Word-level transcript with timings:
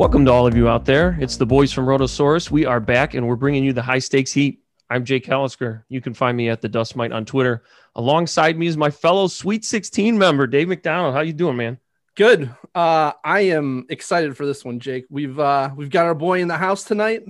Welcome 0.00 0.24
to 0.24 0.32
all 0.32 0.46
of 0.46 0.56
you 0.56 0.66
out 0.66 0.86
there. 0.86 1.18
It's 1.20 1.36
the 1.36 1.44
boys 1.44 1.74
from 1.74 1.86
Rotosaurus. 1.86 2.50
We 2.50 2.64
are 2.64 2.80
back 2.80 3.12
and 3.12 3.28
we're 3.28 3.36
bringing 3.36 3.62
you 3.62 3.74
the 3.74 3.82
high 3.82 3.98
stakes 3.98 4.32
heat. 4.32 4.62
I'm 4.88 5.04
Jake 5.04 5.26
Hallisker. 5.26 5.82
You 5.90 6.00
can 6.00 6.14
find 6.14 6.38
me 6.38 6.48
at 6.48 6.62
the 6.62 6.70
Dust 6.70 6.96
Mite 6.96 7.12
on 7.12 7.26
Twitter. 7.26 7.64
Alongside 7.94 8.56
me 8.56 8.66
is 8.66 8.78
my 8.78 8.88
fellow 8.88 9.26
Sweet 9.26 9.62
16 9.62 10.16
member, 10.16 10.46
Dave 10.46 10.68
McDonald. 10.68 11.12
How 11.12 11.20
you 11.20 11.34
doing, 11.34 11.58
man? 11.58 11.76
Good. 12.14 12.48
Uh, 12.74 13.12
I 13.22 13.40
am 13.40 13.84
excited 13.90 14.34
for 14.38 14.46
this 14.46 14.64
one, 14.64 14.80
Jake. 14.80 15.04
We've 15.10 15.38
uh, 15.38 15.68
we've 15.76 15.90
got 15.90 16.06
our 16.06 16.14
boy 16.14 16.40
in 16.40 16.48
the 16.48 16.56
house 16.56 16.82
tonight. 16.82 17.24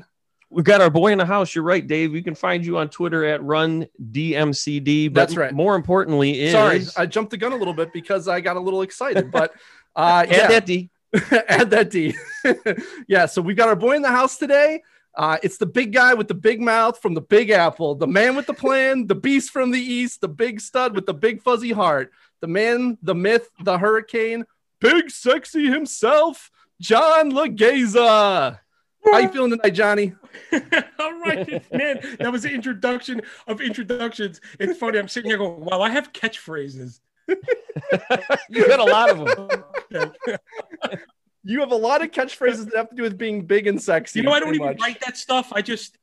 We've 0.49 0.65
got 0.65 0.81
our 0.81 0.91
boy 0.91 1.11
in 1.11 1.19
the 1.19 1.27
house. 1.27 1.53
You're 1.57 1.65
right, 1.65 1.85
Dave. 1.85 2.13
We 2.13 2.23
can 2.23 2.37
find 2.37 2.65
you 2.65 2.79
on 2.79 2.89
Twitter 2.89 3.25
at 3.25 3.43
Run 3.43 3.89
DMCD. 4.13 5.13
That's 5.13 5.37
right. 5.37 5.53
More 5.53 5.75
importantly, 5.75 6.41
is 6.41 6.53
sorry, 6.53 6.85
I 6.97 7.07
jumped 7.07 7.33
the 7.33 7.37
gun 7.37 7.53
a 7.53 7.57
little 7.57 7.75
bit 7.75 7.93
because 7.93 8.29
I 8.29 8.41
got 8.41 8.57
a 8.57 8.61
little 8.61 8.83
excited. 8.83 9.33
But 9.33 9.55
uh, 9.97 10.25
yeah, 10.29 10.47
that 10.47 10.67
D. 10.67 10.89
add 11.49 11.71
that 11.71 11.91
D. 11.91 12.15
yeah. 13.09 13.27
So 13.27 13.43
we've 13.43 13.57
got 13.57 13.69
our 13.69 13.77
boy 13.77 13.97
in 13.97 14.03
the 14.03 14.09
house 14.09 14.37
today. 14.37 14.83
Uh, 15.15 15.39
it's 15.43 15.59
the 15.59 15.67
big 15.67 15.93
guy 15.93 16.15
with 16.15 16.29
the 16.29 16.35
big 16.35 16.61
mouth 16.61 17.01
from 17.03 17.15
the 17.15 17.21
Big 17.21 17.51
Apple, 17.51 17.97
the 17.97 18.07
man 18.07 18.37
with 18.37 18.47
the 18.47 18.55
plan, 18.55 19.09
the 19.09 19.15
beast 19.15 19.51
from 19.51 19.73
the 19.73 19.81
east, 19.81 20.21
the 20.21 20.29
big 20.29 20.61
stud 20.61 20.95
with 20.95 21.05
the 21.05 21.15
big 21.15 21.43
fuzzy 21.43 21.73
heart, 21.73 22.13
the 22.41 22.47
man, 22.47 22.97
the 23.03 23.15
myth, 23.15 23.51
the 23.65 23.77
hurricane, 23.77 24.45
big 24.81 25.11
sexy 25.11 25.67
himself, 25.67 26.51
John 26.81 27.33
Laghezza. 27.33 28.61
How 29.05 29.19
you 29.19 29.29
feeling 29.29 29.51
tonight, 29.51 29.71
Johnny? 29.71 30.13
All 30.99 31.21
right, 31.21 31.73
man. 31.73 32.01
That 32.19 32.31
was 32.31 32.43
the 32.43 32.53
introduction 32.53 33.23
of 33.47 33.61
introductions. 33.61 34.41
It's 34.59 34.79
funny. 34.79 34.99
I'm 34.99 35.09
sitting 35.09 35.31
here 35.31 35.39
going, 35.39 35.65
"Wow, 35.65 35.81
I 35.81 35.91
have 35.91 36.13
catchphrases." 36.13 37.01
you 38.49 38.67
got 38.67 38.81
a 38.81 38.85
lot 38.85 39.11
of 39.11 39.19
them. 39.19 40.13
you 41.43 41.61
have 41.61 41.73
a 41.73 41.77
lot 41.77 42.03
of 42.03 42.11
catchphrases 42.11 42.67
that 42.67 42.77
have 42.77 42.91
to 42.91 42.97
do 42.97 43.03
with 43.03 43.17
being 43.17 43.47
big 43.47 43.67
and 43.67 43.81
sexy. 43.81 44.19
You 44.21 44.25
know, 44.25 44.33
I 44.33 44.41
don't 44.41 44.55
even 44.55 44.67
much. 44.69 44.81
write 44.81 45.01
that 45.01 45.17
stuff. 45.17 45.53
I 45.53 45.63
just, 45.63 45.97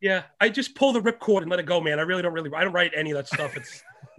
yeah, 0.00 0.24
I 0.40 0.48
just 0.48 0.74
pull 0.74 0.92
the 0.92 1.00
ripcord 1.00 1.42
and 1.42 1.50
let 1.50 1.60
it 1.60 1.66
go, 1.66 1.80
man. 1.80 1.98
I 1.98 2.02
really 2.02 2.22
don't 2.22 2.32
really, 2.32 2.50
I 2.54 2.64
don't 2.64 2.72
write 2.72 2.92
any 2.94 3.12
of 3.12 3.16
that 3.16 3.28
stuff. 3.28 3.56
It's. 3.56 3.82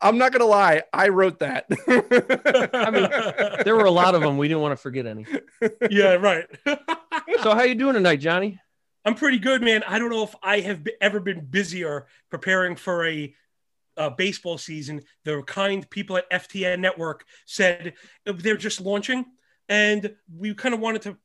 I'm 0.00 0.18
not 0.18 0.32
gonna 0.32 0.44
lie, 0.44 0.82
I 0.92 1.08
wrote 1.08 1.38
that. 1.38 1.66
I 2.74 2.90
mean, 2.90 3.64
there 3.64 3.76
were 3.76 3.84
a 3.84 3.90
lot 3.90 4.14
of 4.14 4.22
them. 4.22 4.38
We 4.38 4.48
didn't 4.48 4.62
want 4.62 4.72
to 4.72 4.76
forget 4.76 5.06
any. 5.06 5.24
Yeah, 5.88 6.14
right. 6.14 6.46
so, 7.42 7.54
how 7.54 7.62
you 7.62 7.76
doing 7.76 7.94
tonight, 7.94 8.16
Johnny? 8.16 8.58
I'm 9.04 9.14
pretty 9.14 9.38
good, 9.38 9.62
man. 9.62 9.82
I 9.84 9.98
don't 9.98 10.10
know 10.10 10.24
if 10.24 10.34
I 10.42 10.60
have 10.60 10.86
ever 11.00 11.20
been 11.20 11.46
busier 11.46 12.06
preparing 12.30 12.76
for 12.76 13.06
a 13.06 13.34
uh, 13.98 14.10
baseball 14.10 14.56
season. 14.56 15.02
The 15.24 15.42
kind 15.42 15.88
people 15.90 16.16
at 16.16 16.30
FTN 16.30 16.78
Network 16.78 17.24
said 17.44 17.94
they're 18.24 18.56
just 18.56 18.80
launching, 18.80 19.26
and 19.68 20.14
we 20.34 20.54
kind 20.54 20.74
of 20.74 20.80
wanted 20.80 21.02
to 21.02 21.16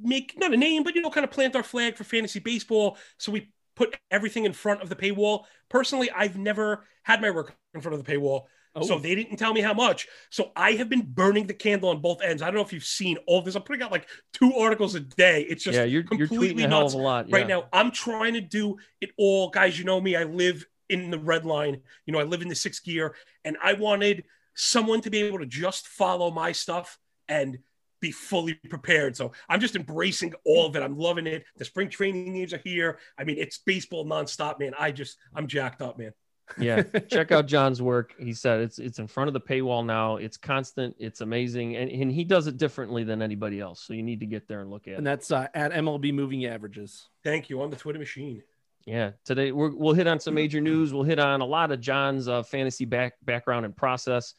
make 0.00 0.34
not 0.36 0.52
a 0.52 0.56
name, 0.56 0.82
but 0.82 0.94
you 0.94 1.02
know, 1.02 1.10
kind 1.10 1.24
of 1.24 1.30
plant 1.30 1.54
our 1.54 1.62
flag 1.62 1.96
for 1.96 2.04
fantasy 2.04 2.40
baseball. 2.40 2.96
So 3.18 3.30
we 3.30 3.52
put 3.76 3.96
everything 4.10 4.44
in 4.44 4.52
front 4.52 4.82
of 4.82 4.88
the 4.88 4.96
paywall. 4.96 5.44
Personally, 5.68 6.10
I've 6.10 6.36
never 6.36 6.84
had 7.02 7.20
my 7.20 7.30
work 7.30 7.54
in 7.74 7.80
front 7.80 7.98
of 7.98 8.04
the 8.04 8.12
paywall. 8.12 8.44
Oh. 8.76 8.82
So 8.82 8.98
they 8.98 9.14
didn't 9.14 9.36
tell 9.36 9.52
me 9.52 9.60
how 9.60 9.72
much. 9.72 10.08
So 10.30 10.50
I 10.56 10.72
have 10.72 10.88
been 10.88 11.02
burning 11.02 11.46
the 11.46 11.54
candle 11.54 11.90
on 11.90 12.00
both 12.00 12.22
ends. 12.22 12.42
I 12.42 12.46
don't 12.46 12.56
know 12.56 12.62
if 12.62 12.72
you've 12.72 12.84
seen 12.84 13.18
all 13.28 13.40
this. 13.40 13.54
I'm 13.54 13.62
putting 13.62 13.82
out 13.82 13.92
like 13.92 14.08
two 14.32 14.52
articles 14.54 14.96
a 14.96 15.00
day. 15.00 15.42
It's 15.48 15.62
just 15.62 15.76
yeah, 15.76 15.84
you're, 15.84 16.02
completely 16.02 16.62
you're 16.62 16.70
nuts 16.70 16.94
a 16.94 16.98
lot 16.98 17.28
yeah. 17.28 17.36
right 17.36 17.46
now. 17.46 17.68
I'm 17.72 17.92
trying 17.92 18.34
to 18.34 18.40
do 18.40 18.78
it 19.00 19.10
all, 19.16 19.50
guys. 19.50 19.78
You 19.78 19.84
know 19.84 20.00
me. 20.00 20.16
I 20.16 20.24
live 20.24 20.66
in 20.88 21.10
the 21.10 21.18
red 21.18 21.44
line. 21.44 21.80
You 22.06 22.12
know, 22.12 22.18
I 22.18 22.24
live 22.24 22.42
in 22.42 22.48
the 22.48 22.54
sixth 22.54 22.84
gear, 22.84 23.14
and 23.44 23.56
I 23.62 23.74
wanted 23.74 24.24
someone 24.54 25.00
to 25.02 25.10
be 25.10 25.22
able 25.22 25.38
to 25.38 25.46
just 25.46 25.88
follow 25.88 26.30
my 26.30 26.52
stuff 26.52 26.98
and 27.28 27.58
be 28.00 28.10
fully 28.10 28.54
prepared. 28.68 29.16
So 29.16 29.32
I'm 29.48 29.60
just 29.60 29.76
embracing 29.76 30.34
all 30.44 30.66
of 30.66 30.76
it. 30.76 30.82
I'm 30.82 30.98
loving 30.98 31.26
it. 31.26 31.44
The 31.56 31.64
spring 31.64 31.88
training 31.88 32.34
games 32.34 32.52
are 32.52 32.60
here. 32.62 32.98
I 33.18 33.24
mean, 33.24 33.38
it's 33.38 33.58
baseball 33.58 34.04
nonstop, 34.04 34.60
man. 34.60 34.72
I 34.78 34.92
just 34.92 35.16
I'm 35.34 35.46
jacked 35.46 35.80
up, 35.80 35.98
man. 35.98 36.12
yeah, 36.58 36.82
check 37.08 37.32
out 37.32 37.46
John's 37.46 37.80
work. 37.80 38.14
He 38.18 38.34
said 38.34 38.60
it's 38.60 38.78
it's 38.78 38.98
in 38.98 39.06
front 39.06 39.28
of 39.28 39.34
the 39.34 39.40
paywall 39.40 39.84
now. 39.86 40.16
It's 40.16 40.36
constant. 40.36 40.94
It's 40.98 41.22
amazing, 41.22 41.76
and 41.76 41.90
and 41.90 42.12
he 42.12 42.24
does 42.24 42.46
it 42.46 42.58
differently 42.58 43.04
than 43.04 43.22
anybody 43.22 43.60
else. 43.60 43.80
So 43.80 43.94
you 43.94 44.02
need 44.02 44.20
to 44.20 44.26
get 44.26 44.46
there 44.46 44.60
and 44.60 44.70
look 44.70 44.86
at. 44.86 44.98
And 44.98 45.06
that's 45.06 45.30
uh, 45.30 45.46
at 45.54 45.72
MLB 45.72 46.12
Moving 46.12 46.44
Averages. 46.44 47.08
Thank 47.22 47.48
you 47.48 47.62
on 47.62 47.70
the 47.70 47.76
Twitter 47.76 47.98
machine. 47.98 48.42
Yeah, 48.86 49.12
today 49.24 49.50
we 49.50 49.70
will 49.70 49.94
hit 49.94 50.06
on 50.06 50.20
some 50.20 50.34
major 50.34 50.60
news. 50.60 50.92
We'll 50.92 51.04
hit 51.04 51.18
on 51.18 51.40
a 51.40 51.46
lot 51.46 51.72
of 51.72 51.80
John's 51.80 52.28
uh, 52.28 52.42
fantasy 52.42 52.84
back 52.84 53.14
background 53.22 53.64
and 53.64 53.74
process, 53.74 54.34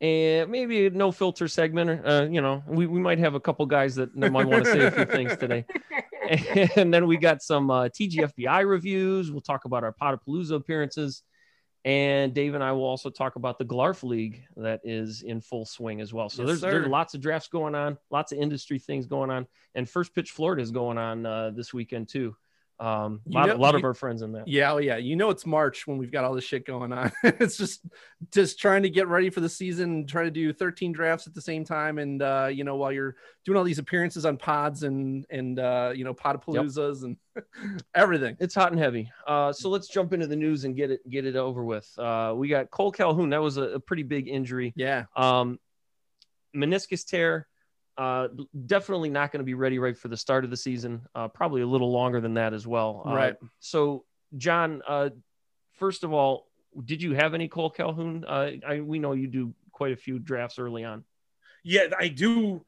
and 0.00 0.50
maybe 0.50 0.86
a 0.86 0.90
no 0.90 1.12
filter 1.12 1.48
segment. 1.48 2.06
Uh, 2.06 2.26
you 2.30 2.40
know, 2.40 2.62
we, 2.66 2.86
we 2.86 2.98
might 2.98 3.18
have 3.18 3.34
a 3.34 3.40
couple 3.40 3.66
guys 3.66 3.94
that 3.96 4.16
might 4.16 4.46
want 4.46 4.64
to 4.64 4.72
say 4.72 4.86
a 4.86 4.90
few 4.90 5.04
things 5.04 5.36
today. 5.36 5.64
And 6.76 6.94
then 6.94 7.08
we 7.08 7.16
got 7.16 7.42
some 7.42 7.72
uh, 7.72 7.88
TGFBI 7.88 8.64
reviews. 8.64 9.32
We'll 9.32 9.40
talk 9.40 9.64
about 9.64 9.82
our 9.82 9.92
Potapalooza 9.92 10.52
appearances, 10.52 11.24
and 11.84 12.32
Dave 12.32 12.54
and 12.54 12.62
I 12.62 12.70
will 12.70 12.84
also 12.84 13.10
talk 13.10 13.34
about 13.34 13.58
the 13.58 13.64
Glarf 13.64 14.04
League 14.04 14.44
that 14.56 14.80
is 14.84 15.22
in 15.22 15.40
full 15.40 15.66
swing 15.66 16.00
as 16.00 16.14
well. 16.14 16.28
So 16.28 16.42
yes, 16.42 16.60
there's 16.60 16.60
there's 16.60 16.86
lots 16.86 17.14
of 17.14 17.20
drafts 17.20 17.48
going 17.48 17.74
on, 17.74 17.98
lots 18.10 18.30
of 18.30 18.38
industry 18.38 18.78
things 18.78 19.06
going 19.06 19.30
on, 19.30 19.44
and 19.74 19.90
First 19.90 20.14
Pitch 20.14 20.30
Florida 20.30 20.62
is 20.62 20.70
going 20.70 20.98
on 20.98 21.26
uh, 21.26 21.50
this 21.50 21.74
weekend 21.74 22.08
too. 22.08 22.36
Um, 22.80 23.20
a 23.28 23.34
lot, 23.34 23.48
know, 23.48 23.56
a 23.56 23.58
lot 23.58 23.74
you, 23.74 23.78
of 23.78 23.84
our 23.84 23.92
friends 23.92 24.22
in 24.22 24.32
that. 24.32 24.48
Yeah, 24.48 24.72
oh 24.72 24.78
yeah. 24.78 24.96
You 24.96 25.14
know 25.14 25.28
it's 25.28 25.44
March 25.44 25.86
when 25.86 25.98
we've 25.98 26.10
got 26.10 26.24
all 26.24 26.34
this 26.34 26.44
shit 26.44 26.64
going 26.64 26.94
on. 26.94 27.12
it's 27.22 27.58
just 27.58 27.84
just 28.32 28.58
trying 28.58 28.84
to 28.84 28.90
get 28.90 29.06
ready 29.06 29.28
for 29.28 29.40
the 29.40 29.50
season, 29.50 30.06
try 30.06 30.24
to 30.24 30.30
do 30.30 30.50
13 30.50 30.90
drafts 30.90 31.26
at 31.26 31.34
the 31.34 31.42
same 31.42 31.62
time, 31.62 31.98
and 31.98 32.22
uh, 32.22 32.48
you 32.50 32.64
know 32.64 32.76
while 32.76 32.90
you're 32.90 33.16
doing 33.44 33.58
all 33.58 33.64
these 33.64 33.78
appearances 33.78 34.24
on 34.24 34.38
pods 34.38 34.82
and 34.82 35.26
and 35.28 35.58
uh, 35.58 35.92
you 35.94 36.04
know 36.04 36.14
podapaloozas 36.14 37.02
yep. 37.06 37.16
and 37.36 37.82
everything. 37.94 38.34
It's 38.40 38.54
hot 38.54 38.72
and 38.72 38.80
heavy. 38.80 39.12
Uh, 39.26 39.52
so 39.52 39.68
let's 39.68 39.86
jump 39.86 40.14
into 40.14 40.26
the 40.26 40.36
news 40.36 40.64
and 40.64 40.74
get 40.74 40.90
it 40.90 41.08
get 41.10 41.26
it 41.26 41.36
over 41.36 41.62
with. 41.62 41.86
Uh, 41.98 42.32
we 42.34 42.48
got 42.48 42.70
Cole 42.70 42.92
Calhoun. 42.92 43.28
That 43.28 43.42
was 43.42 43.58
a, 43.58 43.64
a 43.64 43.80
pretty 43.80 44.04
big 44.04 44.26
injury. 44.26 44.72
Yeah. 44.74 45.04
Um, 45.14 45.58
meniscus 46.56 47.04
tear 47.04 47.46
uh, 48.00 48.28
definitely 48.64 49.10
not 49.10 49.30
going 49.30 49.40
to 49.40 49.44
be 49.44 49.52
ready 49.52 49.78
right 49.78 49.96
for 49.96 50.08
the 50.08 50.16
start 50.16 50.42
of 50.42 50.48
the 50.48 50.56
season. 50.56 51.02
Uh, 51.14 51.28
probably 51.28 51.60
a 51.60 51.66
little 51.66 51.92
longer 51.92 52.18
than 52.18 52.32
that 52.32 52.54
as 52.54 52.66
well. 52.66 53.02
Uh, 53.04 53.14
right. 53.14 53.36
So, 53.58 54.06
John, 54.38 54.80
uh, 54.88 55.10
first 55.74 56.02
of 56.02 56.10
all, 56.10 56.48
did 56.86 57.02
you 57.02 57.12
have 57.12 57.34
any 57.34 57.46
Cole 57.46 57.68
Calhoun? 57.68 58.24
Uh, 58.26 58.52
I, 58.66 58.80
we 58.80 58.98
know 58.98 59.12
you 59.12 59.26
do 59.26 59.52
quite 59.70 59.92
a 59.92 59.96
few 59.96 60.18
drafts 60.18 60.58
early 60.58 60.82
on. 60.82 61.04
Yeah, 61.62 61.88
I 61.98 62.08
do 62.08 62.64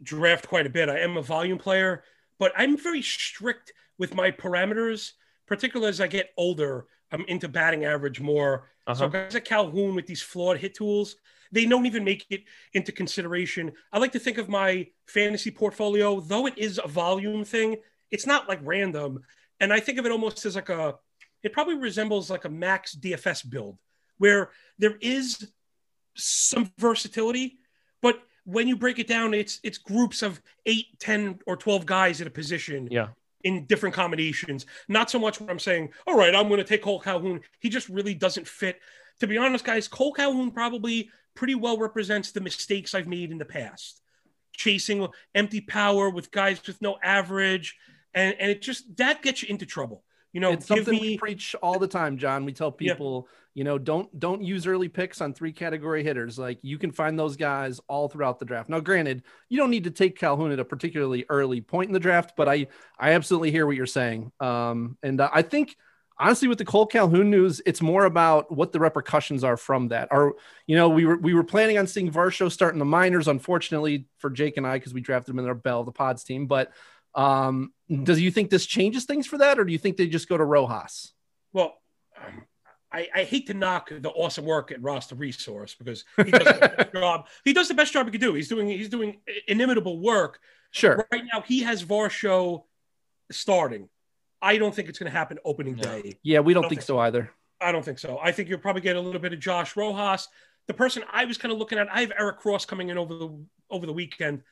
draft 0.00 0.46
quite 0.46 0.66
a 0.66 0.70
bit. 0.70 0.88
I 0.88 1.00
am 1.00 1.16
a 1.16 1.22
volume 1.22 1.58
player, 1.58 2.04
but 2.38 2.52
I'm 2.56 2.76
very 2.76 3.02
strict 3.02 3.72
with 3.98 4.14
my 4.14 4.30
parameters, 4.30 5.14
particularly 5.48 5.88
as 5.88 6.00
I 6.00 6.06
get 6.06 6.30
older. 6.36 6.86
I'm 7.10 7.24
into 7.26 7.48
batting 7.48 7.84
average 7.84 8.20
more. 8.20 8.68
Uh-huh. 8.86 8.94
So 8.94 9.08
guys 9.08 9.34
like 9.34 9.44
Calhoun 9.44 9.96
with 9.96 10.06
these 10.06 10.22
flawed 10.22 10.58
hit 10.58 10.74
tools, 10.74 11.16
they 11.52 11.66
don't 11.66 11.86
even 11.86 12.04
make 12.04 12.26
it 12.30 12.42
into 12.74 12.92
consideration. 12.92 13.72
I 13.92 13.98
like 13.98 14.12
to 14.12 14.18
think 14.18 14.38
of 14.38 14.48
my 14.48 14.88
fantasy 15.06 15.50
portfolio, 15.50 16.20
though 16.20 16.46
it 16.46 16.58
is 16.58 16.80
a 16.82 16.88
volume 16.88 17.44
thing, 17.44 17.76
it's 18.10 18.26
not 18.26 18.48
like 18.48 18.60
random. 18.62 19.20
And 19.60 19.72
I 19.72 19.80
think 19.80 19.98
of 19.98 20.06
it 20.06 20.12
almost 20.12 20.44
as 20.46 20.56
like 20.56 20.68
a, 20.68 20.94
it 21.42 21.52
probably 21.52 21.76
resembles 21.76 22.30
like 22.30 22.44
a 22.44 22.50
max 22.50 22.96
DFS 22.96 23.48
build 23.48 23.78
where 24.18 24.50
there 24.78 24.96
is 25.00 25.50
some 26.14 26.70
versatility, 26.78 27.58
but 28.02 28.20
when 28.44 28.66
you 28.66 28.76
break 28.76 28.98
it 28.98 29.06
down, 29.06 29.34
it's 29.34 29.60
it's 29.62 29.78
groups 29.78 30.22
of 30.22 30.40
eight, 30.66 30.98
10, 31.00 31.40
or 31.46 31.56
12 31.56 31.86
guys 31.86 32.20
at 32.20 32.26
a 32.26 32.30
position. 32.30 32.88
Yeah. 32.90 33.08
In 33.44 33.66
different 33.66 33.94
combinations. 33.94 34.66
Not 34.88 35.10
so 35.10 35.18
much 35.18 35.40
where 35.40 35.48
I'm 35.48 35.60
saying, 35.60 35.90
all 36.08 36.16
right, 36.16 36.34
I'm 36.34 36.48
going 36.48 36.58
to 36.58 36.64
take 36.64 36.82
Cole 36.82 36.98
Calhoun. 36.98 37.40
He 37.60 37.68
just 37.68 37.88
really 37.88 38.12
doesn't 38.12 38.48
fit. 38.48 38.80
To 39.20 39.26
be 39.26 39.38
honest, 39.38 39.64
guys, 39.64 39.88
Cole 39.88 40.12
Calhoun 40.12 40.50
probably 40.50 41.10
pretty 41.34 41.54
well 41.54 41.78
represents 41.78 42.32
the 42.32 42.40
mistakes 42.40 42.94
I've 42.94 43.08
made 43.08 43.30
in 43.30 43.38
the 43.38 43.44
past. 43.44 44.00
Chasing 44.54 45.06
empty 45.34 45.60
power 45.60 46.10
with 46.10 46.30
guys 46.30 46.60
with 46.66 46.80
no 46.82 46.98
average. 47.02 47.76
And, 48.14 48.34
and 48.38 48.50
it 48.50 48.62
just 48.62 48.96
that 48.96 49.22
gets 49.22 49.42
you 49.42 49.48
into 49.48 49.66
trouble. 49.66 50.02
You 50.32 50.40
know, 50.40 50.52
it's 50.52 50.66
something 50.66 50.94
me... 50.94 51.00
we 51.00 51.18
preach 51.18 51.54
all 51.62 51.78
the 51.78 51.88
time, 51.88 52.18
John. 52.18 52.44
We 52.44 52.52
tell 52.52 52.70
people, 52.70 53.26
yeah. 53.26 53.60
you 53.60 53.64
know, 53.64 53.78
don't 53.78 54.18
don't 54.18 54.42
use 54.42 54.66
early 54.66 54.88
picks 54.88 55.20
on 55.20 55.32
three 55.32 55.52
category 55.52 56.04
hitters. 56.04 56.38
Like 56.38 56.58
you 56.62 56.78
can 56.78 56.92
find 56.92 57.18
those 57.18 57.36
guys 57.36 57.80
all 57.88 58.08
throughout 58.08 58.38
the 58.38 58.44
draft. 58.44 58.68
Now, 58.68 58.80
granted, 58.80 59.22
you 59.48 59.58
don't 59.58 59.70
need 59.70 59.84
to 59.84 59.90
take 59.90 60.18
Calhoun 60.18 60.52
at 60.52 60.60
a 60.60 60.64
particularly 60.64 61.24
early 61.28 61.60
point 61.60 61.88
in 61.88 61.94
the 61.94 62.00
draft, 62.00 62.34
but 62.36 62.48
I 62.48 62.66
I 62.98 63.12
absolutely 63.12 63.50
hear 63.50 63.66
what 63.66 63.76
you're 63.76 63.86
saying. 63.86 64.30
Um, 64.38 64.98
and 65.02 65.20
uh, 65.20 65.30
I 65.32 65.42
think 65.42 65.76
honestly 66.18 66.48
with 66.48 66.58
the 66.58 66.64
Cole 66.64 66.86
Calhoun 66.86 67.30
news, 67.30 67.60
it's 67.64 67.80
more 67.80 68.04
about 68.04 68.50
what 68.50 68.72
the 68.72 68.80
repercussions 68.80 69.44
are 69.44 69.56
from 69.56 69.88
that. 69.88 70.08
Or, 70.10 70.34
you 70.66 70.76
know, 70.76 70.88
we 70.88 71.04
were 71.04 71.16
we 71.16 71.34
were 71.34 71.44
planning 71.44 71.78
on 71.78 71.86
seeing 71.86 72.10
Varsho 72.10 72.50
start 72.50 72.74
in 72.74 72.78
the 72.78 72.84
minors, 72.84 73.28
unfortunately 73.28 74.06
for 74.18 74.30
Jake 74.30 74.56
and 74.56 74.66
I, 74.66 74.76
because 74.76 74.94
we 74.94 75.00
drafted 75.00 75.34
him 75.34 75.38
in 75.38 75.46
our 75.46 75.54
Bell, 75.54 75.84
the 75.84 75.92
pods 75.92 76.24
team. 76.24 76.46
But 76.46 76.72
um, 77.14 77.72
does 78.02 78.20
you 78.20 78.30
think 78.30 78.50
this 78.50 78.66
changes 78.66 79.04
things 79.04 79.26
for 79.26 79.38
that, 79.38 79.58
or 79.58 79.64
do 79.64 79.72
you 79.72 79.78
think 79.78 79.96
they 79.96 80.06
just 80.06 80.28
go 80.28 80.36
to 80.36 80.44
Rojas? 80.44 81.12
Well, 81.52 81.74
um, 82.16 82.44
I, 82.92 83.08
I, 83.14 83.24
hate 83.24 83.46
to 83.48 83.54
knock 83.54 83.90
the 83.90 84.10
awesome 84.10 84.44
work 84.44 84.70
at 84.72 84.82
Roster 84.82 85.14
Resource 85.14 85.74
because 85.74 86.04
he 86.16 86.30
does 86.30 86.44
the 86.44 86.74
best 86.76 86.92
job. 86.92 87.26
He 87.44 87.52
does 87.52 87.68
the 87.68 87.74
best 87.74 87.92
job 87.92 88.06
he 88.06 88.12
could 88.12 88.20
do. 88.20 88.34
He's 88.34 88.48
doing 88.48 88.68
he's 88.68 88.88
doing 88.88 89.20
inimitable 89.46 90.00
work. 90.00 90.40
Sure. 90.70 91.06
Right 91.10 91.24
now 91.32 91.40
he 91.40 91.60
has 91.60 91.82
Varsho 91.82 92.64
starting. 93.30 93.88
I 94.40 94.58
don't 94.58 94.74
think 94.74 94.88
it's 94.88 94.98
going 94.98 95.10
to 95.10 95.16
happen 95.16 95.38
opening 95.44 95.74
day. 95.74 96.18
Yeah, 96.22 96.40
we 96.40 96.54
don't, 96.54 96.62
don't 96.62 96.70
think, 96.70 96.80
think, 96.80 96.86
so 96.86 96.98
either. 96.98 97.30
I 97.60 97.72
don't 97.72 97.84
think 97.84 97.98
so. 97.98 98.18
I 98.22 98.32
think 98.32 98.48
you'll 98.48 98.58
probably 98.58 98.82
get 98.82 98.96
a 98.96 99.00
little 99.00 99.20
bit 99.20 99.32
of 99.32 99.40
Josh 99.40 99.76
Rojas. 99.76 100.28
The 100.68 100.74
person 100.74 101.02
I 101.10 101.24
was 101.24 101.38
kind 101.38 101.52
of 101.52 101.58
looking 101.58 101.78
at, 101.78 101.88
I 101.90 102.00
have 102.00 102.12
Eric 102.18 102.38
Cross 102.38 102.66
coming 102.66 102.90
in 102.90 102.98
over 102.98 103.14
the 103.14 103.44
over 103.70 103.86
the 103.86 103.92
weekend. 103.92 104.42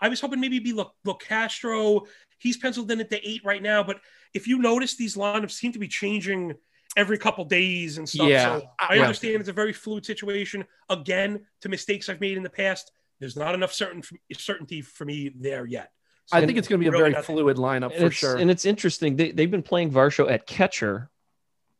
I 0.00 0.08
was 0.08 0.20
hoping 0.20 0.40
maybe 0.40 0.58
be 0.58 0.72
look 0.72 0.94
Locastro. 1.06 2.06
He's 2.38 2.56
penciled 2.56 2.90
in 2.90 3.00
at 3.00 3.08
the 3.08 3.26
eight 3.26 3.42
right 3.44 3.62
now, 3.62 3.82
but 3.82 4.00
if 4.34 4.46
you 4.46 4.58
notice, 4.58 4.96
these 4.96 5.16
lineups 5.16 5.52
seem 5.52 5.72
to 5.72 5.78
be 5.78 5.88
changing 5.88 6.54
every 6.96 7.18
couple 7.18 7.44
days 7.44 7.98
and 7.98 8.08
stuff. 8.08 8.28
Yeah, 8.28 8.58
so 8.58 8.68
I 8.78 8.98
understand 8.98 9.36
it's 9.36 9.48
a 9.48 9.54
very 9.54 9.72
fluid 9.72 10.04
situation. 10.04 10.64
Again, 10.88 11.46
to 11.60 11.68
mistakes 11.68 12.08
I've 12.08 12.20
made 12.20 12.36
in 12.36 12.42
the 12.42 12.50
past, 12.50 12.90
there's 13.20 13.36
not 13.36 13.54
enough 13.54 13.72
certain 13.72 14.02
certainty 14.34 14.82
for 14.82 15.04
me 15.04 15.30
there 15.34 15.66
yet. 15.66 15.92
I 16.32 16.44
think 16.44 16.58
it's 16.58 16.68
going 16.68 16.80
to 16.80 16.84
be 16.84 16.88
a 16.88 16.90
really 16.90 17.12
very 17.12 17.22
fluid 17.22 17.56
lineup 17.56 17.96
for 17.96 18.10
sure. 18.10 18.36
And 18.36 18.50
it's 18.50 18.64
interesting. 18.64 19.16
They, 19.16 19.30
they've 19.30 19.50
been 19.50 19.62
playing 19.62 19.92
Varsho 19.92 20.30
at 20.30 20.46
catcher 20.46 21.10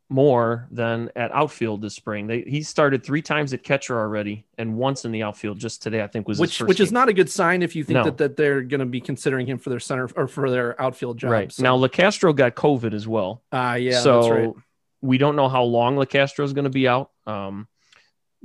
more 0.09 0.67
than 0.71 1.11
at 1.15 1.31
outfield 1.33 1.81
this 1.81 1.93
spring. 1.93 2.27
They, 2.27 2.41
he 2.41 2.63
started 2.63 3.03
three 3.03 3.21
times 3.21 3.53
at 3.53 3.63
catcher 3.63 3.99
already 3.99 4.45
and 4.57 4.75
once 4.75 5.03
in 5.03 5.11
the 5.11 5.23
outfield 5.23 5.59
just 5.59 5.83
today, 5.83 6.01
I 6.01 6.07
think 6.07 6.27
was 6.27 6.39
which, 6.39 6.61
which 6.61 6.77
game. 6.77 6.85
is 6.85 6.91
not 6.91 7.09
a 7.09 7.13
good 7.13 7.29
sign 7.29 7.61
if 7.61 7.75
you 7.75 7.83
think 7.83 7.97
no. 7.97 8.03
that, 8.05 8.17
that 8.17 8.37
they're 8.37 8.61
going 8.61 8.79
to 8.79 8.85
be 8.85 9.01
considering 9.01 9.47
him 9.47 9.57
for 9.57 9.69
their 9.69 9.81
center 9.81 10.09
or 10.15 10.27
for 10.27 10.49
their 10.49 10.81
outfield 10.81 11.17
job. 11.17 11.31
Right. 11.31 11.51
So. 11.51 11.63
Now, 11.63 11.77
Locastro 11.77 12.33
got 12.33 12.55
COVID 12.55 12.93
as 12.93 13.07
well. 13.07 13.43
Ah, 13.51 13.71
uh, 13.71 13.75
yeah. 13.75 13.99
So 13.99 14.29
right. 14.29 14.53
we 15.01 15.17
don't 15.17 15.35
know 15.35 15.49
how 15.49 15.63
long 15.63 15.97
Locastro 15.97 16.45
is 16.45 16.53
going 16.53 16.63
to 16.63 16.69
be 16.69 16.87
out. 16.87 17.11
Um, 17.25 17.67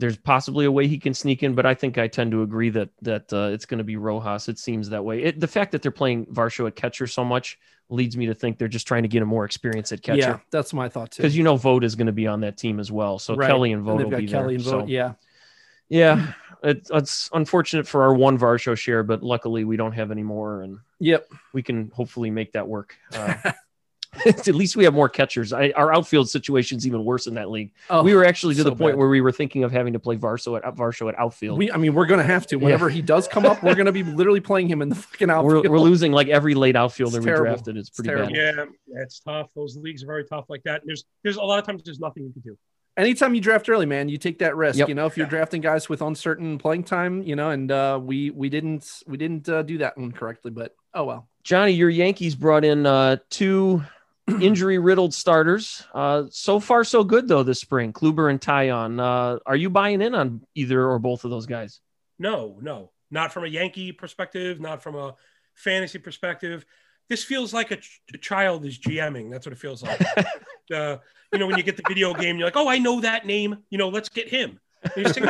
there's 0.03 0.17
possibly 0.17 0.65
a 0.65 0.73
way 0.73 0.89
he 0.89 0.99
can 0.99 1.15
sneak 1.15 1.45
in, 1.45 1.55
but 1.55 1.65
I 1.65 1.75
think 1.75 1.97
I 1.97 2.09
tend 2.09 2.33
to 2.33 2.43
agree 2.43 2.71
that 2.71 2.89
that 3.03 3.33
uh, 3.33 3.51
it's 3.53 3.65
going 3.65 3.79
to 3.79 3.85
be 3.85 3.97
Rojas. 3.97 4.49
It 4.49 4.59
seems 4.59 4.89
that 4.89 5.05
way. 5.05 5.23
It, 5.23 5.39
the 5.39 5.47
fact 5.47 5.71
that 5.71 5.81
they're 5.81 5.93
playing 5.93 6.27
Varsho 6.27 6.67
at 6.67 6.75
catcher 6.75 7.07
so 7.07 7.25
much 7.25 7.57
leads 7.89 8.17
me 8.17 8.27
to 8.27 8.35
think 8.35 8.59
they're 8.59 8.67
just 8.67 8.89
trying 8.89 9.05
to 9.05 9.09
get 9.09 9.23
him 9.23 9.29
more 9.29 9.45
experience 9.45 9.93
at 9.93 10.03
catcher. 10.03 10.19
Yeah, 10.19 10.39
that's 10.51 10.73
my 10.73 10.89
thought 10.89 11.13
too. 11.13 11.23
Because 11.23 11.37
you 11.37 11.45
know 11.45 11.57
Vogt 11.57 11.85
is 11.85 11.95
going 11.95 12.09
to 12.09 12.13
be 12.13 12.27
on 12.27 12.41
that 12.41 12.57
team 12.57 12.81
as 12.81 12.91
well, 12.91 13.21
so 13.21 13.37
right. 13.37 13.47
Kelly 13.47 13.71
and 13.71 13.85
Vogt 13.85 14.03
will 14.03 14.19
be 14.19 14.27
Kelly 14.27 14.57
there. 14.57 14.57
And 14.57 14.63
Vogt, 14.65 14.83
so, 14.83 14.87
yeah, 14.89 15.13
yeah. 15.89 16.33
It, 16.65 16.89
it's 16.93 17.31
unfortunate 17.33 17.87
for 17.87 18.03
our 18.03 18.15
one 18.15 18.39
Varsho 18.39 18.77
share, 18.77 19.05
but 19.05 19.23
luckily 19.23 19.63
we 19.65 19.77
don't 19.77 19.93
have 19.93 20.11
any 20.11 20.25
more, 20.25 20.63
and 20.63 20.79
yep, 20.99 21.29
we 21.53 21.63
can 21.63 21.93
hopefully 21.95 22.33
make 22.33 22.53
that 22.53 22.67
work. 22.67 22.97
Uh, 23.15 23.53
at 24.27 24.47
least 24.49 24.77
we 24.77 24.85
have 24.85 24.93
more 24.93 25.09
catchers. 25.09 25.53
I, 25.53 25.71
our 25.71 25.93
outfield 25.93 26.29
situation 26.29 26.77
is 26.77 26.87
even 26.87 27.05
worse 27.05 27.27
in 27.27 27.35
that 27.35 27.51
league. 27.51 27.73
Oh, 27.89 28.03
we 28.03 28.15
were 28.15 28.25
actually 28.25 28.55
to 28.57 28.63
so 28.63 28.71
the 28.71 28.77
point 28.77 28.93
bad. 28.93 28.99
where 28.99 29.09
we 29.09 29.23
were 29.23 29.33
thinking 29.33 29.65
of 29.65 29.73
having 29.73 29.95
to 29.95 29.99
play 29.99 30.17
Varsho 30.17 30.57
at 30.57 30.77
Varsho 30.77 31.09
at 31.09 31.19
outfield. 31.19 31.59
We, 31.59 31.73
I 31.73 31.79
mean, 31.79 31.95
we're 31.95 32.07
going 32.07 32.21
to 32.21 32.27
have 32.27 32.47
to. 32.49 32.57
Whenever 32.57 32.89
yeah. 32.89 32.97
he 32.97 33.03
does 33.03 33.27
come 33.27 33.47
up, 33.47 33.63
we're 33.63 33.75
going 33.75 33.87
to 33.87 33.93
be 33.93 34.03
literally 34.03 34.41
playing 34.41 34.69
him 34.69 34.83
in 34.83 34.91
the 34.91 34.97
fucking 34.97 35.31
outfield. 35.31 35.65
We're, 35.65 35.71
we're 35.71 35.79
losing 35.79 36.13
like 36.13 36.29
every 36.29 36.55
late 36.55 36.77
outfielder 36.77 37.17
it's 37.17 37.25
we 37.25 37.31
terrible. 37.31 37.47
drafted. 37.47 37.77
It's 37.79 37.89
pretty 37.89 38.11
it's 38.11 38.33
bad. 38.33 38.37
Yeah, 38.37 38.65
it's 39.03 39.21
tough. 39.21 39.49
Those 39.57 39.77
leagues 39.77 40.03
are 40.03 40.07
very 40.07 40.25
tough 40.25 40.45
like 40.51 40.63
that. 40.65 40.83
And 40.83 40.89
there's 40.89 41.05
there's 41.23 41.37
a 41.37 41.43
lot 41.43 41.59
of 41.59 41.65
times 41.65 41.83
there's 41.83 42.01
nothing 42.01 42.25
you 42.25 42.33
can 42.33 42.43
do. 42.43 42.59
Anytime 42.99 43.35
you 43.35 43.41
draft 43.41 43.71
early, 43.71 43.87
man, 43.87 44.11
you 44.11 44.19
take 44.19 44.41
that 44.41 44.55
risk. 44.55 44.79
Yep. 44.79 44.89
You 44.91 44.95
know, 44.95 45.07
if 45.07 45.17
you're 45.17 45.25
yeah. 45.27 45.31
drafting 45.31 45.63
guys 45.63 45.89
with 45.89 46.03
uncertain 46.03 46.59
playing 46.59 46.85
time, 46.85 47.23
you 47.23 47.35
know, 47.35 47.49
and 47.49 47.73
uh, 47.73 47.99
we 48.03 48.29
we 48.29 48.51
didn't 48.51 48.87
we 49.07 49.17
didn't 49.17 49.49
uh, 49.49 49.63
do 49.63 49.79
that 49.79 49.97
one 49.97 50.13
correctly, 50.13 50.51
but 50.51 50.75
oh 50.93 51.05
well. 51.05 51.29
Johnny, 51.43 51.73
your 51.73 51.89
Yankees 51.89 52.35
brought 52.35 52.65
in 52.65 52.87
uh, 52.87 53.17
two 53.31 53.83
injury 54.41 54.79
riddled 54.79 55.15
starters. 55.15 55.85
Uh, 55.95 56.25
so 56.31 56.61
far, 56.61 56.85
so 56.85 57.05
good 57.05 57.29
though 57.29 57.43
this 57.43 57.61
spring. 57.61 57.93
Kluber 57.93 58.31
and 58.31 58.41
Taillon. 58.41 59.01
Uh, 59.01 59.39
are 59.47 59.57
you 59.57 59.71
buying 59.71 60.03
in 60.03 60.15
on 60.15 60.43
either 60.55 60.89
or 60.89 60.99
both 60.99 61.25
of 61.25 61.31
those 61.31 61.47
guys? 61.47 61.81
No, 62.19 62.59
no, 62.61 62.91
not 63.11 63.33
from 63.33 63.45
a 63.45 63.49
Yankee 63.49 63.93
perspective, 63.93 64.61
not 64.61 64.83
from 64.83 64.95
a 64.95 65.15
fantasy 65.55 65.99
perspective. 65.99 66.65
This 67.09 67.25
feels 67.25 67.53
like 67.53 67.71
a, 67.71 67.77
ch- 67.77 68.01
a 68.15 68.19
child 68.19 68.65
is 68.65 68.79
GMing. 68.79 69.31
That's 69.31 69.47
what 69.47 69.53
it 69.53 69.59
feels 69.59 69.83
like. 69.83 70.01
uh, 70.75 70.99
you 71.33 71.39
know, 71.39 71.47
when 71.47 71.57
you 71.57 71.63
get 71.63 71.77
the 71.77 71.83
video 71.89 72.15
game, 72.15 72.39
you're 72.39 72.47
like, 72.47 72.57
oh, 72.57 72.69
I 72.69 72.79
know 72.79 73.01
that 73.01 73.27
name. 73.27 73.59
You 73.71 73.79
know, 73.79 73.89
let's 73.89 74.09
get 74.09 74.29
him. 74.29 74.61
Saying, 74.95 75.29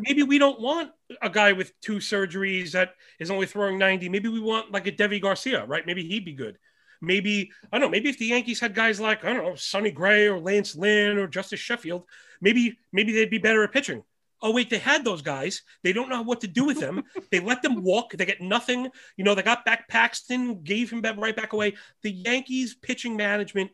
maybe 0.00 0.22
we 0.22 0.38
don't 0.38 0.60
want 0.60 0.90
a 1.22 1.30
guy 1.30 1.52
with 1.52 1.72
two 1.80 1.96
surgeries 1.96 2.72
that 2.72 2.94
is 3.18 3.30
only 3.30 3.46
throwing 3.46 3.78
90. 3.78 4.08
Maybe 4.08 4.28
we 4.28 4.40
want 4.40 4.72
like 4.72 4.86
a 4.86 4.92
Deivi 4.92 5.20
Garcia, 5.20 5.64
right? 5.64 5.86
Maybe 5.86 6.04
he'd 6.04 6.24
be 6.24 6.34
good. 6.34 6.58
Maybe 7.00 7.52
I 7.72 7.78
don't 7.78 7.86
know. 7.86 7.90
Maybe 7.90 8.08
if 8.08 8.18
the 8.18 8.26
Yankees 8.26 8.60
had 8.60 8.74
guys 8.74 9.00
like 9.00 9.24
I 9.24 9.32
don't 9.32 9.44
know 9.44 9.54
Sonny 9.54 9.90
Gray 9.90 10.26
or 10.26 10.38
Lance 10.38 10.74
Lynn 10.74 11.18
or 11.18 11.26
Justus 11.26 11.60
Sheffield, 11.60 12.04
maybe 12.40 12.78
maybe 12.92 13.12
they'd 13.12 13.30
be 13.30 13.38
better 13.38 13.62
at 13.62 13.72
pitching. 13.72 14.02
Oh 14.40 14.52
wait, 14.52 14.70
they 14.70 14.78
had 14.78 15.04
those 15.04 15.22
guys. 15.22 15.62
They 15.82 15.92
don't 15.92 16.08
know 16.08 16.22
what 16.22 16.40
to 16.42 16.46
do 16.46 16.64
with 16.64 16.80
them. 16.80 17.04
they 17.30 17.40
let 17.40 17.62
them 17.62 17.82
walk. 17.82 18.12
They 18.12 18.24
get 18.24 18.40
nothing. 18.40 18.88
You 19.16 19.24
know, 19.24 19.34
they 19.34 19.42
got 19.42 19.64
back 19.64 19.88
Paxton, 19.88 20.62
gave 20.62 20.90
him 20.90 21.02
right 21.02 21.36
back 21.36 21.52
away. 21.52 21.74
The 22.02 22.10
Yankees 22.10 22.74
pitching 22.74 23.16
management 23.16 23.70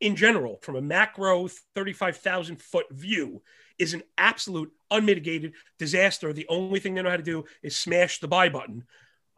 in 0.00 0.16
general, 0.16 0.58
from 0.62 0.76
a 0.76 0.82
macro 0.82 1.48
35,000 1.74 2.60
foot 2.60 2.86
view, 2.90 3.42
is 3.78 3.92
an 3.94 4.02
absolute 4.16 4.72
unmitigated 4.90 5.52
disaster. 5.78 6.32
The 6.32 6.46
only 6.48 6.80
thing 6.80 6.94
they 6.94 7.02
know 7.02 7.10
how 7.10 7.16
to 7.16 7.22
do 7.22 7.44
is 7.62 7.76
smash 7.76 8.18
the 8.18 8.28
buy 8.28 8.48
button 8.48 8.84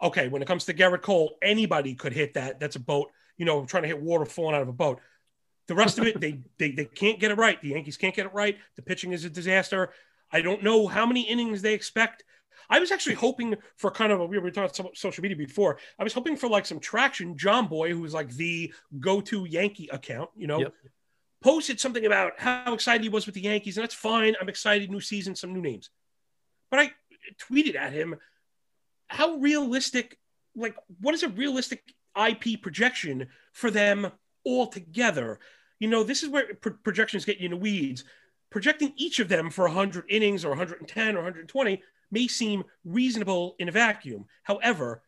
okay, 0.03 0.29
when 0.29 0.43
it 0.43 0.49
comes 0.49 0.65
to 0.65 0.75
Gerrit 0.75 1.03
Cole, 1.03 1.37
anybody 1.41 1.95
could 1.95 2.13
hit 2.13 2.35
that. 2.35 2.59
That's 2.59 2.77
a 2.77 2.81
boat, 2.81 3.11
you 3.37 3.47
know, 3.47 3.65
trying 3.65 3.85
to 3.85 3.89
hit 3.89 4.03
water 4.03 4.27
falling 4.27 4.57
out 4.57 4.63
of 4.63 4.69
a 4.69 4.73
boat. 4.73 5.01
The 5.69 5.75
rest 5.75 5.99
of 5.99 6.07
it, 6.07 6.21
they, 6.21 6.41
they 6.59 6.73
they 6.73 6.85
can't 6.85 7.21
get 7.21 7.31
it 7.31 7.39
right. 7.39 7.61
The 7.63 7.69
Yankees 7.69 7.97
can't 7.97 8.15
get 8.15 8.27
it 8.27 8.35
right. 8.35 8.59
The 8.77 8.83
pitching 8.83 9.13
is 9.13 9.25
a 9.25 9.31
disaster. 9.31 9.93
I 10.31 10.43
don't 10.43 10.63
know 10.63 10.87
how 10.89 11.07
many 11.07 11.23
innings 11.23 11.63
they 11.63 11.75
expect. 11.75 12.25
I 12.69 12.79
was 12.79 12.91
actually 12.91 13.17
hoping 13.17 13.57
for 13.77 13.91
kind 13.91 14.13
of 14.13 14.21
a 14.21 14.27
we 14.27 14.39
were 14.39 14.51
talking 14.51 14.85
about 14.85 14.97
social 14.97 15.23
media 15.23 15.37
before. 15.37 15.79
I 15.99 16.05
was 16.05 16.13
hoping 16.13 16.37
for 16.37 16.49
like 16.49 16.67
some 16.67 16.81
traction. 16.81 17.37
Jomboy, 17.37 17.91
who's 17.91 18.15
like 18.15 18.31
the 18.31 18.73
go-to 18.99 19.45
Yankee 19.45 19.89
account, 19.93 20.31
you 20.37 20.47
know, 20.47 20.61
yep. 20.61 20.75
posted 21.43 21.79
something 21.81 22.07
about 22.07 22.33
how 22.39 22.73
excited 22.73 23.03
he 23.03 23.09
was 23.09 23.27
with 23.27 23.35
the 23.35 23.43
Yankees, 23.43 23.77
and 23.77 23.85
that's 23.85 23.95
fine. 23.95 24.35
I'm 24.41 24.49
excited, 24.49 24.91
new 24.91 25.01
season, 25.01 25.37
some 25.37 25.53
new 25.53 25.61
names. 25.61 25.91
But 26.71 26.81
I 26.81 26.93
tweeted 27.39 27.77
at 27.77 27.93
him 27.93 28.17
how 29.12 29.37
realistic, 29.37 30.19
like, 30.56 30.75
what 31.00 31.14
is 31.14 31.23
a 31.23 31.29
realistic 31.29 31.94
IP 32.17 32.61
projection 32.62 33.29
for 33.53 33.70
them 33.70 34.11
all 34.44 34.67
together? 34.67 35.39
You 35.79 35.89
know, 35.89 36.03
this 36.03 36.22
is 36.22 36.29
where 36.29 36.55
pro- 36.55 36.72
projections 36.82 37.25
get 37.25 37.39
you 37.39 37.46
in 37.46 37.51
the 37.53 37.56
weeds. 37.56 38.05
Projecting 38.51 38.93
each 38.96 39.19
of 39.19 39.29
them 39.29 39.51
for 39.51 39.65
100 39.65 40.05
innings 40.08 40.44
or 40.44 40.51
110 40.51 41.15
or 41.15 41.19
120 41.19 41.82
may 42.10 42.29
seem 42.29 42.65
reasonable 42.84 43.56
in 43.58 43.69
a 43.69 43.72
vacuum. 43.72 44.27
However, 44.43 45.03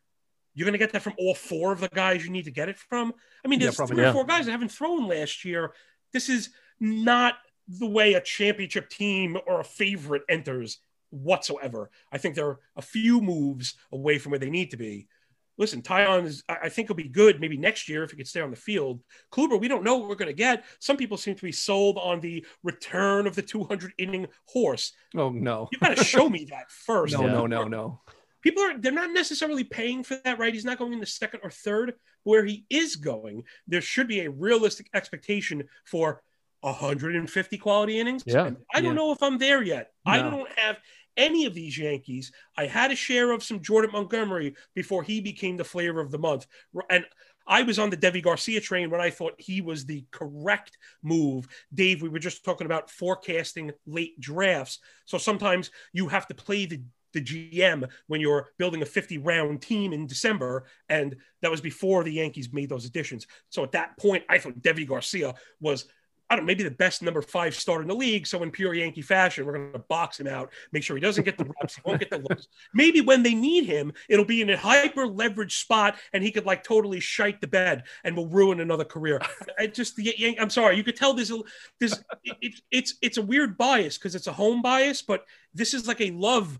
you're 0.55 0.67
going 0.67 0.73
to 0.73 0.79
get 0.79 0.93
that 0.93 1.03
from 1.03 1.15
all 1.19 1.35
four 1.35 1.73
of 1.73 1.81
the 1.81 1.89
guys 1.89 2.25
you 2.25 2.31
need 2.31 2.45
to 2.45 2.51
get 2.51 2.69
it 2.69 2.79
from. 2.79 3.13
I 3.45 3.49
mean, 3.49 3.59
there's 3.59 3.79
yeah, 3.79 3.87
three 3.87 4.05
or 4.05 4.13
four 4.13 4.25
guys 4.25 4.47
that 4.47 4.53
haven't 4.53 4.73
thrown 4.73 5.09
last 5.09 5.45
year. 5.45 5.73
This 6.13 6.29
is 6.29 6.51
not 6.81 7.35
the 7.69 7.87
way 7.87 8.15
a 8.15 8.21
championship 8.21 8.89
team 8.89 9.37
or 9.47 9.61
a 9.61 9.65
favorite 9.65 10.23
enters 10.29 10.79
whatsoever. 11.15 11.91
I 12.13 12.19
think 12.19 12.35
they're 12.35 12.59
a 12.77 12.83
few 12.83 13.21
moves 13.21 13.75
away 13.93 14.19
from 14.19 14.31
where 14.31 14.39
they 14.39 14.51
need 14.51 14.71
to 14.73 14.77
be. 14.77 15.09
Listen, 15.57 15.83
Taillon 15.83 16.25
is, 16.25 16.43
I 16.49 16.69
think 16.69 16.89
he'll 16.89 16.97
be 16.97 17.09
good 17.09 17.41
maybe 17.41 17.57
next 17.57 17.89
year 17.89 18.03
if 18.03 18.11
he 18.11 18.17
could 18.17 18.27
stay 18.27 18.41
on 18.41 18.51
the 18.51 18.57
field. 18.57 19.01
Kluber, 19.31 19.59
we 19.59 19.69
don't 19.69 19.85
know 19.85 19.97
what 19.97 20.09
we're 20.09 20.17
going 20.17 20.27
to 20.27 20.33
get. 20.33 20.65
Some 20.81 20.97
people 20.97 21.17
seem 21.17 21.37
to 21.37 21.45
be 21.45 21.53
sold 21.53 21.97
on 21.97 22.21
the 22.21 22.45
return 22.65 23.29
of 23.29 23.37
the 23.37 23.43
200 23.43 23.93
inning 23.97 24.27
horse. 24.47 24.93
Oh, 25.17 25.31
no. 25.31 25.69
You 25.71 25.79
got 25.79 25.97
to 25.97 26.05
show 26.05 26.29
me 26.29 26.47
that 26.51 26.71
first. 26.87 27.15
no, 27.15 27.21
yeah. 27.25 27.33
no, 27.33 27.47
no, 27.47 27.65
no. 27.69 28.01
People 28.43 28.63
are, 28.65 28.79
they're 28.79 28.93
not 28.93 29.13
necessarily 29.13 29.65
paying 29.65 30.03
for 30.03 30.17
that, 30.25 30.39
right? 30.39 30.53
He's 30.53 30.65
not 30.65 30.79
going 30.79 30.93
in 30.93 31.01
the 31.01 31.07
second 31.07 31.41
or 31.43 31.51
third. 31.51 31.95
Where 32.25 32.45
he 32.45 32.65
is 32.71 32.97
going, 32.97 33.45
there 33.69 33.83
should 33.83 34.09
be 34.09 34.21
a 34.21 34.31
realistic 34.31 34.89
expectation 34.95 35.65
for 35.85 36.23
150 36.65 37.59
quality 37.59 38.01
innings. 38.01 38.23
Yeah. 38.27 38.51
I 38.73 38.81
don't 38.81 38.85
yeah. 38.85 38.93
know 38.93 39.13
if 39.13 39.23
I'm 39.23 39.39
there 39.39 39.63
yet. 39.63 39.93
No. 40.07 40.13
I 40.13 40.19
don't 40.19 40.49
have 40.57 40.79
any 41.17 41.47
of 41.47 41.55
these 41.55 41.79
Yankees. 41.79 42.33
I 42.57 42.67
had 42.67 42.91
a 42.91 42.97
share 42.97 43.33
of 43.33 43.43
some 43.43 43.61
Jordan 43.61 43.93
Montgomery 43.93 44.55
before 44.75 45.03
he 45.03 45.21
became 45.21 45.57
the 45.57 45.65
flavor 45.65 46.01
of 46.01 46.11
the 46.11 46.19
month. 46.19 46.47
And 46.91 47.05
I 47.47 47.63
was 47.63 47.79
on 47.79 47.91
the 47.91 47.97
Deivi 47.97 48.23
Garcia 48.23 48.61
train 48.61 48.91
when 48.91 49.01
I 49.01 49.11
thought 49.11 49.35
he 49.39 49.61
was 49.61 49.85
the 49.85 50.05
correct 50.11 50.79
move. 51.03 51.47
Dave, 51.73 52.01
we 52.01 52.09
were 52.09 52.19
just 52.19 52.45
talking 52.45 52.67
about 52.67 52.91
forecasting 52.91 53.73
late 53.87 54.19
drafts. 54.19 54.79
So 55.05 55.19
sometimes 55.19 55.71
you 55.93 56.09
have 56.09 56.27
to 56.29 56.35
play 56.35 56.67
the 56.67 56.81
the 57.15 57.23
GM 57.23 57.89
when 58.09 58.21
you're 58.21 58.51
building 58.59 58.83
a 58.83 58.87
50 58.87 59.19
round 59.19 59.63
team 59.63 59.93
in 59.93 60.07
December. 60.07 60.67
And 60.89 61.17
that 61.41 61.51
was 61.51 61.61
before 61.61 62.05
the 62.05 62.13
Yankees 62.13 62.53
made 62.53 62.69
those 62.69 62.85
additions. 62.85 63.27
So 63.49 63.63
at 63.63 63.73
that 63.73 63.97
point, 63.99 64.25
I 64.29 64.39
thought 64.39 64.61
Deivi 64.61 64.87
Garcia 64.87 65.35
was 65.61 65.87
I 66.35 66.37
don't 66.37 66.47
know, 66.47 66.49
maybe 66.49 66.65
the 66.65 66.71
best 66.73 67.01
number 67.01 67.23
five 67.23 67.55
starter 67.55 67.83
in 67.83 67.89
the 67.89 67.95
league. 67.95 68.27
So 68.27 68.43
in 68.43 68.51
pure 68.51 68.75
Yankee 68.75 69.03
fashion, 69.03 69.47
we're 69.47 69.53
going 69.53 69.73
to 69.73 69.79
box 69.79 70.19
him 70.19 70.27
out, 70.27 70.51
make 70.73 70.83
sure 70.83 70.97
he 70.97 71.01
doesn't 71.01 71.23
get 71.23 71.39
the 71.39 71.45
reps, 71.45 71.77
he 71.77 71.83
won't 71.85 72.01
get 72.01 72.11
the 72.11 72.19
looks. 72.19 72.49
Maybe 72.75 73.01
when 73.01 73.23
they 73.23 73.35
need 73.35 73.67
him, 73.67 73.93
it'll 74.09 74.25
be 74.25 74.41
in 74.41 74.51
a 74.51 74.57
hyper 74.57 75.07
leveraged 75.07 75.53
spot, 75.53 75.97
and 76.13 76.25
he 76.25 76.33
could 76.33 76.45
like 76.45 76.65
totally 76.65 76.99
shite 76.99 77.41
the 77.41 77.47
bed 77.47 77.85
and 78.03 78.17
will 78.17 78.27
ruin 78.27 78.59
another 78.59 78.85
career. 78.85 79.21
I 79.59 79.69
just 79.69 79.95
the 79.95 80.37
I'm 80.41 80.51
sorry, 80.51 80.77
you 80.77 80.83
could 80.83 80.97
tell 80.97 81.15
there's 81.15 81.31
a 81.31 81.39
there's 81.79 82.03
it, 82.25 82.61
it's 82.73 82.95
it's 83.01 83.17
a 83.17 83.23
weird 83.23 83.57
bias 83.57 83.97
because 83.97 84.17
it's 84.17 84.27
a 84.27 84.33
home 84.33 84.61
bias, 84.61 85.03
but 85.03 85.25
this 85.55 85.73
is 85.73 85.87
like 85.87 86.01
a 86.01 86.11
love 86.11 86.59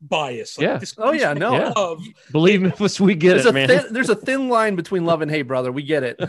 bias. 0.00 0.58
Like 0.58 0.66
Yeah. 0.66 0.78
This 0.78 0.94
Oh, 0.98 1.12
yeah, 1.12 1.32
no. 1.32 1.52
Yeah. 1.52 1.72
Love. 1.76 2.02
Believe 2.30 2.62
me, 2.62 2.72
we 3.00 3.14
get 3.14 3.30
There's 3.30 3.46
it, 3.46 3.50
a 3.50 3.52
man. 3.52 3.68
thin, 3.68 3.92
there's 3.92 4.10
a 4.10 4.16
thin 4.16 4.48
line 4.48 4.76
between 4.76 5.04
love 5.04 5.22
and 5.22 5.30
hate, 5.30 5.42
brother. 5.42 5.72
We 5.72 5.82
get 5.82 6.02
it. 6.02 6.20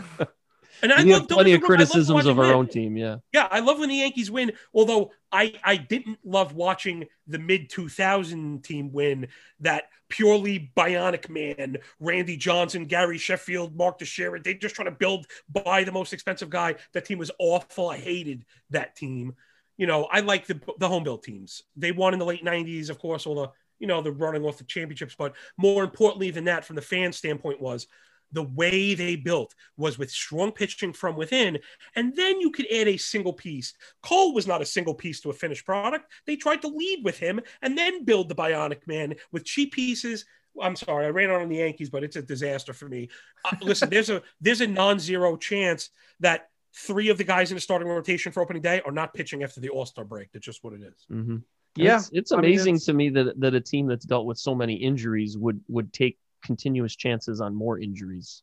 And 0.82 0.92
I 0.92 1.04
we 1.04 1.12
love 1.12 1.22
have 1.22 1.28
plenty 1.28 1.52
of 1.52 1.60
me 1.60 1.62
wrong, 1.62 1.76
I 1.76 1.84
love 1.84 1.90
criticisms 1.90 2.26
of 2.26 2.38
our 2.38 2.46
win. 2.46 2.54
own 2.54 2.68
team. 2.68 2.96
Yeah. 2.96 3.16
Yeah, 3.32 3.48
I 3.50 3.60
love 3.60 3.78
when 3.78 3.88
the 3.88 3.96
Yankees 3.96 4.30
win. 4.30 4.52
Although 4.74 5.12
I 5.32 5.54
I 5.64 5.76
didn't 5.76 6.18
love 6.24 6.54
watching 6.54 7.06
the 7.26 7.38
mid 7.38 7.70
2000 7.70 8.62
team 8.62 8.92
win 8.92 9.28
that 9.60 9.84
purely 10.08 10.72
bionic 10.76 11.28
man, 11.28 11.78
Randy 12.00 12.36
Johnson, 12.36 12.86
Gary 12.86 13.18
Sheffield, 13.18 13.76
Mark 13.76 13.98
Teixeira. 13.98 14.40
They 14.40 14.54
just 14.54 14.74
trying 14.74 14.86
to 14.86 14.92
build 14.92 15.26
buy 15.48 15.84
the 15.84 15.92
most 15.92 16.12
expensive 16.12 16.50
guy. 16.50 16.76
That 16.92 17.04
team 17.04 17.18
was 17.18 17.30
awful. 17.38 17.90
I 17.90 17.98
hated 17.98 18.44
that 18.70 18.96
team. 18.96 19.34
You 19.76 19.86
know, 19.86 20.04
I 20.10 20.20
like 20.20 20.46
the 20.46 20.60
the 20.78 20.88
home 20.88 21.04
built 21.04 21.22
teams. 21.22 21.62
They 21.76 21.92
won 21.92 22.12
in 22.12 22.18
the 22.18 22.26
late 22.26 22.44
90s, 22.44 22.90
of 22.90 22.98
course, 22.98 23.26
all 23.26 23.34
the 23.34 23.50
you 23.78 23.86
know 23.86 24.02
the 24.02 24.12
running 24.12 24.44
off 24.44 24.58
the 24.58 24.64
championships. 24.64 25.14
But 25.16 25.34
more 25.56 25.84
importantly 25.84 26.30
than 26.30 26.44
that, 26.44 26.64
from 26.64 26.76
the 26.76 26.82
fan 26.82 27.12
standpoint, 27.12 27.60
was 27.60 27.86
the 28.32 28.42
way 28.42 28.94
they 28.94 29.16
built 29.16 29.54
was 29.76 29.98
with 29.98 30.10
strong 30.10 30.52
pitching 30.52 30.92
from 30.92 31.16
within 31.16 31.58
and 31.96 32.14
then 32.14 32.40
you 32.40 32.50
could 32.50 32.66
add 32.72 32.88
a 32.88 32.96
single 32.96 33.32
piece. 33.32 33.74
Cole 34.02 34.34
was 34.34 34.46
not 34.46 34.62
a 34.62 34.66
single 34.66 34.94
piece 34.94 35.20
to 35.20 35.30
a 35.30 35.32
finished 35.32 35.64
product. 35.64 36.10
They 36.26 36.36
tried 36.36 36.62
to 36.62 36.68
lead 36.68 37.04
with 37.04 37.18
him 37.18 37.40
and 37.62 37.76
then 37.76 38.04
build 38.04 38.28
the 38.28 38.34
Bionic 38.34 38.86
Man 38.86 39.14
with 39.32 39.44
cheap 39.44 39.72
pieces. 39.72 40.24
I'm 40.60 40.76
sorry, 40.76 41.06
I 41.06 41.10
ran 41.10 41.30
on 41.30 41.48
the 41.48 41.56
Yankees, 41.56 41.88
but 41.90 42.02
it's 42.04 42.16
a 42.16 42.22
disaster 42.22 42.72
for 42.72 42.88
me. 42.88 43.08
Uh, 43.44 43.56
listen, 43.62 43.88
there's 43.90 44.10
a 44.10 44.22
there's 44.40 44.60
a 44.60 44.66
non-zero 44.66 45.36
chance 45.36 45.90
that 46.20 46.48
three 46.74 47.08
of 47.10 47.18
the 47.18 47.24
guys 47.24 47.50
in 47.50 47.54
the 47.54 47.60
starting 47.60 47.88
rotation 47.88 48.32
for 48.32 48.42
opening 48.42 48.62
day 48.62 48.80
are 48.84 48.92
not 48.92 49.14
pitching 49.14 49.42
after 49.42 49.60
the 49.60 49.68
All 49.68 49.86
Star 49.86 50.04
break. 50.04 50.32
That's 50.32 50.44
just 50.44 50.64
what 50.64 50.72
it 50.74 50.82
is. 50.82 51.06
hmm 51.08 51.36
Yeah, 51.76 51.96
It's, 51.98 52.10
it's 52.12 52.32
I 52.32 52.36
mean, 52.36 52.46
amazing 52.46 52.74
it's- 52.76 52.86
to 52.86 52.92
me 52.92 53.08
that 53.10 53.38
that 53.40 53.54
a 53.54 53.60
team 53.60 53.86
that's 53.86 54.04
dealt 54.04 54.26
with 54.26 54.38
so 54.38 54.54
many 54.54 54.74
injuries 54.74 55.38
would 55.38 55.60
would 55.68 55.92
take 55.92 56.18
continuous 56.42 56.96
chances 56.96 57.40
on 57.40 57.54
more 57.54 57.78
injuries. 57.78 58.42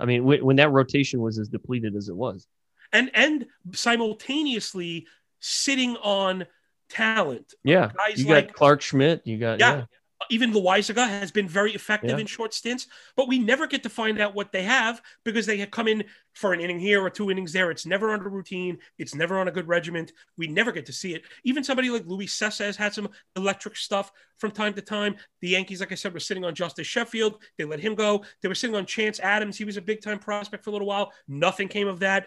I 0.00 0.04
mean, 0.04 0.24
when, 0.24 0.44
when 0.44 0.56
that 0.56 0.70
rotation 0.70 1.20
was 1.20 1.38
as 1.38 1.48
depleted 1.48 1.94
as 1.94 2.08
it 2.08 2.16
was. 2.16 2.46
And 2.92 3.10
and 3.14 3.46
simultaneously 3.72 5.06
sitting 5.40 5.96
on 5.96 6.46
talent. 6.90 7.54
Yeah. 7.64 7.90
Guys 7.96 8.18
You 8.18 8.26
got 8.26 8.34
like 8.34 8.52
Clarke 8.52 8.82
Schmidt. 8.82 9.22
You 9.24 9.38
got 9.38 9.58
Yeah. 9.60 9.76
yeah. 9.76 9.84
Even 10.30 10.52
Loáisiga 10.52 11.06
has 11.08 11.30
been 11.30 11.48
very 11.48 11.74
effective 11.74 12.10
Yeah. 12.10 12.18
in 12.18 12.26
short 12.26 12.54
stints, 12.54 12.86
but 13.16 13.28
we 13.28 13.38
never 13.38 13.66
get 13.66 13.82
to 13.82 13.88
find 13.88 14.20
out 14.20 14.34
what 14.34 14.52
they 14.52 14.62
have 14.62 15.02
because 15.24 15.46
they 15.46 15.64
come 15.66 15.88
in 15.88 16.04
for 16.34 16.52
an 16.52 16.60
inning 16.60 16.78
here 16.78 17.02
or 17.02 17.10
two 17.10 17.30
innings 17.30 17.52
there. 17.52 17.70
It's 17.70 17.84
never 17.86 18.10
under 18.10 18.28
routine. 18.28 18.78
It's 18.98 19.14
never 19.14 19.38
on 19.38 19.48
a 19.48 19.50
good 19.50 19.68
regiment. 19.68 20.12
We 20.36 20.46
never 20.46 20.72
get 20.72 20.86
to 20.86 20.92
see 20.92 21.14
it. 21.14 21.22
Even 21.44 21.62
somebody 21.64 21.90
like 21.90 22.06
Luis 22.06 22.36
Cessa 22.38 22.64
has 22.64 22.76
had 22.76 22.94
some 22.94 23.08
electric 23.36 23.76
stuff 23.76 24.12
from 24.38 24.50
time 24.50 24.74
to 24.74 24.80
time. 24.82 25.16
The 25.40 25.48
Yankees, 25.48 25.80
like 25.80 25.92
I 25.92 25.96
said, 25.96 26.14
were 26.14 26.20
sitting 26.20 26.44
on 26.44 26.54
Justus 26.54 26.86
Sheffield. 26.86 27.42
They 27.58 27.64
let 27.64 27.80
him 27.80 27.94
go. 27.94 28.24
They 28.40 28.48
were 28.48 28.54
sitting 28.54 28.76
on 28.76 28.86
Chance 28.86 29.20
Adams. 29.20 29.58
He 29.58 29.64
was 29.64 29.76
a 29.76 29.82
big 29.82 30.00
time 30.00 30.18
prospect 30.18 30.64
for 30.64 30.70
a 30.70 30.72
little 30.72 30.88
while. 30.88 31.12
Nothing 31.28 31.68
came 31.68 31.86
of 31.88 32.00
that. 32.00 32.26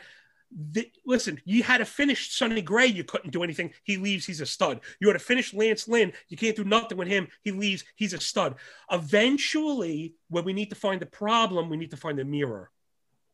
The, 0.72 0.90
listen, 1.06 1.42
you 1.44 1.64
had 1.64 1.82
a 1.82 1.86
finished 1.86 2.38
Sonny 2.38 2.62
Gray, 2.62 2.86
you 2.86 3.04
couldn't 3.04 3.32
do 3.32 3.44
anything. 3.44 3.74
He 3.84 3.98
leaves, 3.98 4.26
he's 4.26 4.40
a 4.40 4.46
stud. 4.46 4.80
You 5.02 5.08
had 5.08 5.18
a 5.18 5.20
finished 5.20 5.54
Lance 5.54 5.86
Lynn, 5.88 6.14
you 6.30 6.38
can't 6.38 6.56
do 6.56 6.64
nothing 6.64 6.98
with 6.98 7.10
him. 7.10 7.28
He 7.42 7.52
leaves, 7.52 7.84
he's 7.96 8.14
a 8.14 8.20
stud. 8.22 8.56
Eventually, 8.92 10.14
when 10.30 10.46
we 10.46 10.54
need 10.54 10.70
to 10.70 10.76
find 10.76 11.02
the 11.02 11.06
problem, 11.06 11.70
we 11.70 11.78
need 11.78 11.92
to 11.92 11.98
find 11.98 12.18
the 12.20 12.24
mirror. 12.26 12.70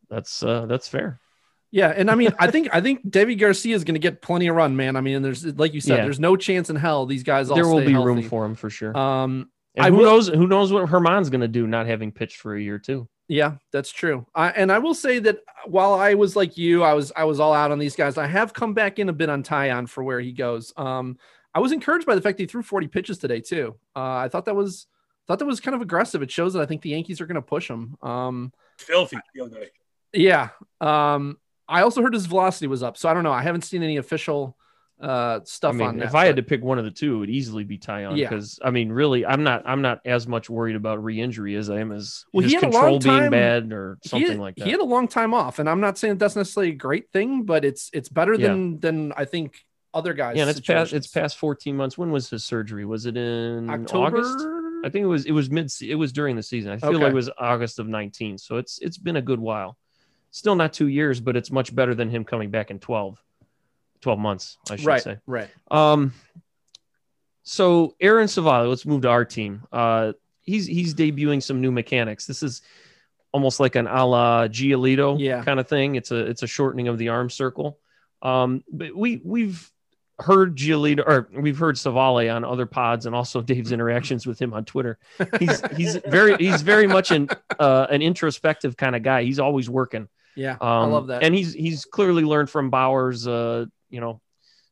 That's 0.09 0.43
uh 0.43 0.65
that's 0.65 0.87
fair. 0.87 1.19
Yeah, 1.73 1.87
and 1.95 2.11
I 2.11 2.15
mean, 2.15 2.33
I 2.37 2.51
think 2.51 2.67
I 2.73 2.81
think 2.81 3.05
Deivi 3.09 3.39
Garcia 3.39 3.75
is 3.75 3.85
going 3.85 3.95
to 3.95 3.99
get 3.99 4.21
plenty 4.21 4.47
of 4.47 4.55
run, 4.57 4.75
man. 4.75 4.97
I 4.97 5.01
mean, 5.01 5.21
there's 5.21 5.45
like 5.45 5.73
you 5.73 5.79
said, 5.79 5.97
Yeah. 5.99 6.03
there's 6.03 6.19
no 6.19 6.35
chance 6.35 6.69
in 6.69 6.75
hell 6.75 7.05
these 7.05 7.23
guys 7.23 7.49
all 7.49 7.55
there 7.55 7.65
will 7.67 7.77
stay 7.77 7.85
be 7.87 7.93
healthy. 7.93 8.07
room 8.07 8.23
for 8.23 8.43
him 8.45 8.55
for 8.55 8.69
sure. 8.69 8.95
Um, 8.97 9.49
and 9.75 9.85
I 9.85 9.89
who 9.89 9.97
will- 9.97 10.03
knows 10.05 10.27
who 10.27 10.47
knows 10.47 10.73
what 10.73 10.89
Germán's 10.89 11.29
gonna 11.29 11.47
do 11.47 11.65
not 11.67 11.85
having 11.87 12.11
pitched 12.11 12.37
for 12.37 12.55
a 12.55 12.61
year 12.61 12.77
too. 12.79 13.07
Yeah, 13.31 13.55
that's 13.71 13.91
true. 13.91 14.25
I, 14.35 14.49
and 14.49 14.69
I 14.69 14.79
will 14.79 14.93
say 14.93 15.19
that 15.19 15.39
while 15.65 15.93
I 15.93 16.15
was 16.15 16.35
like 16.35 16.57
you, 16.57 16.83
I 16.83 16.93
was 16.93 17.13
I 17.15 17.23
was 17.23 17.39
all 17.39 17.53
out 17.53 17.71
on 17.71 17.79
these 17.79 17.95
guys. 17.95 18.17
I 18.17 18.27
have 18.27 18.53
come 18.53 18.73
back 18.73 18.99
in 18.99 19.07
a 19.07 19.13
bit 19.13 19.29
on 19.29 19.41
Taillon 19.41 19.87
for 19.87 20.03
where 20.03 20.19
he 20.19 20.33
goes. 20.33 20.73
Um, 20.75 21.17
I 21.55 21.61
was 21.61 21.71
encouraged 21.71 22.05
by 22.05 22.15
the 22.15 22.21
fact 22.21 22.37
that 22.37 22.43
he 22.43 22.47
threw 22.47 22.61
40 22.61 22.89
pitches 22.89 23.19
today 23.19 23.39
too. 23.39 23.77
Uh, 23.95 24.15
I 24.15 24.27
thought 24.27 24.43
that 24.45 24.55
was 24.57 24.85
thought 25.27 25.39
that 25.39 25.45
was 25.45 25.61
kind 25.61 25.75
of 25.75 25.81
aggressive. 25.81 26.21
It 26.21 26.29
shows 26.29 26.51
that 26.53 26.61
I 26.61 26.65
think 26.65 26.81
the 26.81 26.89
Yankees 26.89 27.21
are 27.21 27.25
going 27.25 27.35
to 27.35 27.41
push 27.41 27.69
him. 27.69 27.95
Um, 28.01 28.51
Filthy 28.77 29.17
the 29.33 29.45
other 29.45 29.61
day. 29.61 29.69
yeah. 30.11 30.49
Um, 30.81 31.37
I 31.69 31.83
also 31.83 32.01
heard 32.01 32.13
his 32.13 32.25
velocity 32.25 32.67
was 32.67 32.83
up, 32.83 32.97
so 32.97 33.07
I 33.07 33.13
don't 33.13 33.23
know. 33.23 33.31
I 33.31 33.43
haven't 33.43 33.61
seen 33.61 33.81
any 33.81 33.95
official 33.95 34.57
uh 35.01 35.39
stuff 35.43 35.73
I 35.73 35.77
mean, 35.77 35.87
on 35.87 35.97
that. 35.97 36.05
if 36.05 36.15
I 36.15 36.25
had 36.25 36.35
to 36.35 36.43
pick 36.43 36.63
one 36.63 36.77
of 36.79 36.85
the 36.85 36.91
two, 36.91 37.15
it 37.15 37.19
would 37.19 37.29
easily 37.29 37.63
be 37.63 37.77
Taillon. 37.77 38.17
Yeah. 38.17 38.29
Because 38.29 38.59
I 38.63 38.71
mean, 38.71 38.91
really, 38.91 39.25
I'm 39.25 39.43
not 39.43 39.63
I'm 39.65 39.81
not 39.81 39.99
as 40.05 40.27
much 40.27 40.49
worried 40.49 40.75
about 40.75 41.03
re-injury 41.03 41.55
as 41.55 41.69
I 41.69 41.79
am 41.79 41.91
as 41.91 42.25
Well, 42.33 42.43
his 42.43 42.51
he 42.51 42.55
had 42.55 42.63
a 42.65 42.71
control 42.71 42.99
being 42.99 43.19
time- 43.19 43.31
bad 43.31 43.71
or 43.73 43.97
something 44.03 44.29
had, 44.31 44.39
like 44.39 44.55
that. 44.57 44.65
He 44.65 44.71
had 44.71 44.79
a 44.79 44.85
long 44.85 45.07
time 45.07 45.33
off, 45.33 45.59
and 45.59 45.69
I'm 45.69 45.79
not 45.81 45.97
saying 45.97 46.17
that's 46.17 46.35
necessarily 46.35 46.71
a 46.71 46.75
great 46.75 47.11
thing, 47.11 47.43
but 47.43 47.65
it's 47.65 47.89
it's 47.93 48.09
better 48.09 48.33
Yeah. 48.35 48.47
than 48.47 48.79
than 48.79 49.11
I 49.17 49.25
think 49.25 49.65
other 49.93 50.13
guys. 50.13 50.35
yeah, 50.37 50.43
and 50.43 50.49
it's 50.49 50.59
past 50.61 50.93
it's 50.93 51.07
past 51.07 51.37
14 51.37 51.75
months. 51.75 51.97
When 51.97 52.11
was 52.11 52.29
his 52.29 52.43
surgery? 52.43 52.85
Was 52.85 53.05
it 53.05 53.17
in 53.17 53.69
October. 53.69 54.17
August? 54.19 54.47
I 54.85 54.89
think 54.89 55.03
it 55.03 55.07
was 55.07 55.25
it 55.25 55.31
was 55.31 55.49
mid 55.51 55.71
it 55.81 55.95
was 55.95 56.11
during 56.11 56.35
the 56.35 56.43
season. 56.43 56.71
I 56.71 56.77
feel 56.77 56.89
Okay. 56.89 56.99
like 56.99 57.11
it 57.11 57.15
was 57.15 57.29
August 57.37 57.77
of 57.79 57.87
19. 57.87 58.37
So 58.37 58.57
it's 58.57 58.79
it's 58.81 58.97
been 58.97 59.15
a 59.17 59.21
good 59.21 59.39
while. 59.39 59.77
Still 60.31 60.55
not 60.55 60.71
2 60.73 60.87
years, 60.87 61.19
but 61.19 61.35
it's 61.35 61.51
much 61.51 61.75
better 61.75 61.93
than 61.93 62.09
him 62.09 62.23
coming 62.23 62.49
back 62.51 62.71
in 62.71 62.79
12 62.79 63.21
12 64.01 64.19
months, 64.19 64.57
I 64.69 64.75
should 64.75 64.85
right, 64.85 65.01
say. 65.01 65.17
right. 65.27 65.49
Um 65.69 66.13
so 67.43 67.95
Aaron 67.99 68.27
Civale, 68.27 68.69
let's 68.69 68.85
move 68.85 69.01
to 69.03 69.09
our 69.09 69.25
team. 69.25 69.63
Uh 69.71 70.13
he's 70.41 70.65
he's 70.67 70.93
debuting 70.93 71.41
some 71.41 71.61
new 71.61 71.71
mechanics. 71.71 72.25
This 72.25 72.43
is 72.43 72.61
almost 73.31 73.59
like 73.59 73.75
an 73.75 73.87
a 73.87 74.05
la 74.05 74.47
Giolito 74.47 75.17
Yeah. 75.19 75.43
kind 75.43 75.59
of 75.59 75.67
thing. 75.67 75.95
It's 75.95 76.11
a 76.11 76.17
it's 76.17 76.43
a 76.43 76.47
shortening 76.47 76.87
of 76.87 76.97
the 76.97 77.09
arm 77.09 77.29
circle. 77.29 77.79
Um, 78.21 78.63
but 78.71 78.95
we 78.95 79.21
we've 79.23 79.69
heard 80.19 80.55
Giolito 80.55 80.99
or 81.07 81.27
we've 81.41 81.57
heard 81.57 81.75
Civale 81.75 82.29
on 82.35 82.45
other 82.45 82.67
pods 82.67 83.07
and 83.07 83.15
also 83.15 83.41
Dave's 83.41 83.71
interactions 83.77 84.27
with 84.27 84.39
him 84.39 84.53
on 84.53 84.65
Twitter. 84.65 84.99
He's 85.39 85.61
he's 85.75 85.95
very 85.95 86.35
he's 86.37 86.61
very 86.61 86.85
much 86.85 87.09
an 87.11 87.29
uh, 87.59 87.87
an 87.89 88.01
introspective 88.03 88.77
kind 88.77 88.95
of 88.95 89.01
guy. 89.01 89.23
He's 89.23 89.39
always 89.39 89.69
working. 89.69 90.07
Yeah, 90.35 90.53
Um, 90.53 90.59
I 90.61 90.85
love 90.85 91.07
that. 91.07 91.23
And 91.23 91.33
he's 91.35 91.53
he's 91.53 91.83
clearly 91.85 92.23
learned 92.23 92.49
from 92.49 92.69
Bauer's 92.69 93.27
uh, 93.27 93.65
you 93.91 94.01
know, 94.01 94.21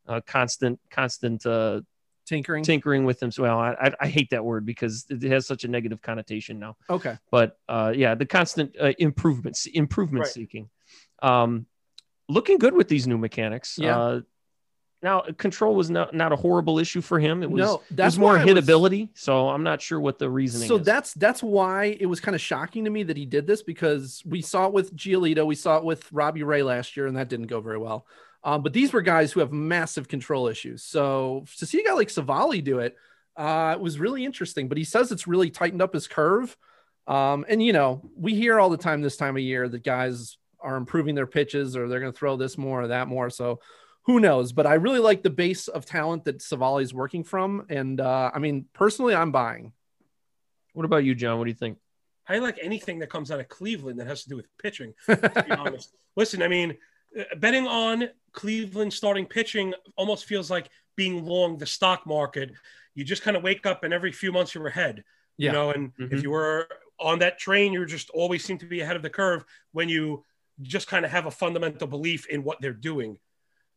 uh, 0.08 0.22
constant 0.26 0.80
constant 0.90 1.46
uh, 1.46 1.82
Tinkering. 2.26 2.64
tinkering 2.64 3.06
with 3.06 3.20
them. 3.20 3.32
So 3.32 3.42
well, 3.44 3.58
I, 3.60 3.92
I 4.00 4.08
hate 4.08 4.30
that 4.30 4.46
word 4.46 4.64
because 4.66 5.06
it 5.10 5.24
has 5.24 5.48
such 5.48 5.64
a 5.64 5.68
negative 5.68 6.00
connotation 6.00 6.60
now 6.60 6.78
okay. 6.88 7.18
but 7.32 7.58
uh, 7.68 7.92
yeah, 7.96 8.14
the 8.14 8.26
constant 8.26 8.76
uh, 8.80 8.94
improvements, 9.00 9.66
improvement 9.66 10.26
Right. 10.26 10.32
seeking. 10.34 10.70
Um, 11.24 11.66
looking 12.28 12.60
good 12.60 12.76
with 12.76 12.88
these 12.88 13.08
new 13.08 13.18
mechanics. 13.18 13.80
Yeah. 13.80 13.98
Uh, 14.00 14.22
now, 15.02 15.22
control 15.22 15.74
was 15.76 15.90
not, 15.90 16.14
not 16.14 16.32
a 16.32 16.36
horrible 16.36 16.78
issue 16.78 17.02
for 17.02 17.20
him. 17.20 17.42
It 17.42 17.50
was, 17.50 17.62
no, 17.62 17.82
it 17.90 18.00
was 18.00 18.20
more 18.20 18.38
I 18.38 18.44
was- 18.44 18.54
hitability. 18.54 19.10
So 19.16 19.50
I'm 19.50 19.64
not 19.64 19.82
sure 19.82 20.00
what 20.00 20.20
the 20.20 20.30
reasoning 20.30 20.68
So 20.68 20.76
is. 20.78 20.86
that's 20.86 21.14
that's 21.16 21.42
why 21.42 21.98
it 22.00 22.06
was 22.06 22.20
kind 22.20 22.36
of 22.36 22.42
shocking 22.42 22.84
to 22.84 22.92
me 22.92 23.02
that 23.04 23.18
he 23.18 23.26
did 23.26 23.48
this 23.48 23.64
because 23.64 24.22
we 24.26 24.42
saw 24.44 24.68
it 24.68 24.74
with 24.74 24.96
Giolito, 24.96 25.46
we 25.48 25.56
saw 25.56 25.78
it 25.78 25.84
with 25.84 26.12
Robbie 26.12 26.44
Ray 26.44 26.62
last 26.62 26.96
year, 26.96 27.08
and 27.08 27.18
that 27.18 27.28
didn't 27.30 27.48
go 27.48 27.60
very 27.62 27.78
well. 27.80 28.06
Um, 28.44 28.64
but 28.64 28.74
these 28.74 28.94
were 28.94 29.02
guys 29.02 29.32
who 29.32 29.42
have 29.42 29.52
massive 29.52 30.08
control 30.08 30.48
issues. 30.48 30.84
So 30.84 31.46
to 31.58 31.66
see 31.66 31.82
a 31.82 31.84
guy 31.84 31.94
like 31.94 32.10
Civale 32.10 32.64
do 32.64 32.80
it, 32.80 32.96
uh, 33.36 33.74
it 33.76 33.82
was 33.82 34.00
really 34.00 34.26
interesting. 34.26 34.68
But 34.68 34.78
he 34.78 34.84
says 34.84 35.12
it's 35.12 35.28
really 35.28 35.50
tightened 35.50 35.82
up 35.82 35.94
his 35.94 36.08
curve. 36.08 36.56
Um, 37.08 37.46
and 37.50 37.62
you 37.62 37.74
know, 37.74 38.10
we 38.16 38.36
hear 38.36 38.60
all 38.60 38.70
the 38.70 38.78
time 38.78 39.02
this 39.02 39.18
time 39.18 39.36
of 39.36 39.42
year 39.42 39.68
that 39.68 39.84
guys 39.84 40.38
are 40.62 40.78
improving 40.78 41.16
their 41.16 41.28
pitches 41.28 41.76
or 41.76 41.88
they're 41.88 42.00
going 42.00 42.12
to 42.12 42.18
throw 42.18 42.38
this 42.38 42.58
more 42.58 42.84
or 42.84 42.88
that 42.88 43.08
more. 43.08 43.30
So 43.30 43.60
who 44.04 44.20
knows? 44.20 44.52
But 44.54 44.68
I 44.68 44.76
really 44.76 45.00
like 45.00 45.24
the 45.24 45.30
base 45.30 45.68
of 45.68 45.86
talent 45.86 46.26
that 46.26 46.40
Civale's 46.40 46.94
working 46.94 47.24
from. 47.24 47.66
And 47.70 48.00
uh, 48.00 48.32
I 48.34 48.40
mean, 48.40 48.66
personally, 48.74 49.16
I'm 49.16 49.32
buying. 49.32 49.74
what 50.74 50.86
about 50.86 51.04
you, 51.04 51.16
John? 51.16 51.38
What 51.38 51.46
do 51.46 51.52
you 51.52 51.56
think? 51.56 51.78
I 52.28 52.38
like 52.38 52.60
anything 52.62 53.00
that 53.00 53.10
comes 53.10 53.32
out 53.32 53.40
of 53.40 53.50
Cleveland 53.50 54.00
that 54.00 54.08
has 54.08 54.24
to 54.24 54.30
do 54.30 54.36
with 54.36 54.46
pitching. 54.58 54.94
To 55.08 55.44
be 55.48 55.52
honest, 55.58 55.96
listen. 56.16 56.44
I 56.44 56.48
mean, 56.48 56.78
betting 57.38 57.68
on 57.68 58.10
Cleveland 58.32 58.94
starting 58.94 59.26
pitching 59.26 59.74
almost 59.96 60.26
feels 60.26 60.52
like 60.52 60.70
being 60.96 61.26
long 61.26 61.58
the 61.58 61.66
stock 61.66 62.06
market. 62.06 62.52
You 62.96 63.04
just 63.04 63.22
kind 63.24 63.38
of 63.38 63.44
wake 63.44 63.66
up, 63.66 63.84
and 63.84 63.94
every 63.94 64.12
few 64.12 64.32
months 64.32 64.54
you're 64.54 64.68
ahead. 64.68 65.04
Yeah. 65.38 65.48
You 65.48 65.54
know, 65.54 65.70
and 65.72 65.92
if 65.98 66.20
Mhm. 66.20 66.24
you 66.24 66.30
were 66.32 66.68
on 67.00 67.20
that 67.20 67.40
train, 67.40 67.72
you 67.74 67.86
just 67.86 68.10
always 68.10 68.44
seem 68.44 68.58
to 68.58 68.66
be 68.66 68.82
ahead 68.82 68.96
of 68.98 69.02
the 69.04 69.10
curve 69.10 69.46
when 69.72 69.88
you 69.90 70.26
just 70.62 70.88
kind 70.88 71.06
of 71.06 71.12
have 71.12 71.26
a 71.26 71.32
fundamental 71.32 71.88
belief 71.88 72.28
in 72.28 72.44
what 72.44 72.60
they're 72.62 72.74
doing. 72.74 73.20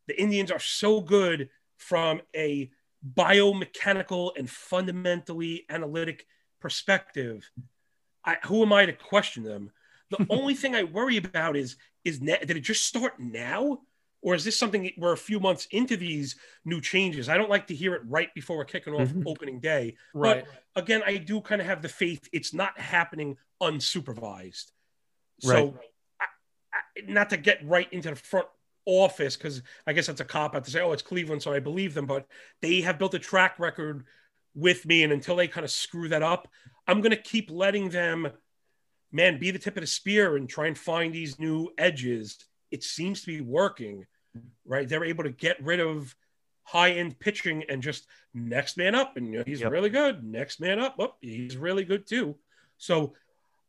the 0.09 0.21
Indians 0.21 0.51
are 0.51 0.59
so 0.59 1.01
good 1.01 1.49
from 1.77 2.21
a 2.35 2.69
biomechanical 3.15 4.33
and 4.37 4.51
fundamentally 4.51 5.65
analytic 5.69 6.27
perspective. 6.61 7.49
I, 8.25 8.37
who 8.47 8.63
am 8.63 8.73
I 8.73 8.87
to 8.87 8.93
question 8.93 9.45
them? 9.45 9.71
The 10.13 10.27
only 10.31 10.55
thing 10.55 10.75
I 10.75 10.85
worry 10.85 11.17
about 11.17 11.57
is 11.57 11.77
is 12.05 12.19
did 12.19 12.51
it 12.51 12.61
just 12.61 12.85
start 12.87 13.19
now, 13.19 13.81
or 14.23 14.35
is 14.35 14.45
this 14.45 14.59
something 14.59 14.91
we're 14.97 15.13
a 15.13 15.17
few 15.17 15.41
months 15.41 15.67
into 15.71 15.97
these 15.97 16.37
new 16.65 16.81
changes? 16.81 17.29
I 17.29 17.37
don't 17.37 17.51
like 17.51 17.67
to 17.69 17.75
hear 17.75 17.95
it 17.95 18.03
right 18.07 18.33
before 18.35 18.57
we're 18.57 18.65
kicking 18.65 18.95
off 18.95 19.09
Mhm. 19.09 19.25
opening 19.27 19.61
day. 19.61 19.97
Right. 20.13 20.45
But 20.75 20.83
again, 20.83 21.03
I 21.05 21.17
do 21.17 21.41
kind 21.41 21.61
of 21.61 21.67
have 21.67 21.83
the 21.83 21.89
faith 21.89 22.29
it's 22.33 22.53
not 22.53 22.79
happening 22.79 23.37
unsupervised. 23.61 24.73
Right. 25.45 25.59
So, 25.59 25.79
I, 26.21 26.25
I, 26.73 26.79
not 27.07 27.31
to 27.31 27.37
get 27.37 27.67
right 27.67 27.93
into 27.93 28.11
the 28.11 28.17
front 28.17 28.49
office, 28.85 29.37
because 29.37 29.63
I 29.87 29.93
guess 29.93 30.09
that's 30.09 30.21
a 30.21 30.25
cop 30.25 30.55
out 30.57 30.65
to 30.65 30.71
say, 30.71 30.81
oh, 30.81 30.93
it's 30.93 31.03
Cleveland, 31.03 31.43
so 31.43 31.53
I 31.53 31.61
believe 31.61 31.95
them. 31.95 32.07
But 32.07 32.27
they 32.61 32.81
have 32.81 32.99
built 32.99 33.15
a 33.15 33.19
track 33.19 33.59
record 33.59 34.05
with 34.55 34.85
me, 34.87 35.03
and 35.05 35.13
until 35.13 35.37
they 35.37 35.49
kind 35.49 35.65
of 35.65 35.71
screw 35.71 36.09
that 36.09 36.23
up, 36.23 36.49
I'm 36.87 37.01
going 37.01 37.13
to 37.13 37.17
keep 37.17 37.51
letting 37.51 37.91
them, 37.91 38.29
man, 39.13 39.39
be 39.39 39.51
the 39.51 39.59
tip 39.59 39.77
of 39.77 39.83
the 39.83 39.87
spear 39.87 40.37
and 40.37 40.49
try 40.49 40.67
and 40.67 40.77
find 40.77 41.15
these 41.15 41.39
new 41.39 41.71
edges. 41.79 42.39
It 42.71 42.83
seems 42.83 43.21
to 43.21 43.27
be 43.27 43.41
working, 43.41 44.07
right? 44.65 44.89
They're 44.89 45.05
able 45.05 45.25
to 45.25 45.31
get 45.31 45.63
rid 45.63 45.81
of 45.81 46.15
high 46.65 46.93
end 46.93 47.19
pitching 47.19 47.65
and 47.69 47.83
just 47.83 48.07
next 48.35 48.77
man 48.77 48.95
up, 48.95 49.17
and 49.17 49.27
you 49.33 49.39
know, 49.39 49.45
he's 49.47 49.61
Yep. 49.61 49.71
really 49.73 49.91
good. 49.91 50.25
Next 50.25 50.61
man 50.61 50.79
up, 50.79 50.97
oh, 50.99 51.15
he's 51.21 51.57
really 51.57 51.85
good 51.85 52.07
too. 52.07 52.37
So 52.79 53.15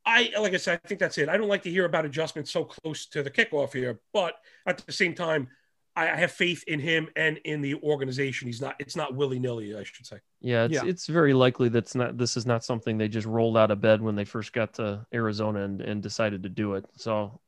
I 0.06 0.32
like 0.40 0.54
I 0.54 0.58
said, 0.58 0.80
I 0.84 0.88
think 0.88 1.00
that's 1.00 1.18
it. 1.18 1.30
I 1.30 1.38
don't 1.38 1.48
like 1.48 1.64
to 1.64 1.70
hear 1.72 1.86
about 1.86 2.06
adjustments 2.06 2.52
so 2.52 2.64
close 2.66 3.06
to 3.08 3.24
the 3.24 3.32
kickoff 3.32 3.74
here, 3.74 4.00
but 4.14 4.36
at 4.66 4.78
the 4.86 4.92
same 4.92 5.14
time, 5.14 5.50
I 5.96 6.12
I 6.12 6.16
have 6.16 6.32
faith 6.32 6.64
in 6.68 6.80
him 6.80 7.08
and 7.16 7.38
in 7.46 7.62
the 7.62 7.76
organization. 7.76 8.48
He's 8.48 8.62
not 8.62 8.76
it's 8.80 8.96
not 8.96 9.16
willy 9.16 9.40
nilly, 9.40 9.76
I 9.76 9.84
should 9.84 10.06
say. 10.06 10.18
Yeah, 10.42 10.66
it's 10.66 10.74
Yeah. 10.74 10.86
it's 10.86 11.08
very 11.08 11.34
likely 11.34 11.70
that's 11.70 11.96
not 11.96 12.18
this 12.18 12.38
is 12.38 12.46
not 12.46 12.64
something 12.64 12.98
they 12.98 13.08
just 13.08 13.28
rolled 13.28 13.58
out 13.58 13.72
of 13.72 13.82
bed 13.82 14.02
when 14.02 14.16
they 14.16 14.26
first 14.26 14.54
got 14.54 14.74
to 14.76 15.06
Arizona 15.14 15.64
and, 15.64 15.82
and 15.82 16.02
decided 16.02 16.44
to 16.44 16.50
do 16.50 16.74
it. 16.74 16.86
So 16.98 17.40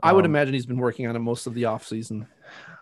I 0.00 0.12
would 0.12 0.24
um, 0.24 0.30
imagine 0.30 0.54
he's 0.54 0.66
been 0.66 0.78
working 0.78 1.06
on 1.06 1.16
it 1.16 1.20
most 1.20 1.46
of 1.46 1.54
the 1.54 1.64
offseason. 1.64 2.26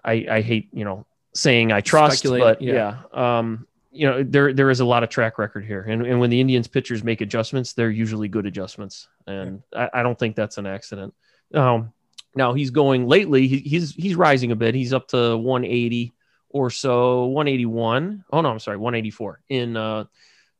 I, 0.05 0.27
I 0.31 0.41
hate, 0.43 0.69
you 0.73 0.85
know, 0.85 1.07
saying 1.35 1.73
I 1.73 1.81
trust, 1.81 2.19
Speculate, 2.19 2.43
but 2.43 2.63
yeah. 2.63 2.99
yeah. 3.13 3.39
Um, 3.39 3.67
you 3.91 4.07
know, 4.07 4.23
there 4.23 4.53
there 4.53 4.71
is 4.71 4.81
a 4.81 4.85
lot 4.85 5.03
of 5.03 5.09
track 5.09 5.39
record 5.39 5.65
here. 5.65 5.81
And, 5.83 6.07
and 6.07 6.21
when 6.21 6.29
the 6.29 6.41
Indians 6.41 6.69
pitchers 6.69 7.03
make 7.03 7.23
adjustments, 7.23 7.73
they're 7.73 7.91
usually 7.91 8.29
good 8.29 8.45
adjustments. 8.45 9.09
And 9.27 9.63
I, 9.75 9.89
I 9.95 10.03
don't 10.03 10.19
think 10.19 10.37
that's 10.37 10.59
an 10.59 10.67
accident. 10.67 11.15
Um, 11.55 11.93
now 12.37 12.53
he's 12.53 12.71
going 12.71 13.07
lately, 13.07 13.49
he, 13.49 13.59
he's 13.59 13.95
he's 13.95 14.15
rising 14.15 14.53
a 14.53 14.57
bit. 14.57 14.75
He's 14.75 14.93
up 14.93 15.09
to 15.09 15.37
180 15.37 16.13
or 16.51 16.71
so, 16.71 17.27
181. 17.27 18.25
Oh 18.33 18.41
no, 18.41 18.51
I'm 18.51 18.59
sorry, 18.59 18.77
184 18.77 19.41
in 19.49 19.77
uh 19.77 20.05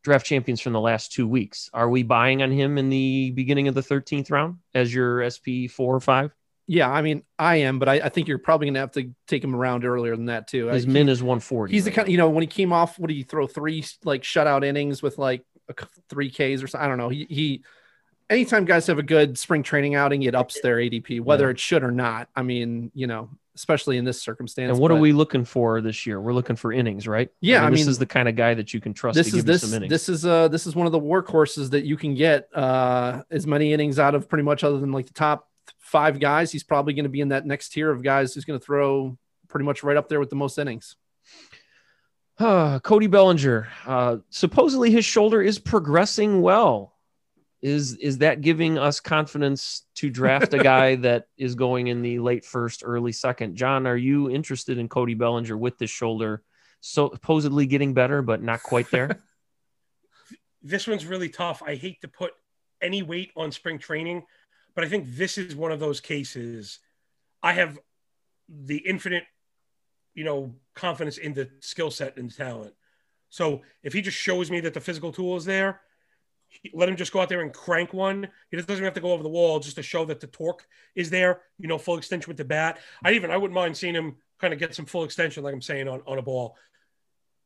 draft 0.03 0.25
champions 0.25 0.61
from 0.61 0.73
the 0.73 0.81
last 0.81 1.13
two 1.13 1.27
weeks. 1.27 1.69
Are 1.75 1.91
we 1.91 2.03
buying 2.05 2.43
on 2.43 2.51
him 2.51 2.79
in 2.79 2.91
the 2.91 3.33
beginning 3.33 3.67
of 3.67 3.75
the 3.75 3.83
13th 3.83 4.31
round 4.31 4.59
as 4.73 4.95
your 4.95 5.29
SP 5.29 5.67
four 5.69 5.95
or 5.95 6.01
five? 6.01 6.33
Yeah, 6.69 6.91
I 6.91 7.03
mean, 7.03 7.23
I 7.39 7.57
am, 7.57 7.79
but 7.79 7.89
I, 7.89 7.95
I 7.95 8.09
think 8.09 8.27
you're 8.27 8.39
probably 8.39 8.67
gonna 8.67 8.81
have 8.81 8.93
to 8.93 9.13
take 9.29 9.43
him 9.43 9.55
around 9.55 9.85
earlier 9.85 10.17
than 10.17 10.27
that 10.27 10.49
too. 10.49 10.67
His 10.69 10.87
I- 10.87 10.89
min 10.89 11.09
is 11.09 11.23
140. 11.23 11.73
he's 11.73 11.85
the 11.85 11.91
right 11.91 11.97
kind, 11.97 12.09
you 12.09 12.19
know, 12.19 12.31
when 12.31 12.43
he 12.43 12.49
came 12.49 12.73
off, 12.73 12.99
what 12.99 13.09
did 13.09 13.15
he 13.15 13.23
throw 13.23 13.47
three 13.47 13.85
like 14.05 14.23
shutout 14.23 14.65
innings 14.65 15.03
with 15.03 15.19
like 15.19 15.45
three 16.09 16.31
Ks 16.31 16.63
or 16.63 16.67
something? 16.67 16.85
I 16.85 16.89
don't 16.89 16.99
know. 16.99 17.09
He, 17.09 17.27
he, 17.29 17.63
anytime 18.31 18.65
guys 18.65 18.87
have 18.89 18.99
a 18.99 19.03
good 19.03 19.39
spring 19.39 19.63
training 19.63 19.95
outing, 19.95 20.23
it 20.23 20.35
ups 20.35 20.61
their 20.61 20.77
ADP, 20.77 21.21
whether 21.21 21.45
Yeah. 21.47 21.51
it 21.51 21.61
should 21.61 21.83
or 21.83 21.91
not. 21.91 22.29
I 22.35 22.43
mean, 22.43 22.91
you 22.95 23.07
know, 23.07 23.31
especially 23.55 23.97
in 23.97 24.05
this 24.05 24.21
circumstance. 24.21 24.71
And 24.73 24.79
what 24.79 24.91
are 24.91 24.97
we 24.97 25.13
looking 25.13 25.45
for 25.45 25.81
this 25.81 26.07
year? 26.07 26.21
We're 26.21 26.35
looking 26.35 26.57
for 26.57 26.73
innings, 26.73 27.09
right? 27.09 27.31
Yeah, 27.41 27.65
I 27.65 27.71
this 27.71 27.79
mean, 27.79 27.87
this 27.87 27.93
is 27.93 27.99
the 27.99 28.07
kind 28.07 28.29
of 28.29 28.37
guy 28.37 28.53
that 28.55 28.75
you 28.75 28.81
can 28.81 28.93
trust 28.93 29.15
This 29.17 29.31
to 29.31 29.37
is 29.39 29.43
give 29.45 29.47
this 29.47 29.63
some 29.63 29.75
innings. 29.75 29.91
this 29.91 30.09
is 30.11 30.27
uh 30.27 30.49
this 30.49 30.67
is 30.67 30.77
one 30.77 30.85
of 30.87 30.93
the 30.93 31.01
workhorses 31.01 31.71
that 31.71 31.85
you 31.85 31.97
can 31.97 32.15
get 32.15 32.49
uh 32.55 33.23
as 33.31 33.47
many 33.47 33.73
innings 33.73 33.99
out 33.99 34.15
of 34.15 34.29
pretty 34.29 34.43
much 34.45 34.63
other 34.63 34.79
than 34.79 34.93
like 34.93 35.07
the 35.07 35.15
top 35.15 35.49
five 35.79 36.21
guys. 36.21 36.53
He's 36.53 36.65
probably 36.65 36.93
going 36.95 37.05
to 37.05 37.09
be 37.11 37.21
in 37.23 37.29
that 37.29 37.47
next 37.47 37.71
tier 37.71 37.91
of 37.91 38.03
guys 38.03 38.35
who's 38.35 38.45
going 38.45 38.59
to 38.59 38.65
throw 38.65 39.17
pretty 39.49 39.65
much 39.65 39.83
right 39.83 39.97
up 39.97 40.09
there 40.11 40.21
with 40.21 40.29
the 40.31 40.37
most 40.37 40.59
innings. 40.59 40.97
Ah, 42.39 42.79
Cody 42.83 43.07
Bellinger. 43.07 43.69
Uh, 43.87 44.17
supposedly 44.31 44.91
his 44.91 45.05
shoulder 45.05 45.41
is 45.41 45.59
progressing 45.59 46.43
well. 46.43 46.93
Is 47.67 47.97
is 47.97 48.19
that 48.19 48.43
giving 48.43 48.79
us 48.79 49.01
confidence 49.01 49.83
to 49.97 50.09
draft 50.09 50.55
a 50.55 50.59
guy 50.59 50.95
that 51.07 51.27
is 51.37 51.57
going 51.57 51.89
in 51.89 52.01
the 52.01 52.21
late 52.21 52.45
first, 52.45 52.85
early 52.85 53.11
second? 53.11 53.57
John, 53.57 53.89
are 53.89 53.97
you 53.97 54.31
interested 54.31 54.79
in 54.79 54.89
Cody 54.89 55.15
Bellinger 55.15 55.57
with 55.57 55.77
this 55.77 55.91
shoulder 55.91 56.45
so 56.81 57.11
supposedly 57.11 57.67
getting 57.67 57.93
better, 57.93 58.23
but 58.23 58.41
not 58.41 58.63
quite 58.63 58.91
there? 58.91 59.21
This 60.63 60.89
one's 60.89 61.07
really 61.07 61.29
tough. 61.29 61.63
I 61.65 61.77
hate 61.77 62.01
to 62.01 62.09
put 62.09 62.33
any 62.83 63.01
weight 63.01 63.31
on 63.37 63.53
spring 63.53 63.79
training, 63.79 64.25
but 64.75 64.83
I 64.83 64.89
think 64.89 65.07
this 65.07 65.39
is 65.39 65.55
one 65.55 65.71
of 65.71 65.79
those 65.79 66.01
cases. 66.01 66.81
I 67.41 67.53
have 67.53 67.79
the 68.49 68.79
infinite, 68.79 69.23
you 70.13 70.25
know, 70.25 70.57
confidence 70.75 71.19
in 71.19 71.35
the 71.35 71.51
skill 71.61 71.93
set 71.93 72.17
and 72.17 72.35
talent. 72.35 72.75
So 73.29 73.63
if 73.85 73.93
he 73.93 74.03
just 74.03 74.17
shows 74.17 74.51
me 74.51 74.59
that 74.61 74.75
the 74.75 74.81
physical 74.81 75.13
tool 75.13 75.37
is 75.37 75.45
there, 75.45 75.73
he- 75.73 75.86
let 76.75 76.89
him 76.89 76.97
just 76.97 77.13
go 77.13 77.21
out 77.21 77.29
there 77.29 77.41
and 77.41 77.53
crank 77.53 77.93
one. 77.93 78.29
He 78.51 78.57
doesn't 78.57 78.85
have 78.85 78.95
to 78.95 79.01
go 79.01 79.13
over 79.13 79.23
the 79.23 79.29
wall 79.29 79.61
just 79.61 79.77
to 79.77 79.83
show 79.83 80.05
that 80.07 80.21
the 80.21 80.27
torque 80.27 80.67
is 80.95 81.11
there. 81.11 81.43
You 81.59 81.69
know, 81.69 81.79
full 81.79 81.99
extension 81.99 82.29
with 82.29 82.37
the 82.37 82.45
bat. 82.45 82.79
I 83.05 83.13
even 83.13 83.31
I 83.31 83.37
wouldn't 83.37 83.55
mind 83.55 83.77
seeing 83.77 83.95
him 83.95 84.17
kind 84.39 84.53
of 84.53 84.61
get 84.61 84.75
some 84.75 84.87
full 84.87 85.05
extension, 85.05 85.43
like 85.43 85.55
I'm 85.55 85.63
saying 85.63 85.89
on 85.89 86.03
on 86.07 86.19
a 86.19 86.23
ball. 86.23 86.57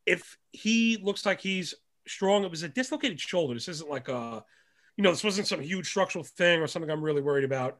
If 0.07 0.38
he 0.53 0.96
looks 0.96 1.27
like 1.27 1.40
he's 1.40 1.75
strong, 2.07 2.44
it 2.44 2.51
was 2.51 2.62
a 2.62 2.68
dislocated 2.68 3.20
shoulder. 3.20 3.55
This 3.55 3.68
isn't 3.68 3.90
like 3.90 4.09
a, 4.09 4.44
you 4.96 5.05
know, 5.05 5.11
this 5.11 5.25
wasn't 5.25 5.46
some 5.46 5.61
huge 5.61 5.87
structural 5.87 6.25
thing 6.25 6.61
or 6.61 6.66
something 6.66 6.90
I'm 6.90 7.03
really 7.03 7.23
worried 7.23 7.44
about. 7.44 7.79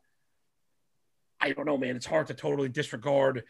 I 1.40 1.53
don't 1.53 1.66
know, 1.66 1.79
man. 1.79 1.97
It's 1.97 2.07
hard 2.07 2.27
to 2.29 2.35
totally 2.35 2.69
disregard 2.69 3.45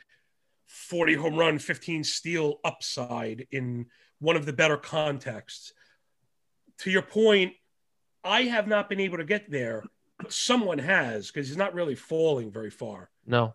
40 0.66 1.14
home 1.14 1.36
run, 1.36 1.58
15 1.58 2.04
steal 2.04 2.60
upside 2.64 3.46
in 3.50 3.86
one 4.20 4.36
of 4.36 4.46
the 4.46 4.52
better 4.52 4.76
contexts. 4.76 5.72
To 6.78 6.90
your 6.90 7.02
point, 7.02 7.54
I 8.24 8.42
have 8.42 8.66
not 8.68 8.88
been 8.88 9.00
able 9.00 9.18
to 9.18 9.24
get 9.24 9.50
there, 9.50 9.82
but 10.18 10.32
someone 10.32 10.78
has 10.78 11.28
because 11.30 11.48
he's 11.48 11.56
not 11.56 11.74
really 11.74 11.94
falling 11.94 12.50
very 12.50 12.70
far. 12.70 13.10
No. 13.26 13.54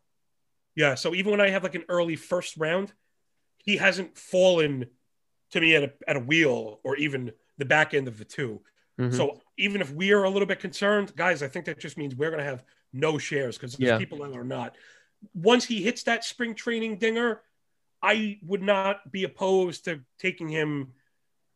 Yeah. 0.75 0.95
So 0.95 1.13
even 1.13 1.31
when 1.31 1.41
I 1.41 1.49
have 1.49 1.63
like 1.63 1.75
an 1.75 1.85
early 1.87 2.15
first 2.15 2.57
round, 2.57 2.93
he 3.57 3.77
hasn't 3.77 4.17
fallen 4.17 4.87
to 5.51 5.61
me 5.61 5.75
at 5.75 5.83
a, 5.83 5.93
at 6.07 6.15
a 6.15 6.19
wheel 6.19 6.79
or 6.83 6.95
even 6.97 7.31
the 7.57 7.65
back 7.65 7.93
end 7.93 8.07
of 8.07 8.17
the 8.17 8.25
2 8.25 8.61
Mhm. 8.99 9.13
So 9.13 9.41
even 9.57 9.81
if 9.81 9.91
we 9.91 10.13
are 10.13 10.23
a 10.23 10.29
little 10.29 10.45
bit 10.45 10.61
concerned, 10.61 11.13
guys, 11.17 11.43
I 11.43 11.49
think 11.49 11.65
that 11.65 11.79
just 11.79 11.97
means 11.97 12.15
we're 12.15 12.29
going 12.31 12.39
to 12.39 12.49
have 12.49 12.63
no 12.93 13.17
shares 13.17 13.57
because 13.57 13.75
there's 13.75 13.89
Yeah. 13.89 13.97
people 13.97 14.19
that 14.19 14.33
are 14.37 14.43
not. 14.43 14.77
Once 15.33 15.65
he 15.65 15.83
hits 15.83 16.03
that 16.03 16.23
spring 16.23 16.55
training 16.55 16.97
dinger, 16.97 17.41
I 18.01 18.39
would 18.41 18.61
not 18.61 19.11
be 19.11 19.25
opposed 19.25 19.83
to 19.85 20.01
taking 20.17 20.47
him. 20.47 20.93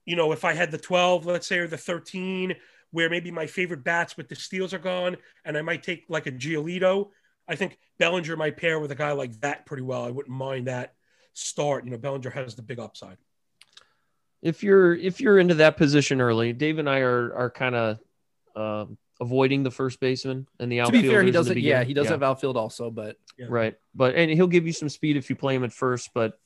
You 0.05 0.17
know, 0.17 0.33
if 0.33 0.43
I 0.43 0.53
had 0.53 0.69
the 0.71 0.77
12, 0.77 1.25
let's 1.25 1.47
say, 1.47 1.59
or 1.59 1.67
the 1.67 1.77
13, 1.77 2.57
where 2.91 3.10
maybe 3.10 3.32
my 3.32 3.45
favorite 3.47 3.84
bats 3.84 4.17
with 4.17 4.28
the 4.30 4.36
steals 4.36 4.73
are 4.73 4.80
gone, 4.80 5.17
and 5.45 5.58
I 5.58 5.62
might 5.62 5.84
take 5.84 6.06
like 6.10 6.28
a 6.28 6.32
Giolito. 6.32 7.10
I 7.47 7.56
think 7.56 7.78
Bellinger 7.97 8.36
might 8.38 8.58
pair 8.58 8.80
with 8.80 8.91
a 8.91 8.95
guy 8.95 9.12
like 9.12 9.39
that 9.41 9.65
pretty 9.65 9.84
well. 9.84 10.04
I 10.04 10.12
wouldn't 10.12 10.36
mind 10.36 10.67
that 10.67 10.93
start. 11.34 11.86
You 11.86 11.91
know, 11.91 11.97
Bellinger 11.97 12.30
has 12.30 12.56
the 12.56 12.62
big 12.62 12.80
upside. 12.80 13.17
if 14.41 14.63
you're 14.63 14.95
if 14.95 15.19
you're 15.19 15.38
into 15.39 15.56
that 15.56 15.75
position 15.78 16.21
early, 16.21 16.54
Dave 16.54 16.80
and 16.80 16.89
I 16.89 16.99
are 16.99 17.34
are 17.34 17.49
kind 17.49 17.75
of 17.75 17.99
uh, 18.56 18.86
avoiding 19.19 19.63
the 19.63 19.71
first 19.71 19.99
baseman 19.99 20.47
and 20.60 20.71
the 20.71 20.80
outfield. 20.82 21.04
To 21.04 21.10
be 21.10 21.13
fair, 21.13 21.23
he 21.23 21.32
doesn't. 21.32 21.58
Yeah, 21.60 21.84
he 21.84 21.93
does 21.93 22.08
have 22.08 22.23
outfield 22.23 22.56
also, 22.58 22.89
but 22.89 23.17
right, 23.49 23.75
but 23.93 24.15
and 24.15 24.32
he'll 24.32 24.47
give 24.47 24.65
you 24.65 24.73
some 24.73 24.89
speed 24.89 25.17
if 25.17 25.30
you 25.30 25.36
play 25.36 25.56
him 25.56 25.63
at 25.63 25.73
first. 25.73 26.12
But 26.13 26.39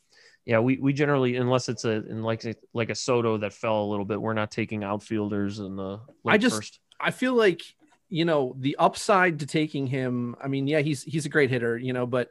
yeah, 0.45 0.59
we 0.59 0.77
we 0.77 0.93
generally 0.93 1.35
unless 1.37 1.69
it's 1.69 1.85
a 1.85 2.05
in 2.07 2.23
like 2.23 2.43
like 2.73 2.89
a 2.89 2.95
Soto 2.95 3.37
that 3.37 3.53
fell 3.53 3.83
a 3.83 3.89
little 3.89 4.05
bit, 4.05 4.21
we're 4.21 4.33
not 4.33 4.51
taking 4.51 4.83
outfielders 4.83 5.59
in 5.59 5.75
the 5.75 5.99
I 6.25 6.37
just- 6.37 6.57
first. 6.57 6.79
I 6.99 7.11
feel 7.11 7.33
like 7.33 7.61
you 8.09 8.25
know 8.25 8.55
the 8.59 8.75
upside 8.77 9.39
to 9.39 9.45
taking 9.45 9.87
him. 9.87 10.35
I 10.41 10.47
mean, 10.47 10.67
yeah, 10.67 10.79
he's 10.79 11.03
he's 11.03 11.25
a 11.25 11.29
great 11.29 11.49
hitter, 11.49 11.77
you 11.77 11.93
know, 11.93 12.05
but 12.05 12.29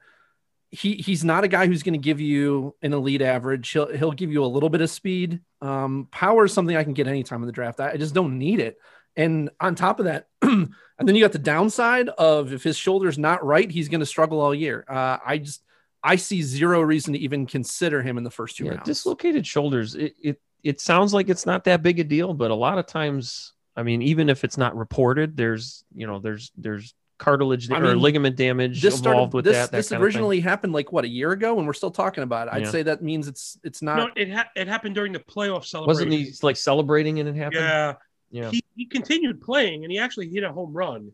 he 0.70 0.94
he's 0.94 1.24
not 1.24 1.44
a 1.44 1.48
guy 1.48 1.66
who's 1.66 1.82
going 1.82 1.92
to 1.92 1.98
give 1.98 2.20
you 2.20 2.74
an 2.82 2.92
elite 2.92 3.22
average. 3.22 3.70
He'll 3.70 3.94
he'll 3.94 4.12
give 4.12 4.32
you 4.32 4.44
a 4.44 4.46
little 4.46 4.70
bit 4.70 4.80
of 4.80 4.90
speed. 4.90 5.40
Um, 5.60 6.08
power 6.10 6.44
is 6.46 6.52
something 6.52 6.76
I 6.76 6.84
can 6.84 6.94
get 6.94 7.06
anytime 7.06 7.42
in 7.42 7.46
the 7.46 7.52
draft. 7.52 7.80
I, 7.80 7.92
I 7.92 7.96
just 7.96 8.14
don't 8.14 8.38
need 8.38 8.60
it. 8.60 8.78
And 9.14 9.50
on 9.60 9.74
top 9.74 9.98
of 9.98 10.06
that, 10.06 10.28
and 10.42 10.72
then 10.98 11.14
you 11.14 11.22
got 11.22 11.32
the 11.32 11.38
downside 11.38 12.08
of 12.08 12.52
if 12.52 12.62
his 12.62 12.76
shoulder's 12.78 13.18
not 13.18 13.44
right, 13.44 13.70
he's 13.70 13.90
going 13.90 14.00
to 14.00 14.06
struggle 14.06 14.40
all 14.40 14.54
year. 14.54 14.84
Uh, 14.88 15.18
I 15.24 15.38
just 15.38 15.62
I 16.04 16.16
see 16.16 16.42
zero 16.42 16.80
reason 16.80 17.12
to 17.14 17.18
even 17.20 17.46
consider 17.46 18.02
him 18.02 18.18
in 18.18 18.24
the 18.24 18.30
first 18.30 18.56
two 18.56 18.64
Yeah, 18.64 18.72
rounds. 18.72 18.84
dislocated 18.86 19.46
shoulders. 19.46 19.94
It, 19.94 20.14
it 20.22 20.40
it 20.64 20.80
sounds 20.80 21.12
like 21.14 21.28
it's 21.28 21.46
not 21.46 21.64
that 21.64 21.82
big 21.82 21.98
a 22.00 22.04
deal, 22.04 22.34
but 22.34 22.50
a 22.50 22.54
lot 22.54 22.78
of 22.78 22.86
times, 22.86 23.52
I 23.76 23.82
mean, 23.82 24.02
even 24.02 24.28
if 24.28 24.44
it's 24.44 24.56
not 24.58 24.76
reported, 24.76 25.36
there's 25.36 25.84
you 25.94 26.06
know 26.06 26.18
there's 26.18 26.50
there's 26.56 26.94
cartilage 27.18 27.70
I 27.70 27.78
or 27.78 27.94
ligament 27.96 28.34
damage 28.34 28.82
This 28.82 28.96
involved 28.98 29.30
started. 29.30 29.34
with 29.36 29.44
This 29.44 29.54
that. 29.56 29.70
that 29.70 29.76
this 29.76 29.88
kind 29.90 29.96
of 29.96 30.00
thing. 30.00 30.04
originally 30.06 30.40
happened 30.40 30.72
like 30.72 30.90
what 30.90 31.04
a 31.04 31.08
year 31.08 31.30
ago, 31.30 31.56
and 31.58 31.66
we're 31.68 31.72
still 31.72 31.90
talking 31.92 32.24
about 32.24 32.48
it. 32.48 32.54
I'd 32.54 32.62
Yeah. 32.62 32.70
say 32.70 32.82
that 32.82 33.00
means 33.02 33.28
it's 33.28 33.58
it's 33.62 33.80
not. 33.82 33.96
No, 33.96 34.08
it 34.16 34.30
ha- 34.32 34.48
it 34.56 34.66
happened 34.66 34.96
during 34.96 35.12
the 35.12 35.20
playoff 35.20 35.64
celebration. 35.64 35.86
wasn't 35.86 36.12
he 36.12 36.32
like 36.42 36.56
celebrating 36.56 37.20
and 37.20 37.28
it 37.28 37.36
happened. 37.36 37.60
Yeah, 37.60 37.94
Yeah. 38.32 38.50
he, 38.50 38.64
he 38.74 38.86
continued 38.86 39.40
playing 39.40 39.84
and 39.84 39.92
he 39.92 39.98
actually 39.98 40.28
hit 40.30 40.42
a 40.42 40.52
home 40.52 40.72
run. 40.72 41.12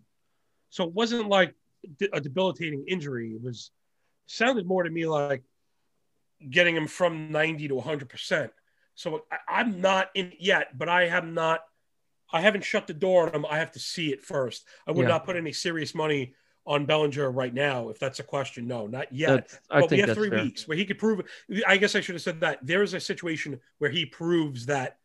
So 0.70 0.84
it 0.84 0.92
wasn't 0.92 1.28
like 1.28 1.54
a 2.12 2.20
debilitating 2.20 2.84
injury. 2.88 3.32
It 3.32 3.42
was 3.42 3.70
sounded 4.28 4.66
more 4.66 4.82
to 4.82 4.90
me 4.90 5.06
like 5.06 5.42
getting 6.48 6.76
him 6.76 6.86
from 6.86 7.32
90 7.32 7.68
to 7.68 7.74
100%. 7.74 8.50
So 8.94 9.24
I, 9.32 9.60
I'm 9.60 9.80
not 9.80 10.10
in 10.14 10.32
yet, 10.38 10.76
but 10.78 10.88
I 10.88 11.08
have 11.08 11.26
not, 11.26 11.60
I 12.32 12.40
haven't 12.40 12.64
shut 12.64 12.86
the 12.86 12.94
door 12.94 13.28
on 13.28 13.34
him. 13.34 13.46
I 13.46 13.58
have 13.58 13.72
to 13.72 13.78
see 13.80 14.12
it 14.12 14.22
first. 14.22 14.66
I 14.86 14.92
would 14.92 15.02
Yeah. 15.02 15.08
not 15.08 15.24
put 15.24 15.36
any 15.36 15.52
serious 15.52 15.94
money 15.94 16.34
on 16.66 16.84
Bellinger 16.84 17.30
right 17.30 17.54
now, 17.54 17.88
if 17.88 17.98
that's 17.98 18.20
a 18.20 18.22
question. 18.22 18.68
No, 18.68 18.86
not 18.86 19.10
yet. 19.12 19.28
That's- 19.28 19.60
I 19.70 19.80
but 19.80 19.90
we 19.90 20.00
have 20.00 20.12
three 20.12 20.28
fair. 20.28 20.42
weeks 20.42 20.68
where 20.68 20.76
he 20.76 20.84
could 20.84 20.98
prove. 20.98 21.22
I 21.66 21.78
guess 21.78 21.94
I 21.96 22.00
should 22.00 22.14
have 22.14 22.22
said 22.22 22.40
that 22.40 22.58
there 22.62 22.82
is 22.82 22.92
a 22.92 23.00
situation 23.00 23.58
where 23.78 23.90
he 23.90 24.04
proves 24.04 24.66
that 24.66 24.98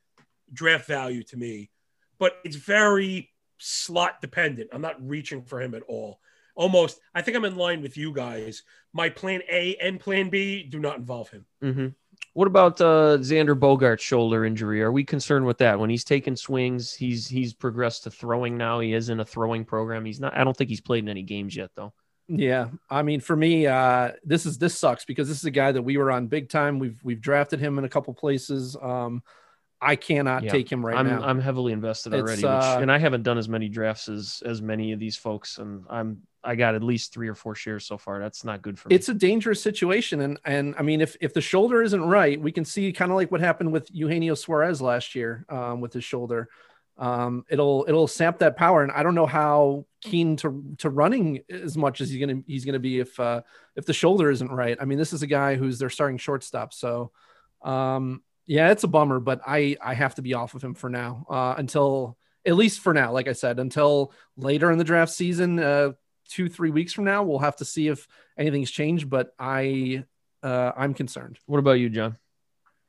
draft 0.52 0.86
value 0.88 1.24
to 1.24 1.38
me, 1.38 1.72
but 2.20 2.38
it's 2.44 2.58
very 2.58 3.32
slot 3.58 4.20
dependent. 4.20 4.70
I'm 4.74 4.82
not 4.82 5.02
reaching 5.08 5.42
for 5.44 5.62
him 5.62 5.74
at 5.74 5.84
all. 5.84 6.20
Almost, 6.56 7.00
I 7.16 7.22
think 7.22 7.36
I'm 7.36 7.46
in 7.46 7.56
line 7.56 7.82
with 7.82 7.98
you 7.98 8.14
guys. 8.14 8.64
My 8.94 9.10
plan 9.10 9.42
A 9.50 9.76
and 9.82 10.00
plan 10.00 10.30
B 10.30 10.64
do 10.64 10.80
not 10.80 10.98
involve 10.98 11.30
him. 11.30 11.46
hmm 11.62 11.88
What 12.34 12.48
about 12.48 12.80
uh, 12.80 13.18
Xander 13.20 13.58
Bogaerts' 13.58 14.02
shoulder 14.02 14.46
injury? 14.46 14.82
Are 14.84 14.92
we 14.92 15.04
concerned 15.04 15.46
with 15.46 15.58
that? 15.60 15.80
When 15.80 15.90
he's 15.90 16.04
taking 16.04 16.36
swings, 16.36 16.94
he's 16.94 17.28
he's 17.28 17.54
progressed 17.54 18.04
to 18.04 18.12
throwing 18.12 18.58
now. 18.58 18.80
He 18.80 18.94
is 18.94 19.10
in 19.10 19.20
a 19.20 19.26
throwing 19.26 19.66
program. 19.66 20.06
He's 20.06 20.20
not. 20.20 20.38
I 20.38 20.44
don't 20.44 20.56
think 20.56 20.70
he's 20.70 20.82
played 20.82 21.04
in 21.04 21.10
any 21.10 21.24
games 21.24 21.56
yet, 21.56 21.72
though. 21.76 21.94
Yeah, 22.30 22.70
I 22.90 23.04
mean, 23.04 23.20
for 23.20 23.36
me, 23.36 23.68
uh, 23.68 24.12
this 24.24 24.46
is 24.46 24.58
this 24.58 24.78
sucks 24.78 25.06
because 25.06 25.28
this 25.28 25.38
is 25.40 25.46
a 25.46 25.52
guy 25.52 25.72
that 25.72 25.82
we 25.82 25.98
were 25.98 26.12
on 26.12 26.28
big 26.28 26.50
time. 26.50 26.80
We've 26.80 27.00
we've 27.04 27.20
drafted 27.22 27.60
him 27.60 27.78
in 27.78 27.84
a 27.84 27.90
couple 27.90 28.14
places. 28.14 28.78
Um, 28.82 29.24
I 29.84 29.96
cannot 29.96 30.44
Yeah. 30.44 30.52
take 30.52 30.72
him 30.72 30.86
right 30.86 30.96
I'm 30.96 31.08
now. 31.08 31.22
I'm 31.22 31.40
heavily 31.40 31.74
invested 31.74 32.14
It's, 32.14 32.22
already, 32.22 32.44
uh, 32.44 32.76
which, 32.76 32.82
and 32.84 32.92
I 32.92 32.98
haven't 32.98 33.24
done 33.24 33.38
as 33.38 33.50
many 33.50 33.70
drafts 33.70 34.08
as 34.10 34.42
as 34.46 34.62
many 34.62 34.92
of 34.94 35.00
these 35.00 35.18
folks, 35.18 35.58
and 35.58 35.86
I'm 35.90 36.24
I 36.46 36.56
got 36.56 36.76
at 36.76 36.84
least 36.84 37.14
three 37.14 37.30
or 37.30 37.36
four 37.36 37.56
shares 37.56 37.86
so 37.86 37.98
far. 37.98 38.20
That's 38.20 38.44
not 38.44 38.62
good 38.62 38.78
for 38.78 38.90
me. 38.90 38.96
it's 38.96 39.10
a 39.10 39.14
dangerous 39.14 39.62
situation, 39.62 40.22
and 40.22 40.40
and 40.46 40.76
I 40.78 40.82
mean, 40.82 41.02
if 41.02 41.16
if 41.22 41.34
the 41.34 41.42
shoulder 41.42 41.82
isn't 41.82 42.02
right, 42.02 42.40
we 42.40 42.52
can 42.52 42.66
see 42.66 42.92
kind 42.94 43.12
of 43.12 43.16
like 43.16 43.32
what 43.32 43.42
happened 43.42 43.72
with 43.72 43.90
Eugenio 43.92 44.36
Suarez 44.36 44.82
last 44.82 45.16
year 45.16 45.46
um, 45.50 45.82
with 45.82 45.94
his 45.94 46.04
shoulder. 46.04 46.50
Um, 46.98 47.44
it'll 47.50 47.86
it'll 47.88 48.08
sap 48.08 48.40
that 48.40 48.56
power, 48.56 48.84
and 48.84 48.92
I 48.92 49.02
don't 49.04 49.16
know 49.16 49.26
how 49.26 49.86
keen 50.02 50.36
to 50.38 50.76
to 50.80 50.90
running 50.90 51.42
as 51.50 51.76
much 51.78 52.02
as 52.02 52.10
he's 52.10 52.20
gonna 52.20 52.42
he's 52.46 52.66
gonna 52.66 52.78
be 52.80 53.00
if 53.00 53.20
uh, 53.20 53.42
if 53.76 53.86
the 53.86 53.94
shoulder 53.94 54.30
isn't 54.30 54.52
right. 54.52 54.78
I 54.80 54.86
mean, 54.86 54.98
this 54.98 55.14
is 55.14 55.24
a 55.24 55.28
guy 55.28 55.56
who's 55.56 55.80
their 55.80 55.90
starting 55.90 56.18
shortstop, 56.18 56.74
so 56.74 57.12
um, 57.64 58.22
yeah, 58.46 58.72
it's 58.72 58.84
a 58.84 58.88
bummer, 58.88 59.20
but 59.20 59.42
I 59.46 59.78
I 59.82 59.94
have 59.94 60.16
to 60.16 60.22
be 60.22 60.34
off 60.34 60.56
of 60.56 60.64
him 60.64 60.74
for 60.74 60.90
now 60.90 61.26
uh, 61.30 61.56
until 61.58 62.18
at 62.46 62.56
least 62.56 62.82
for 62.82 62.94
now. 62.94 63.12
Like 63.12 63.28
I 63.28 63.34
said, 63.34 63.60
until 63.60 64.14
later 64.36 64.72
in 64.72 64.78
the 64.78 64.84
draft 64.84 65.12
season, 65.12 65.60
uh, 65.60 65.94
two 66.30 66.50
three 66.50 66.70
weeks 66.70 66.94
from 66.94 67.06
now, 67.06 67.24
we'll 67.24 67.40
have 67.40 67.58
to 67.58 67.66
see 67.66 67.88
if 67.88 68.08
anything's 68.38 68.72
changed. 68.72 69.10
But 69.10 69.34
I 69.40 70.04
uh, 70.42 70.72
I'm 70.76 70.94
concerned. 70.94 71.40
what 71.46 71.60
about 71.60 71.74
you, 71.74 71.90
John? 71.90 72.18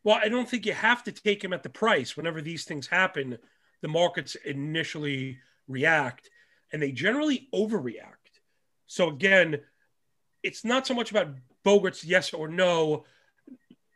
Well, 0.03 0.19
I 0.23 0.29
don't 0.29 0.49
think 0.49 0.67
you 0.67 0.75
have 0.75 1.03
to 1.05 1.13
take 1.13 1.43
him 1.43 1.53
at 1.53 1.63
the 1.63 1.71
price. 1.71 2.17
Whenever 2.17 2.43
these 2.43 2.65
things 2.65 2.87
happen, 2.87 3.39
the 3.81 3.89
markets 3.89 4.35
initially 4.45 5.39
react 5.67 6.29
and 6.73 6.83
they 6.83 6.93
generally 6.93 7.49
overreact. 7.55 8.41
So 8.87 9.09
again, 9.09 9.61
it's 10.43 10.65
not 10.65 10.87
so 10.87 10.95
much 10.95 11.11
about 11.11 11.29
Bogaerts 11.65 12.03
yes 12.05 12.35
or 12.35 12.49
no, 12.49 13.05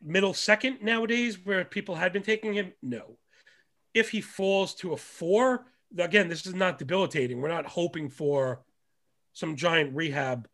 middle 0.03 0.35
second 0.35 0.79
nowadays 0.83 1.39
where 1.45 1.65
people 1.65 1.95
had 1.95 2.13
been 2.13 2.23
taking 2.23 2.55
him. 2.55 2.73
No. 2.83 3.19
If 3.95 4.11
he 4.11 4.21
falls 4.21 4.75
to 4.77 4.93
a 4.93 4.97
four, 4.97 5.67
again, 5.99 6.29
this 6.29 6.47
is 6.47 6.55
not 6.55 6.79
debilitating. 6.79 7.41
We're 7.41 7.49
not 7.49 7.67
hoping 7.67 8.09
for 8.09 8.63
some 9.33 9.57
giant 9.57 9.95
rehab. 9.95 10.49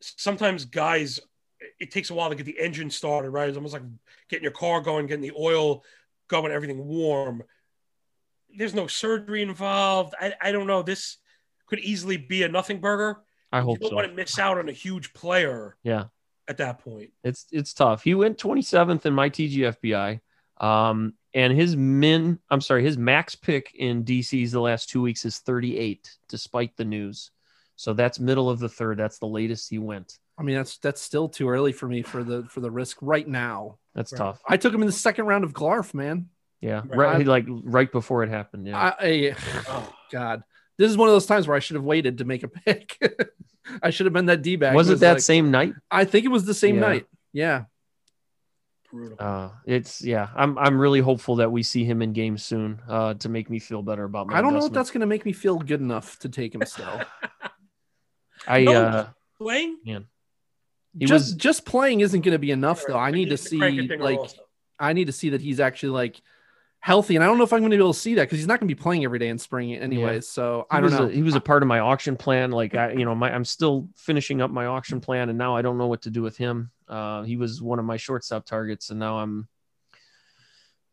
Sometimes 0.00 0.64
guys, 0.64 1.20
it 1.78 1.90
takes 1.90 2.10
a 2.10 2.14
while 2.14 2.28
to 2.28 2.34
get 2.34 2.46
the 2.46 2.58
engine 2.58 2.90
started, 2.90 3.30
right? 3.30 3.48
It's 3.48 3.56
almost 3.56 3.72
like 3.74 3.82
getting 4.28 4.42
your 4.42 4.52
car 4.52 4.80
going, 4.80 5.06
getting 5.06 5.22
the 5.22 5.32
oil 5.38 5.84
going, 6.28 6.52
everything 6.52 6.84
warm. 6.86 7.42
There's 8.54 8.74
no 8.74 8.86
surgery 8.86 9.42
involved. 9.42 10.14
I, 10.20 10.34
I 10.40 10.52
don't 10.52 10.66
know. 10.66 10.82
This 10.82 11.18
could 11.66 11.78
easily 11.78 12.16
be 12.16 12.42
a 12.42 12.48
nothing 12.48 12.80
burger. 12.80 13.20
I 13.50 13.58
You 13.58 13.64
hope 13.64 13.80
don't 13.80 13.90
so. 13.90 13.96
want 13.96 14.08
to 14.08 14.14
miss 14.14 14.38
out 14.38 14.58
on 14.58 14.68
a 14.68 14.72
huge 14.72 15.14
player 15.14 15.76
Yeah. 15.82 16.04
At 16.52 16.58
that 16.58 16.78
point. 16.80 17.10
It's 17.24 17.46
it's 17.50 17.72
tough. 17.72 18.02
He 18.02 18.14
went 18.14 18.38
27th 18.38 19.06
in 19.06 19.14
my 19.14 19.30
TGFBI. 19.30 20.20
Um, 20.58 21.14
and 21.34 21.52
his 21.52 21.74
min, 21.76 22.38
I'm 22.50 22.60
sorry, 22.60 22.84
his 22.84 22.98
max 22.98 23.34
pick 23.34 23.74
in 23.74 24.04
DC's 24.04 24.52
the 24.52 24.60
last 24.60 24.90
two 24.90 25.00
weeks 25.00 25.24
is 25.24 25.38
38, 25.38 26.08
despite 26.28 26.76
the 26.76 26.84
news. 26.84 27.30
So 27.76 27.94
that's 27.94 28.20
middle 28.20 28.50
of 28.50 28.58
the 28.58 28.68
third. 28.68 28.98
That's 28.98 29.18
the 29.18 29.26
latest 29.26 29.70
he 29.70 29.78
went. 29.78 30.18
I 30.38 30.42
mean, 30.42 30.56
that's 30.56 30.76
that's 30.78 31.00
still 31.00 31.28
too 31.28 31.48
early 31.48 31.72
for 31.72 31.88
me 31.88 32.02
for 32.02 32.22
the 32.22 32.44
for 32.44 32.60
the 32.60 32.70
risk 32.70 32.98
right 33.00 33.26
now. 33.26 33.78
That's 33.94 34.12
Right. 34.12 34.18
tough. 34.18 34.40
I 34.46 34.56
took 34.56 34.72
him 34.74 34.82
in 34.82 34.86
the 34.86 34.92
second 34.92 35.26
round 35.26 35.44
of 35.44 35.52
Glarf, 35.52 35.94
man. 35.94 36.28
Yeah. 36.60 36.82
Right. 36.86 37.26
Like 37.26 37.46
right 37.48 37.90
before 37.90 38.22
it 38.22 38.28
happened. 38.28 38.66
Yeah. 38.68 38.78
I, 38.78 38.94
I 39.00 39.36
Oh, 39.68 39.92
God, 40.12 40.42
this 40.78 40.90
is 40.90 40.96
one 40.96 41.08
of 41.08 41.14
those 41.14 41.26
times 41.26 41.48
where 41.48 41.56
I 41.56 41.60
should 41.60 41.76
have 41.76 41.84
waited 41.84 42.18
to 42.18 42.24
make 42.24 42.42
a 42.44 42.48
pick. 42.48 42.98
I 43.82 43.90
should 43.90 44.06
have 44.06 44.12
been 44.12 44.26
that 44.26 44.42
D 44.42 44.56
bag. 44.56 44.74
was 44.74 44.90
it 44.90 45.00
that 45.00 45.22
same 45.22 45.50
night? 45.50 45.74
I 45.90 46.04
think 46.04 46.24
it 46.24 46.28
was 46.28 46.44
the 46.44 46.54
same 46.54 46.76
Yeah. 46.76 46.80
night. 46.80 47.06
Yeah. 47.32 47.64
brutal. 48.90 49.16
Uh, 49.18 49.50
it's 49.66 50.02
yeah. 50.02 50.28
I'm 50.36 50.58
I'm 50.58 50.78
really 50.78 51.00
hopeful 51.00 51.36
that 51.36 51.50
we 51.50 51.62
see 51.62 51.84
him 51.84 52.02
in 52.02 52.12
game 52.12 52.36
soon. 52.38 52.80
Uh, 52.88 53.14
to 53.14 53.28
make 53.28 53.48
me 53.48 53.58
feel 53.58 53.82
better 53.82 54.04
about 54.04 54.26
my. 54.26 54.38
I 54.38 54.42
don't 54.42 54.52
know 54.54 54.66
if 54.66 54.72
that's 54.72 54.90
going 54.90 55.00
to 55.00 55.06
make 55.06 55.24
me 55.24 55.32
feel 55.32 55.58
good 55.58 55.80
enough 55.80 56.18
to 56.20 56.28
take 56.28 56.54
him 56.54 56.62
still. 56.66 57.00
I 58.46 58.64
No. 58.64 58.72
uh, 58.84 59.06
Playing? 59.38 59.78
he 59.84 61.06
just 61.06 61.12
was 61.12 61.34
just 61.34 61.64
playing 61.64 62.00
isn't 62.00 62.20
going 62.20 62.32
to 62.32 62.38
be 62.38 62.50
enough 62.50 62.82
though. 62.86 62.98
I 62.98 63.10
need 63.12 63.26
to 63.26 63.30
he's 63.36 63.48
the 63.50 63.58
cranking 63.58 63.88
see 63.88 63.96
like 63.96 64.18
also. 64.18 64.42
I 64.78 64.92
need 64.92 65.06
to 65.06 65.12
see 65.12 65.30
that 65.30 65.40
he's 65.40 65.58
actually 65.60 65.90
like 65.90 66.20
healthy, 66.82 67.14
and 67.14 67.22
I 67.24 67.28
don't 67.28 67.38
know 67.38 67.44
if 67.44 67.52
I'm 67.52 67.60
going 67.60 67.70
to 67.70 67.76
be 67.76 67.80
able 67.80 67.94
to 67.94 67.98
see 67.98 68.14
that 68.14 68.24
because 68.24 68.38
he's 68.38 68.46
not 68.46 68.58
going 68.58 68.68
to 68.68 68.74
be 68.74 68.80
playing 68.80 69.04
every 69.04 69.20
day 69.20 69.28
in 69.28 69.38
spring 69.38 69.72
anyways. 69.74 70.28
So 70.28 70.66
he 70.70 70.76
I 70.76 70.80
don't 70.80 70.90
was 70.90 71.00
know. 71.00 71.06
A, 71.06 71.10
he 71.10 71.22
was 71.22 71.36
a 71.36 71.40
part 71.40 71.62
of 71.62 71.68
my 71.68 71.78
auction 71.78 72.16
plan. 72.16 72.50
Like 72.50 72.74
I, 72.74 72.92
you 72.92 73.04
know, 73.04 73.14
my 73.14 73.32
I'm 73.32 73.44
still 73.44 73.88
finishing 73.96 74.42
up 74.42 74.50
my 74.50 74.66
auction 74.66 75.00
plan, 75.00 75.28
and 75.30 75.38
now 75.38 75.56
I 75.56 75.62
don't 75.62 75.78
know 75.78 75.86
what 75.86 76.02
to 76.02 76.10
do 76.10 76.22
with 76.22 76.36
him. 76.36 76.70
Uh, 76.88 77.22
he 77.22 77.36
was 77.36 77.62
one 77.62 77.78
of 77.78 77.84
my 77.84 77.96
shortstop 77.96 78.44
targets, 78.44 78.90
and 78.90 78.98
now 78.98 79.20
I'm 79.20 79.48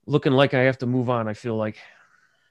looking 0.06 0.32
like 0.32 0.54
I 0.54 0.62
have 0.62 0.78
to 0.80 0.86
move 0.86 1.10
on. 1.10 1.28
I 1.28 1.34
feel 1.34 1.56
like 1.56 1.78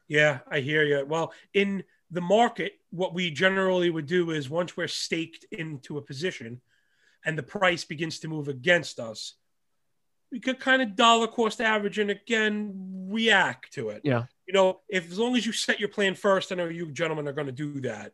Yeah, 0.08 0.40
I 0.50 0.58
hear 0.60 0.82
you. 0.84 1.06
Well, 1.06 1.32
in 1.54 1.84
the 2.10 2.20
market, 2.20 2.72
what 2.90 3.14
we 3.14 3.30
generally 3.30 3.90
would 3.90 4.06
do 4.06 4.30
is 4.32 4.50
once 4.50 4.76
we're 4.76 4.88
staked 4.88 5.44
into 5.52 5.98
a 5.98 6.02
position 6.02 6.60
and 7.24 7.36
the 7.36 7.42
price 7.42 7.84
begins 7.84 8.18
to 8.20 8.28
move 8.28 8.48
against 8.48 8.98
us, 8.98 9.34
we 10.30 10.40
could 10.40 10.60
kind 10.60 10.82
of 10.82 10.94
dollar 10.96 11.26
cost 11.26 11.60
average 11.60 11.98
and 11.98 12.10
again 12.10 13.06
react 13.08 13.72
to 13.74 13.88
it. 13.90 14.02
Yeah. 14.04 14.24
You 14.46 14.54
know, 14.54 14.80
if 14.88 15.10
as 15.10 15.18
long 15.18 15.36
as 15.36 15.46
you 15.46 15.52
set 15.52 15.80
your 15.80 15.88
plan 15.88 16.14
first, 16.14 16.52
I 16.52 16.54
know 16.54 16.66
you 16.66 16.90
gentlemen 16.92 17.26
are 17.28 17.32
going 17.32 17.46
to 17.46 17.52
do 17.52 17.80
that. 17.82 18.12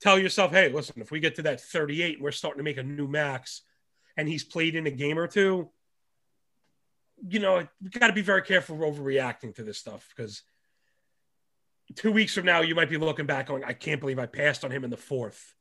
Tell 0.00 0.18
yourself, 0.18 0.52
hey, 0.52 0.68
listen, 0.70 1.00
if 1.00 1.10
we 1.10 1.20
get 1.20 1.34
to 1.36 1.42
that 1.42 1.60
38 1.60 2.14
and 2.16 2.22
we're 2.22 2.30
starting 2.32 2.58
to 2.58 2.64
make 2.64 2.76
a 2.76 2.82
new 2.82 3.08
max 3.08 3.62
and 4.16 4.28
he's 4.28 4.44
played 4.44 4.76
in 4.76 4.86
a 4.86 4.90
game 4.90 5.18
or 5.18 5.26
two, 5.26 5.68
you 7.26 7.40
know, 7.40 7.66
we 7.82 7.90
got 7.90 8.06
to 8.08 8.12
be 8.12 8.20
very 8.22 8.42
careful 8.42 8.76
overreacting 8.78 9.54
to 9.56 9.62
this 9.64 9.78
stuff 9.78 10.08
because 10.16 10.42
two 11.96 12.12
weeks 12.12 12.34
from 12.34 12.44
now, 12.44 12.60
you 12.60 12.74
might 12.74 12.90
be 12.90 12.96
looking 12.96 13.26
back 13.26 13.46
going, 13.48 13.64
I 13.64 13.72
can't 13.72 14.00
believe 14.00 14.18
I 14.18 14.26
passed 14.26 14.64
on 14.64 14.70
him 14.70 14.84
in 14.84 14.90
the 14.90 14.96
fourth. 14.96 15.54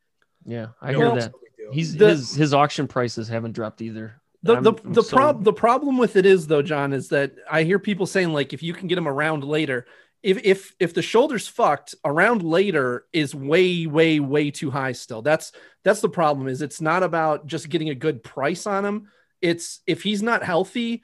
yeah, 0.46 0.68
I 0.82 0.92
No, 0.92 1.00
hear 1.00 1.10
that. 1.22 1.32
no 1.32 1.40
big 1.42 1.58
deal. 1.58 1.74
He's 1.74 1.96
The- 1.96 2.10
his 2.10 2.36
his 2.36 2.54
auction 2.54 2.88
prices 2.88 3.28
haven't 3.28 3.54
dropped 3.54 3.82
either. 3.82 4.22
The 4.44 4.62
the, 4.62 4.74
I'm 4.74 4.94
the 4.94 5.04
so- 5.04 5.16
prob 5.16 5.44
the 5.44 5.54
problem 5.54 5.98
with 5.98 6.16
it 6.16 6.26
is 6.26 6.48
though, 6.48 6.62
John, 6.62 6.94
is 6.94 7.10
that 7.10 7.34
I 7.50 7.64
hear 7.64 7.80
people 7.80 8.06
saying 8.06 8.34
like 8.34 8.54
if 8.54 8.64
you 8.64 8.74
can 8.74 8.88
get 8.88 8.98
him 8.98 9.08
around 9.08 9.44
later, 9.44 9.86
if 10.24 10.40
if 10.44 10.76
if 10.80 10.94
the 10.94 11.02
shoulder's 11.02 11.48
fucked, 11.48 11.96
around 12.06 12.44
later 12.44 13.06
is 13.14 13.34
way 13.34 13.88
way 13.88 14.20
way 14.20 14.52
too 14.52 14.72
high 14.72 14.92
still. 14.92 15.22
That's 15.22 15.52
that's 15.84 16.02
the 16.02 16.10
problem. 16.10 16.48
Is 16.48 16.62
it's 16.62 16.82
not 16.82 17.04
about 17.04 17.48
just 17.48 17.70
getting 17.70 17.90
a 17.90 17.96
good 17.96 18.24
price 18.24 18.68
on 18.68 18.86
him. 18.86 19.10
It's 19.42 19.82
if 19.88 20.04
he's 20.04 20.24
not 20.24 20.44
healthy, 20.44 21.04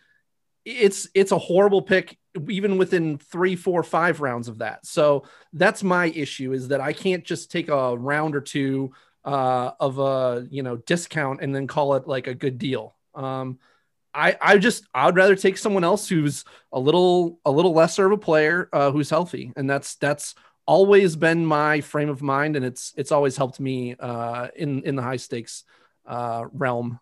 it's 0.66 1.08
it's 1.14 1.32
a 1.32 1.38
horrible 1.38 1.82
pick 1.82 2.18
even 2.50 2.78
within 2.78 3.18
three 3.18 3.56
four 3.56 3.84
five 3.84 4.22
rounds 4.22 4.48
of 4.48 4.60
that 4.60 4.86
so 4.86 5.24
that's 5.54 5.84
my 5.84 6.08
issue 6.08 6.54
is 6.54 6.70
that 6.70 6.82
i 6.82 6.94
can't 6.94 7.24
just 7.24 7.52
take 7.52 7.70
a 7.70 7.98
round 7.98 8.36
or 8.36 8.42
two 8.42 8.92
uh, 9.26 9.72
of 9.80 10.00
a 10.00 10.46
you 10.50 10.64
know 10.64 10.78
discount 10.78 11.42
and 11.42 11.56
then 11.56 11.68
call 11.68 11.96
it 11.96 12.08
like 12.08 12.28
a 12.28 12.34
good 12.34 12.58
deal 12.58 12.96
um 13.16 13.60
i 14.14 14.36
i 14.42 14.58
just 14.58 14.86
i'd 14.94 15.16
rather 15.16 15.36
take 15.36 15.58
someone 15.58 15.84
else 15.84 16.08
who's 16.08 16.46
a 16.72 16.80
little 16.80 17.40
a 17.46 17.52
little 17.52 17.74
lesser 17.74 18.06
of 18.06 18.12
a 18.12 18.18
player 18.18 18.70
uh, 18.74 18.92
who's 18.92 19.10
healthy 19.10 19.52
and 19.56 19.70
that's 19.70 19.96
that's 19.96 20.36
always 20.66 21.16
been 21.16 21.46
my 21.46 21.82
frame 21.82 22.10
of 22.10 22.22
mind, 22.22 22.56
and 22.56 22.66
it's 22.66 22.94
it's 22.98 23.12
always 23.12 23.38
helped 23.38 23.60
me 23.60 23.96
uh, 24.00 24.48
in 24.56 24.84
in 24.84 24.96
the 24.96 25.02
high 25.02 25.18
stakes 25.18 25.64
uh, 26.06 26.46
realm. 26.52 27.00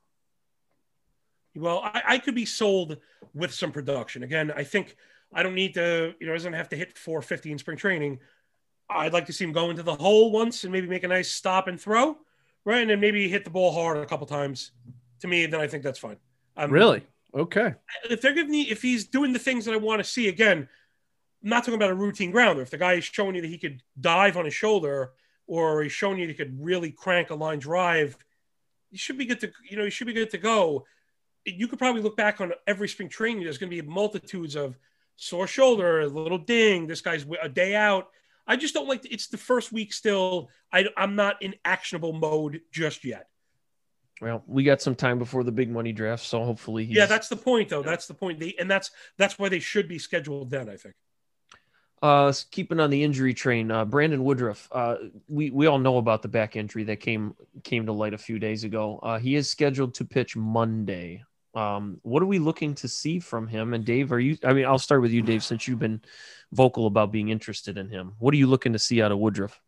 Well, 1.56 1.82
I, 1.84 2.02
I 2.08 2.18
could 2.18 2.36
be 2.36 2.46
sold 2.46 2.98
with 3.34 3.54
some 3.54 3.72
production. 3.72 4.24
Again, 4.24 4.52
I 4.56 4.64
think 4.64 4.96
I 5.34 5.44
don't 5.44 5.56
need 5.56 5.74
to, 5.74 6.14
you 6.20 6.28
know, 6.28 6.34
doesn't 6.34 6.54
have 6.54 6.70
to 6.70 6.78
hit 6.78 6.98
450 6.98 7.52
in 7.52 7.58
spring 7.58 7.78
training. 7.78 8.20
I'd 8.90 9.14
like 9.14 9.26
to 9.26 9.34
see 9.34 9.44
him 9.44 9.52
go 9.52 9.70
into 9.70 9.84
the 9.84 9.96
hole 9.96 10.32
once 10.32 10.64
and 10.64 10.72
maybe 10.72 10.88
make 10.88 11.04
a 11.04 11.10
nice 11.10 11.30
stop 11.30 11.68
and 11.68 11.80
throw, 11.80 12.18
right? 12.64 12.82
And 12.82 12.90
then 12.90 13.02
maybe 13.02 13.28
hit 13.28 13.44
the 13.44 13.50
ball 13.50 13.74
hard 13.74 13.98
a 13.98 14.06
couple 14.06 14.28
times. 14.28 14.72
To 15.22 15.28
me, 15.28 15.46
then 15.46 15.60
I 15.60 15.68
think 15.68 15.84
that's 15.84 16.00
fine. 16.00 16.18
Um, 16.58 16.72
really? 16.72 17.04
Okay. 17.34 17.76
If 18.10 18.22
they're 18.22 18.34
giving 18.34 18.52
me, 18.52 18.64
if 18.64 18.82
he's 18.82 19.06
doing 19.06 19.34
the 19.34 19.40
things 19.40 19.66
that 19.66 19.74
I 19.74 19.78
want 19.78 20.04
to 20.04 20.10
see, 20.10 20.28
again, 20.28 20.68
I'm 21.44 21.50
not 21.50 21.60
talking 21.60 21.76
about 21.76 21.92
a 21.92 21.96
routine 21.96 22.32
grounder. 22.32 22.62
If 22.62 22.70
the 22.70 22.78
guy 22.78 22.94
is 22.94 23.04
showing 23.04 23.36
you 23.36 23.42
that 23.42 23.48
he 23.48 23.58
could 23.58 23.82
dive 24.00 24.38
on 24.38 24.46
his 24.46 24.54
shoulder 24.54 25.12
or 25.48 25.84
he's 25.84 25.92
showing 25.92 26.18
you 26.18 26.28
that 26.28 26.32
he 26.32 26.38
could 26.38 26.64
really 26.64 26.92
crank 26.92 27.30
a 27.30 27.36
line 27.36 27.60
drive, 27.60 28.18
you 28.90 28.98
should 28.98 29.18
be 29.18 29.26
good 29.26 29.40
to, 29.40 29.52
you 29.70 29.78
know, 29.78 29.84
you 29.84 29.90
should 29.90 30.08
be 30.08 30.14
good 30.14 30.30
to 30.32 30.38
go. 30.38 30.86
You 31.46 31.68
could 31.68 31.80
probably 31.80 32.02
look 32.02 32.18
back 32.18 32.42
on 32.42 32.52
every 32.68 32.88
spring 32.88 33.10
training. 33.10 33.44
There's 33.44 33.58
going 33.58 33.72
to 33.72 33.82
be 33.82 33.88
multitudes 33.88 34.56
of 34.56 34.78
sore 35.16 35.48
shoulder, 35.48 36.02
a 36.02 36.08
little 36.08 36.38
ding. 36.38 36.88
This 36.88 37.02
guy's 37.02 37.26
a 37.42 37.50
day 37.50 37.76
out. 37.76 38.10
I 38.46 38.56
just 38.58 38.74
don't 38.74 38.88
like. 38.88 39.06
It's 39.10 39.28
the 39.28 39.38
first 39.38 39.72
week 39.72 39.94
still. 39.94 40.50
I, 40.74 40.88
I'm 40.98 41.16
not 41.16 41.42
in 41.42 41.56
actionable 41.64 42.14
mode 42.14 42.62
just 42.72 43.06
yet. 43.06 43.28
Well, 44.22 44.44
we 44.46 44.64
got 44.64 44.82
some 44.82 44.94
time 44.94 45.18
before 45.18 45.44
the 45.44 45.52
big 45.52 45.72
money 45.72 45.92
draft, 45.92 46.24
so 46.24 46.44
hopefully. 46.46 46.84
Yeah, 46.84 47.08
that's 47.08 47.28
the 47.28 47.36
point, 47.36 47.70
though. 47.70 47.82
That's 47.82 48.06
the 48.06 48.14
point. 48.14 48.40
They 48.40 48.54
and 48.60 48.70
that's 48.70 48.92
that's 49.18 49.40
why 49.40 49.50
they 49.50 49.60
should 49.60 49.88
be 49.88 49.98
scheduled 49.98 50.52
then. 50.52 50.70
I 50.70 50.78
think. 50.78 50.94
Uh, 52.04 52.34
keeping 52.50 52.80
on 52.80 52.90
the 52.90 53.04
injury 53.04 53.34
train, 53.34 53.70
uh, 53.70 53.86
Brandon 53.86 54.24
Woodruff. 54.24 54.70
Uh, 54.72 54.96
we 55.28 55.50
we 55.50 55.66
all 55.66 55.80
know 55.80 55.98
about 55.98 56.22
the 56.22 56.28
back 56.28 56.56
injury 56.56 56.84
that 56.86 57.00
came 57.00 57.36
came 57.64 57.88
to 57.88 57.92
light 57.92 58.14
a 58.14 58.18
few 58.18 58.38
days 58.38 58.64
ago. 58.64 59.00
Uh, 59.02 59.18
he 59.18 59.36
is 59.36 59.50
scheduled 59.50 59.96
to 59.96 60.06
pitch 60.06 60.36
Monday. 60.36 61.24
Um, 61.54 62.00
what 62.04 62.24
are 62.24 62.28
we 62.28 62.40
looking 62.40 62.76
to 62.76 62.88
see 62.88 63.20
from 63.20 63.48
him? 63.48 63.74
And 63.74 63.84
Dave, 63.84 64.12
are 64.12 64.20
you? 64.20 64.38
I 64.44 64.54
mean, 64.54 64.66
I'll 64.66 64.80
start 64.80 65.02
with 65.02 65.12
you, 65.12 65.24
Dave, 65.24 65.44
since 65.44 65.68
you've 65.68 65.80
been 65.80 66.02
vocal 66.52 66.86
about 66.86 67.12
being 67.12 67.30
interested 67.30 67.78
in 67.78 67.90
him. 67.90 68.14
What 68.20 68.36
are 68.36 68.38
you 68.38 68.48
looking 68.48 68.74
to 68.74 68.80
see 68.80 69.02
out 69.02 69.12
of 69.12 69.18
Woodruff? 69.18 69.60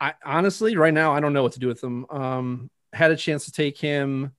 I 0.00 0.14
honestly, 0.24 0.76
right 0.76 0.92
now, 0.92 1.12
I 1.12 1.20
don't 1.20 1.32
know 1.32 1.44
what 1.44 1.52
to 1.52 1.60
do 1.60 1.68
with 1.68 1.82
him. 1.82 2.06
Um, 2.10 2.70
had 2.92 3.10
a 3.10 3.16
chance 3.16 3.44
to 3.46 3.52
take 3.52 3.78
him 3.78 4.32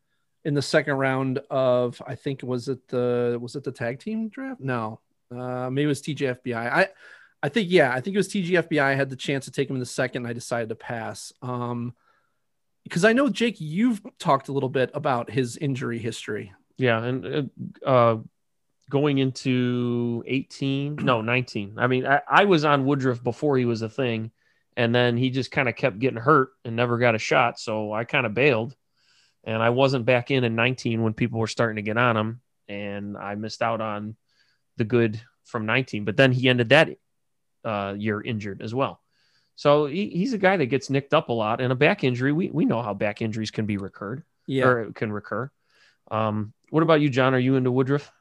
in 0.46 0.54
the 0.54 0.62
second 0.62 0.96
round 0.96 1.40
of, 1.50 2.02
I 2.06 2.16
think 2.16 2.44
was 2.44 2.68
it 2.68 2.88
the 2.88 3.38
was 3.42 3.56
it 3.56 3.64
the 3.64 3.72
tag 3.72 4.00
team 4.00 4.30
draft? 4.30 4.62
No, 4.62 5.00
uh, 5.32 5.70
maybe 5.70 5.86
it 5.86 5.88
was 5.88 6.02
TGFBI. 6.02 6.56
I 6.56 6.90
I 7.42 7.50
think 7.50 7.70
yeah, 7.70 7.92
I 7.92 8.02
think 8.02 8.16
it 8.16 8.20
was 8.20 8.30
TGFBI. 8.30 8.82
I 8.82 8.96
had 8.96 9.10
the 9.10 9.16
chance 9.16 9.46
to 9.46 9.52
take 9.52 9.70
him 9.70 9.76
in 9.76 9.80
the 9.80 9.86
second. 9.86 10.26
I 10.26 10.34
decided 10.34 10.70
to 10.70 10.76
pass. 10.76 11.34
Um, 11.42 11.94
because 12.84 13.06
I 13.06 13.14
know 13.14 13.30
Jake, 13.30 13.60
you've 13.60 14.02
talked 14.20 14.50
a 14.50 14.52
little 14.52 14.70
bit 14.70 14.92
about 14.94 15.30
his 15.30 15.58
injury 15.58 16.00
history. 16.00 16.54
Yeah, 16.78 17.04
and 17.04 17.52
uh, 17.86 17.88
uh, 17.88 18.18
going 18.90 19.20
into 19.20 20.24
18, 20.28 20.98
no, 20.98 21.22
19. 21.22 21.76
I 21.78 21.88
mean, 21.88 22.06
I, 22.06 22.22
I 22.28 22.46
was 22.46 22.66
on 22.66 22.86
Woodruff 22.86 23.24
before 23.24 23.58
he 23.58 23.66
was 23.66 23.82
a 23.82 23.90
thing, 23.90 24.32
and 24.78 24.94
then 24.94 25.18
he 25.18 25.30
just 25.30 25.52
kind 25.52 25.70
of 25.70 25.76
kept 25.76 26.00
getting 26.00 26.20
hurt 26.20 26.50
and 26.66 26.76
never 26.76 26.98
got 26.98 27.16
a 27.16 27.20
shot. 27.20 27.60
So 27.60 27.92
I 27.92 28.04
kind 28.04 28.26
of 28.26 28.34
bailed, 28.34 28.76
and 29.44 29.62
I 29.62 29.70
wasn't 29.70 30.06
back 30.06 30.32
in 30.32 30.44
in 30.44 30.56
19 30.56 31.02
when 31.02 31.14
people 31.14 31.40
were 31.40 31.48
starting 31.48 31.78
to 31.78 31.82
get 31.82 31.98
on 31.98 32.18
him, 32.18 32.42
and 32.68 33.18
I 33.18 33.36
missed 33.36 33.62
out 33.62 33.82
on 33.82 34.16
the 34.78 34.86
good 34.86 35.22
from 35.46 35.66
19. 35.66 36.06
But 36.06 36.18
then 36.18 36.32
he 36.32 36.50
ended 36.50 36.70
that 36.70 36.90
uh, 37.64 37.96
year 37.98 38.22
injured 38.22 38.62
as 38.62 38.74
well. 38.74 39.02
So 39.56 39.86
he, 39.86 40.10
he's 40.10 40.34
a 40.34 40.40
guy 40.40 40.58
that 40.58 40.66
gets 40.66 40.90
nicked 40.90 41.14
up 41.14 41.30
a 41.30 41.34
lot, 41.34 41.62
and 41.62 41.72
a 41.72 41.76
back 41.76 42.04
injury. 42.04 42.32
We 42.32 42.50
we 42.50 42.66
know 42.66 42.82
how 42.82 42.94
back 42.94 43.22
injuries 43.22 43.52
can 43.52 43.66
be 43.66 43.78
recurred, 43.78 44.24
yeah, 44.48 44.66
or 44.66 44.92
can 44.92 45.12
recur. 45.12 45.52
Um, 46.10 46.54
what 46.70 46.84
about 46.84 47.02
you, 47.02 47.10
John? 47.10 47.34
Are 47.34 47.40
you 47.40 47.56
into 47.56 47.72
Woodruff? 47.72 48.12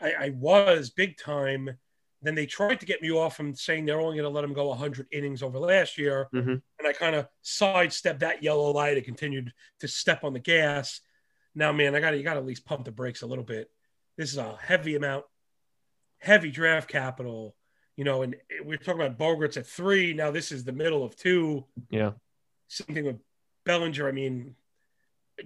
I, 0.00 0.12
I 0.12 0.30
was 0.30 0.90
big 0.90 1.18
time. 1.18 1.78
Then 2.24 2.34
they 2.34 2.46
tried 2.46 2.80
to 2.80 2.86
get 2.86 3.02
me 3.02 3.10
off 3.10 3.36
from 3.36 3.54
saying 3.54 3.84
they're 3.84 4.00
only 4.00 4.16
going 4.16 4.28
to 4.28 4.34
let 4.34 4.44
him 4.44 4.54
go 4.54 4.68
100 4.68 5.08
innings 5.12 5.42
over 5.42 5.58
last 5.58 5.98
year. 5.98 6.28
Mm-hmm. 6.34 6.54
And 6.78 6.88
I 6.88 6.92
kind 6.94 7.14
of 7.14 7.28
sidestepped 7.42 8.20
that 8.20 8.42
yellow 8.42 8.70
light. 8.70 8.96
and 8.96 9.04
continued 9.04 9.52
to 9.80 9.88
step 9.88 10.24
on 10.24 10.32
the 10.32 10.40
gas. 10.40 11.02
Now, 11.54 11.70
man, 11.72 11.94
I 11.94 12.00
got 12.00 12.12
to, 12.12 12.16
you 12.16 12.24
got 12.24 12.34
to 12.34 12.40
at 12.40 12.46
least 12.46 12.64
pump 12.64 12.86
the 12.86 12.90
brakes 12.90 13.20
a 13.20 13.26
little 13.26 13.44
bit. 13.44 13.70
This 14.16 14.32
is 14.32 14.38
a 14.38 14.56
heavy 14.60 14.96
amount, 14.96 15.24
heavy 16.18 16.50
draft 16.50 16.88
capital, 16.88 17.54
you 17.96 18.04
know, 18.04 18.22
and 18.22 18.36
we're 18.64 18.78
talking 18.78 19.02
about 19.02 19.18
Bogaerts 19.18 19.58
at 19.58 19.66
three. 19.66 20.14
Now 20.14 20.30
this 20.30 20.50
is 20.50 20.64
the 20.64 20.72
middle 20.72 21.04
of 21.04 21.14
two. 21.16 21.64
Yeah. 21.90 22.12
Same 22.68 22.94
thing 22.94 23.04
with 23.04 23.20
Bellinger. 23.66 24.08
I 24.08 24.12
mean, 24.12 24.54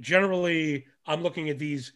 generally, 0.00 0.86
I'm 1.06 1.22
looking 1.22 1.50
at 1.50 1.58
these 1.58 1.92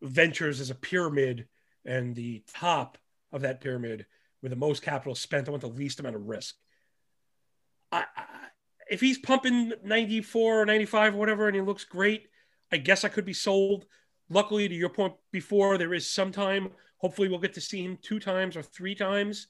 ventures 0.00 0.60
as 0.60 0.70
a 0.70 0.74
pyramid, 0.74 1.48
and 1.84 2.14
the 2.14 2.42
top 2.54 2.98
of 3.34 3.42
that 3.42 3.60
pyramid, 3.60 4.06
with 4.40 4.50
the 4.50 4.56
most 4.56 4.82
capital 4.82 5.14
spent, 5.14 5.48
I 5.48 5.50
want 5.50 5.60
the 5.60 5.68
least 5.68 6.00
amount 6.00 6.16
of 6.16 6.26
risk. 6.26 6.54
I, 7.92 8.04
I, 8.16 8.24
if 8.90 9.00
he's 9.00 9.18
pumping 9.18 9.72
94 9.82 10.62
or 10.62 10.66
95 10.66 11.14
or 11.14 11.18
whatever, 11.18 11.46
and 11.46 11.56
he 11.56 11.62
looks 11.62 11.84
great, 11.84 12.28
I 12.72 12.76
guess 12.76 13.04
I 13.04 13.08
could 13.08 13.24
be 13.24 13.32
sold. 13.32 13.86
Luckily, 14.30 14.68
to 14.68 14.74
your 14.74 14.88
point 14.88 15.14
before, 15.32 15.76
there 15.76 15.94
is 15.94 16.08
some 16.08 16.32
time. 16.32 16.70
Hopefully, 16.98 17.28
we'll 17.28 17.38
get 17.38 17.54
to 17.54 17.60
see 17.60 17.82
him 17.82 17.98
two 18.00 18.20
times 18.20 18.56
or 18.56 18.62
three 18.62 18.94
times. 18.94 19.48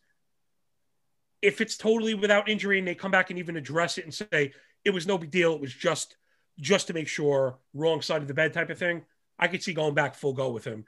If 1.42 1.60
it's 1.60 1.76
totally 1.76 2.14
without 2.14 2.48
injury 2.48 2.78
and 2.78 2.88
they 2.88 2.94
come 2.94 3.10
back 3.10 3.30
and 3.30 3.38
even 3.38 3.56
address 3.56 3.98
it 3.98 4.04
and 4.04 4.14
say 4.14 4.52
it 4.84 4.90
was 4.90 5.06
no 5.06 5.18
big 5.18 5.30
deal, 5.30 5.54
it 5.54 5.60
was 5.60 5.74
just 5.74 6.16
just 6.60 6.86
to 6.86 6.94
make 6.94 7.08
sure, 7.08 7.58
wrong 7.72 8.00
side 8.00 8.22
of 8.22 8.28
the 8.28 8.34
bed 8.34 8.52
type 8.52 8.70
of 8.70 8.78
thing. 8.78 9.02
I 9.38 9.48
could 9.48 9.62
see 9.62 9.74
going 9.74 9.94
back 9.94 10.14
full 10.14 10.32
go 10.32 10.50
with 10.50 10.64
him. 10.64 10.84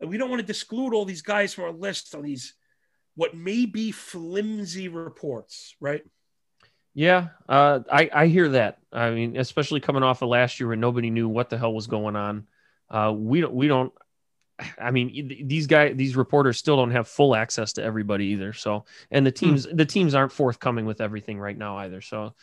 We 0.00 0.16
don't 0.16 0.30
want 0.30 0.40
to 0.40 0.46
disclude 0.46 0.94
all 0.94 1.04
these 1.04 1.22
guys 1.22 1.52
from 1.52 1.64
our 1.64 1.72
list 1.72 2.14
on 2.14 2.22
these 2.22 2.54
what 3.16 3.36
may 3.36 3.66
be 3.66 3.92
flimsy 3.92 4.88
reports, 4.88 5.74
right? 5.80 6.02
Yeah, 6.94 7.28
uh, 7.48 7.80
I 7.90 8.10
I 8.12 8.26
hear 8.26 8.48
that. 8.50 8.78
I 8.92 9.10
mean, 9.10 9.36
especially 9.36 9.80
coming 9.80 10.02
off 10.02 10.22
of 10.22 10.28
last 10.28 10.58
year 10.58 10.68
when 10.68 10.80
nobody 10.80 11.10
knew 11.10 11.28
what 11.28 11.50
the 11.50 11.58
hell 11.58 11.72
was 11.72 11.86
going 11.86 12.16
on. 12.16 12.46
Uh, 12.88 13.12
we 13.14 13.40
don't 13.40 13.54
we 13.54 13.68
don't. 13.68 13.92
I 14.78 14.90
mean, 14.90 15.44
these 15.46 15.66
guys, 15.66 15.94
these 15.96 16.16
reporters 16.16 16.58
still 16.58 16.76
don't 16.76 16.90
have 16.90 17.08
full 17.08 17.34
access 17.34 17.74
to 17.74 17.82
everybody 17.82 18.26
either. 18.26 18.52
So, 18.52 18.84
and 19.10 19.24
the 19.24 19.30
hmm. 19.30 19.34
teams, 19.36 19.66
the 19.72 19.86
teams 19.86 20.14
aren't 20.14 20.32
forthcoming 20.32 20.84
with 20.84 21.00
everything 21.00 21.38
right 21.38 21.56
now 21.56 21.78
either. 21.78 22.00
So, 22.00 22.34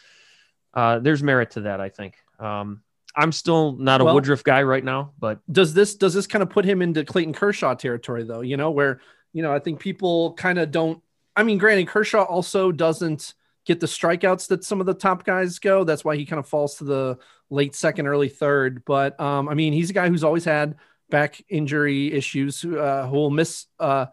uh, 0.74 1.00
there's 1.00 1.22
merit 1.22 1.52
to 1.52 1.62
that, 1.62 1.80
I 1.82 1.90
think. 1.90 2.16
Um, 2.40 2.82
I'm 3.18 3.32
still 3.32 3.74
not 3.74 4.00
a 4.00 4.06
well, 4.06 4.14
Woodruff 4.14 4.44
guy 4.44 4.62
right 4.62 4.84
now, 4.84 5.14
but 5.20 5.40
does 5.52 5.74
this 5.74 5.96
does 5.96 6.14
this 6.14 6.28
kind 6.28 6.44
of 6.44 6.52
put 6.52 6.64
him 6.64 6.84
into 6.84 7.04
Clayton 7.04 7.34
Kershaw 7.34 7.74
territory 7.74 8.24
though? 8.24 8.42
You 8.42 8.58
know, 8.58 8.70
where 8.70 9.02
you 9.34 9.42
know 9.42 9.52
I 9.52 9.60
think 9.60 9.80
people 9.80 10.34
kind 10.34 10.60
of 10.60 10.72
don't. 10.72 11.02
I 11.36 11.44
mean, 11.44 11.58
granted, 11.58 11.88
Kershaw 11.88 12.24
also 12.24 12.72
doesn't 12.72 13.34
get 13.66 13.80
the 13.80 13.88
strikeouts 13.88 14.48
that 14.48 14.64
some 14.64 14.80
of 14.80 14.86
the 14.86 14.94
top 14.94 15.26
guys 15.26 15.58
go. 15.60 15.84
That's 15.84 16.06
why 16.06 16.16
he 16.16 16.26
kind 16.26 16.40
of 16.40 16.48
falls 16.48 16.76
to 16.76 16.84
the 16.84 17.18
late 17.50 17.76
second, 17.76 18.08
early 18.08 18.30
third. 18.30 18.86
But 18.86 19.20
um, 19.20 19.50
I 19.50 19.56
mean, 19.56 19.74
he's 19.74 19.90
a 19.90 19.94
guy 19.94 20.10
who's 20.10 20.24
always 20.24 20.46
had 20.46 20.76
back 21.10 21.44
injury 21.50 22.14
issues, 22.14 22.64
uh, 22.64 23.08
who 23.10 23.16
will 23.16 23.32
miss, 23.32 23.66
uh, 23.80 24.08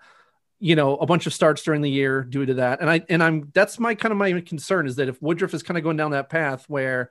you 0.60 0.76
know, 0.76 0.96
a 0.96 1.06
bunch 1.06 1.26
of 1.26 1.34
starts 1.34 1.62
during 1.62 1.82
the 1.82 1.90
year 1.90 2.22
due 2.22 2.46
to 2.46 2.54
that. 2.54 2.80
And 2.80 2.88
I 2.88 3.02
and 3.10 3.22
I'm 3.22 3.50
that's 3.52 3.78
my 3.78 3.94
kind 3.94 4.12
of 4.12 4.18
my 4.18 4.40
concern 4.40 4.86
is 4.86 4.96
that 4.96 5.08
if 5.08 5.20
Woodruff 5.20 5.52
is 5.52 5.62
kind 5.62 5.76
of 5.76 5.84
going 5.84 5.98
down 5.98 6.12
that 6.12 6.30
path 6.30 6.64
where 6.68 7.10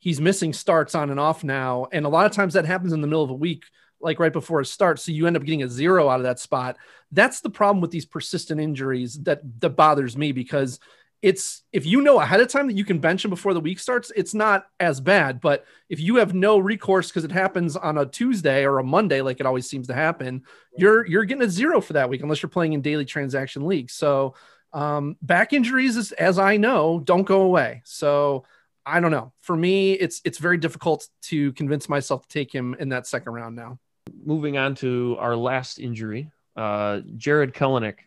he's 0.00 0.20
missing 0.20 0.52
starts 0.52 0.94
on 0.94 1.10
and 1.10 1.20
off 1.20 1.44
now. 1.44 1.86
And 1.92 2.04
a 2.04 2.08
lot 2.08 2.26
of 2.26 2.32
times 2.32 2.54
that 2.54 2.64
happens 2.64 2.92
in 2.92 3.00
the 3.00 3.06
middle 3.06 3.22
of 3.22 3.30
a 3.30 3.34
week, 3.34 3.64
like 4.00 4.18
right 4.18 4.32
before 4.32 4.60
a 4.60 4.64
start. 4.64 4.98
So 4.98 5.12
you 5.12 5.26
end 5.26 5.36
up 5.36 5.44
getting 5.44 5.62
a 5.62 5.68
zero 5.68 6.08
out 6.08 6.20
of 6.20 6.24
that 6.24 6.40
spot. 6.40 6.76
That's 7.12 7.40
the 7.40 7.50
problem 7.50 7.80
with 7.80 7.90
these 7.90 8.06
persistent 8.06 8.60
injuries 8.60 9.22
that 9.22 9.42
that 9.60 9.70
bothers 9.70 10.16
me 10.16 10.32
because 10.32 10.80
it's 11.22 11.64
if 11.70 11.84
you 11.84 12.00
know 12.00 12.18
ahead 12.18 12.40
of 12.40 12.48
time 12.48 12.66
that 12.66 12.78
you 12.78 12.84
can 12.84 12.98
bench 12.98 13.24
him 13.24 13.30
before 13.30 13.52
the 13.52 13.60
week 13.60 13.78
starts, 13.78 14.10
it's 14.16 14.32
not 14.32 14.66
as 14.78 15.00
bad. 15.00 15.38
But 15.40 15.66
if 15.90 16.00
you 16.00 16.16
have 16.16 16.32
no 16.32 16.58
recourse 16.58 17.08
because 17.08 17.24
it 17.24 17.32
happens 17.32 17.76
on 17.76 17.98
a 17.98 18.06
Tuesday 18.06 18.64
or 18.64 18.78
a 18.78 18.84
Monday, 18.84 19.20
like 19.20 19.38
it 19.38 19.44
always 19.44 19.68
seems 19.68 19.86
to 19.88 19.94
happen, 19.94 20.44
you're 20.78 21.06
you're 21.06 21.24
getting 21.24 21.44
a 21.44 21.50
zero 21.50 21.82
for 21.82 21.92
that 21.92 22.08
week 22.08 22.22
unless 22.22 22.42
you're 22.42 22.48
playing 22.48 22.72
in 22.72 22.80
daily 22.80 23.04
transaction 23.04 23.66
leagues. 23.66 23.92
So 23.92 24.34
um, 24.72 25.16
back 25.20 25.52
injuries, 25.52 25.96
is, 25.96 26.12
as 26.12 26.38
I 26.38 26.56
know, 26.56 27.00
don't 27.00 27.24
go 27.24 27.42
away. 27.42 27.82
So 27.84 28.44
I 28.90 29.00
don't 29.00 29.10
know. 29.10 29.32
For 29.40 29.56
me, 29.56 29.92
it's 29.92 30.20
it's 30.24 30.38
very 30.38 30.58
difficult 30.58 31.06
to 31.22 31.52
convince 31.52 31.88
myself 31.88 32.22
to 32.22 32.28
take 32.28 32.52
him 32.52 32.74
in 32.78 32.88
that 32.90 33.06
second 33.06 33.32
round 33.32 33.56
now. 33.56 33.78
Moving 34.24 34.58
on 34.58 34.74
to 34.76 35.16
our 35.18 35.36
last 35.36 35.78
injury, 35.78 36.30
uh, 36.56 37.00
Jarred 37.16 37.54
Kelenic 37.54 37.98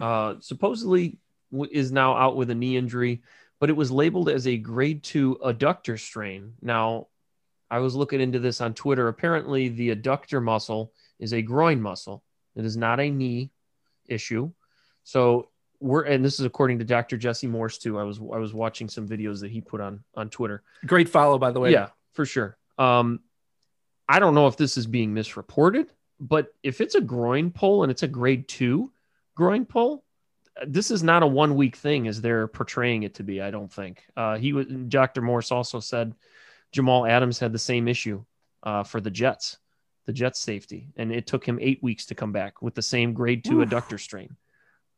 uh, 0.00 0.36
supposedly 0.40 1.18
w- 1.50 1.70
is 1.72 1.92
now 1.92 2.16
out 2.16 2.36
with 2.36 2.50
a 2.50 2.54
knee 2.54 2.76
injury, 2.76 3.22
but 3.60 3.68
it 3.68 3.76
was 3.76 3.90
labeled 3.90 4.28
as 4.28 4.46
a 4.46 4.56
grade 4.56 5.02
two 5.02 5.38
adductor 5.44 6.00
strain. 6.00 6.54
Now, 6.62 7.08
I 7.70 7.78
was 7.80 7.94
looking 7.94 8.20
into 8.20 8.38
this 8.38 8.60
on 8.60 8.74
Twitter. 8.74 9.08
Apparently, 9.08 9.68
the 9.68 9.94
adductor 9.94 10.42
muscle 10.42 10.92
is 11.18 11.32
a 11.32 11.42
groin 11.42 11.80
muscle. 11.80 12.22
It 12.56 12.64
is 12.64 12.76
not 12.76 13.00
a 13.00 13.10
knee 13.10 13.50
issue. 14.06 14.50
So 15.04 15.48
we're 15.82 16.04
and 16.04 16.24
this 16.24 16.38
is 16.38 16.46
according 16.46 16.78
to 16.78 16.84
Dr. 16.84 17.16
Jesse 17.16 17.46
Morse 17.46 17.78
too. 17.78 17.98
I 17.98 18.04
was 18.04 18.18
I 18.18 18.38
was 18.38 18.54
watching 18.54 18.88
some 18.88 19.06
videos 19.06 19.40
that 19.40 19.50
he 19.50 19.60
put 19.60 19.80
on 19.80 20.02
on 20.14 20.30
Twitter. 20.30 20.62
Great 20.86 21.08
follow, 21.08 21.38
by 21.38 21.50
the 21.50 21.60
way. 21.60 21.72
Yeah, 21.72 21.88
for 22.12 22.24
sure. 22.24 22.56
Um, 22.78 23.20
I 24.08 24.18
don't 24.18 24.34
know 24.34 24.46
if 24.46 24.56
this 24.56 24.76
is 24.76 24.86
being 24.86 25.12
misreported, 25.12 25.88
but 26.20 26.54
if 26.62 26.80
it's 26.80 26.94
a 26.94 27.00
groin 27.00 27.50
pull 27.50 27.82
and 27.82 27.90
it's 27.90 28.02
a 28.02 28.08
grade 28.08 28.48
two 28.48 28.92
groin 29.34 29.64
pull, 29.64 30.04
this 30.66 30.90
is 30.90 31.02
not 31.02 31.22
a 31.22 31.26
one 31.26 31.56
week 31.56 31.76
thing 31.76 32.06
as 32.06 32.20
they're 32.20 32.46
portraying 32.46 33.02
it 33.02 33.14
to 33.14 33.22
be. 33.22 33.40
I 33.40 33.50
don't 33.50 33.72
think. 33.72 34.04
Uh, 34.16 34.36
he 34.36 34.52
was 34.52 34.66
Dr. 34.66 35.20
Morse 35.20 35.50
also 35.50 35.80
said 35.80 36.14
Jamal 36.70 37.06
Adams 37.06 37.38
had 37.38 37.52
the 37.52 37.58
same 37.58 37.88
issue 37.88 38.24
uh, 38.62 38.84
for 38.84 39.00
the 39.00 39.10
Jets, 39.10 39.58
the 40.06 40.12
Jets 40.12 40.38
safety, 40.38 40.88
and 40.96 41.12
it 41.12 41.26
took 41.26 41.44
him 41.44 41.58
eight 41.60 41.82
weeks 41.82 42.06
to 42.06 42.14
come 42.14 42.32
back 42.32 42.62
with 42.62 42.74
the 42.74 42.82
same 42.82 43.12
grade 43.12 43.44
two 43.44 43.60
Oof. 43.60 43.68
adductor 43.68 43.98
strain. 43.98 44.36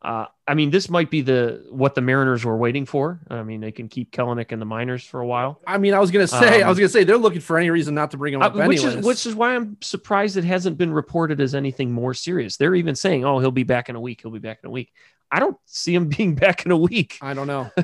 Uh, 0.04 0.26
I 0.46 0.52
mean, 0.52 0.68
this 0.70 0.90
might 0.90 1.10
be 1.10 1.22
the 1.22 1.64
what 1.70 1.94
the 1.94 2.02
Mariners 2.02 2.44
were 2.44 2.58
waiting 2.58 2.84
for. 2.84 3.20
I 3.30 3.42
mean, 3.42 3.62
they 3.62 3.72
can 3.72 3.88
keep 3.88 4.10
Kelenic 4.12 4.52
in 4.52 4.58
the 4.58 4.66
minors 4.66 5.02
for 5.02 5.20
a 5.20 5.26
while. 5.26 5.62
I 5.66 5.78
mean, 5.78 5.94
I 5.94 5.98
was 5.98 6.10
gonna 6.10 6.26
say, 6.26 6.60
I 6.60 6.62
Um, 6.64 6.68
was 6.68 6.78
gonna 6.78 6.90
say 6.90 7.04
they're 7.04 7.16
looking 7.16 7.40
for 7.40 7.56
any 7.56 7.70
reason 7.70 7.94
not 7.94 8.10
to 8.10 8.18
bring 8.18 8.34
him 8.34 8.42
Uh, 8.42 8.46
up, 8.48 8.54
which 8.54 8.80
anyways. 8.84 8.84
is 8.96 9.06
which 9.06 9.24
is 9.24 9.34
why 9.34 9.54
I'm 9.56 9.78
surprised 9.80 10.36
it 10.36 10.44
hasn't 10.44 10.76
been 10.76 10.92
reported 10.92 11.40
as 11.40 11.54
anything 11.54 11.90
more 11.90 12.12
serious. 12.12 12.58
They're 12.58 12.74
even 12.74 12.94
saying, 12.94 13.24
"Oh, 13.24 13.38
he'll 13.38 13.50
be 13.50 13.62
back 13.62 13.88
in 13.88 13.96
a 13.96 14.00
week. 14.00 14.20
He'll 14.20 14.30
be 14.30 14.38
back 14.38 14.58
in 14.62 14.68
a 14.68 14.70
week." 14.70 14.92
I 15.32 15.40
don't 15.40 15.56
see 15.64 15.94
him 15.94 16.08
being 16.16 16.34
back 16.34 16.66
in 16.66 16.70
a 16.70 16.76
week. 16.76 17.16
I 17.22 17.32
don't 17.32 17.46
know. 17.46 17.70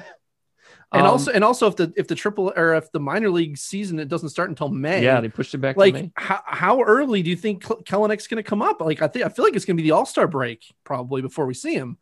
And 0.92 1.02
Um, 1.02 1.08
also, 1.12 1.30
and 1.30 1.44
also, 1.44 1.68
if 1.68 1.76
the 1.76 1.92
if 1.96 2.08
the 2.08 2.16
triple 2.16 2.52
or 2.56 2.74
if 2.74 2.90
the 2.90 2.98
minor 2.98 3.30
league 3.30 3.56
season 3.56 4.00
it 4.00 4.08
doesn't 4.08 4.30
start 4.30 4.48
until 4.50 4.68
May, 4.68 5.04
yeah, 5.04 5.20
they 5.20 5.28
pushed 5.28 5.54
it 5.54 5.58
back. 5.58 5.76
to 5.76 5.78
like 5.80 5.94
May. 5.94 6.10
how, 6.16 6.40
how 6.44 6.82
early 6.82 7.22
do 7.22 7.30
you 7.30 7.36
think 7.36 7.62
Kel- 7.62 7.80
Kelenic's 7.84 8.26
going 8.26 8.42
to 8.42 8.48
come 8.48 8.60
up? 8.60 8.80
Like 8.80 9.00
I 9.00 9.06
think 9.06 9.24
I 9.24 9.28
feel 9.28 9.44
like 9.44 9.54
it's 9.54 9.64
going 9.64 9.76
to 9.76 9.82
be 9.84 9.88
the 9.88 9.94
All 9.94 10.04
Star 10.04 10.26
break 10.26 10.64
probably 10.82 11.22
before 11.22 11.46
we 11.46 11.54
see 11.54 11.74
him. 11.74 11.96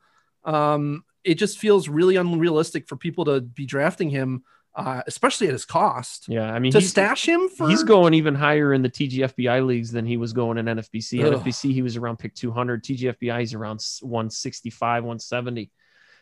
Um, 0.44 1.04
it 1.24 1.34
just 1.34 1.58
feels 1.58 1.88
really 1.88 2.16
unrealistic 2.16 2.88
for 2.88 2.96
people 2.96 3.24
to 3.26 3.40
be 3.40 3.66
drafting 3.66 4.08
him, 4.10 4.44
uh, 4.74 5.02
especially 5.06 5.48
at 5.48 5.52
his 5.52 5.64
cost. 5.64 6.26
yeah, 6.28 6.50
I 6.52 6.58
mean, 6.58 6.72
to 6.72 6.80
stash 6.80 7.28
him 7.28 7.48
for 7.48 7.68
he's 7.68 7.82
going 7.82 8.14
even 8.14 8.34
higher 8.34 8.72
in 8.72 8.82
the 8.82 8.88
TGFBI 8.88 9.66
leagues 9.66 9.90
than 9.90 10.06
he 10.06 10.16
was 10.16 10.32
going 10.32 10.56
in 10.58 10.66
NFBC. 10.66 11.24
Ugh. 11.24 11.34
NFBC 11.42 11.72
he 11.72 11.82
was 11.82 11.96
around 11.96 12.18
pick 12.18 12.34
200. 12.34 12.84
TGFBI 12.84 13.40
he's 13.40 13.54
around 13.54 13.80
165, 14.00 15.04
170. 15.04 15.70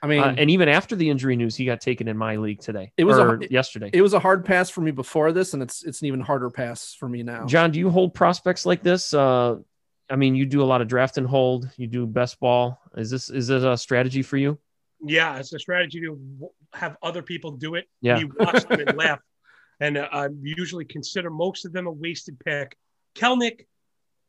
I 0.03 0.07
mean, 0.09 0.21
Uh, 0.23 0.35
and 0.37 0.51
even 0.51 0.69
after 0.69 0.95
the 0.95 1.09
injury 1.09 1.37
news, 1.37 1.57
he 1.57 1.65
got 1.65 1.81
taken 1.81 2.07
in 2.09 2.17
my 2.17 2.37
league 2.37 2.61
today. 2.61 2.93
It 2.97 3.05
was 3.05 3.19
a- 3.19 3.39
yesterday. 3.51 3.91
it 3.93 4.03
was 4.03 4.13
a 4.13 4.19
hard 4.19 4.45
pass 4.45 4.69
for 4.71 4.81
me 4.83 4.91
before 4.91 5.33
this, 5.33 5.55
and 5.55 5.63
it's 5.63 5.85
it's 5.85 6.01
an 6.03 6.07
even 6.09 6.21
harder 6.21 6.51
pass 6.51 6.95
for 6.99 7.09
me 7.09 7.23
now. 7.23 7.47
John, 7.47 7.71
do 7.71 7.79
you 7.79 7.91
hold 7.91 8.13
prospects 8.15 8.67
like 8.67 8.83
this? 8.83 9.15
Uh, 9.15 9.57
I 10.09 10.17
mean, 10.17 10.35
you 10.35 10.47
do 10.47 10.63
a 10.63 10.65
lot 10.65 10.81
of 10.81 10.89
draft 10.89 11.19
and 11.19 11.27
hold. 11.27 11.71
You 11.77 11.87
do 11.87 12.07
best 12.07 12.39
ball. 12.41 12.81
Is 12.97 13.11
this 13.11 13.29
is 13.31 13.51
it 13.51 13.65
a 13.65 13.77
strategy 13.77 14.23
for 14.23 14.37
you? 14.37 14.59
Yeah, 15.05 15.39
it's 15.39 15.53
a 15.53 15.59
strategy 15.59 16.01
to 16.01 16.51
have 16.73 16.97
other 17.03 17.23
people 17.23 17.53
do 17.53 17.75
it. 17.75 17.87
Yeah. 18.01 18.19
You 18.19 18.33
watch 18.39 18.65
them 18.65 18.81
and 18.81 18.97
laugh. 18.97 19.21
And 19.79 19.99
uh, 19.99 20.09
I 20.11 20.29
usually 20.41 20.87
consider 20.87 21.29
most 21.29 21.67
of 21.67 21.73
them 21.75 21.87
a 21.87 21.91
wasted 21.91 22.41
pick. 22.41 22.75
Kelenic, 23.15 23.67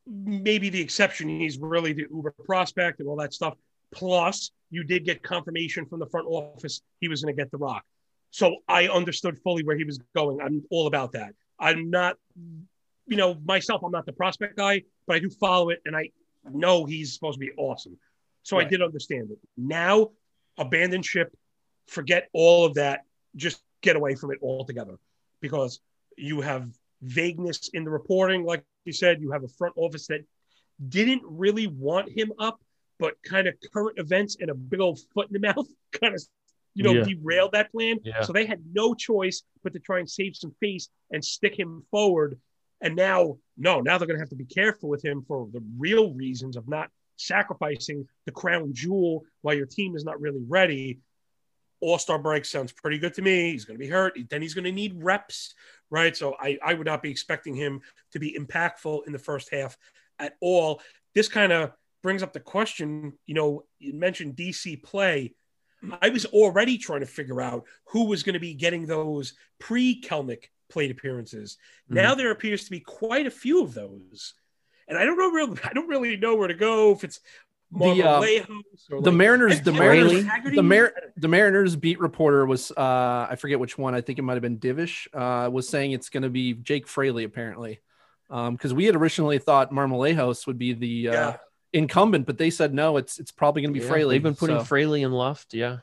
maybe 0.05 0.67
the 0.67 0.81
exception. 0.81 1.29
He's 1.29 1.57
really 1.57 1.93
the 1.93 2.05
uber 2.11 2.33
prospect 2.43 2.99
and 2.99 3.07
all 3.07 3.15
that 3.15 3.33
stuff. 3.33 3.53
Plus, 3.93 4.51
you 4.71 4.83
did 4.83 5.05
get 5.05 5.23
confirmation 5.23 5.85
from 5.85 5.99
the 5.99 6.05
front 6.07 6.27
office 6.27 6.81
he 6.99 7.07
was 7.07 7.23
going 7.23 7.33
to 7.33 7.41
get 7.41 7.49
the 7.51 7.57
rock. 7.57 7.83
So 8.31 8.57
I 8.67 8.87
understood 8.89 9.39
fully 9.39 9.63
where 9.63 9.77
he 9.77 9.85
was 9.85 9.99
going. 10.13 10.41
I'm 10.41 10.63
all 10.69 10.87
about 10.87 11.13
that. 11.13 11.33
I'm 11.59 11.89
not, 11.89 12.17
you 13.07 13.15
know, 13.17 13.35
myself, 13.45 13.81
I'm 13.83 13.91
not 13.91 14.05
the 14.05 14.13
prospect 14.13 14.57
guy, 14.57 14.83
but 15.05 15.15
I 15.15 15.19
do 15.19 15.29
follow 15.29 15.69
it 15.69 15.81
and 15.85 15.95
I 15.95 16.11
know 16.51 16.85
he's 16.85 17.13
supposed 17.13 17.39
to 17.39 17.45
be 17.45 17.51
awesome. 17.57 17.97
So 18.43 18.57
Right. 18.57 18.65
I 18.67 18.69
did 18.69 18.81
understand 18.81 19.31
it. 19.31 19.39
Now, 19.57 20.11
abandon 20.57 21.01
ship, 21.01 21.35
forget 21.87 22.29
all 22.33 22.65
of 22.65 22.75
that, 22.75 23.01
just 23.35 23.61
get 23.81 23.95
away 23.95 24.15
from 24.15 24.31
it 24.31 24.39
altogether 24.41 24.97
because 25.41 25.79
you 26.17 26.41
have 26.41 26.69
vagueness 27.01 27.69
in 27.73 27.83
the 27.83 27.89
reporting. 27.89 28.43
Like 28.43 28.63
you 28.85 28.93
said, 28.93 29.21
you 29.21 29.31
have 29.31 29.43
a 29.43 29.47
front 29.47 29.73
office 29.77 30.07
that 30.07 30.21
didn't 30.89 31.23
really 31.25 31.67
want 31.67 32.09
him 32.09 32.31
up, 32.39 32.59
but 32.99 33.13
kind 33.23 33.47
of 33.47 33.55
current 33.73 33.99
events 33.99 34.37
and 34.39 34.49
a 34.49 34.55
big 34.55 34.79
old 34.79 34.99
foot 35.13 35.27
in 35.27 35.33
the 35.39 35.47
mouth 35.53 35.67
kind 35.91 36.15
of, 36.15 36.21
you 36.73 36.83
know, 36.83 36.93
Yeah. 36.93 37.03
derailed 37.03 37.51
that 37.53 37.71
plan. 37.71 37.99
Yeah. 38.03 38.21
So 38.21 38.33
they 38.33 38.45
had 38.45 38.61
no 38.73 38.93
choice 38.93 39.43
but 39.63 39.73
to 39.73 39.79
try 39.79 39.99
and 39.99 40.09
save 40.09 40.35
some 40.35 40.53
face 40.59 40.89
and 41.11 41.23
stick 41.23 41.57
him 41.57 41.83
forward. 41.91 42.39
And 42.81 42.95
now, 42.95 43.37
no, 43.57 43.81
now 43.81 43.97
they're 43.97 44.07
going 44.07 44.17
to 44.17 44.21
have 44.21 44.29
to 44.29 44.35
be 44.35 44.45
careful 44.45 44.89
with 44.89 45.03
him 45.03 45.23
for 45.27 45.47
the 45.51 45.63
real 45.77 46.13
reasons 46.13 46.55
of 46.55 46.67
not 46.67 46.89
sacrificing 47.17 48.07
the 48.25 48.31
crown 48.31 48.73
jewel 48.73 49.23
while 49.41 49.55
your 49.55 49.65
team 49.65 49.95
is 49.95 50.05
not 50.05 50.21
really 50.21 50.43
ready. 50.47 50.99
All 51.79 51.99
star 51.99 52.19
break 52.19 52.45
sounds 52.45 52.71
pretty 52.71 52.97
good 52.97 53.13
to 53.15 53.21
me. 53.21 53.51
He's 53.51 53.65
going 53.65 53.79
to 53.79 53.83
be 53.83 53.89
hurt. 53.89 54.17
Then 54.29 54.41
he's 54.41 54.53
going 54.53 54.65
to 54.65 54.71
need 54.71 55.03
reps, 55.03 55.53
right? 55.89 56.15
So 56.15 56.35
I, 56.39 56.57
I 56.63 56.73
would 56.73 56.87
not 56.87 57.03
be 57.03 57.11
expecting 57.11 57.55
him 57.55 57.81
to 58.11 58.19
be 58.19 58.37
impactful 58.39 59.05
in 59.05 59.13
the 59.13 59.19
first 59.19 59.53
half 59.53 59.77
at 60.19 60.35
all. 60.41 60.81
This 61.13 61.27
kind 61.27 61.51
of 61.51 61.71
brings 62.03 62.23
up 62.23 62.33
the 62.33 62.39
question 62.39 63.13
you 63.25 63.33
know, 63.33 63.63
you 63.79 63.93
mentioned 63.93 64.35
DC 64.35 64.81
play. 64.83 65.33
I 66.01 66.09
was 66.09 66.25
already 66.25 66.77
trying 66.79 67.01
to 67.01 67.05
figure 67.05 67.41
out 67.41 67.65
who 67.91 68.05
was 68.05 68.23
going 68.23 68.33
to 68.33 68.39
be 68.39 68.55
getting 68.55 68.87
those 68.87 69.33
pre 69.59 70.01
Kelenic 70.01 70.45
plate 70.69 70.91
appearances. 70.91 71.57
Now 71.89 72.15
there 72.15 72.31
appears 72.31 72.65
to 72.65 72.71
be 72.71 72.79
quite 72.79 73.25
a 73.27 73.31
few 73.31 73.63
of 73.63 73.73
those. 73.73 74.33
And 74.87 74.97
I 74.97 75.05
don't 75.05 75.17
know 75.17 75.31
really 75.31 75.57
I 75.63 75.73
don't 75.73 75.87
really 75.87 76.17
know 76.17 76.35
where 76.35 76.47
to 76.47 76.53
go 76.53 76.91
if 76.91 77.03
it's 77.03 77.19
The, 77.71 78.03
uh, 78.03 78.21
or 78.91 79.01
the 79.01 79.09
like- 79.11 79.13
Mariners, 79.13 79.61
the 79.61 79.73
Mariners, 79.73 80.23
the 80.55 80.63
Mar- 80.63 80.93
the 81.17 81.27
Mariners 81.27 81.75
beat 81.75 81.99
reporter 81.99 82.45
was 82.45 82.71
uh 82.71 83.27
I 83.29 83.35
forget 83.37 83.59
which 83.59 83.77
one. 83.77 83.93
I 83.95 84.01
think 84.01 84.19
it 84.19 84.21
might 84.21 84.33
have 84.35 84.41
been 84.41 84.59
Divish. 84.59 85.07
Uh, 85.13 85.49
was 85.49 85.67
saying 85.67 85.91
it's 85.91 86.09
going 86.09 86.23
to 86.23 86.29
be 86.29 86.53
Jake 86.53 86.87
Fraley 86.87 87.25
apparently, 87.25 87.81
um 88.29 88.55
because 88.55 88.73
we 88.73 88.85
had 88.85 88.95
originally 88.95 89.39
thought 89.39 89.71
Marmolejos 89.73 90.47
would 90.47 90.57
be 90.57 90.71
the 90.73 91.09
uh, 91.09 91.13
Yeah. 91.13 91.37
incumbent, 91.73 92.25
but 92.25 92.37
they 92.37 92.49
said 92.49 92.73
no. 92.73 92.95
It's 92.95 93.19
it's 93.19 93.31
probably 93.33 93.61
going 93.63 93.73
to 93.73 93.79
be 93.79 93.83
Yeah, 93.85 93.91
Fraley. 93.91 94.15
They've 94.15 94.23
been 94.23 94.35
putting 94.35 94.59
so- 94.59 94.63
Fraley 94.65 95.01
in 95.03 95.11
left. 95.11 95.53
Yeah, 95.53 95.79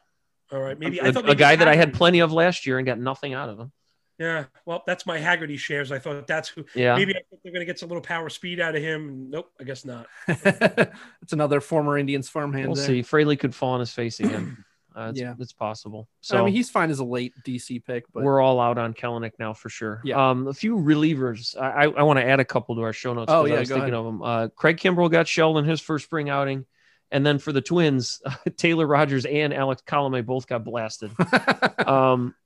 All 0.50 0.60
right, 0.60 0.78
maybe 0.78 0.98
a, 1.00 1.04
I 1.08 1.12
thought 1.12 1.24
a 1.24 1.26
maybe 1.28 1.38
guy 1.38 1.56
that 1.56 1.68
I 1.68 1.76
had 1.76 1.92
plenty 1.92 2.20
of 2.20 2.32
last 2.32 2.64
year 2.66 2.78
and 2.78 2.86
got 2.86 2.98
nothing 2.98 3.34
out 3.34 3.50
of 3.50 3.58
him. 3.60 3.72
Yeah, 4.18 4.44
well, 4.64 4.82
that's 4.86 5.06
my 5.06 5.18
Haggerty 5.18 5.56
shares. 5.56 5.90
I 5.90 5.98
thought 5.98 6.26
that's 6.28 6.48
who. 6.48 6.64
Yeah, 6.74 6.94
Maybe 6.96 7.12
I 7.16 7.20
think 7.30 7.42
they're 7.42 7.52
going 7.52 7.60
to 7.60 7.66
get 7.66 7.78
some 7.80 7.88
little 7.88 8.02
power 8.02 8.28
speed 8.28 8.60
out 8.60 8.76
of 8.76 8.82
him. 8.82 9.28
Nope, 9.30 9.50
I 9.60 9.64
guess 9.64 9.84
not. 9.84 10.06
it's 10.28 11.32
another 11.32 11.60
former 11.60 11.98
Indians 11.98 12.28
farmhand. 12.28 12.66
we'll 12.68 12.76
there. 12.76 12.86
see. 12.86 13.02
Fraley 13.02 13.36
could 13.36 13.54
fall 13.54 13.70
on 13.70 13.80
his 13.80 13.92
face 13.92 14.20
again. 14.20 14.64
Uh, 14.96 15.08
it's, 15.10 15.18
Yeah. 15.20 15.34
it's 15.40 15.52
possible. 15.52 16.06
So 16.20 16.36
So 16.36 16.42
I 16.42 16.44
mean, 16.44 16.54
he's 16.54 16.70
fine 16.70 16.88
as 16.88 17.00
a 17.00 17.04
late 17.04 17.32
DC 17.44 17.84
pick, 17.84 18.04
but 18.14 18.22
we're 18.22 18.40
all 18.40 18.60
out 18.60 18.78
on 18.78 18.94
Kelenic 18.94 19.32
now 19.40 19.52
for 19.52 19.68
sure. 19.68 20.00
Yeah. 20.04 20.30
Um, 20.30 20.46
a 20.46 20.52
few 20.54 20.76
relievers. 20.76 21.60
I, 21.60 21.66
I, 21.66 21.82
I 21.86 22.02
want 22.04 22.20
to 22.20 22.24
add 22.24 22.38
a 22.38 22.44
couple 22.44 22.76
to 22.76 22.82
our 22.82 22.92
show 22.92 23.12
notes. 23.12 23.28
Oh, 23.28 23.42
'cause 23.42 23.50
I 23.50 23.54
yeah, 23.54 23.58
was 23.58 23.68
go 23.70 23.74
thinking 23.74 23.92
ahead. 23.94 23.98
of 23.98 24.04
them. 24.04 24.22
Uh, 24.22 24.48
Craig 24.54 24.76
Kimbrel 24.76 25.10
got 25.10 25.26
shelled 25.26 25.58
in 25.58 25.64
his 25.64 25.80
first 25.80 26.04
spring 26.04 26.30
outing, 26.30 26.64
and 27.10 27.26
then 27.26 27.40
for 27.40 27.50
the 27.50 27.60
Twins, 27.60 28.22
Taylor 28.56 28.86
Rogers 28.86 29.24
and 29.26 29.52
Alex 29.52 29.82
Colomé 29.84 30.24
both 30.24 30.46
got 30.46 30.62
blasted. 30.62 31.10
um, 31.88 32.36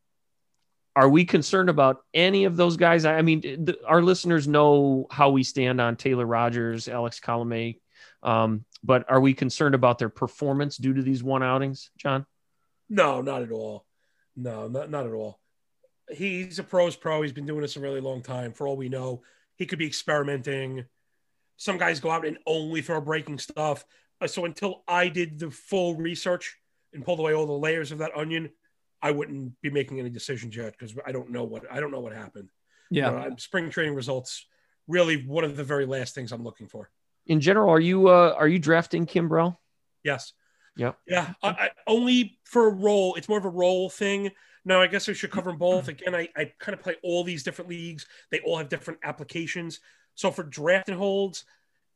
are 0.98 1.08
we 1.08 1.24
concerned 1.24 1.70
about 1.70 1.98
any 2.12 2.42
of 2.42 2.56
those 2.56 2.76
guys? 2.76 3.04
I 3.04 3.22
mean, 3.22 3.68
our 3.86 4.02
listeners 4.02 4.48
know 4.48 5.06
how 5.12 5.30
we 5.30 5.44
stand 5.44 5.80
on 5.80 5.94
Taylor 5.94 6.26
Rogers, 6.26 6.88
Alex 6.88 7.20
Colomé, 7.20 7.78
um, 8.24 8.64
but 8.82 9.08
are 9.08 9.20
we 9.20 9.32
concerned 9.32 9.76
about 9.76 9.98
their 9.98 10.08
performance 10.08 10.76
due 10.76 10.94
to 10.94 11.02
these 11.02 11.22
one 11.22 11.44
outings, 11.44 11.92
John? 11.98 12.26
No, 12.88 13.20
not 13.20 13.42
at 13.42 13.52
all. 13.52 13.86
No, 14.34 14.66
not, 14.66 14.90
not 14.90 15.06
at 15.06 15.12
all. 15.12 15.38
He's 16.10 16.58
a 16.58 16.64
pro's 16.64 16.96
pro. 16.96 17.22
He's 17.22 17.32
been 17.32 17.46
doing 17.46 17.60
this 17.60 17.76
a 17.76 17.80
really 17.80 18.00
long 18.00 18.20
time. 18.20 18.52
For 18.52 18.66
all 18.66 18.76
we 18.76 18.88
know, 18.88 19.22
he 19.54 19.66
could 19.66 19.78
be 19.78 19.86
experimenting. 19.86 20.84
Some 21.58 21.78
guys 21.78 22.00
go 22.00 22.10
out 22.10 22.26
and 22.26 22.38
only 22.44 22.82
throw 22.82 23.00
breaking 23.00 23.38
stuff. 23.38 23.84
Uh, 24.20 24.26
So 24.26 24.46
until 24.46 24.82
I 24.88 25.10
did 25.10 25.38
the 25.38 25.52
full 25.52 25.94
research 25.94 26.56
and 26.92 27.04
pulled 27.04 27.20
away 27.20 27.34
all 27.34 27.46
the 27.46 27.52
layers 27.52 27.92
of 27.92 27.98
that 27.98 28.16
onion, 28.16 28.50
I 29.00 29.10
wouldn't 29.10 29.60
be 29.60 29.70
making 29.70 30.00
any 30.00 30.10
decisions 30.10 30.56
yet 30.56 30.74
because 30.78 30.94
I 31.06 31.12
don't 31.12 31.30
know 31.30 31.44
what 31.44 31.64
I 31.70 31.80
don't 31.80 31.90
know 31.90 32.00
what 32.00 32.12
happened. 32.12 32.48
yeah. 32.90 33.10
Uh, 33.10 33.30
spring 33.36 33.70
training 33.70 33.94
results 33.94 34.46
really 34.88 35.24
one 35.24 35.44
of 35.44 35.56
the 35.56 35.64
very 35.64 35.86
last 35.86 36.14
things 36.14 36.32
I'm 36.32 36.42
looking 36.42 36.66
for. 36.66 36.90
In 37.26 37.40
general, 37.40 37.70
are 37.70 37.80
you 37.80 38.08
uh, 38.08 38.34
are 38.36 38.48
you 38.48 38.58
drafting 38.58 39.06
Kimbrel? 39.06 39.56
Yes. 40.02 40.32
Yep. 40.76 40.96
Yeah. 41.06 41.32
I, 41.42 41.48
I, 41.48 41.70
only 41.86 42.38
for 42.44 42.68
a 42.68 42.70
role. 42.72 43.14
It's 43.16 43.28
more 43.28 43.38
of 43.38 43.44
a 43.44 43.50
role 43.50 43.90
thing. 43.90 44.30
Now, 44.64 44.80
I 44.80 44.86
guess 44.86 45.08
I 45.08 45.12
should 45.12 45.30
cover 45.30 45.50
them 45.50 45.58
both. 45.58 45.88
Again, 45.88 46.14
I, 46.14 46.28
I 46.36 46.52
kind 46.58 46.74
of 46.74 46.82
play 46.82 46.96
all 47.02 47.24
these 47.24 47.42
different 47.42 47.68
leagues. 47.68 48.06
They 48.30 48.40
all 48.40 48.58
have 48.58 48.68
different 48.68 49.00
applications. 49.02 49.80
So 50.14 50.30
for 50.30 50.42
draft 50.42 50.88
and 50.88 50.96
holds, 50.96 51.44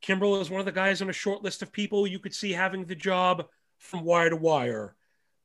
Kimbrel 0.02 0.40
is 0.40 0.50
one 0.50 0.60
of 0.60 0.66
the 0.66 0.72
guys 0.72 1.00
on 1.00 1.10
a 1.10 1.14
short 1.14 1.42
list 1.42 1.62
of 1.62 1.72
people 1.72 2.06
you 2.06 2.18
could 2.18 2.34
see 2.34 2.52
having 2.52 2.84
the 2.84 2.94
job 2.94 3.46
from 3.78 4.04
wire 4.04 4.30
to 4.30 4.36
wire. 4.36 4.96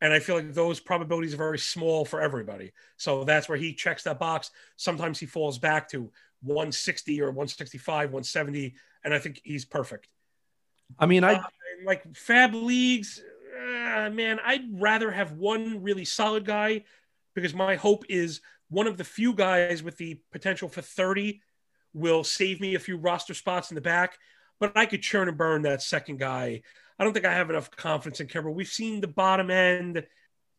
And 0.01 0.13
I 0.13 0.19
feel 0.19 0.35
like 0.35 0.53
those 0.53 0.79
probabilities 0.79 1.33
are 1.33 1.37
very 1.37 1.57
small 1.57 2.05
for 2.05 2.21
everybody. 2.21 2.71
So 2.97 3.23
that's 3.23 3.49
where 3.49 3.57
he 3.57 3.73
checks 3.73 4.03
that 4.03 4.19
box. 4.19 4.51
Sometimes 4.75 5.19
he 5.19 5.25
falls 5.25 5.57
back 5.57 5.89
to 5.89 6.11
160 6.41 7.21
or 7.21 7.27
165, 7.27 8.09
170. 8.11 8.75
And 9.03 9.13
I 9.13 9.19
think 9.19 9.41
he's 9.43 9.65
perfect. 9.65 10.07
I 10.99 11.05
mean, 11.07 11.23
I 11.23 11.33
Uh, 11.33 11.43
like 11.85 12.15
fab 12.15 12.53
leagues, 12.53 13.21
uh, 13.55 14.09
man, 14.11 14.39
I'd 14.43 14.79
rather 14.79 15.11
have 15.11 15.31
one 15.33 15.81
really 15.81 16.05
solid 16.05 16.45
guy 16.45 16.83
because 17.33 17.53
my 17.53 17.75
hope 17.75 18.05
is 18.09 18.41
one 18.69 18.87
of 18.87 18.97
the 18.97 19.03
few 19.03 19.33
guys 19.33 19.81
with 19.83 19.97
the 19.97 20.19
potential 20.31 20.69
for 20.69 20.81
30 20.81 21.41
will 21.93 22.23
save 22.23 22.59
me 22.61 22.75
a 22.75 22.79
few 22.79 22.97
roster 22.97 23.33
spots 23.33 23.71
in 23.71 23.75
the 23.75 23.81
back. 23.81 24.17
But 24.59 24.75
I 24.75 24.85
could 24.85 25.01
churn 25.01 25.27
and 25.27 25.37
burn 25.37 25.63
that 25.63 25.81
second 25.81 26.19
guy. 26.19 26.61
I 26.99 27.03
don't 27.03 27.13
think 27.13 27.25
I 27.25 27.33
have 27.33 27.49
enough 27.49 27.69
confidence 27.71 28.19
in 28.19 28.27
Kimbrel. 28.27 28.53
We've 28.53 28.67
seen 28.67 29.01
the 29.01 29.07
bottom 29.07 29.51
end. 29.51 30.05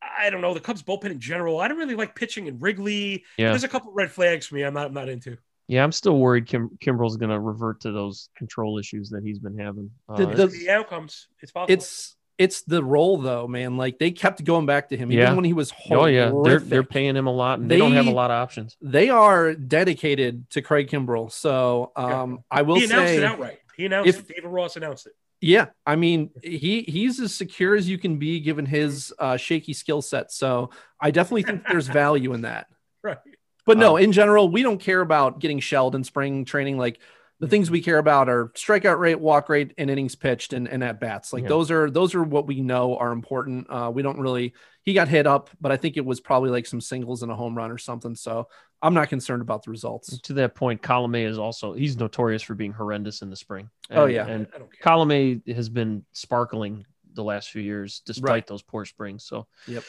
I 0.00 0.30
don't 0.30 0.40
know 0.40 0.54
the 0.54 0.60
Cubs 0.60 0.82
bullpen 0.82 1.06
in 1.10 1.18
general. 1.20 1.58
I 1.60 1.66
don't 1.68 1.78
really 1.78 1.96
like 1.96 2.14
pitching 2.14 2.46
in 2.46 2.58
Wrigley. 2.60 3.24
Yeah. 3.36 3.50
There's 3.50 3.64
a 3.64 3.68
couple 3.68 3.92
red 3.92 4.10
flags 4.12 4.46
for 4.46 4.54
me. 4.54 4.62
I'm 4.62 4.74
not. 4.74 4.86
I'm 4.86 4.94
not 4.94 5.08
into. 5.08 5.36
Yeah, 5.66 5.84
I'm 5.84 5.92
still 5.92 6.16
worried 6.18 6.46
Kim, 6.46 6.70
Kimbrel's 6.82 7.18
going 7.18 7.28
to 7.30 7.38
revert 7.38 7.82
to 7.82 7.92
those 7.92 8.30
control 8.36 8.78
issues 8.78 9.10
that 9.10 9.22
he's 9.22 9.38
been 9.38 9.58
having. 9.58 9.90
Uh, 10.08 10.16
The- 10.16 10.26
The, 10.26 10.46
the- 10.46 10.70
outcomes. 10.70 11.26
It's 11.42 11.52
possible. 11.52 11.72
It's 11.74 12.14
it's 12.38 12.62
the 12.62 12.82
role 12.84 13.18
though, 13.18 13.48
man. 13.48 13.76
Like 13.76 13.98
they 13.98 14.12
kept 14.12 14.42
going 14.44 14.64
back 14.64 14.90
to 14.90 14.96
him 14.96 15.10
Yeah. 15.10 15.24
even 15.24 15.34
when 15.36 15.44
he 15.44 15.52
was 15.52 15.72
oh 15.90 16.06
yeah, 16.06 16.32
they're 16.44 16.60
they're 16.60 16.84
paying 16.84 17.16
him 17.16 17.26
a 17.26 17.32
lot, 17.32 17.58
and 17.58 17.68
they, 17.68 17.78
don't 17.78 17.92
have 17.92 18.06
a 18.06 18.12
lot 18.12 18.30
of 18.30 18.36
options. 18.36 18.76
they 18.80 19.08
are 19.10 19.54
dedicated 19.54 20.48
to 20.50 20.62
Craig 20.62 20.88
Kimbrel. 20.88 21.32
So 21.32 21.90
um, 21.96 22.44
I 22.48 22.62
will 22.62 22.76
he 22.76 22.84
announced 22.84 23.08
say, 23.08 23.16
it 23.16 23.24
outright. 23.24 23.58
He 23.76 23.86
announced 23.86 24.08
if- 24.08 24.30
it. 24.30 24.36
David 24.36 24.48
Ross 24.50 24.76
announced 24.76 25.06
it. 25.08 25.14
Yeah, 25.40 25.66
I 25.86 25.96
mean 25.96 26.30
he 26.42 26.82
he's 26.82 27.20
as 27.20 27.34
secure 27.34 27.74
as 27.76 27.88
you 27.88 27.98
can 27.98 28.18
be 28.18 28.40
given 28.40 28.66
his 28.66 29.12
uh, 29.18 29.36
shaky 29.36 29.72
skill 29.72 30.02
set. 30.02 30.32
So 30.32 30.70
I 31.00 31.10
definitely 31.10 31.44
think 31.44 31.64
there's 31.68 31.86
value 32.02 32.32
in 32.32 32.42
that. 32.42 32.66
Right. 33.02 33.18
But 33.66 33.78
no, 33.78 33.96
Um, 33.96 34.02
in 34.02 34.12
general, 34.12 34.48
we 34.48 34.62
don't 34.62 34.80
care 34.80 35.00
about 35.00 35.40
getting 35.40 35.60
shelled 35.60 35.94
in 35.94 36.02
spring 36.02 36.44
training. 36.44 36.78
Like 36.78 37.00
the 37.38 37.46
things 37.46 37.70
we 37.70 37.80
care 37.82 37.98
about 37.98 38.28
are 38.28 38.48
strikeout 38.56 38.98
rate, 38.98 39.20
walk 39.20 39.48
rate, 39.48 39.74
and 39.78 39.88
innings 39.90 40.16
pitched, 40.16 40.52
and, 40.54 40.66
and 40.66 40.82
at 40.82 40.98
bats. 40.98 41.32
Like 41.32 41.42
Yeah. 41.44 41.50
those 41.50 41.70
are 41.70 41.88
those 41.90 42.14
are 42.16 42.22
what 42.24 42.46
we 42.46 42.60
know 42.60 42.96
are 42.96 43.12
important. 43.12 43.66
Uh, 43.70 43.90
we 43.94 44.02
don't 44.02 44.18
really. 44.18 44.54
He 44.82 44.94
got 44.94 45.08
hit 45.08 45.26
up, 45.26 45.50
but 45.60 45.70
I 45.70 45.76
think 45.76 45.96
it 45.98 46.04
was 46.04 46.18
probably 46.18 46.50
like 46.50 46.66
some 46.66 46.80
singles 46.80 47.22
and 47.22 47.30
a 47.30 47.36
home 47.36 47.54
run 47.56 47.70
or 47.70 47.78
something. 47.78 48.14
So 48.14 48.48
I'm 48.82 48.94
not 48.94 49.08
concerned 49.08 49.42
about 49.42 49.64
the 49.64 49.70
results. 49.70 50.18
To 50.20 50.32
that 50.34 50.54
point, 50.54 50.82
Colome 50.82 51.26
is 51.26 51.38
also 51.38 51.72
he's 51.72 51.96
notorious 51.96 52.42
for 52.42 52.54
being 52.54 52.72
horrendous 52.72 53.22
in 53.22 53.30
the 53.30 53.36
spring. 53.36 53.68
Oh, 53.90 54.06
yeah. 54.06 54.26
and. 54.26 54.46
Colome 54.82 55.46
has 55.54 55.68
been 55.68 56.04
sparkling 56.12 56.84
the 57.14 57.24
last 57.24 57.50
few 57.50 57.62
years, 57.62 58.02
despite 58.06 58.30
Right. 58.30 58.46
those 58.46 58.62
poor 58.62 58.84
springs. 58.84 59.24
So, 59.24 59.46
Yep. 59.66 59.82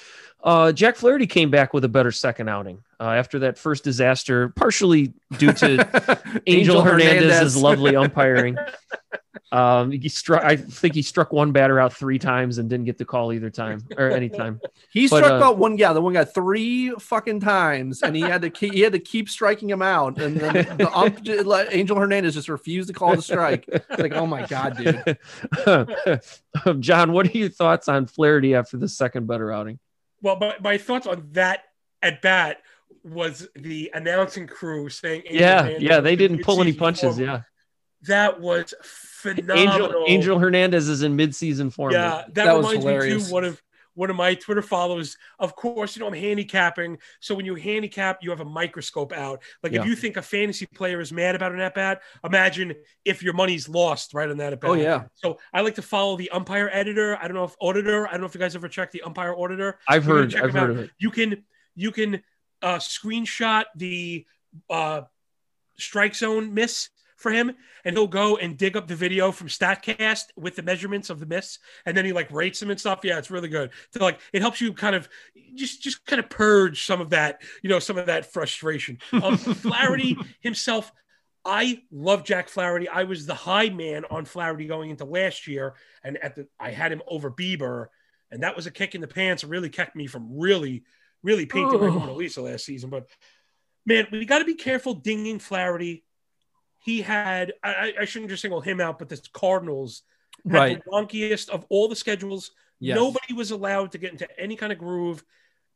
Uh, 0.43 0.71
Jack 0.71 0.95
Flaherty 0.95 1.27
came 1.27 1.51
back 1.51 1.73
with 1.73 1.83
a 1.83 1.89
better 1.89 2.11
second 2.11 2.49
outing 2.49 2.83
uh, 2.99 3.11
after 3.11 3.39
that 3.39 3.57
first 3.57 3.83
disaster, 3.83 4.49
partially 4.49 5.13
due 5.37 5.53
to 5.53 6.41
Angel, 6.47 6.81
Hernandez's 6.81 7.55
lovely 7.55 7.95
umpiring. 7.95 8.57
Um, 9.51 9.89
he 9.91 10.09
struck. 10.09 10.43
I 10.43 10.57
think 10.57 10.93
he 10.93 11.01
struck 11.01 11.33
one 11.33 11.51
batter 11.51 11.79
out 11.79 11.93
three 11.93 12.19
times 12.19 12.59
and 12.59 12.69
didn't 12.69 12.85
get 12.85 12.99
the 12.99 13.05
call 13.05 13.33
either 13.33 13.49
time 13.49 13.83
or 13.97 14.11
any 14.11 14.29
time. 14.29 14.61
He 14.91 15.07
But, 15.07 15.23
struck 15.23 15.41
uh, 15.41 15.45
out 15.45 15.57
one 15.57 15.75
guy. 15.75 15.93
The 15.93 16.01
one 16.01 16.13
guy 16.13 16.23
three 16.23 16.91
fucking 16.91 17.39
times, 17.41 18.01
and 18.01 18.15
he 18.15 18.21
had 18.21 18.41
to 18.41 18.49
keep, 18.49 18.73
he 18.73 18.81
had 18.81 18.93
to 18.93 18.99
keep 18.99 19.29
striking 19.29 19.69
him 19.69 19.81
out. 19.81 20.19
And 20.19 20.37
then 20.37 20.77
the 20.77 20.91
ump, 20.93 21.27
Angel 21.71 21.97
Hernandez 21.97 22.33
just 22.33 22.49
refused 22.49 22.87
to 22.89 22.93
call 22.93 23.15
the 23.15 23.21
strike. 23.21 23.65
It's 23.67 23.99
like, 23.99 24.13
oh 24.13 24.25
my 24.25 24.45
god, 24.47 24.77
dude. 24.77 25.17
John, 26.81 27.11
what 27.11 27.27
are 27.27 27.37
your 27.37 27.49
thoughts 27.49 27.87
on 27.87 28.07
Flaherty 28.07 28.55
after 28.55 28.77
the 28.77 28.87
second 28.89 29.27
better 29.27 29.51
outing? 29.51 29.79
Well, 30.21 30.37
my, 30.37 30.55
my 30.61 30.77
thoughts 30.77 31.07
on 31.07 31.27
that 31.31 31.63
at 32.01 32.21
bat 32.21 32.61
was 33.03 33.47
the 33.55 33.91
announcing 33.93 34.47
crew 34.47 34.89
saying, 34.89 35.23
Angel 35.25 35.39
Yeah, 35.41 35.61
Hernandez 35.63 35.81
yeah, 35.83 35.99
they 35.99 36.15
didn't 36.15 36.43
pull 36.43 36.61
any 36.61 36.73
punches. 36.73 37.15
form. 37.15 37.19
Yeah, 37.27 37.41
that 38.03 38.39
was 38.39 38.73
phenomenal. 38.83 39.57
Angel 39.57 40.05
Angel 40.07 40.39
Hernandez 40.39 40.87
is 40.89 41.01
in 41.03 41.15
midseason 41.17 41.71
form. 41.71 41.93
Yeah, 41.93 42.23
that, 42.27 42.33
That 42.33 42.55
reminds 42.55 42.85
me 42.85 42.99
too. 42.99 43.19
One 43.33 43.43
of 43.43 43.61
one 43.95 44.09
of 44.09 44.15
my 44.15 44.33
Twitter 44.33 44.61
followers. 44.61 45.17
Of 45.39 45.57
course, 45.57 45.95
you 45.95 45.99
know 45.99 46.07
I'm 46.07 46.13
handicapping. 46.13 46.99
So 47.19 47.35
when 47.35 47.45
you 47.45 47.55
handicap, 47.55 48.19
you 48.21 48.29
have 48.29 48.39
a 48.39 48.45
microscope 48.45 49.11
out. 49.11 49.41
Like 49.61 49.73
Yeah. 49.73 49.81
if 49.81 49.87
you 49.87 49.95
think 49.95 50.15
a 50.15 50.21
fantasy 50.21 50.65
player 50.67 51.01
is 51.01 51.11
mad 51.11 51.35
about 51.35 51.51
an 51.51 51.59
at 51.59 51.73
bat, 51.75 52.01
imagine 52.23 52.75
if 53.03 53.21
your 53.21 53.33
money's 53.33 53.67
lost 53.67 54.13
right 54.13 54.29
on 54.29 54.37
that 54.37 54.53
at 54.53 54.61
bat. 54.61 54.69
Oh 54.69 54.73
yeah, 54.75 55.03
So 55.15 55.37
I 55.53 55.61
like 55.61 55.75
to 55.75 55.81
follow 55.81 56.15
the 56.15 56.29
umpire 56.29 56.69
editor. 56.71 57.17
I 57.21 57.27
don't 57.27 57.35
know 57.35 57.43
if 57.43 57.55
auditor. 57.59 58.07
I 58.07 58.11
don't 58.11 58.21
know 58.21 58.27
if 58.27 58.33
you 58.35 58.39
guys 58.39 58.55
ever 58.55 58.69
checked 58.69 58.93
the 58.93 59.01
umpire 59.01 59.33
auditor. 59.35 59.79
I've 59.87 60.05
You 60.05 60.13
heard. 60.13 60.35
I've 60.35 60.53
heard 60.53 60.55
out. 60.55 60.69
of 60.69 60.79
it. 60.79 60.91
You 60.97 61.11
can 61.11 61.43
you 61.75 61.91
can 61.91 62.23
uh, 62.61 62.77
screenshot 62.77 63.65
the 63.75 64.25
uh, 64.69 65.01
strike 65.77 66.15
zone 66.15 66.53
miss 66.53 66.89
for 67.19 67.31
him, 67.31 67.53
and 67.83 67.95
he'll 67.95 68.07
go 68.07 68.37
and 68.37 68.57
dig 68.57 68.77
up 68.77 68.87
the 68.87 68.95
video 68.95 69.31
from 69.31 69.47
Statcast 69.47 70.25
with 70.37 70.55
the 70.55 70.63
measurements 70.63 71.09
of 71.09 71.19
the 71.19 71.25
miss, 71.25 71.59
and 71.85 71.95
then 71.95 72.05
he 72.05 72.13
like 72.13 72.31
rates 72.31 72.59
them 72.59 72.69
and 72.69 72.79
stuff. 72.79 73.01
Yeah, 73.03 73.17
it's 73.17 73.29
really 73.29 73.49
good. 73.49 73.71
So 73.93 73.99
like 73.99 74.19
it 74.31 74.41
helps 74.41 74.61
you 74.61 74.73
kind 74.73 74.95
of 74.95 75.09
just 75.55 75.81
just 75.83 76.05
kind 76.05 76.19
of 76.19 76.29
purge 76.29 76.85
some 76.85 77.01
of 77.01 77.09
that, 77.09 77.41
you 77.61 77.69
know, 77.69 77.79
some 77.79 77.97
of 77.97 78.05
that 78.05 78.31
frustration. 78.31 78.99
Um, 79.11 79.37
Flaherty 79.37 80.17
himself. 80.39 80.91
I 81.45 81.83
love 81.91 82.23
Jack 82.25 82.49
Flaherty. 82.49 82.87
I 82.87 83.03
was 83.03 83.25
the 83.25 83.33
high 83.33 83.69
man 83.69 84.05
on 84.09 84.25
Flaherty 84.25 84.67
going 84.67 84.89
into 84.89 85.05
last 85.05 85.47
year, 85.47 85.75
and 86.03 86.17
at 86.17 86.35
the 86.35 86.47
I 86.59 86.71
had 86.71 86.91
him 86.91 87.01
over 87.07 87.29
Bieber, 87.29 87.87
and 88.31 88.43
that 88.43 88.55
was 88.55 88.65
a 88.65 88.71
kick 88.71 88.95
in 88.95 89.01
the 89.01 89.07
pants. 89.07 89.43
It 89.43 89.49
really 89.49 89.69
kept 89.69 89.95
me 89.95 90.07
from 90.07 90.37
really, 90.37 90.83
really 91.23 91.45
my 91.81 91.87
Ugh. 91.87 91.93
Mona 91.93 92.13
Lisa 92.13 92.41
last 92.41 92.65
season. 92.65 92.89
But 92.89 93.07
man, 93.85 94.07
we 94.11 94.25
got 94.25 94.39
to 94.39 94.45
be 94.45 94.55
careful 94.55 94.93
dinging 94.93 95.39
Flaherty. 95.39 96.03
He 96.83 97.01
had 97.01 97.53
I, 97.63 97.93
I- 98.01 98.05
shouldn't 98.05 98.31
just 98.31 98.41
single 98.41 98.61
him 98.61 98.79
out, 98.79 98.99
but 98.99 99.09
the 99.09 99.21
Cardinals 99.33 100.03
had 100.45 100.53
right. 100.53 100.83
the 100.83 100.91
wonkiest 100.91 101.49
of 101.49 101.65
all 101.69 101.87
the 101.87 101.95
schedules. 101.95 102.51
Yes. 102.79 102.95
Nobody 102.95 103.33
was 103.33 103.51
allowed 103.51 103.91
to 103.91 103.97
get 103.97 104.13
into 104.13 104.39
any 104.39 104.55
kind 104.55 104.71
of 104.71 104.79
groove. 104.79 105.23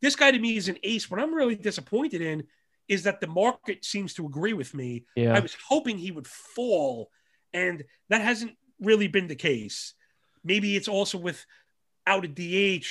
This 0.02 0.16
guy 0.16 0.32
to 0.32 0.39
me 0.39 0.56
is 0.56 0.70
an 0.70 0.78
ace. 0.84 1.12
What 1.12 1.20
I'm 1.20 1.34
really 1.34 1.56
disappointed 1.56 2.22
in 2.22 2.44
is 2.88 3.04
that 3.04 3.20
the 3.20 3.28
market 3.28 3.84
seems 3.84 4.14
to 4.14 4.26
agree 4.26 4.54
with 4.54 4.74
me. 4.74 5.06
I 5.18 5.39
was 5.39 5.56
hoping 5.68 5.98
he 5.98 6.12
would 6.12 6.28
fall, 6.28 7.10
and 7.54 7.84
that 8.10 8.22
hasn't 8.22 8.54
really 8.80 9.08
been 9.08 9.28
the 9.28 9.36
case. 9.36 9.94
Maybe 10.44 10.76
it's 10.76 10.89
also 10.89 11.18
with 11.18 11.46
out 12.06 12.26
of 12.26 12.36
DH. 12.36 12.86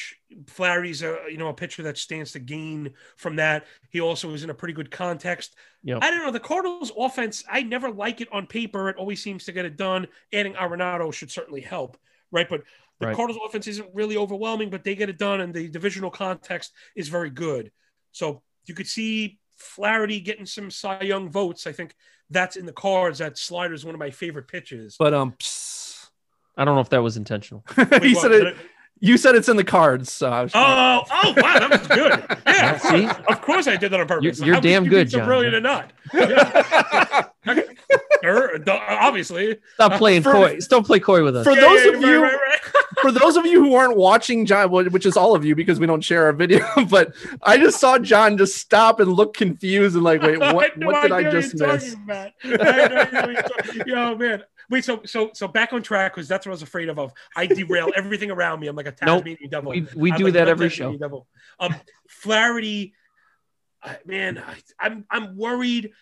Flaherty's 0.47 1.03
a 1.03 1.19
you 1.31 1.37
know 1.37 1.49
a 1.49 1.55
pitcher 1.55 1.83
that 1.83 1.99
stands 1.99 2.33
to 2.33 2.39
gain 2.39 2.93
from 3.17 3.37
that. 3.37 3.67
He 3.91 4.01
also 4.01 4.33
is 4.33 4.45
in 4.45 4.51
a 4.51 4.55
pretty 4.55 4.75
good 4.75 4.91
context. 4.91 5.55
Yep. 5.85 5.99
I 6.03 6.11
don't 6.11 6.25
know 6.25 6.31
the 6.31 6.41
Cardinals' 6.41 6.93
offense. 6.97 7.45
I 7.51 7.63
never 7.63 7.91
like 7.91 8.21
it 8.21 8.29
on 8.33 8.47
paper. 8.47 8.89
It 8.89 8.97
always 8.97 9.23
seems 9.23 9.45
to 9.45 9.53
get 9.53 9.65
it 9.65 9.77
done. 9.77 10.07
Adding 10.33 10.55
Arenado 10.55 11.13
should 11.13 11.31
certainly 11.31 11.61
help, 11.61 11.97
right? 12.31 12.49
But 12.49 12.63
the 13.01 13.09
Right. 13.09 13.17
Cardinals' 13.17 13.43
offense 13.45 13.67
isn't 13.67 13.89
really 13.93 14.17
overwhelming, 14.17 14.71
but 14.71 14.85
they 14.85 14.95
get 14.95 15.09
it 15.09 15.19
done, 15.19 15.41
and 15.41 15.53
the 15.53 15.69
divisional 15.69 16.11
context 16.11 16.73
is 16.95 17.09
very 17.09 17.31
good. 17.31 17.73
So 18.13 18.43
you 18.67 18.75
could 18.75 18.87
see 18.87 19.41
Flaherty 19.57 20.21
getting 20.21 20.47
some 20.47 20.71
Cy 20.71 21.01
Young 21.03 21.29
votes. 21.29 21.67
I 21.67 21.73
think 21.73 21.95
that's 22.31 22.57
in 22.57 22.65
the 22.67 22.73
cards. 22.73 23.19
That 23.19 23.39
slider 23.39 23.75
is 23.75 23.85
one 23.85 23.95
of 23.95 23.99
my 23.99 24.11
favorite 24.11 24.49
pitches. 24.49 24.97
But 24.99 25.15
um, 25.15 25.33
psst. 25.33 26.11
I 26.57 26.65
don't 26.65 26.75
know 26.75 26.81
if 26.81 26.91
that 26.91 27.03
was 27.03 27.17
intentional. 27.17 27.65
he 27.77 27.83
Wait, 27.83 28.17
said 28.17 28.31
what? 28.31 28.47
it. 28.47 28.57
You 29.01 29.17
said 29.17 29.35
it's 29.35 29.49
in 29.49 29.57
the 29.57 29.65
cards. 29.65 30.13
So 30.13 30.31
I 30.31 30.43
was 30.45 30.53
Oh, 30.55 31.03
oh, 31.11 31.35
wow, 31.37 31.59
that 31.59 31.71
was 31.71 31.87
good. 31.89 32.39
Yeah, 32.47 32.75
of 32.77 32.83
course, 32.83 33.17
of 33.29 33.43
course 33.43 33.67
I 33.67 33.77
did 33.77 33.91
that 33.93 34.01
on 34.01 34.07
purpose. 34.07 34.39
You're- 34.39 34.47
you're 34.47 34.55
How 34.55 34.61
could 34.61 34.69
damn 34.69 34.85
you 34.85 34.91
good, 34.91 35.07
be 35.07 35.11
so 35.11 35.19
John. 35.19 35.27
brilliant 35.27 35.55
or 35.57 35.61
not? 35.61 35.93
Yeah. 36.15 37.27
Okay. 37.49 37.65
Er, 38.25 38.63
obviously. 38.69 39.59
Stop 39.75 39.95
playing 39.99 40.23
For- 40.23 40.33
coy. 40.33 40.59
Don't 40.69 40.87
play 40.87 41.01
coy 41.01 41.25
with 41.25 41.35
us. 41.37 41.45
For 41.45 41.53
Yeah, 41.55 41.61
those 41.63 41.85
yeah, 41.85 41.89
of 41.93 41.95
right, 42.03 42.09
you- 42.09 42.23
right, 42.23 42.33
right. 42.33 42.61
for 43.01 43.11
those 43.11 43.37
of 43.37 43.45
you 43.47 43.61
who 43.65 43.75
aren't 43.75 43.97
watching 43.97 44.47
John, 44.47 44.71
which 44.71 45.07
is 45.07 45.17
all 45.17 45.35
of 45.35 45.45
you 45.45 45.57
because 45.57 45.81
we 45.81 45.87
don't 45.87 46.03
share 46.03 46.27
our 46.27 46.33
video, 46.33 46.65
but 46.89 47.15
I 47.43 47.57
just 47.59 47.81
saw 47.81 47.99
John 47.99 48.39
just 48.39 48.57
stop 48.59 49.01
and 49.01 49.13
look 49.13 49.35
confused 49.35 49.97
and 49.97 50.05
like, 50.05 50.23
wait, 50.23 50.39
what, 50.39 50.71
had 50.75 50.85
what 50.85 51.03
did 51.03 51.11
I 51.13 51.17
idea 51.19 51.31
what 51.31 51.41
just 51.41 51.55
miss? 51.57 51.95
about. 51.95 52.31
I 52.45 52.49
had 52.73 52.93
no 52.93 53.01
idea 53.01 53.21
what 53.23 53.33
you're 53.33 53.43
talking- 53.43 53.83
Yo, 53.87 54.15
man. 54.17 54.43
Wait, 54.71 54.85
so 54.85 55.03
so 55.05 55.31
so 55.35 55.49
back 55.49 55.73
on 55.73 55.83
track 55.83 56.15
because 56.15 56.29
that's 56.29 56.47
what 56.47 56.51
I 56.51 56.55
was 56.55 56.63
afraid 56.63 56.89
of. 56.89 56.99
Of 56.99 57.13
I 57.37 57.47
derail 57.47 57.91
everything 57.97 58.31
around 58.31 58.61
me. 58.61 58.69
I'm 58.69 58.77
like 58.77 58.87
a 58.87 58.95
Nope. 59.05 59.25
Tasmanian 59.25 59.51
devil. 59.51 59.73
We, 59.73 59.87
we 59.95 60.13
do 60.13 60.25
like 60.25 60.35
that 60.35 60.49
every 60.49 60.69
show. 60.69 60.97
Devil. 60.97 61.27
Um, 61.59 61.75
Flaherty, 62.09 62.95
I- 63.83 63.99
man, 64.05 64.39
I, 64.39 64.57
I'm 64.79 65.05
I'm 65.11 65.37
worried 65.37 65.93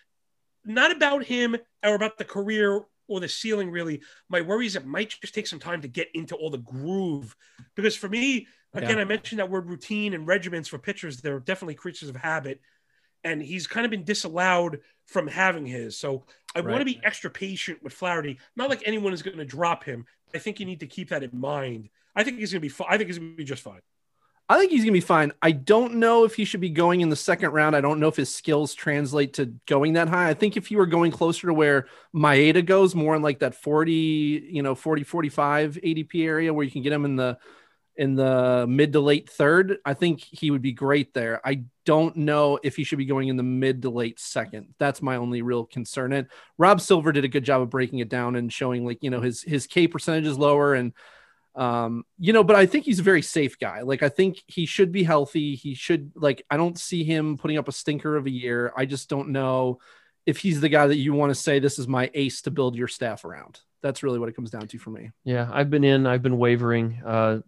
not 0.63 0.95
about 0.95 1.23
him 1.23 1.55
or 1.83 1.95
about 1.95 2.17
the 2.17 2.25
career 2.25 2.81
or 3.07 3.19
the 3.19 3.27
ceiling. 3.27 3.71
Really, 3.71 4.01
my 4.29 4.41
worry 4.41 4.65
is 4.67 4.75
it 4.75 4.85
might 4.85 5.15
just 5.21 5.33
take 5.33 5.47
some 5.47 5.59
time 5.59 5.81
to 5.81 5.87
get 5.87 6.09
into 6.13 6.35
all 6.35 6.49
the 6.49 6.57
groove. 6.59 7.35
Because 7.75 7.95
for 7.95 8.07
me, 8.07 8.47
again, 8.73 8.99
I 8.99 9.03
mentioned 9.05 9.39
that 9.39 9.49
word 9.49 9.67
routine 9.67 10.13
and 10.13 10.27
regiments 10.27 10.69
for 10.69 10.77
pitchers. 10.77 11.17
They're 11.17 11.39
definitely 11.39 11.75
creatures 11.75 12.09
of 12.09 12.15
habit, 12.15 12.61
and 13.23 13.41
he's 13.41 13.67
kind 13.67 13.85
of 13.85 13.91
been 13.91 14.03
disallowed 14.03 14.79
from 15.07 15.27
having 15.27 15.65
his. 15.65 15.97
So 15.97 16.23
I 16.55 16.61
want 16.61 16.79
to 16.79 16.85
be 16.85 16.99
extra 17.03 17.29
patient 17.29 17.83
with 17.83 17.93
Flaherty. 17.93 18.39
Not 18.55 18.69
like 18.69 18.83
anyone 18.85 19.13
is 19.13 19.21
going 19.21 19.37
to 19.37 19.45
drop 19.45 19.83
him. 19.83 20.05
I 20.33 20.37
think 20.37 20.59
you 20.59 20.65
need 20.65 20.79
to 20.79 20.87
keep 20.87 21.09
that 21.09 21.23
in 21.23 21.31
mind. 21.33 21.89
I 22.15 22.23
think 22.23 22.39
he's 22.39 22.51
going 22.51 22.61
to 22.61 22.65
be. 22.65 22.69
Fi- 22.69 22.87
I 22.89 22.97
think 22.97 23.07
he's 23.07 23.19
going 23.19 23.31
to 23.31 23.37
be 23.37 23.43
just 23.43 23.63
fine. 23.63 23.81
I 24.51 24.57
think 24.57 24.71
he's 24.71 24.81
gonna 24.81 24.91
be 24.91 24.99
fine. 24.99 25.31
I 25.41 25.53
don't 25.53 25.95
know 25.95 26.25
if 26.25 26.35
he 26.35 26.43
should 26.43 26.59
be 26.59 26.71
going 26.71 26.99
in 26.99 27.07
the 27.07 27.15
second 27.15 27.51
round. 27.51 27.73
I 27.73 27.79
don't 27.79 28.01
know 28.01 28.09
if 28.09 28.17
his 28.17 28.35
skills 28.35 28.73
translate 28.73 29.35
to 29.35 29.45
going 29.65 29.93
that 29.93 30.09
high. 30.09 30.27
I 30.27 30.33
think 30.33 30.57
if 30.57 30.69
you 30.69 30.77
were 30.77 30.87
going 30.87 31.09
closer 31.09 31.47
to 31.47 31.53
where 31.53 31.87
Maeda 32.13 32.65
goes, 32.65 32.93
more 32.93 33.15
in 33.15 33.21
like 33.21 33.39
that 33.39 33.55
40, 33.55 33.93
you 34.51 34.61
know, 34.61 34.75
40, 34.75 35.03
45 35.03 35.79
ADP 35.81 36.25
area 36.25 36.53
where 36.53 36.65
you 36.65 36.71
can 36.71 36.81
get 36.81 36.91
him 36.91 37.05
in 37.05 37.15
the 37.15 37.37
in 38.01 38.15
the 38.15 38.65
mid 38.67 38.93
to 38.93 38.99
late 38.99 39.29
third, 39.29 39.77
I 39.85 39.93
think 39.93 40.21
he 40.21 40.49
would 40.49 40.63
be 40.63 40.71
great 40.71 41.13
there. 41.13 41.39
I 41.45 41.65
don't 41.85 42.15
know 42.15 42.57
if 42.63 42.75
he 42.75 42.83
should 42.83 42.97
be 42.97 43.05
going 43.05 43.27
in 43.27 43.37
the 43.37 43.43
mid 43.43 43.83
to 43.83 43.91
late 43.91 44.19
second. 44.19 44.73
That's 44.79 45.03
my 45.03 45.17
only 45.17 45.43
real 45.43 45.65
concern. 45.65 46.11
And 46.11 46.25
Rob 46.57 46.81
Silver 46.81 47.11
did 47.11 47.25
a 47.25 47.27
good 47.27 47.43
job 47.43 47.61
of 47.61 47.69
breaking 47.69 47.99
it 47.99 48.09
down 48.09 48.35
and 48.35 48.51
showing 48.51 48.87
like, 48.87 49.03
you 49.03 49.11
know, 49.11 49.21
his 49.21 49.43
his 49.43 49.67
K 49.67 49.87
percentage 49.87 50.25
is 50.25 50.35
lower 50.35 50.73
and 50.73 50.93
um 51.53 52.05
you 52.17 52.31
know 52.31 52.45
but 52.45 52.55
i 52.55 52.65
think 52.65 52.85
he's 52.85 53.01
a 53.01 53.03
very 53.03 53.21
safe 53.21 53.59
guy 53.59 53.81
like 53.81 54.03
i 54.03 54.07
think 54.07 54.41
he 54.47 54.65
should 54.65 54.89
be 54.89 55.03
healthy 55.03 55.53
he 55.53 55.75
should 55.75 56.09
like 56.15 56.45
i 56.49 56.55
don't 56.55 56.79
see 56.79 57.03
him 57.03 57.37
putting 57.37 57.57
up 57.57 57.67
a 57.67 57.73
stinker 57.73 58.15
of 58.15 58.25
a 58.25 58.29
year 58.29 58.71
i 58.77 58.85
just 58.85 59.09
don't 59.09 59.27
know 59.27 59.77
if 60.25 60.37
he's 60.37 60.61
the 60.61 60.69
guy 60.69 60.87
that 60.87 60.95
you 60.95 61.11
want 61.11 61.29
to 61.29 61.35
say 61.35 61.59
this 61.59 61.77
is 61.77 61.89
my 61.89 62.09
ace 62.13 62.41
to 62.41 62.51
build 62.51 62.77
your 62.77 62.87
staff 62.87 63.25
around 63.25 63.59
that's 63.81 64.03
really 64.03 64.19
what 64.19 64.29
it 64.29 64.35
comes 64.35 64.49
down 64.49 64.67
to 64.67 64.77
for 64.77 64.91
me 64.91 65.11
Yeah, 65.23 65.49
I've 65.51 65.69
been 65.69 65.83
in. 65.83 66.05
I've 66.05 66.21
been 66.21 66.37
wavering. 66.37 67.01
Uh, 67.05 67.39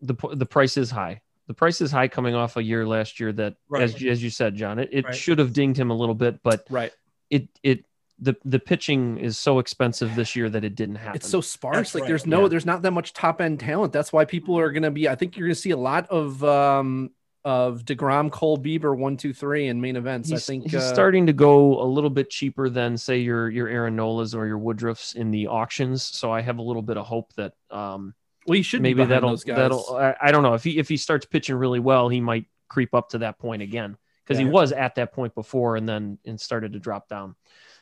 the 0.00 0.14
the 0.34 0.46
price 0.46 0.76
is 0.76 0.90
high. 0.90 1.20
The 1.46 1.54
price 1.54 1.80
is 1.80 1.90
high 1.90 2.08
coming 2.08 2.34
off 2.34 2.56
a 2.56 2.62
year 2.62 2.86
last 2.86 3.18
year 3.18 3.32
that, 3.32 3.56
Right. 3.68 3.82
as 3.82 3.94
as 4.02 4.22
you 4.22 4.30
said, 4.30 4.54
John, 4.54 4.78
it, 4.78 4.88
it 4.92 5.04
Right. 5.04 5.14
should 5.14 5.38
have 5.40 5.52
dinged 5.52 5.78
him 5.80 5.90
a 5.90 5.94
little 5.96 6.14
bit, 6.14 6.42
but 6.42 6.66
right 6.70 6.92
it 7.30 7.48
it 7.62 7.84
the 8.18 8.36
the 8.44 8.58
pitching 8.58 9.16
is 9.18 9.38
so 9.38 9.58
expensive 9.60 10.14
this 10.14 10.36
year 10.36 10.50
that 10.50 10.62
it 10.64 10.74
didn't 10.74 10.96
happen. 10.96 11.16
it's 11.16 11.28
so 11.28 11.40
sparse 11.40 11.76
That's 11.76 11.94
like 11.94 12.02
right, 12.02 12.08
there's 12.08 12.26
no 12.26 12.42
yeah. 12.42 12.48
there's 12.48 12.66
not 12.66 12.82
that 12.82 12.90
much 12.90 13.12
top 13.14 13.40
end 13.40 13.60
talent 13.60 13.92
that's 13.92 14.12
why 14.12 14.24
people 14.26 14.58
are 14.58 14.70
going 14.72 14.82
to 14.82 14.90
be 14.90 15.08
i 15.08 15.14
think 15.14 15.36
you're 15.36 15.46
going 15.46 15.54
to 15.54 15.60
see 15.60 15.70
a 15.70 15.76
lot 15.76 16.06
of 16.10 16.42
um 16.44 17.10
of 17.42 17.86
DeGrom, 17.86 18.30
Cole 18.30 18.58
Bieber, 18.58 18.94
one, 18.94 19.16
two, 19.16 19.32
three 19.32 19.68
in 19.68 19.80
main 19.80 19.96
events. 19.96 20.28
he's, 20.28 20.42
I 20.46 20.52
think 20.52 20.64
he's 20.64 20.74
uh, 20.74 20.92
starting 20.92 21.26
to 21.26 21.32
go 21.32 21.80
a 21.82 21.88
little 21.88 22.10
bit 22.10 22.28
cheaper 22.28 22.68
than 22.68 22.98
say 22.98 23.20
your 23.20 23.48
your 23.48 23.66
Aaron 23.66 23.96
Nolas 23.96 24.34
or 24.34 24.46
your 24.46 24.58
Woodruffs 24.58 25.16
in 25.16 25.30
the 25.30 25.46
auctions. 25.46 26.02
So 26.02 26.30
I 26.30 26.42
have 26.42 26.58
a 26.58 26.62
little 26.62 26.82
bit 26.82 26.98
of 26.98 27.06
hope 27.06 27.32
that 27.36 27.54
um, 27.70 28.14
Well, 28.46 28.56
he 28.56 28.62
should 28.62 28.82
maybe 28.82 29.02
be 29.02 29.08
that'll 29.08 29.36
that'll 29.36 29.96
I, 29.96 30.16
I 30.20 30.32
don't 30.32 30.42
know 30.42 30.54
if 30.54 30.64
he 30.64 30.78
if 30.78 30.88
he 30.88 30.96
starts 30.96 31.26
pitching 31.26 31.56
really 31.56 31.80
well, 31.80 32.08
he 32.08 32.20
might 32.20 32.46
creep 32.68 32.94
up 32.94 33.10
to 33.10 33.18
that 33.18 33.38
point 33.38 33.62
again 33.62 33.96
because 34.24 34.38
he 34.38 34.44
was 34.44 34.72
at 34.72 34.94
that 34.94 35.12
point 35.12 35.34
before 35.34 35.76
and 35.76 35.88
then 35.88 36.18
and 36.24 36.40
started 36.40 36.72
to 36.72 36.78
drop 36.78 37.08
down 37.08 37.34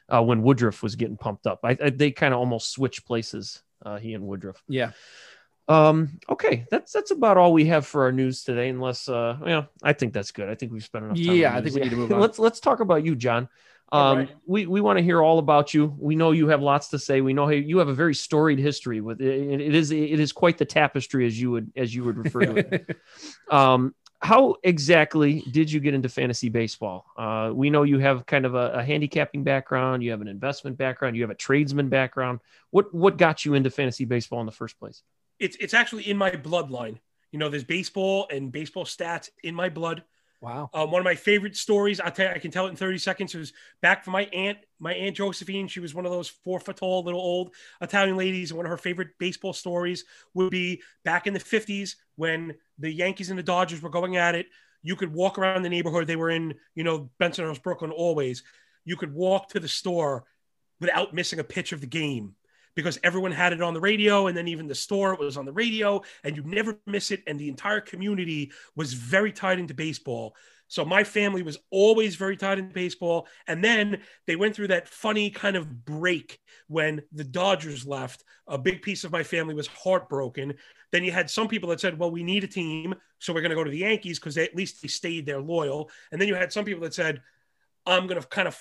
uh, 0.09 0.23
when 0.23 0.43
Woodruff 0.43 0.83
was 0.83 0.97
getting 0.97 1.17
pumped 1.17 1.47
up. 1.47 1.61
I, 1.63 1.77
I 1.83 1.91
they 1.91 2.11
kind 2.11 2.33
of 2.33 2.41
almost 2.41 2.73
switched 2.73 3.07
places, 3.07 3.63
uh, 3.85 3.99
he 3.99 4.15
and 4.15 4.27
Woodruff. 4.27 4.63
yeah. 4.69 4.93
Um, 5.69 6.19
okay, 6.31 6.65
that's 6.71 6.93
that's 6.93 7.11
about 7.11 7.37
all 7.37 7.53
we 7.53 7.67
have 7.67 7.87
for 7.87 8.05
our 8.05 8.13
news 8.13 8.43
today. 8.43 8.71
Unless, 8.71 9.07
uh, 9.07 9.37
yeah, 9.45 9.65
I 9.83 9.93
think 9.93 10.15
that's 10.15 10.31
good. 10.31 10.49
I 10.49 10.55
think 10.55 10.73
we've 10.73 10.83
spent 10.83 11.05
enough 11.05 11.19
time. 11.19 11.37
Yeah, 11.37 11.55
I 11.55 11.61
think 11.61 11.75
we 11.75 11.83
need 11.83 11.91
to 11.91 11.97
move 11.97 12.11
on. 12.15 12.21
let's 12.21 12.39
let's 12.39 12.59
talk 12.59 12.81
about 12.81 13.05
you, 13.05 13.15
John. 13.15 13.51
Um, 13.91 14.19
right. 14.19 14.37
we 14.47 14.67
we 14.67 14.81
want 14.81 14.99
to 14.99 15.03
hear 15.03 15.23
all 15.23 15.39
about 15.39 15.73
you. 15.73 15.95
We 15.99 16.15
know 16.15 16.33
you 16.33 16.49
have 16.49 16.61
lots 16.61 16.89
to 16.89 16.99
say. 16.99 17.21
We 17.21 17.33
know 17.33 17.49
you 17.49 17.79
have 17.79 17.89
a 17.89 17.95
very 17.95 18.15
storied 18.15 18.59
history 18.59 19.01
with 19.01 19.21
it. 19.21 19.61
It 19.61 19.75
is 19.75 19.91
it 19.91 20.21
is 20.21 20.33
quite 20.33 20.59
the 20.59 20.67
tapestry, 20.67 21.27
as 21.27 21.41
you 21.41 21.51
would 21.53 21.73
as 21.75 21.95
you 21.95 22.05
would 22.05 22.19
refer 22.19 22.41
to 22.41 22.57
it. 22.57 22.97
um, 23.51 23.95
how 24.21 24.57
exactly 24.65 25.43
did 25.53 25.71
you 25.71 25.81
get 25.81 25.95
into 25.95 26.09
fantasy 26.09 26.49
baseball? 26.49 27.07
Uh, 27.17 27.53
we 27.55 27.71
know 27.71 27.85
you 27.85 27.99
have 27.99 28.27
kind 28.27 28.45
of 28.45 28.55
a, 28.55 28.73
a 28.73 28.83
handicapping 28.83 29.45
background. 29.45 30.03
You 30.03 30.11
have 30.11 30.21
an 30.21 30.29
investment 30.29 30.77
background. 30.77 31.17
You 31.17 31.23
have 31.23 31.31
a 31.31 31.37
tradesman 31.37 31.89
background. 31.89 32.41
What 32.71 32.93
what 32.93 33.17
got 33.17 33.45
you 33.45 33.55
into 33.55 33.71
fantasy 33.71 34.05
baseball 34.05 34.41
in 34.41 34.47
the 34.47 34.53
first 34.53 34.79
place? 34.79 35.03
It's 35.39 35.57
it's 35.61 35.73
actually 35.73 36.11
in 36.11 36.17
my 36.17 36.33
bloodline. 36.33 36.99
You 37.31 37.39
know, 37.39 37.49
there's 37.49 37.65
baseball 37.65 38.27
and 38.31 38.51
baseball 38.51 38.85
stats 38.85 39.31
in 39.43 39.55
my 39.55 39.69
blood. 39.69 40.03
Wow. 40.41 40.71
Um, 40.73 40.93
one 40.93 41.01
of 41.01 41.05
my 41.05 41.17
favorite 41.17 41.57
stories, 41.57 41.99
I'll 41.99 42.13
tell 42.13 42.29
you, 42.29 42.35
I 42.35 42.39
can 42.39 42.53
tell 42.53 42.67
it 42.67 42.71
in 42.71 42.77
30 42.77 42.99
seconds. 42.99 43.35
It 43.35 43.39
was 43.39 43.53
back 43.83 44.05
from 44.05 44.13
my 44.13 44.25
aunt, 44.27 44.59
my 44.79 44.95
aunt 44.95 45.17
Josephine. 45.17 45.67
She 45.67 45.81
was 45.81 45.95
one 45.95 46.07
of 46.07 46.13
those 46.13 46.29
four 46.29 46.61
foot 46.61 46.77
tall, 46.77 47.03
little 47.03 47.21
old 47.21 47.55
Italian 47.81 48.17
ladies. 48.17 48.51
And 48.51 48.57
one 48.57 48.67
of 48.67 48.71
her 48.71 48.77
favorite 48.77 49.09
baseball 49.19 49.53
stories 49.53 50.05
would 50.35 50.51
be 50.51 50.81
back 51.05 51.27
in 51.27 51.35
the 51.35 51.41
50s 51.41 51.97
when 52.15 52.55
the 52.79 52.91
Yankees 52.91 53.31
and 53.31 53.39
the 53.39 53.43
Dodgers 53.43 53.83
were 53.83 53.91
going 53.91 54.17
at 54.17 54.37
it. 54.37 54.47
You 54.83 54.95
could 54.95 55.13
walk 55.13 55.39
around 55.39 55.63
the 55.63 55.69
neighborhood. 55.69 56.07
They 56.07 56.17
were 56.17 56.31
in, 56.31 56.55
you 56.77 56.85
know, 56.85 57.11
Bensonhurst, 57.21 57.63
Brooklyn, 57.65 57.91
always. 57.91 58.45
You 58.85 58.97
could 58.97 59.13
walk 59.13 59.49
to 59.51 59.61
the 59.61 59.69
store 59.69 60.25
without 60.81 61.15
missing 61.15 61.41
a 61.41 61.45
pitch 61.45 61.73
of 61.73 61.81
the 61.81 61.89
game 61.89 62.37
because 62.79 62.97
everyone 63.03 63.33
had 63.33 63.53
it 63.53 63.61
on 63.61 63.75
the 63.75 63.81
radio 63.81 64.29
and 64.29 64.37
then 64.37 64.47
even 64.47 64.69
the 64.69 64.75
store 64.75 65.17
was 65.17 65.37
on 65.37 65.45
the 65.45 65.53
radio 65.53 66.01
and 66.23 66.37
you'd 66.37 66.47
never 66.47 66.79
miss 66.87 67.11
it 67.11 67.25
and 67.27 67.37
the 67.37 67.49
entire 67.49 67.81
community 67.81 68.53
was 68.77 68.93
very 68.93 69.33
tied 69.33 69.59
into 69.59 69.75
baseball. 69.75 70.37
So 70.69 70.85
my 70.85 71.03
family 71.03 71.43
was 71.43 71.59
always 71.73 72.15
very 72.15 72.37
tied 72.37 72.61
into 72.61 72.73
baseball 72.73 73.27
and 73.49 73.65
then 73.65 74.03
they 74.29 74.37
went 74.37 74.55
through 74.55 74.69
that 74.69 74.89
funny 74.89 75.29
kind 75.29 75.57
of 75.57 75.85
break 75.85 76.39
when 76.69 77.03
the 77.11 77.25
dodgers 77.25 77.85
left. 77.85 78.23
A 78.47 78.57
big 78.57 78.81
piece 78.81 79.03
of 79.03 79.11
my 79.11 79.25
family 79.25 79.55
was 79.55 79.67
heartbroken. 79.67 80.55
Then 80.93 81.03
you 81.03 81.11
had 81.11 81.29
some 81.29 81.49
people 81.49 81.71
that 81.71 81.81
said 81.81 81.99
well 81.99 82.13
we 82.13 82.23
need 82.23 82.45
a 82.45 82.47
team 82.47 82.95
so 83.19 83.33
we're 83.33 83.41
going 83.41 83.51
to 83.51 83.57
go 83.57 83.65
to 83.65 83.73
the 83.73 83.79
yankees 83.79 84.21
because 84.21 84.39
at 84.39 84.55
least 84.55 84.81
they 84.81 84.87
stayed 84.87 85.27
there 85.27 85.41
loyal. 85.41 85.91
And 86.13 86.21
then 86.21 86.29
you 86.29 86.37
had 86.37 86.53
some 86.53 86.65
people 86.65 86.83
that 86.83 86.95
said 86.95 87.23
i'm 87.87 88.07
going 88.07 88.21
to 88.21 88.29
kind 88.29 88.47
of 88.47 88.57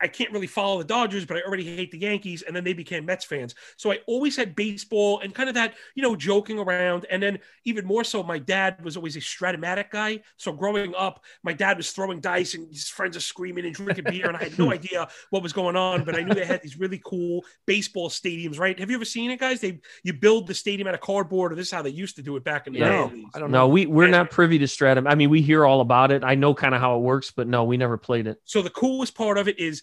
I 0.00 0.08
can't 0.08 0.30
really 0.32 0.46
follow 0.46 0.78
the 0.78 0.84
Dodgers, 0.84 1.24
but 1.24 1.36
I 1.36 1.42
already 1.42 1.64
hate 1.64 1.90
the 1.90 1.98
Yankees. 1.98 2.42
And 2.42 2.54
then 2.54 2.64
they 2.64 2.72
became 2.74 3.06
Mets 3.06 3.24
fans. 3.24 3.54
So 3.76 3.90
I 3.92 4.00
always 4.06 4.36
had 4.36 4.54
baseball 4.54 5.20
and 5.20 5.34
kind 5.34 5.48
of 5.48 5.54
that, 5.54 5.74
you 5.94 6.02
know, 6.02 6.14
joking 6.16 6.58
around. 6.58 7.06
And 7.10 7.22
then 7.22 7.38
even 7.64 7.86
more 7.86 8.04
so, 8.04 8.22
my 8.22 8.38
dad 8.38 8.82
was 8.84 8.96
always 8.96 9.16
a 9.16 9.20
Strat-O-Matic 9.20 9.90
guy. 9.90 10.20
So 10.36 10.52
growing 10.52 10.94
up, 10.94 11.24
my 11.42 11.52
dad 11.52 11.76
was 11.76 11.90
throwing 11.92 12.20
dice 12.20 12.54
and 12.54 12.68
his 12.70 12.88
friends 12.88 13.16
are 13.16 13.20
screaming 13.20 13.64
and 13.64 13.74
drinking 13.74 14.06
beer. 14.06 14.28
And 14.28 14.36
I 14.36 14.40
had 14.42 14.58
no 14.58 14.70
idea 14.72 15.08
what 15.30 15.42
was 15.42 15.52
going 15.52 15.76
on, 15.76 16.04
but 16.04 16.14
I 16.14 16.22
knew 16.22 16.34
they 16.34 16.44
had 16.44 16.62
these 16.62 16.78
really 16.78 17.00
cool 17.04 17.44
baseball 17.66 18.10
stadiums, 18.10 18.58
right? 18.58 18.78
Have 18.78 18.90
you 18.90 18.96
ever 18.96 19.04
seen 19.04 19.30
it, 19.30 19.40
guys? 19.40 19.60
They 19.60 19.80
you 20.04 20.12
build 20.12 20.46
the 20.46 20.54
stadium 20.54 20.88
out 20.88 20.94
of 20.94 21.00
cardboard, 21.00 21.52
or 21.52 21.54
this 21.56 21.68
is 21.68 21.72
how 21.72 21.82
they 21.82 21.90
used 21.90 22.16
to 22.16 22.22
do 22.22 22.36
it 22.36 22.44
back 22.44 22.66
in 22.66 22.72
the 22.72 22.80
No, 22.80 23.08
day. 23.08 23.24
I 23.34 23.38
don't 23.38 23.50
No, 23.50 23.60
know. 23.60 23.68
we 23.68 23.86
we're 23.86 24.04
Yeah. 24.04 24.10
not 24.12 24.30
privy 24.30 24.58
to 24.58 24.68
Stratum. 24.68 25.06
I 25.06 25.14
mean, 25.14 25.30
we 25.30 25.42
hear 25.42 25.64
all 25.64 25.80
about 25.80 26.10
it. 26.12 26.22
I 26.24 26.34
know 26.34 26.54
kind 26.54 26.74
of 26.74 26.80
how 26.80 26.96
it 26.96 27.00
works, 27.00 27.30
but 27.30 27.46
no, 27.46 27.64
we 27.64 27.76
never 27.76 27.96
played 27.96 28.26
it. 28.26 28.40
So 28.44 28.62
the 28.62 28.70
coolest 28.70 29.14
part 29.14 29.38
of 29.38 29.48
it 29.48 29.58
is, 29.58 29.82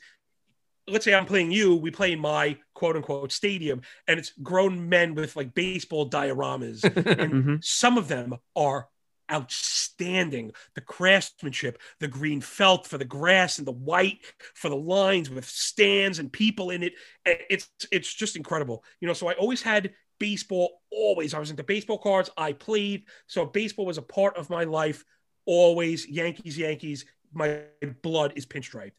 let's 0.88 1.06
say 1.06 1.14
I'm 1.14 1.26
playing 1.26 1.52
you, 1.52 1.76
we 1.76 1.92
play 1.92 2.12
in 2.12 2.20
my 2.20 2.58
quote 2.74 2.96
unquote 2.96 3.32
stadium, 3.32 3.82
and 4.08 4.20
it's 4.20 4.34
grown 4.42 4.90
men 4.90 5.16
with 5.16 5.36
like 5.36 5.54
baseball 5.54 6.10
dioramas. 6.10 6.84
and 7.20 7.34
Mhm. 7.34 7.64
some 7.64 7.98
of 7.98 8.08
them 8.08 8.36
are 8.56 8.88
outstanding. 9.32 10.52
The 10.76 10.82
craftsmanship, 10.82 11.80
the 12.00 12.08
green 12.08 12.42
felt 12.42 12.88
for 12.88 12.98
the 12.98 13.06
grass 13.06 13.58
and 13.58 13.68
the 13.68 13.72
white 13.72 14.20
for 14.54 14.70
the 14.70 14.76
lines 14.76 15.30
with 15.30 15.46
stands 15.46 16.20
and 16.20 16.32
people 16.32 16.70
in 16.72 16.84
it. 16.84 16.94
It's 17.26 17.70
it's 17.92 18.14
just 18.14 18.36
incredible. 18.36 18.84
You 19.00 19.08
know, 19.08 19.14
so 19.14 19.28
I 19.28 19.34
always 19.34 19.62
had 19.62 19.94
baseball 20.20 20.82
always. 20.92 21.34
I 21.34 21.40
was 21.40 21.50
into 21.50 21.64
baseball 21.64 21.98
cards. 21.98 22.30
I 22.38 22.54
played. 22.54 23.06
So 23.28 23.46
baseball 23.46 23.86
was 23.86 23.98
a 23.98 24.02
part 24.04 24.38
of 24.38 24.50
my 24.50 24.64
life. 24.66 25.04
Always 25.46 26.08
Yankees, 26.08 26.58
Yankees. 26.58 27.06
My 27.34 27.62
blood 28.02 28.34
is 28.36 28.46
pinstriped. 28.46 28.92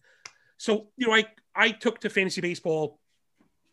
So, 0.65 0.89
you 0.97 1.07
know, 1.07 1.15
I 1.15 1.27
I 1.55 1.73
took 1.73 2.01
to 2.01 2.09
fantasy 2.09 2.41
baseball, 2.41 2.99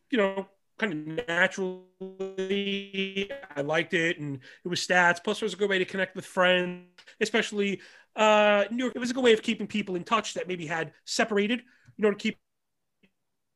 you 0.09 0.17
know, 0.17 0.45
kind 0.77 0.91
of 0.91 0.97
naturally. 1.25 3.31
I 3.55 3.61
liked 3.61 3.93
it 3.93 4.19
and 4.19 4.41
it 4.65 4.67
was 4.67 4.85
stats. 4.85 5.23
Plus, 5.23 5.41
it 5.41 5.45
was 5.45 5.53
a 5.53 5.55
good 5.55 5.69
way 5.69 5.79
to 5.79 5.85
connect 5.85 6.17
with 6.17 6.25
friends, 6.25 6.89
especially 7.21 7.79
uh 8.17 8.65
New 8.71 8.83
York. 8.83 8.93
It 8.93 8.99
was 8.99 9.11
a 9.11 9.13
good 9.13 9.23
way 9.23 9.31
of 9.31 9.41
keeping 9.41 9.67
people 9.67 9.95
in 9.95 10.03
touch 10.03 10.33
that 10.33 10.49
maybe 10.49 10.65
had 10.65 10.91
separated, 11.05 11.61
you 11.95 12.03
know, 12.03 12.11
to 12.11 12.17
keep 12.17 12.37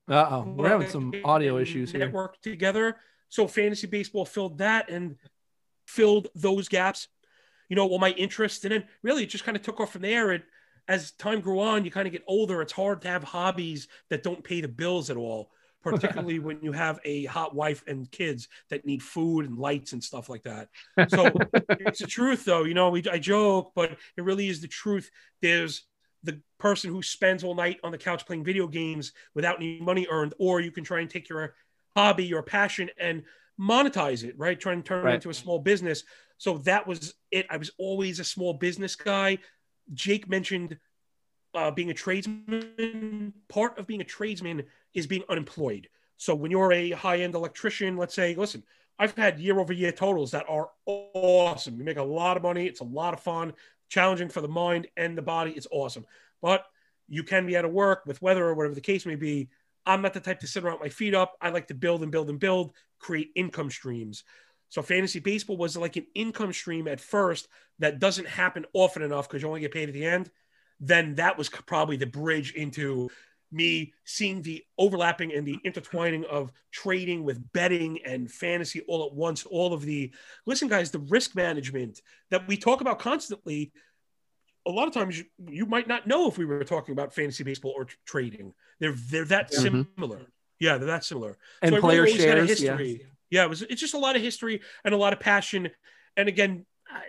Uh 0.08 0.28
oh, 0.32 0.54
we're 0.56 0.70
having 0.70 0.88
some 0.88 1.14
audio 1.26 1.58
issues 1.58 1.92
here. 1.92 2.06
network 2.06 2.42
together. 2.42 2.96
So 3.28 3.50
fantasy 3.50 3.88
baseball 3.88 4.24
filled 4.24 4.60
that 4.60 4.90
and 4.90 5.18
filled 5.88 6.30
those 6.36 6.70
gaps. 6.70 7.10
You 7.68 7.76
know, 7.76 7.88
well, 7.88 8.00
my 8.00 8.12
interest, 8.12 8.64
and 8.64 8.72
then 8.72 8.86
really 9.04 9.24
it 9.24 9.30
just 9.30 9.44
kind 9.44 9.58
of 9.58 9.62
took 9.62 9.82
off 9.82 9.92
from 9.92 10.04
there. 10.04 10.32
And 10.32 10.44
as 10.88 11.12
time 11.14 11.42
grew 11.42 11.62
on, 11.62 11.86
you 11.86 11.92
kind 11.92 12.08
of 12.08 12.12
get 12.12 12.24
older. 12.28 12.62
It's 12.62 12.74
hard 12.74 13.02
to 13.02 13.08
have 13.08 13.24
hobbies 13.24 13.88
that 14.10 14.24
don't 14.24 14.44
pay 14.44 14.62
the 14.62 14.68
bills 14.68 15.10
at 15.10 15.18
all, 15.18 15.52
particularly 15.84 16.40
when 16.40 16.60
you 16.62 16.72
have 16.72 17.00
a 17.06 17.26
hot 17.26 17.56
wife 17.56 17.84
and 17.88 18.10
kids 18.12 18.48
that 18.70 18.86
need 18.86 19.02
food 19.04 19.46
and 19.46 19.58
lights 19.58 19.94
and 19.94 20.04
stuff 20.04 20.30
like 20.30 20.44
that. 20.44 20.70
So 21.08 21.46
it's 21.80 22.00
the 22.00 22.08
truth, 22.08 22.46
though. 22.46 22.64
You 22.64 22.74
know, 22.74 22.90
we 22.90 23.04
I 23.10 23.18
joke, 23.20 23.72
but 23.76 23.98
it 24.18 24.24
really 24.24 24.48
is 24.48 24.62
the 24.62 24.68
truth. 24.68 25.10
There's 25.42 25.84
the 26.24 26.42
person 26.60 26.92
who 26.92 27.02
spends 27.02 27.44
all 27.44 27.56
night 27.56 27.80
on 27.84 27.92
the 27.92 27.98
couch 27.98 28.26
playing 28.26 28.44
video 28.44 28.68
games 28.68 29.12
without 29.34 29.58
any 29.58 29.80
money 29.80 30.08
earned, 30.10 30.34
or 30.40 30.60
you 30.60 30.72
can 30.72 30.84
try 30.84 31.00
and 31.02 31.10
take 31.10 31.30
your 31.30 31.56
hobby, 31.96 32.26
your 32.26 32.44
passion, 32.44 32.90
and 33.00 33.24
monetize 33.60 34.24
it, 34.24 34.38
right? 34.38 34.60
Try 34.60 34.74
and 34.74 34.86
turn 34.86 35.06
Right. 35.06 35.14
it 35.14 35.16
into 35.16 35.30
a 35.30 35.34
small 35.34 35.60
business. 35.60 36.04
So 36.38 36.58
that 36.60 36.86
was 36.88 37.14
it. 37.32 37.46
I 37.50 37.58
was 37.58 37.72
always 37.78 38.20
a 38.20 38.24
small 38.24 38.54
business 38.54 38.96
guy. 38.96 39.38
Jake 39.94 40.30
mentioned 40.30 40.78
uh, 41.54 41.72
being 41.72 41.90
a 41.90 41.94
tradesman. 41.94 43.34
Part 43.50 43.78
of 43.78 43.88
being 43.88 44.02
a 44.02 44.06
tradesman 44.06 44.64
is 44.94 45.08
being 45.08 45.24
unemployed. 45.30 45.88
So 46.18 46.34
when 46.36 46.52
you're 46.52 46.74
a 46.74 46.92
high 46.92 47.20
end 47.20 47.36
electrician, 47.36 47.98
let's 47.98 48.14
say, 48.16 48.36
listen, 48.36 48.64
I've 48.98 49.16
had 49.16 49.40
year 49.40 49.60
over 49.60 49.74
year 49.74 49.92
totals 49.92 50.32
that 50.32 50.46
are 50.48 50.70
awesome. 50.86 51.78
You 51.78 51.84
make 51.84 51.98
a 51.98 52.04
lot 52.04 52.38
of 52.38 52.44
money. 52.44 52.66
It's 52.66 52.80
a 52.80 52.86
lot 52.86 53.14
of 53.14 53.20
fun, 53.20 53.54
challenging 53.90 54.30
for 54.30 54.42
the 54.42 54.48
mind 54.48 54.88
and 54.96 55.18
the 55.18 55.22
body. 55.22 55.52
It's 55.52 55.68
awesome. 55.72 56.06
But 56.42 56.66
you 57.08 57.24
can 57.24 57.46
be 57.46 57.58
out 57.58 57.66
of 57.66 57.72
work 57.72 58.06
with 58.06 58.22
weather 58.22 58.46
or 58.46 58.56
whatever 58.56 58.76
the 58.76 58.82
case 58.82 59.06
may 59.06 59.16
be. 59.16 59.50
I'm 59.86 60.02
not 60.02 60.14
the 60.14 60.20
type 60.20 60.40
to 60.40 60.48
sit 60.48 60.64
around 60.64 60.80
my 60.80 60.90
feet 60.90 61.14
up. 61.14 61.34
I 61.42 61.50
like 61.50 61.68
to 61.68 61.76
build 61.76 62.02
and 62.04 62.12
build 62.12 62.30
and 62.30 62.40
build, 62.40 62.72
create 63.00 63.32
income 63.36 63.70
streams. 63.70 64.24
So 64.70 64.82
fantasy 64.82 65.20
baseball 65.20 65.58
was 65.58 65.78
like 65.78 65.96
an 65.96 66.08
income 66.16 66.52
stream 66.54 66.88
at 66.88 67.00
first 67.00 67.48
that 67.80 68.00
doesn't 68.00 68.28
happen 68.28 68.66
often 68.74 69.04
enough 69.04 69.28
because 69.28 69.42
you 69.42 69.48
only 69.48 69.62
get 69.62 69.72
paid 69.74 69.90
at 69.90 69.94
the 69.94 70.06
end. 70.06 70.30
Then 70.80 71.16
that 71.16 71.38
was 71.38 71.50
probably 71.50 71.98
the 71.98 72.06
bridge 72.06 72.54
into 72.54 73.10
me 73.52 73.94
seeing 74.04 74.42
the 74.42 74.64
overlapping 74.78 75.32
and 75.34 75.48
the 75.48 75.58
intertwining 75.64 76.26
of 76.26 76.52
trading 76.72 77.24
with 77.24 77.52
betting 77.54 78.00
and 78.04 78.30
fantasy 78.30 78.82
all 78.88 79.06
at 79.06 79.14
once. 79.14 79.46
All 79.46 79.72
of 79.74 79.84
the 79.84 80.12
listen, 80.46 80.68
guys, 80.68 80.92
the 80.92 81.00
risk 81.00 81.36
management 81.36 82.02
that 82.32 82.48
we 82.48 82.58
talk 82.58 82.82
about 82.82 83.00
constantly. 83.00 83.72
A 84.68 84.72
lot 84.72 84.88
of 84.88 84.96
times 84.96 85.20
you, 85.20 85.26
you 85.48 85.66
might 85.68 85.88
not 85.88 86.08
know 86.08 86.28
if 86.28 86.40
we 86.40 86.46
were 86.46 86.64
talking 86.64 86.92
about 86.92 87.14
fantasy 87.14 87.44
baseball 87.44 87.74
or 87.78 87.86
t- 87.86 87.94
trading. 88.06 88.52
They're 88.80 88.96
they're 89.10 89.26
that 89.26 89.52
Mm-hmm. 89.52 89.82
similar. 89.96 90.22
Yeah, 90.60 90.78
they're 90.78 90.88
that 90.88 91.06
similar. 91.06 91.38
And 91.62 91.76
So 91.76 91.82
player 91.82 92.02
really 92.02 92.18
had 92.26 92.38
a 92.40 92.48
shares. 92.48 92.62
Yeah. 92.62 92.78
Yeah. 93.30 93.44
it 93.46 93.50
was. 93.50 93.62
It's 93.64 93.82
just 93.82 93.94
a 93.94 94.00
lot 94.00 94.16
of 94.16 94.22
history 94.22 94.62
and 94.84 94.94
a 94.94 94.98
lot 94.98 95.14
of 95.14 95.20
passion. 95.20 95.70
And 96.18 96.28
again, 96.28 96.66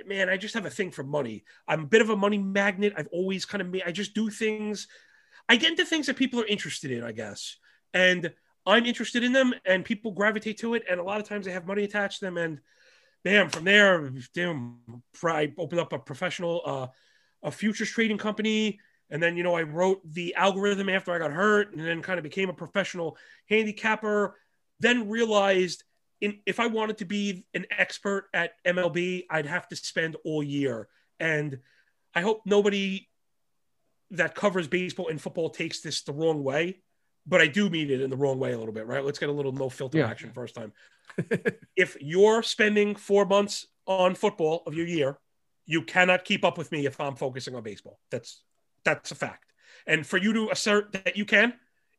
man, 0.06 0.28
I 0.28 0.36
just 0.36 0.54
have 0.54 0.66
a 0.66 0.70
thing 0.70 0.90
for 0.90 1.02
money. 1.02 1.44
I'm 1.68 1.82
a 1.82 1.86
bit 1.86 2.02
of 2.02 2.10
a 2.10 2.16
money 2.16 2.38
magnet. 2.38 2.94
I've 2.96 3.08
always 3.12 3.44
kind 3.44 3.60
of 3.60 3.68
made. 3.68 3.82
I 3.86 3.92
just 3.92 4.14
do 4.14 4.30
things. 4.30 4.88
I 5.48 5.56
get 5.56 5.70
into 5.70 5.84
things 5.84 6.06
that 6.06 6.16
people 6.16 6.40
are 6.40 6.46
interested 6.46 6.90
in, 6.90 7.04
I 7.04 7.12
guess, 7.12 7.56
and 7.94 8.32
I'm 8.66 8.84
interested 8.84 9.22
in 9.22 9.32
them, 9.32 9.54
and 9.64 9.84
people 9.84 10.10
gravitate 10.10 10.58
to 10.58 10.74
it. 10.74 10.82
And 10.90 10.98
a 10.98 11.04
lot 11.04 11.20
of 11.20 11.28
times 11.28 11.46
they 11.46 11.52
have 11.52 11.66
money 11.66 11.84
attached 11.84 12.18
to 12.18 12.24
them, 12.24 12.36
and 12.36 12.60
bam, 13.22 13.48
from 13.48 13.64
there, 13.64 14.12
damn, 14.34 14.78
I 15.24 15.52
opened 15.58 15.80
up 15.80 15.92
a 15.92 15.98
professional, 15.98 16.62
uh, 16.64 16.86
a 17.42 17.50
futures 17.50 17.90
trading 17.90 18.18
company. 18.18 18.80
And 19.10 19.22
then, 19.22 19.36
you 19.36 19.44
know, 19.44 19.54
I 19.54 19.62
wrote 19.62 20.00
the 20.04 20.34
algorithm 20.34 20.88
after 20.88 21.12
I 21.12 21.18
got 21.18 21.32
hurt 21.32 21.72
and 21.72 21.84
then 21.84 22.02
kind 22.02 22.18
of 22.18 22.24
became 22.24 22.48
a 22.48 22.54
professional 22.54 23.16
handicapper. 23.48 24.36
Then 24.80 25.08
realized 25.08 25.84
in, 26.20 26.40
if 26.46 26.60
I 26.60 26.66
wanted 26.66 26.98
to 26.98 27.04
be 27.04 27.44
an 27.54 27.66
expert 27.70 28.28
at 28.32 28.52
MLB, 28.66 29.24
I'd 29.30 29.46
have 29.46 29.68
to 29.68 29.76
spend 29.76 30.16
all 30.24 30.42
year. 30.42 30.88
And 31.20 31.58
I 32.14 32.20
hope 32.22 32.42
nobody 32.46 33.08
that 34.12 34.34
covers 34.34 34.68
baseball 34.68 35.08
and 35.08 35.20
football 35.20 35.50
takes 35.50 35.80
this 35.80 36.02
the 36.02 36.12
wrong 36.12 36.44
way, 36.44 36.80
but 37.26 37.40
I 37.40 37.46
do 37.46 37.68
mean 37.68 37.90
it 37.90 38.00
in 38.00 38.10
the 38.10 38.16
wrong 38.16 38.38
way 38.38 38.52
a 38.52 38.58
little 38.58 38.72
bit, 38.72 38.86
right? 38.86 39.04
Let's 39.04 39.18
get 39.18 39.28
a 39.28 39.32
little 39.32 39.52
no 39.52 39.68
filter 39.68 39.98
Yeah. 39.98 40.08
action 40.08 40.30
first 40.32 40.54
time. 40.54 40.72
if 41.76 41.96
you're 42.00 42.42
spending 42.42 42.94
four 42.94 43.26
months 43.26 43.66
on 43.86 44.14
football 44.14 44.62
of 44.66 44.74
your 44.74 44.86
year, 44.86 45.18
you 45.66 45.82
cannot 45.82 46.24
keep 46.24 46.44
up 46.44 46.56
with 46.56 46.70
me 46.70 46.86
if 46.86 47.00
I'm 47.00 47.16
focusing 47.16 47.54
on 47.54 47.62
baseball. 47.62 47.98
That's 48.10 48.42
that's 48.84 49.10
a 49.10 49.16
fact. 49.16 49.52
And 49.86 50.06
for 50.06 50.16
you 50.16 50.32
to 50.32 50.50
assert 50.50 50.92
that 50.92 51.16
you 51.16 51.24
can 51.24 51.54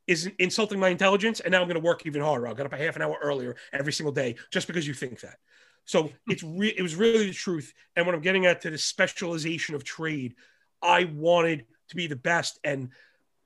is 0.07 0.29
insulting 0.39 0.79
my 0.79 0.89
intelligence. 0.89 1.39
And 1.39 1.51
now 1.51 1.61
I'm 1.61 1.67
going 1.67 1.79
to 1.79 1.85
work 1.85 2.05
even 2.05 2.21
harder. 2.21 2.47
I'll 2.47 2.55
get 2.55 2.65
up 2.65 2.73
a 2.73 2.77
half 2.77 2.95
an 2.95 3.01
hour 3.01 3.17
earlier 3.21 3.55
every 3.73 3.93
single 3.93 4.13
day 4.13 4.35
just 4.51 4.67
because 4.67 4.87
you 4.87 4.93
think 4.93 5.19
that. 5.21 5.37
So 5.85 6.03
hmm. 6.03 6.31
it's 6.31 6.43
re- 6.43 6.73
it 6.75 6.81
was 6.81 6.95
really 6.95 7.27
the 7.27 7.33
truth. 7.33 7.73
And 7.95 8.05
when 8.05 8.15
I'm 8.15 8.21
getting 8.21 8.45
at 8.45 8.61
to 8.61 8.69
the 8.69 8.77
specialization 8.77 9.75
of 9.75 9.83
trade, 9.83 10.35
I 10.81 11.05
wanted 11.05 11.65
to 11.89 11.95
be 11.95 12.07
the 12.07 12.15
best. 12.15 12.59
And 12.63 12.89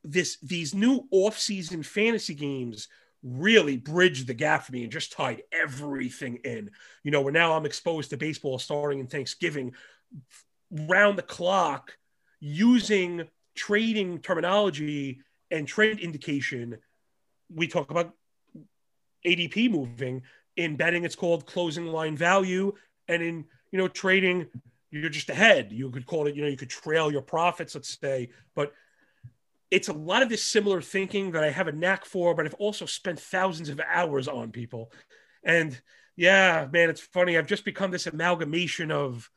this 0.04 0.38
these 0.40 0.74
new 0.74 1.08
off-season 1.12 1.84
fantasy 1.84 2.34
games 2.34 2.88
really 3.24 3.78
bridged 3.78 4.26
the 4.26 4.34
gap 4.34 4.64
for 4.64 4.72
me 4.72 4.82
and 4.82 4.92
just 4.92 5.12
tied 5.12 5.44
everything 5.52 6.38
in. 6.44 6.72
You 7.04 7.12
know, 7.12 7.22
where 7.22 7.34
now 7.34 7.54
I'm 7.54 7.68
exposed 7.68 8.10
to 8.10 8.18
baseball 8.18 8.58
starting 8.58 9.00
in 9.00 9.08
Thanksgiving, 9.08 9.74
round 10.72 11.18
the 11.18 11.24
clock, 11.24 11.96
using 12.40 13.28
trading 13.54 14.20
terminology 14.20 15.20
and 15.52 15.68
trend 15.68 16.00
indication. 16.00 16.78
We 17.54 17.68
talk 17.68 17.92
about 17.92 18.14
ADP 19.26 19.70
moving. 19.70 20.24
In 20.58 20.76
betting, 20.76 21.06
it's 21.06 21.16
called 21.16 21.46
closing 21.46 21.88
line 21.88 22.18
value, 22.18 22.74
and 23.08 23.22
in 23.22 23.46
you 23.72 23.78
know 23.78 23.88
trading, 23.88 24.48
you're 24.90 25.10
just 25.10 25.30
ahead. 25.30 25.72
You 25.72 25.90
could 25.90 26.06
call 26.06 26.28
it, 26.28 26.36
you 26.36 26.42
know, 26.42 26.50
you 26.50 26.58
could 26.58 26.70
trail 26.70 27.12
your 27.12 27.22
profits, 27.22 27.76
let's 27.76 27.98
say, 28.00 28.30
but 28.56 28.74
it's 29.70 29.88
a 29.88 29.94
lot 29.94 30.22
of 30.22 30.28
this 30.28 30.44
similar 30.44 30.82
thinking 30.82 31.32
that 31.32 31.44
I 31.46 31.50
have 31.50 31.70
a 31.70 31.72
knack 31.72 32.04
for, 32.04 32.36
but 32.36 32.46
I've 32.46 32.54
also 32.56 32.86
spent 32.86 33.20
thousands 33.20 33.70
of 33.70 33.80
hours 33.88 34.28
on 34.28 34.52
people. 34.52 34.92
And 35.44 35.80
yeah, 36.18 36.68
man, 36.72 36.90
it's 36.90 37.00
funny. 37.00 37.38
I've 37.38 37.48
just 37.48 37.64
become 37.64 37.90
this 37.90 38.08
amalgamation 38.08 38.92
of 38.92 39.32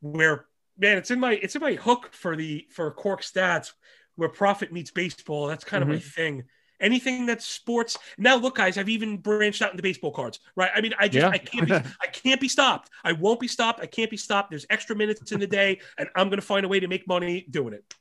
where 0.00 0.46
man, 0.78 0.96
it's 0.96 1.10
in 1.10 1.20
my 1.20 1.32
it's 1.32 1.54
in 1.54 1.60
my 1.60 1.74
hook 1.74 2.08
for 2.12 2.34
the 2.34 2.66
for 2.70 2.90
Cork 2.90 3.20
stats 3.20 3.72
where 4.18 4.28
profit 4.28 4.72
meets 4.72 4.90
baseball. 4.90 5.46
That's 5.46 5.64
kind 5.64 5.82
of 5.82 5.88
my 5.88 5.94
mm-hmm. 5.94 6.08
thing. 6.08 6.44
Anything 6.80 7.26
that's 7.26 7.44
sports. 7.44 7.96
Now 8.18 8.36
look, 8.36 8.56
guys, 8.56 8.76
I've 8.76 8.88
even 8.88 9.16
branched 9.16 9.62
out 9.62 9.70
into 9.70 9.82
baseball 9.82 10.10
cards, 10.10 10.40
right? 10.56 10.70
I 10.74 10.80
mean, 10.80 10.92
I 10.98 11.08
just 11.08 11.24
Yeah. 11.24 11.30
I 11.30 11.38
can't 11.38 11.66
be 11.66 11.74
I 12.02 12.06
can't 12.12 12.40
be 12.40 12.48
stopped. 12.48 12.90
I 13.04 13.12
won't 13.12 13.40
be 13.40 13.48
stopped. 13.48 13.80
I 13.80 13.86
can't 13.86 14.10
be 14.10 14.16
stopped. 14.16 14.50
There's 14.50 14.66
extra 14.70 14.94
minutes 14.96 15.32
in 15.32 15.40
the 15.40 15.46
day, 15.46 15.80
and 15.96 16.08
I'm 16.16 16.30
gonna 16.30 16.42
find 16.42 16.66
a 16.66 16.68
way 16.68 16.80
to 16.80 16.88
make 16.88 17.06
money 17.06 17.46
doing 17.48 17.74
it. 17.74 17.94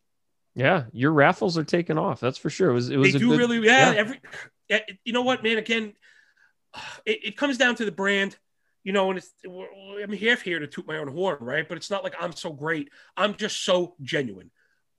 Yeah, 0.56 0.86
your 0.92 1.12
raffles 1.12 1.58
are 1.58 1.64
taking 1.64 2.00
off. 2.00 2.20
That's 2.20 2.38
for 2.38 2.50
sure. 2.50 2.72
It 2.72 2.74
was 2.74 2.90
it 2.90 2.98
was 2.98 3.14
they 3.14 3.20
do 3.20 3.30
good- 3.30 3.40
really 3.40 3.66
yeah, 3.66 3.92
yeah. 3.92 4.00
every 4.00 4.20
you 5.06 5.14
know 5.14 5.22
what 5.22 5.44
man 5.44 5.58
again 5.58 5.94
it, 7.06 7.20
it 7.24 7.38
comes 7.38 7.58
down 7.58 7.76
to 7.76 7.86
the 7.86 7.92
brand 7.92 8.38
you 8.84 8.94
know 8.94 9.10
and 9.10 9.18
it's 9.18 9.32
i'm 10.04 10.14
half 10.14 10.42
here 10.42 10.60
to 10.60 10.68
toot 10.68 10.88
my 10.88 10.98
own 10.98 11.08
horn 11.08 11.38
right 11.42 11.68
but 11.68 11.78
it's 11.78 11.90
not 11.90 12.04
like 12.04 12.16
i'm 12.20 12.34
so 12.34 12.52
great 12.52 12.90
i'm 13.16 13.36
just 13.36 13.64
so 13.64 13.96
genuine 14.02 14.52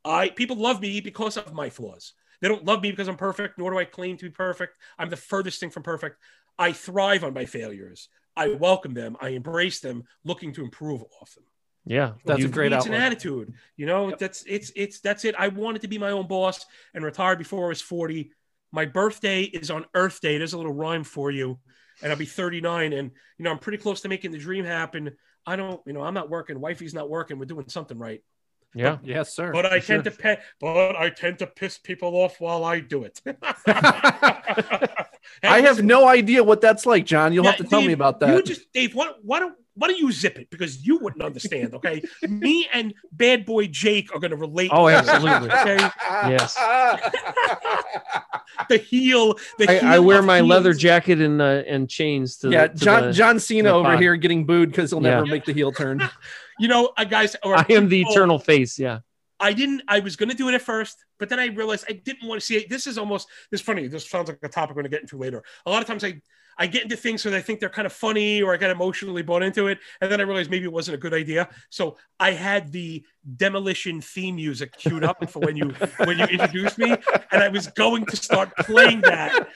i 0.05 0.29
people 0.29 0.57
love 0.57 0.81
me 0.81 1.01
because 1.01 1.37
of 1.37 1.53
my 1.53 1.71
flaws 1.71 2.13
they 2.41 2.49
don't 2.49 2.65
love 2.65 2.83
me 2.83 2.91
because 2.91 3.09
i'm 3.09 3.17
perfect 3.17 3.59
nor 3.59 3.71
do 3.71 3.79
i 3.79 3.85
claim 3.85 4.17
to 4.17 4.25
be 4.27 4.31
perfect 4.31 4.77
i'm 4.99 5.11
the 5.11 5.17
furthest 5.17 5.61
thing 5.61 5.71
from 5.71 5.83
perfect 5.83 6.17
i 6.59 6.73
thrive 6.73 7.25
on 7.25 7.35
my 7.35 7.45
failures 7.45 8.09
i 8.37 8.49
welcome 8.49 8.95
them 8.95 9.17
i 9.21 9.31
embrace 9.31 9.81
them 9.81 10.05
looking 10.25 10.53
to 10.53 10.63
improve 10.63 11.03
off 11.21 11.35
them 11.35 11.45
Yeah, 11.85 12.13
That's 12.27 12.45
a 12.45 12.49
great 12.49 12.73
it's 12.73 12.87
an 12.87 12.93
attitude. 12.93 13.55
You 13.77 13.87
know, 13.87 14.13
that's 14.19 14.45
it's 14.47 14.71
it's 14.77 15.01
that's 15.01 15.25
it. 15.25 15.35
I 15.39 15.49
wanted 15.49 15.81
to 15.83 15.89
be 15.89 15.97
my 15.97 16.11
own 16.11 16.27
boss 16.27 16.67
and 16.93 17.03
retire 17.03 17.35
before 17.35 17.65
I 17.65 17.69
was 17.69 17.81
40. 17.81 18.31
My 18.73 18.85
birthday 18.85 19.43
is 19.45 19.71
on 19.71 19.87
Earth 19.95 20.21
Day. 20.21 20.37
There's 20.37 20.53
a 20.53 20.59
little 20.59 20.75
rhyme 20.75 21.03
for 21.05 21.31
you. 21.31 21.59
And 22.03 22.13
I'll 22.13 22.19
be 22.19 22.27
39. 22.27 22.93
And 22.93 23.11
you 23.39 23.45
know, 23.45 23.51
I'm 23.51 23.59
pretty 23.59 23.79
close 23.79 24.03
to 24.03 24.09
making 24.09 24.33
the 24.33 24.39
dream 24.39 24.67
happen. 24.67 25.17
I 25.47 25.57
don't, 25.57 25.81
you 25.87 25.95
know, 25.95 26.03
I'm 26.03 26.13
not 26.13 26.29
working, 26.29 26.61
wifey's 26.61 26.93
not 26.93 27.09
working, 27.09 27.39
we're 27.39 27.47
doing 27.47 27.69
something 27.69 27.97
right. 27.99 28.23
Yeah, 28.79 28.99
Yes, 29.03 29.35
sir. 29.35 29.53
But 29.53 29.67
I 29.67 29.81
tend 29.81 30.05
sure. 30.05 30.05
to 30.05 30.11
pay 30.13 30.39
but 30.61 30.97
I 30.97 31.11
tend 31.11 31.39
to 31.41 31.47
piss 31.47 31.79
people 31.79 32.15
off 32.17 32.41
while 32.41 32.65
I 32.65 32.81
do 32.81 33.05
it. 33.05 33.21
I 35.43 35.61
have 35.63 35.83
no 35.83 36.07
idea 36.09 36.43
what 36.45 36.61
that's 36.61 36.87
like, 36.87 37.05
John. 37.07 37.33
You'll 37.33 37.45
Yeah, 37.45 37.53
have 37.53 37.61
to 37.61 37.65
tell 37.69 37.83
me 37.83 37.93
about 37.93 38.21
that. 38.21 38.35
You 38.35 38.43
just 38.43 38.73
Dave, 38.73 38.95
why, 38.95 39.13
why 39.23 39.41
don't 39.41 39.55
why 39.75 39.87
don't 39.87 39.99
you 39.99 40.11
zip 40.11 40.39
it? 40.41 40.51
Because 40.51 40.85
you 40.85 40.99
wouldn't 40.99 41.23
understand, 41.23 41.73
okay? 41.75 42.03
Me 42.29 42.69
and 42.73 42.93
bad 43.13 43.47
boy 43.47 43.69
Jake 43.69 44.13
are 44.13 44.19
gonna 44.19 44.35
relate. 44.37 44.71
Oh, 44.75 44.89
to 44.89 44.97
this, 44.97 45.09
absolutely. 45.09 45.51
Okay. 45.53 45.77
Yes. 46.31 46.55
the 48.69 48.79
heel. 48.79 49.35
The 49.59 49.69
I, 49.71 49.79
heel 49.79 49.89
I 49.89 49.99
wear 50.01 50.23
my 50.23 50.39
heels. 50.39 50.49
leather 50.49 50.75
jacket 50.75 51.21
and 51.21 51.41
uh, 51.41 51.63
and 51.67 51.89
chains 51.89 52.39
to 52.39 52.51
yeah, 52.51 52.67
the, 52.67 52.79
to 52.79 52.85
John 52.85 53.03
the- 53.05 53.13
John 53.13 53.39
Cena 53.39 53.71
over 53.71 53.91
pod. 53.91 54.01
here 54.01 54.17
getting 54.17 54.45
booed 54.47 54.71
because 54.71 54.91
he'll 54.91 55.01
never 55.01 55.25
Yeah. 55.25 55.31
make 55.31 55.45
the 55.45 55.53
heel 55.53 55.71
turn. 55.73 56.03
You 56.59 56.69
know, 56.69 56.93
uh, 56.97 57.05
guys. 57.05 57.37
Or, 57.43 57.57
I 57.57 57.67
am 57.71 57.89
the 57.89 58.03
eternal 58.03 58.39
face. 58.39 58.79
Yeah, 58.79 59.01
I 59.41 59.53
didn't. 59.53 59.83
I 59.89 60.01
was 60.01 60.17
going 60.17 60.31
to 60.31 60.37
do 60.37 60.49
it 60.49 60.55
at 60.55 60.63
first, 60.63 61.05
but 61.19 61.29
then 61.29 61.39
I 61.39 61.47
realized 61.47 61.85
I 61.89 61.93
didn't 61.93 62.27
want 62.29 62.41
to 62.41 62.47
see 62.47 62.57
it. 62.57 62.69
This 62.69 62.87
is 62.87 62.99
almost. 62.99 63.29
This 63.51 63.61
is 63.61 63.67
funny. 63.67 63.89
This 63.89 64.09
sounds 64.09 64.29
like 64.29 64.39
a 64.43 64.49
topic 64.49 64.77
we're 64.77 64.83
going 64.83 64.91
to 64.91 64.97
get 64.97 65.03
into 65.03 65.19
later. 65.19 65.43
A 65.67 65.71
lot 65.71 65.83
of 65.83 65.89
times 65.89 66.05
I. 66.05 66.21
I 66.61 66.67
get 66.67 66.83
into 66.83 66.97
things 66.97 67.23
so 67.23 67.31
that 67.31 67.37
I 67.37 67.41
think 67.41 67.61
they're 67.61 67.69
kind 67.69 67.87
of 67.87 67.93
funny 67.93 68.43
or 68.43 68.53
I 68.53 68.57
get 68.57 68.71
emotionally 68.71 69.23
bought 69.23 69.45
into 69.45 69.69
it. 69.69 69.79
And 70.01 70.11
then 70.11 70.21
I 70.21 70.25
realized 70.25 70.51
maybe 70.51 70.65
it 70.65 70.73
wasn't 70.73 70.97
a 70.97 70.99
good 70.99 71.15
idea. 71.15 71.49
So 71.71 71.99
I 72.19 72.33
had 72.33 72.73
the 72.73 73.05
demolition 73.37 74.01
theme 74.01 74.35
music 74.35 74.77
queued 74.77 75.05
up 75.05 75.31
for 75.31 75.39
when 75.39 75.57
you 75.57 75.69
when 75.99 76.19
you 76.19 76.25
introduced 76.25 76.77
me. 76.77 76.97
And 77.31 77.45
I 77.45 77.49
was 77.49 77.69
going 77.69 78.07
to 78.07 78.17
start 78.17 78.57
playing 78.57 79.03
that. 79.03 79.47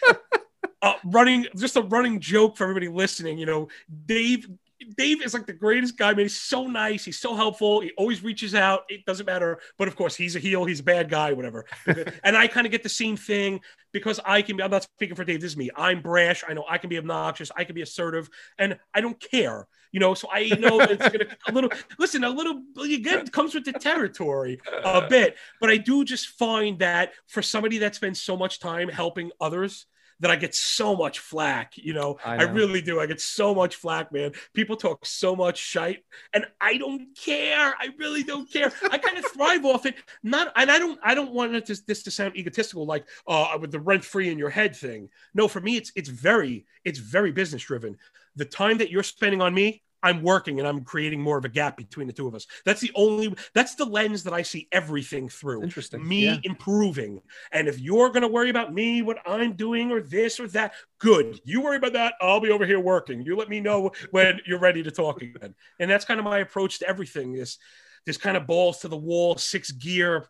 Uh, 0.80 0.94
running 1.04 1.48
just 1.56 1.74
a 1.74 1.82
running 1.82 2.20
joke 2.20 2.56
for 2.56 2.62
everybody 2.62 2.86
listening. 2.86 3.36
You 3.36 3.46
know, 3.46 3.68
Dave 4.06 4.48
Dave 4.96 5.22
is 5.22 5.34
like 5.34 5.46
the 5.46 5.52
greatest 5.52 5.96
guy, 5.96 6.12
man. 6.12 6.24
He's 6.24 6.40
so 6.40 6.66
nice. 6.66 7.04
He's 7.04 7.18
so 7.18 7.34
helpful. 7.34 7.80
He 7.80 7.92
always 7.96 8.22
reaches 8.22 8.54
out. 8.54 8.82
It 8.88 9.04
doesn't 9.04 9.26
matter. 9.26 9.60
But 9.78 9.88
of 9.88 9.96
course, 9.96 10.14
he's 10.14 10.36
a 10.36 10.38
heel. 10.38 10.64
He's 10.64 10.80
a 10.80 10.84
bad 10.84 11.10
guy, 11.10 11.32
whatever. 11.32 11.66
and 12.24 12.36
I 12.36 12.46
kind 12.46 12.66
of 12.66 12.70
get 12.70 12.82
the 12.82 12.88
same 12.88 13.16
thing 13.16 13.60
because 13.92 14.20
I 14.24 14.42
can 14.42 14.56
be, 14.56 14.62
I'm 14.62 14.70
not 14.70 14.84
speaking 14.84 15.16
for 15.16 15.24
Dave. 15.24 15.40
This 15.40 15.52
is 15.52 15.56
me. 15.56 15.70
I'm 15.76 16.00
brash. 16.00 16.44
I 16.48 16.54
know 16.54 16.64
I 16.68 16.78
can 16.78 16.90
be 16.90 16.98
obnoxious. 16.98 17.50
I 17.56 17.64
can 17.64 17.74
be 17.74 17.82
assertive 17.82 18.28
and 18.58 18.78
I 18.94 19.00
don't 19.00 19.20
care, 19.20 19.66
you 19.92 20.00
know, 20.00 20.14
so 20.14 20.28
I 20.32 20.48
know 20.58 20.80
it's 20.80 21.08
going 21.08 21.20
to 21.20 21.36
a 21.48 21.52
little, 21.52 21.70
listen, 21.98 22.24
a 22.24 22.30
little, 22.30 22.62
again, 22.82 23.26
comes 23.28 23.54
with 23.54 23.64
the 23.64 23.72
territory 23.72 24.60
a 24.84 25.06
bit. 25.06 25.36
But 25.60 25.70
I 25.70 25.76
do 25.76 26.04
just 26.04 26.28
find 26.28 26.78
that 26.78 27.12
for 27.28 27.42
somebody 27.42 27.78
that 27.78 27.94
spends 27.94 28.20
so 28.22 28.36
much 28.36 28.58
time 28.58 28.88
helping 28.88 29.30
others, 29.40 29.86
that 30.22 30.30
I 30.30 30.36
get 30.36 30.54
so 30.54 30.96
much 30.96 31.18
flack. 31.18 31.76
You 31.76 31.92
know, 31.92 32.18
I 32.24 32.36
I, 32.36 32.42
really 32.44 32.80
do. 32.80 33.00
I 33.00 33.06
get 33.06 33.20
so 33.20 33.54
much 33.54 33.76
flack, 33.76 34.12
man. 34.12 34.32
People 34.54 34.76
talk 34.76 35.04
so 35.04 35.36
much 35.36 35.58
shite, 35.58 36.04
and 36.32 36.46
I 36.60 36.78
don't 36.78 37.08
care. 37.16 37.74
I 37.78 37.88
really 37.98 38.22
don't 38.22 38.50
care. 38.50 38.72
I 38.90 38.98
kind 38.98 39.18
of 39.18 39.24
thrive 39.32 39.64
off 39.64 39.84
it. 39.84 39.96
Not, 40.22 40.52
and 40.56 40.70
I 40.70 40.78
don't. 40.78 40.98
I 41.02 41.14
don't 41.14 41.32
want 41.32 41.54
it 41.54 41.66
to, 41.66 41.76
this 41.86 42.04
to 42.04 42.10
sound 42.10 42.36
egotistical, 42.36 42.86
like 42.86 43.04
uh, 43.26 43.58
with 43.60 43.72
the 43.72 43.80
rent 43.80 44.04
free 44.04 44.30
in 44.30 44.38
your 44.38 44.50
head 44.50 44.74
thing. 44.74 45.10
No, 45.34 45.48
for 45.48 45.60
me, 45.60 45.76
it's 45.76 45.92
it's 45.96 46.08
very 46.08 46.66
it's 46.84 47.00
very 47.00 47.32
business 47.32 47.62
driven. 47.62 47.98
The 48.36 48.44
time 48.44 48.78
that 48.78 48.90
you're 48.90 49.02
spending 49.02 49.42
on 49.42 49.52
me, 49.52 49.82
I'm 50.02 50.22
working 50.22 50.58
and 50.58 50.66
I'm 50.66 50.82
creating 50.84 51.20
more 51.20 51.38
of 51.38 51.44
a 51.44 51.48
gap 51.48 51.76
between 51.76 52.06
the 52.06 52.12
two 52.12 52.26
of 52.26 52.34
us. 52.34 52.46
That's 52.64 52.80
the 52.80 52.90
only 52.94 53.34
that's 53.54 53.74
the 53.76 53.84
lens 53.84 54.24
that 54.24 54.32
I 54.32 54.42
see 54.42 54.68
everything 54.72 55.28
through. 55.28 55.62
Interesting. 55.62 56.06
Me 56.06 56.24
Yeah. 56.24 56.38
improving. 56.42 57.20
And 57.52 57.68
if 57.68 57.78
you're 57.78 58.08
going 58.08 58.22
to 58.22 58.28
worry 58.28 58.50
about 58.50 58.72
me, 58.74 59.02
what 59.02 59.18
I'm 59.26 59.52
doing, 59.54 59.90
or 59.92 60.00
this 60.00 60.40
or 60.40 60.48
that, 60.48 60.74
good. 60.98 61.40
You 61.44 61.60
worry 61.60 61.76
about 61.76 61.92
that. 61.92 62.14
I'll 62.20 62.40
be 62.40 62.50
over 62.50 62.66
here 62.66 62.80
working. 62.80 63.22
You 63.22 63.36
let 63.36 63.48
me 63.48 63.60
know 63.60 63.92
when 64.10 64.40
you're 64.46 64.58
ready 64.58 64.82
to 64.82 64.90
talk 64.90 65.22
again. 65.22 65.54
And 65.78 65.90
that's 65.90 66.04
kind 66.04 66.18
of 66.18 66.24
my 66.24 66.38
approach 66.38 66.80
to 66.80 66.88
everything. 66.88 67.32
This, 67.32 67.58
this 68.04 68.16
kind 68.16 68.36
of 68.36 68.46
balls 68.46 68.80
to 68.80 68.88
the 68.88 68.96
wall, 68.96 69.36
six 69.36 69.70
gear, 69.70 70.28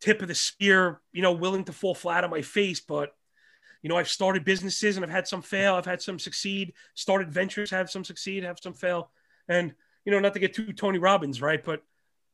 tip 0.00 0.20
of 0.22 0.28
the 0.28 0.34
spear. 0.34 1.00
You 1.12 1.22
know, 1.22 1.32
willing 1.32 1.64
to 1.64 1.72
fall 1.72 1.94
flat 1.94 2.24
on 2.24 2.30
my 2.30 2.42
face, 2.42 2.80
but. 2.80 3.14
You 3.82 3.88
know, 3.88 3.96
I've 3.96 4.08
started 4.08 4.44
businesses 4.44 4.96
and 4.96 5.04
I've 5.04 5.10
had 5.10 5.26
some 5.28 5.42
fail. 5.42 5.74
I've 5.74 5.84
had 5.86 6.00
some 6.00 6.18
succeed. 6.18 6.72
Started 6.94 7.30
ventures, 7.30 7.70
have 7.70 7.90
some 7.90 8.04
succeed, 8.04 8.44
have 8.44 8.58
some 8.62 8.74
fail. 8.74 9.10
And 9.48 9.74
you 10.04 10.12
know, 10.12 10.20
not 10.20 10.34
to 10.34 10.40
get 10.40 10.54
too 10.54 10.72
Tony 10.72 10.98
Robbins, 10.98 11.40
right? 11.42 11.62
But 11.62 11.82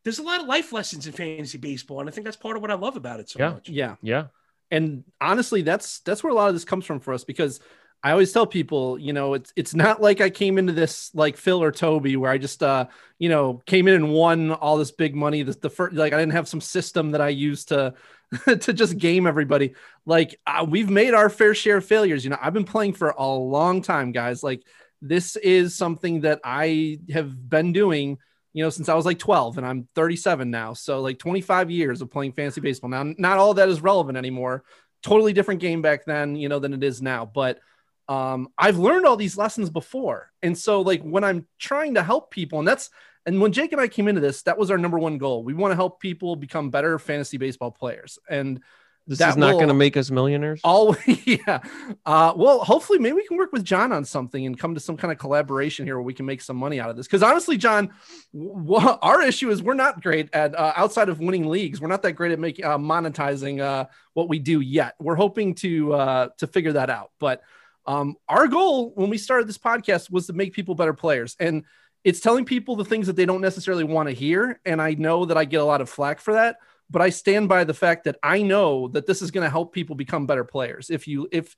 there's 0.05 0.19
a 0.19 0.23
lot 0.23 0.41
of 0.41 0.47
life 0.47 0.73
lessons 0.73 1.07
in 1.07 1.13
fantasy 1.13 1.59
baseball, 1.59 2.01
and 2.01 2.09
I 2.09 2.13
think 2.13 2.25
that's 2.25 2.37
part 2.37 2.57
of 2.57 2.63
what 2.63 2.71
I 2.71 2.75
love 2.75 2.97
about 2.97 3.21
it 3.21 3.29
so 3.29 3.39
Yeah. 3.39 3.51
much. 3.51 3.69
Yeah. 3.69 3.97
Yeah. 4.03 4.27
and 4.71 5.03
honestly 5.21 5.63
that's 5.63 6.01
that's 6.01 6.23
where 6.23 6.31
a 6.31 6.35
lot 6.37 6.49
of 6.49 6.55
this 6.55 6.65
comes 6.67 6.85
from 6.85 7.01
for 7.01 7.15
us 7.15 7.25
because 7.25 7.59
i 8.03 8.11
always 8.11 8.31
tell 8.33 8.47
people 8.47 8.99
you 8.99 9.15
know 9.15 9.33
it's 9.33 9.51
it's 9.57 9.75
not 9.75 10.03
like 10.03 10.21
i 10.21 10.29
came 10.29 10.59
into 10.59 10.75
this 10.75 11.11
like 11.15 11.39
phil 11.39 11.63
or 11.63 11.73
toby 11.73 12.17
where 12.17 12.31
i 12.31 12.37
just 12.37 12.63
uh 12.63 12.85
you 13.19 13.31
know 13.31 13.63
came 13.65 13.89
in 13.89 13.95
and 13.95 14.13
won 14.13 14.53
all 14.53 14.77
this 14.77 14.91
big 14.91 15.15
money 15.17 15.43
the, 15.43 15.53
the 15.55 15.71
first 15.71 15.95
like 15.97 16.13
i 16.13 16.19
didn't 16.19 16.35
have 16.35 16.47
some 16.47 16.61
system 16.61 17.13
that 17.13 17.23
i 17.23 17.31
used 17.31 17.69
to 17.69 17.95
to 18.61 18.73
just 18.73 18.99
game 18.99 19.27
everybody 19.27 19.75
like 20.05 20.39
uh, 20.47 20.65
we've 20.69 20.91
made 20.91 21.15
our 21.15 21.31
fair 21.31 21.55
share 21.55 21.79
of 21.79 21.85
failures 21.85 22.25
you 22.25 22.31
know 22.31 22.39
i've 22.41 22.53
been 22.53 22.65
playing 22.65 22.93
for 22.93 23.11
a 23.11 23.27
long 23.27 23.81
time 23.81 24.13
guys 24.13 24.43
like 24.43 24.63
this 25.01 25.37
is 25.37 25.77
something 25.77 26.21
that 26.21 26.41
i 26.45 26.99
have 27.11 27.49
been 27.49 27.73
doing 27.73 28.19
you 28.59 28.65
know, 28.65 28.71
since 28.71 28.89
I 28.89 28.95
was 28.95 29.07
like 29.07 29.21
12 29.21 29.59
and 29.59 29.67
I'm 29.67 29.89
37 29.95 30.51
now. 30.51 30.73
So 30.73 31.01
like 31.01 31.19
25 31.21 31.71
years 31.71 32.03
of 32.03 32.11
playing 32.11 32.33
fantasy 32.33 32.61
baseball. 32.61 32.91
Now, 32.91 33.05
not 33.17 33.39
all 33.39 33.55
that 33.55 33.69
is 33.69 33.81
relevant 33.81 34.19
anymore. 34.19 34.65
Totally 35.01 35.33
different 35.33 35.61
game 35.61 35.81
back 35.81 36.05
then, 36.07 36.35
you 36.35 36.49
know, 36.49 36.59
than 36.59 36.75
it 36.75 36.83
is 36.83 37.01
now. 37.01 37.25
But 37.25 37.61
um, 38.09 38.49
I've 38.57 38.79
learned 38.79 39.07
all 39.07 39.17
these 39.17 39.37
lessons 39.37 39.71
before. 39.71 40.31
And 40.43 40.57
so 40.57 40.81
like 40.81 41.03
when 41.03 41.25
I'm 41.25 41.47
trying 41.59 41.95
to 41.95 42.03
help 42.03 42.31
people, 42.31 42.59
and 42.59 42.67
that's 42.67 42.91
and 43.27 43.41
when 43.41 43.53
Jake 43.53 43.73
and 43.73 43.81
I 43.81 43.89
came 43.89 44.09
into 44.09 44.21
this, 44.23 44.43
that 44.43 44.57
was 44.57 44.71
our 44.71 44.79
number 44.79 44.99
one 44.99 45.19
goal. 45.19 45.45
We 45.45 45.53
want 45.53 45.73
to 45.73 45.77
help 45.77 46.01
people 46.01 46.35
become 46.37 46.71
better 46.71 46.99
fantasy 46.99 47.37
baseball 47.37 47.71
players. 47.71 48.19
And 48.31 48.63
This 49.07 49.19
That 49.19 49.31
is 49.31 49.37
not 49.37 49.53
going 49.53 49.69
to 49.69 49.75
make 49.75 49.97
us 49.97 50.11
millionaires. 50.11 50.61
all 50.65 50.97
yeah. 51.07 51.61
Uh, 52.07 52.33
well, 52.37 52.61
hopefully, 52.61 52.99
maybe 52.99 53.15
we 53.15 53.27
can 53.27 53.37
work 53.37 53.53
with 53.53 53.65
John 53.65 53.93
on 53.93 54.05
something 54.05 54.47
and 54.47 54.59
come 54.59 54.75
to 54.75 54.81
some 54.81 54.97
kind 54.97 55.13
of 55.13 55.19
collaboration 55.19 55.85
here 55.87 55.97
where 55.97 56.03
we 56.03 56.15
can 56.15 56.25
make 56.27 56.41
some 56.41 56.57
money 56.57 56.79
out 56.81 56.89
of 56.91 56.97
this. 56.97 57.07
Because 57.07 57.23
honestly, 57.23 57.57
John, 57.59 57.91
w- 58.35 58.99
our 59.03 59.23
issue 59.23 59.51
is 59.51 59.63
we're 59.63 59.75
not 59.75 60.03
great 60.03 60.29
at 60.35 60.55
uh, 60.55 60.73
outside 60.77 61.09
of 61.09 61.21
winning 61.21 61.49
leagues. 61.49 61.81
We're 61.81 61.89
not 61.89 62.03
that 62.03 62.13
great 62.13 62.33
at 62.33 62.39
making 62.39 62.65
uh, 62.65 62.79
monetizing 62.79 63.61
uh, 63.61 63.87
what 64.15 64.29
we 64.29 64.39
do 64.39 64.61
yet. 64.61 64.95
We're 65.01 65.17
hoping 65.17 65.55
to 65.57 65.93
uh, 65.95 66.29
to 66.39 66.47
figure 66.47 66.73
that 66.75 66.89
out. 66.91 67.11
But 67.19 67.43
um, 67.89 68.15
our 68.29 68.47
goal 68.47 68.93
when 68.95 69.11
we 69.11 69.19
started 69.19 69.49
this 69.49 69.59
podcast 69.59 70.11
was 70.11 70.29
to 70.29 70.33
make 70.33 70.53
people 70.53 70.77
better 70.77 70.95
players, 70.95 71.35
and 71.41 71.65
it's 72.05 72.21
telling 72.21 72.45
people 72.45 72.77
the 72.77 72.85
things 72.85 73.09
that 73.09 73.17
they 73.17 73.27
don't 73.27 73.41
necessarily 73.41 73.83
want 73.83 74.09
to 74.09 74.15
hear. 74.15 74.61
And 74.65 74.81
I 74.81 74.95
know 74.95 75.25
that 75.25 75.37
I 75.37 75.45
get 75.45 75.61
a 75.61 75.65
lot 75.65 75.81
of 75.81 75.91
flack 75.91 76.21
for 76.21 76.35
that 76.35 76.59
but 76.91 77.03
I 77.03 77.11
stand 77.11 77.49
by 77.49 77.65
the 77.65 77.75
fact 77.75 78.05
that 78.05 78.17
I 78.23 78.43
know 78.43 78.89
that 78.89 79.07
this 79.07 79.23
is 79.23 79.31
going 79.31 79.45
to 79.45 79.51
help 79.51 79.73
people 79.73 79.97
become 79.97 80.27
better 80.27 80.45
players. 80.45 80.91
If 80.91 81.07
you 81.07 81.29
if 81.31 81.55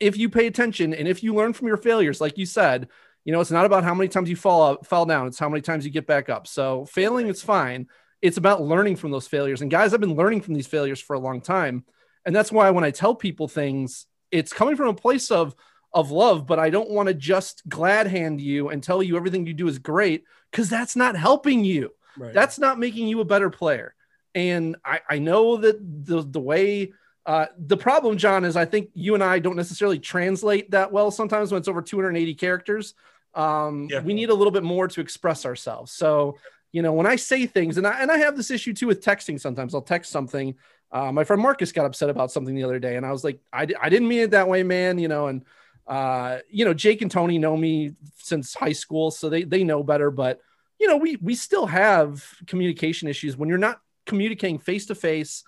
if 0.00 0.16
you 0.16 0.28
pay 0.28 0.46
attention 0.46 0.94
and 0.94 1.08
if 1.08 1.22
you 1.22 1.34
learn 1.34 1.52
from 1.52 1.66
your 1.66 1.76
failures, 1.76 2.20
like 2.20 2.38
you 2.38 2.46
said, 2.46 2.88
you 3.24 3.32
know, 3.32 3.40
it's 3.40 3.50
not 3.50 3.66
about 3.66 3.82
how 3.82 3.94
many 3.94 4.08
times 4.08 4.30
you 4.30 4.36
fall 4.36 4.62
up, 4.62 4.86
fall 4.86 5.04
down. 5.04 5.26
It's 5.26 5.38
how 5.38 5.48
many 5.48 5.60
times 5.60 5.84
you 5.84 5.90
get 5.90 6.06
back 6.06 6.28
up. 6.28 6.46
So 6.46 6.84
failing 6.84 7.26
is 7.26 7.42
fine. 7.42 7.88
It's 8.22 8.36
about 8.36 8.62
learning 8.62 8.96
from 8.96 9.10
those 9.10 9.26
failures. 9.26 9.60
And 9.60 9.70
guys, 9.70 9.92
I've 9.92 10.00
been 10.00 10.14
learning 10.14 10.42
from 10.42 10.54
these 10.54 10.66
failures 10.66 11.00
for 11.00 11.14
a 11.14 11.20
long 11.20 11.40
time. 11.40 11.84
And 12.24 12.34
that's 12.34 12.52
why 12.52 12.70
when 12.70 12.84
I 12.84 12.90
tell 12.90 13.14
people 13.14 13.48
things, 13.48 14.06
it's 14.30 14.52
coming 14.52 14.76
from 14.76 14.88
a 14.88 14.94
place 14.94 15.30
of 15.30 15.54
of 15.92 16.10
love, 16.10 16.46
but 16.46 16.58
I 16.58 16.70
don't 16.70 16.90
want 16.90 17.08
to 17.08 17.14
just 17.14 17.66
glad 17.68 18.06
hand 18.06 18.40
you 18.40 18.68
and 18.68 18.82
tell 18.82 19.02
you 19.02 19.16
everything 19.16 19.46
you 19.46 19.54
do 19.54 19.68
is 19.68 19.78
great 19.78 20.24
because 20.50 20.68
that's 20.68 20.96
not 20.96 21.16
helping 21.16 21.64
you. 21.64 21.92
Right. 22.16 22.34
That's 22.34 22.58
not 22.58 22.78
making 22.78 23.08
you 23.08 23.20
a 23.20 23.24
better 23.24 23.48
player. 23.48 23.94
And 24.34 24.76
I, 24.84 25.00
I 25.08 25.18
know 25.18 25.56
that 25.56 25.78
the 26.04 26.22
the 26.22 26.40
way 26.40 26.92
uh, 27.26 27.46
the 27.58 27.76
problem, 27.76 28.16
John, 28.16 28.44
is 28.44 28.56
I 28.56 28.64
think 28.64 28.90
you 28.94 29.14
and 29.14 29.22
I 29.22 29.38
don't 29.38 29.56
necessarily 29.56 29.98
translate 29.98 30.70
that 30.70 30.92
well 30.92 31.10
sometimes 31.10 31.52
when 31.52 31.58
it's 31.58 31.68
over 31.68 31.82
280 31.82 32.34
characters. 32.34 32.94
Um, 33.34 33.88
Yeah. 33.90 34.00
We 34.00 34.14
need 34.14 34.30
a 34.30 34.34
little 34.34 34.50
bit 34.50 34.62
more 34.62 34.88
to 34.88 35.00
express 35.00 35.44
ourselves. 35.44 35.92
So, 35.92 36.38
you 36.72 36.82
know, 36.82 36.92
when 36.92 37.06
I 37.06 37.16
say 37.16 37.46
things, 37.46 37.78
and 37.78 37.86
I, 37.86 38.00
and 38.00 38.10
I 38.10 38.18
have 38.18 38.36
this 38.36 38.50
issue 38.50 38.72
too 38.72 38.86
with 38.86 39.02
texting 39.02 39.40
sometimes, 39.40 39.74
I'll 39.74 39.82
text 39.82 40.12
something. 40.12 40.54
Uh, 40.90 41.12
my 41.12 41.24
friend 41.24 41.40
Marcus 41.42 41.72
got 41.72 41.86
upset 41.86 42.10
about 42.10 42.30
something 42.32 42.54
the 42.54 42.64
other 42.64 42.78
day, 42.78 42.96
and 42.96 43.04
I 43.06 43.12
was 43.12 43.24
like, 43.24 43.40
I, 43.52 43.66
I 43.80 43.88
didn't 43.88 44.08
mean 44.08 44.20
it 44.20 44.30
that 44.32 44.48
way, 44.48 44.62
man, 44.62 44.98
you 44.98 45.08
know, 45.08 45.28
and 45.28 45.44
uh, 45.86 46.38
you 46.50 46.64
know, 46.64 46.74
Jake 46.74 47.00
and 47.02 47.10
Tony 47.10 47.38
know 47.38 47.56
me 47.56 47.92
since 48.18 48.54
high 48.54 48.72
school, 48.72 49.10
so 49.10 49.28
they 49.28 49.44
they 49.44 49.64
know 49.64 49.82
better. 49.82 50.10
But 50.10 50.40
you 50.78 50.86
know, 50.86 50.96
we 50.96 51.16
we 51.16 51.34
still 51.34 51.66
have 51.66 52.24
communication 52.46 53.08
issues 53.08 53.36
when 53.36 53.48
you're 53.48 53.58
not 53.58 53.80
communicating 54.06 54.58
face 54.58 54.86
to 54.86 54.94
face. 54.94 55.44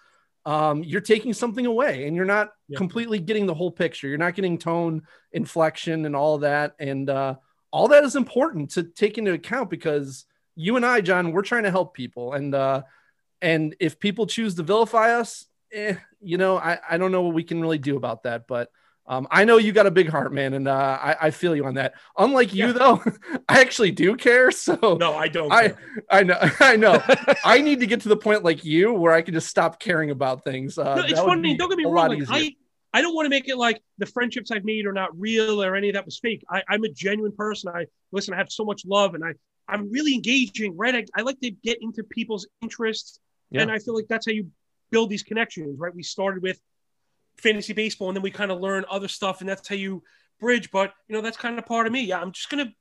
Um, 0.47 0.83
you're 0.83 1.03
taking 1.03 1.35
something 1.35 1.67
away, 1.67 2.07
and 2.07 2.17
you're 2.17 2.25
not 2.25 2.53
Yeah. 2.69 2.79
completely 2.79 3.19
getting 3.19 3.45
the 3.47 3.55
whole 3.55 3.71
picture. 3.71 4.09
You're 4.09 4.17
not 4.17 4.35
getting 4.35 4.57
tone, 4.57 5.03
inflection, 5.33 6.07
and 6.07 6.17
all 6.17 6.39
that, 6.39 6.75
and 6.79 7.11
uh, 7.11 7.35
all 7.71 7.89
that 7.89 8.05
is 8.05 8.17
important 8.17 8.71
to 8.71 8.83
take 8.83 9.19
into 9.19 9.33
account 9.35 9.69
because 9.69 10.25
you 10.61 10.77
and 10.77 10.85
I, 10.85 11.01
John, 11.01 11.33
we're 11.33 11.43
trying 11.43 11.65
to 11.65 11.71
help 11.71 11.95
people, 11.95 12.35
and 12.35 12.55
uh, 12.55 12.83
and 13.41 13.75
if 13.81 13.99
people 13.99 14.27
choose 14.27 14.55
to 14.57 14.63
vilify 14.63 15.15
us, 15.19 15.47
eh, 15.73 15.95
you 16.21 16.37
know, 16.37 16.59
I 16.59 16.79
I 16.89 16.99
don't 16.99 17.13
know 17.13 17.23
what 17.23 17.35
we 17.35 17.45
can 17.45 17.61
really 17.61 17.79
do 17.79 17.97
about 17.97 18.25
that, 18.25 18.47
but. 18.47 18.71
Um, 19.07 19.27
I 19.29 19.45
know 19.45 19.57
you 19.57 19.73
got 19.73 19.87
a 19.87 19.91
big 19.91 20.09
heart, 20.09 20.33
man, 20.33 20.55
and 20.55 20.69
uh, 20.69 20.97
I, 21.03 21.17
I 21.21 21.31
feel 21.33 21.57
you 21.57 21.65
on 21.65 21.75
that. 21.75 21.95
Unlike 22.17 22.55
you, 22.55 22.67
Yeah. 22.67 22.73
though, 22.73 23.03
I 23.49 23.61
actually 23.61 23.91
do 23.91 24.15
care. 24.15 24.53
So 24.53 24.99
no, 25.01 25.17
I 25.17 25.27
don't. 25.27 25.51
I-. 25.51 25.75
I 26.09 26.23
know, 26.23 26.37
I 26.61 26.77
know. 26.77 27.03
I 27.45 27.61
need 27.61 27.81
to 27.81 27.87
get 27.87 28.03
to 28.03 28.09
the 28.09 28.17
point 28.17 28.45
like 28.45 28.65
you 28.65 28.93
where 28.93 29.13
I 29.13 29.23
can 29.23 29.35
just 29.35 29.49
stop 29.49 29.81
caring 29.81 30.13
about 30.13 30.45
things. 30.45 30.79
Uh, 30.79 30.95
no, 30.95 31.03
it's 31.03 31.19
funny. 31.19 31.57
Don't 31.57 31.71
get 31.71 31.79
me 31.79 31.87
wrong. 31.87 32.21
Like. 32.21 32.29
I, 32.31 32.55
I 32.93 33.03
don't 33.03 33.17
want 33.17 33.27
to 33.27 33.31
make 33.31 33.49
it 33.49 33.57
like 33.57 33.83
the 33.99 34.07
friendships 34.07 34.53
I've 34.53 34.65
made 34.65 34.87
are 34.87 34.93
not 34.93 35.19
real 35.19 35.61
or 35.61 35.75
any 35.75 35.89
of 35.89 35.95
that 35.95 36.05
was 36.05 36.21
fake. 36.21 36.45
I, 36.49 36.63
I'm 36.69 36.85
a 36.85 36.89
genuine 36.89 37.33
person. 37.33 37.73
I 37.75 37.87
listen. 38.13 38.33
I 38.35 38.37
have 38.37 38.53
so 38.53 38.65
much 38.65 38.83
love, 38.87 39.15
and 39.15 39.25
I 39.25 39.33
I'm 39.69 39.91
really 39.91 40.15
engaging. 40.15 40.77
Right. 40.77 40.95
I, 40.95 41.05
I 41.17 41.23
like 41.23 41.41
to 41.41 41.51
get 41.51 41.79
into 41.81 42.03
people's 42.03 42.47
interests, 42.63 43.21
Yeah. 43.51 43.63
and 43.63 43.71
I 43.71 43.79
feel 43.79 43.95
like 43.95 44.09
that's 44.09 44.27
how 44.27 44.33
you 44.33 44.49
build 44.91 45.11
these 45.11 45.23
connections. 45.23 45.79
Right. 45.79 45.95
We 45.95 46.03
started 46.03 46.43
with 46.43 46.61
fantasy 47.39 47.73
baseball, 47.73 48.09
and 48.09 48.17
then 48.17 48.23
we 48.23 48.31
kind 48.31 48.51
of 48.51 48.61
learn 48.61 48.85
other 48.91 49.09
stuff, 49.09 49.41
and 49.41 49.49
that's 49.49 49.69
how 49.69 49.77
you 49.77 50.03
bridge. 50.41 50.71
But 50.71 50.93
you 51.09 51.15
know, 51.15 51.23
that's 51.23 51.37
kind 51.37 51.59
of 51.59 51.67
part 51.67 51.87
of 51.87 51.93
me. 51.93 52.03
Yeah, 52.03 52.21
I'm 52.21 52.33
just 52.33 52.49
gonna 52.51 52.73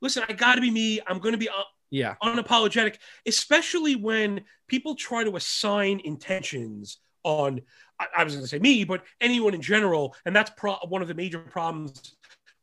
listen. 0.00 0.24
I 0.28 0.32
got 0.32 0.56
to 0.56 0.60
be 0.60 0.70
me. 0.70 1.00
I'm 1.06 1.18
gonna 1.18 1.38
be 1.38 1.48
uh, 1.48 1.52
yeah, 1.90 2.14
unapologetic, 2.22 2.96
especially 3.26 3.96
when 3.96 4.42
people 4.68 4.94
try 4.94 5.24
to 5.24 5.36
assign 5.36 6.00
intentions 6.04 6.98
on. 7.22 7.62
I, 7.98 8.06
I 8.18 8.24
was 8.24 8.34
going 8.34 8.44
to 8.44 8.48
say 8.48 8.58
me, 8.58 8.84
but 8.84 9.04
anyone 9.22 9.54
in 9.54 9.62
general, 9.62 10.14
and 10.26 10.36
that's 10.36 10.50
pro- 10.56 10.76
one 10.88 11.00
of 11.00 11.08
the 11.08 11.14
major 11.14 11.38
problems 11.38 12.15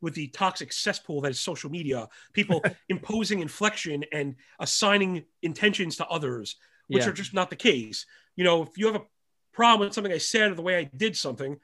with 0.04 0.14
the 0.14 0.28
toxic 0.28 0.72
cesspool 0.72 1.22
that 1.22 1.32
is 1.32 1.40
social 1.40 1.72
media. 1.72 2.08
People 2.34 2.64
imposing 2.90 3.40
inflection 3.40 4.04
and 4.12 4.36
assigning 4.60 5.24
intentions 5.42 5.96
to 5.96 6.06
others, 6.08 6.58
which 6.88 7.04
Yeah. 7.04 7.10
are 7.10 7.14
just 7.14 7.34
not 7.34 7.50
the 7.50 7.56
case. 7.56 8.06
You 8.36 8.44
know, 8.44 8.62
if 8.62 8.78
you 8.78 8.86
have 8.86 8.96
a 8.96 9.06
problem 9.54 9.88
with 9.88 9.94
something 9.94 10.14
I 10.14 10.18
said 10.20 10.52
or 10.52 10.56
the 10.56 10.62
way 10.62 10.78
I 10.78 10.84
did 10.96 11.16
something. 11.16 11.58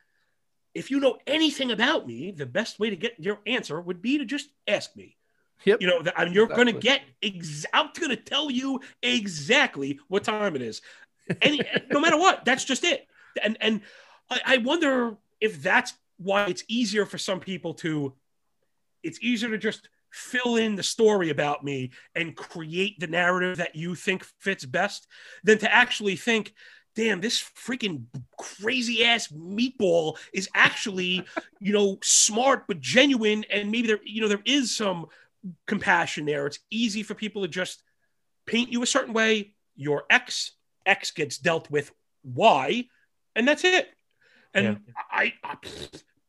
If 0.75 0.91
you 0.91 0.99
know 0.99 1.17
anything 1.25 1.71
about 1.71 2.07
me, 2.07 2.31
the 2.31 2.45
best 2.45 2.79
way 2.79 2.91
to 2.91 2.95
get 2.95 3.19
your 3.19 3.39
answer 3.45 3.81
would 3.81 4.01
be 4.01 4.19
to 4.19 4.25
just 4.25 4.49
ask 4.67 4.95
me 4.95 5.17
yep. 5.65 5.81
you 5.81 5.87
know, 5.87 6.01
that, 6.01 6.13
and 6.17 6.33
you're 6.33 6.47
going 6.47 6.67
to 6.67 6.73
get. 6.73 7.01
Ex- 7.21 7.65
I'm 7.73 7.89
going 7.97 8.09
to 8.09 8.15
tell 8.15 8.49
you 8.49 8.81
exactly 9.01 9.99
what 10.07 10.23
time 10.23 10.55
it 10.55 10.61
is, 10.61 10.81
and 11.41 11.65
no 11.91 11.99
matter 11.99 12.17
what, 12.17 12.45
that's 12.45 12.65
just 12.65 12.83
it. 12.83 13.07
And 13.43 13.57
and 13.61 13.81
I, 14.29 14.41
I 14.45 14.57
wonder 14.57 15.17
if 15.41 15.61
that's 15.61 15.93
why 16.17 16.45
it's 16.45 16.63
easier 16.67 17.05
for 17.05 17.17
some 17.17 17.39
people 17.39 17.73
to. 17.75 18.13
It's 19.03 19.19
easier 19.21 19.49
to 19.49 19.57
just 19.57 19.89
fill 20.11 20.55
in 20.55 20.75
the 20.75 20.83
story 20.83 21.29
about 21.29 21.63
me 21.63 21.91
and 22.15 22.35
create 22.35 22.99
the 22.99 23.07
narrative 23.07 23.57
that 23.57 23.75
you 23.75 23.95
think 23.95 24.23
fits 24.39 24.65
best 24.65 25.07
than 25.43 25.59
to 25.59 25.71
actually 25.71 26.15
think 26.15 26.53
damn, 26.95 27.21
this 27.21 27.41
freaking 27.41 28.03
crazy 28.37 29.05
ass 29.05 29.29
meatball 29.29 30.17
is 30.33 30.49
actually, 30.53 31.23
you 31.61 31.71
know, 31.71 31.97
smart 32.03 32.67
but 32.67 32.81
genuine, 32.81 33.45
and 33.49 33.71
maybe 33.71 33.87
there, 33.87 33.99
you 34.03 34.21
know, 34.21 34.27
there 34.27 34.41
is 34.43 34.75
some 34.75 35.05
compassion 35.65 36.25
there. 36.25 36.45
It's 36.45 36.59
easy 36.69 37.03
for 37.03 37.13
people 37.13 37.41
to 37.43 37.47
just 37.47 37.83
paint 38.45 38.69
you 38.69 38.83
a 38.83 38.87
certain 38.87 39.13
way. 39.13 39.53
Your 39.77 40.03
X 40.09 40.51
X 40.85 41.11
gets 41.11 41.37
dealt 41.37 41.71
with 41.71 41.89
Y, 42.23 42.85
and 43.33 43.47
that's 43.47 43.63
it. 43.63 43.87
And 44.53 44.81
yeah. 44.85 44.93
I, 45.09 45.33
I, 45.41 45.55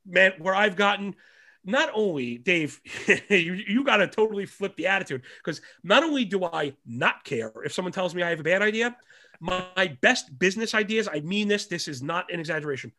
man, 0.06 0.34
where 0.38 0.54
I've 0.54 0.76
gotten 0.76 1.16
not 1.64 1.90
only 1.94 2.38
Dave, 2.38 2.80
you, 3.28 3.54
you 3.54 3.84
got 3.84 3.98
to 3.98 4.06
totally 4.06 4.46
flip 4.46 4.76
the 4.76 4.86
attitude 4.86 5.22
because 5.38 5.60
not 5.82 6.02
only 6.02 6.24
do 6.24 6.44
I 6.44 6.74
not 6.86 7.24
care 7.24 7.52
if 7.64 7.72
someone 7.72 7.92
tells 7.92 8.14
me 8.14 8.22
I 8.22 8.30
have 8.30 8.40
a 8.40 8.44
bad 8.44 8.62
idea, 8.62 8.96
my 9.40 9.96
best 10.00 10.38
business 10.38 10.74
ideas, 10.74 11.08
I 11.10 11.20
mean 11.20 11.48
this, 11.48 11.66
this 11.66 11.88
is 11.88 12.02
not 12.02 12.32
an 12.32 12.40
exaggeration. 12.40 12.92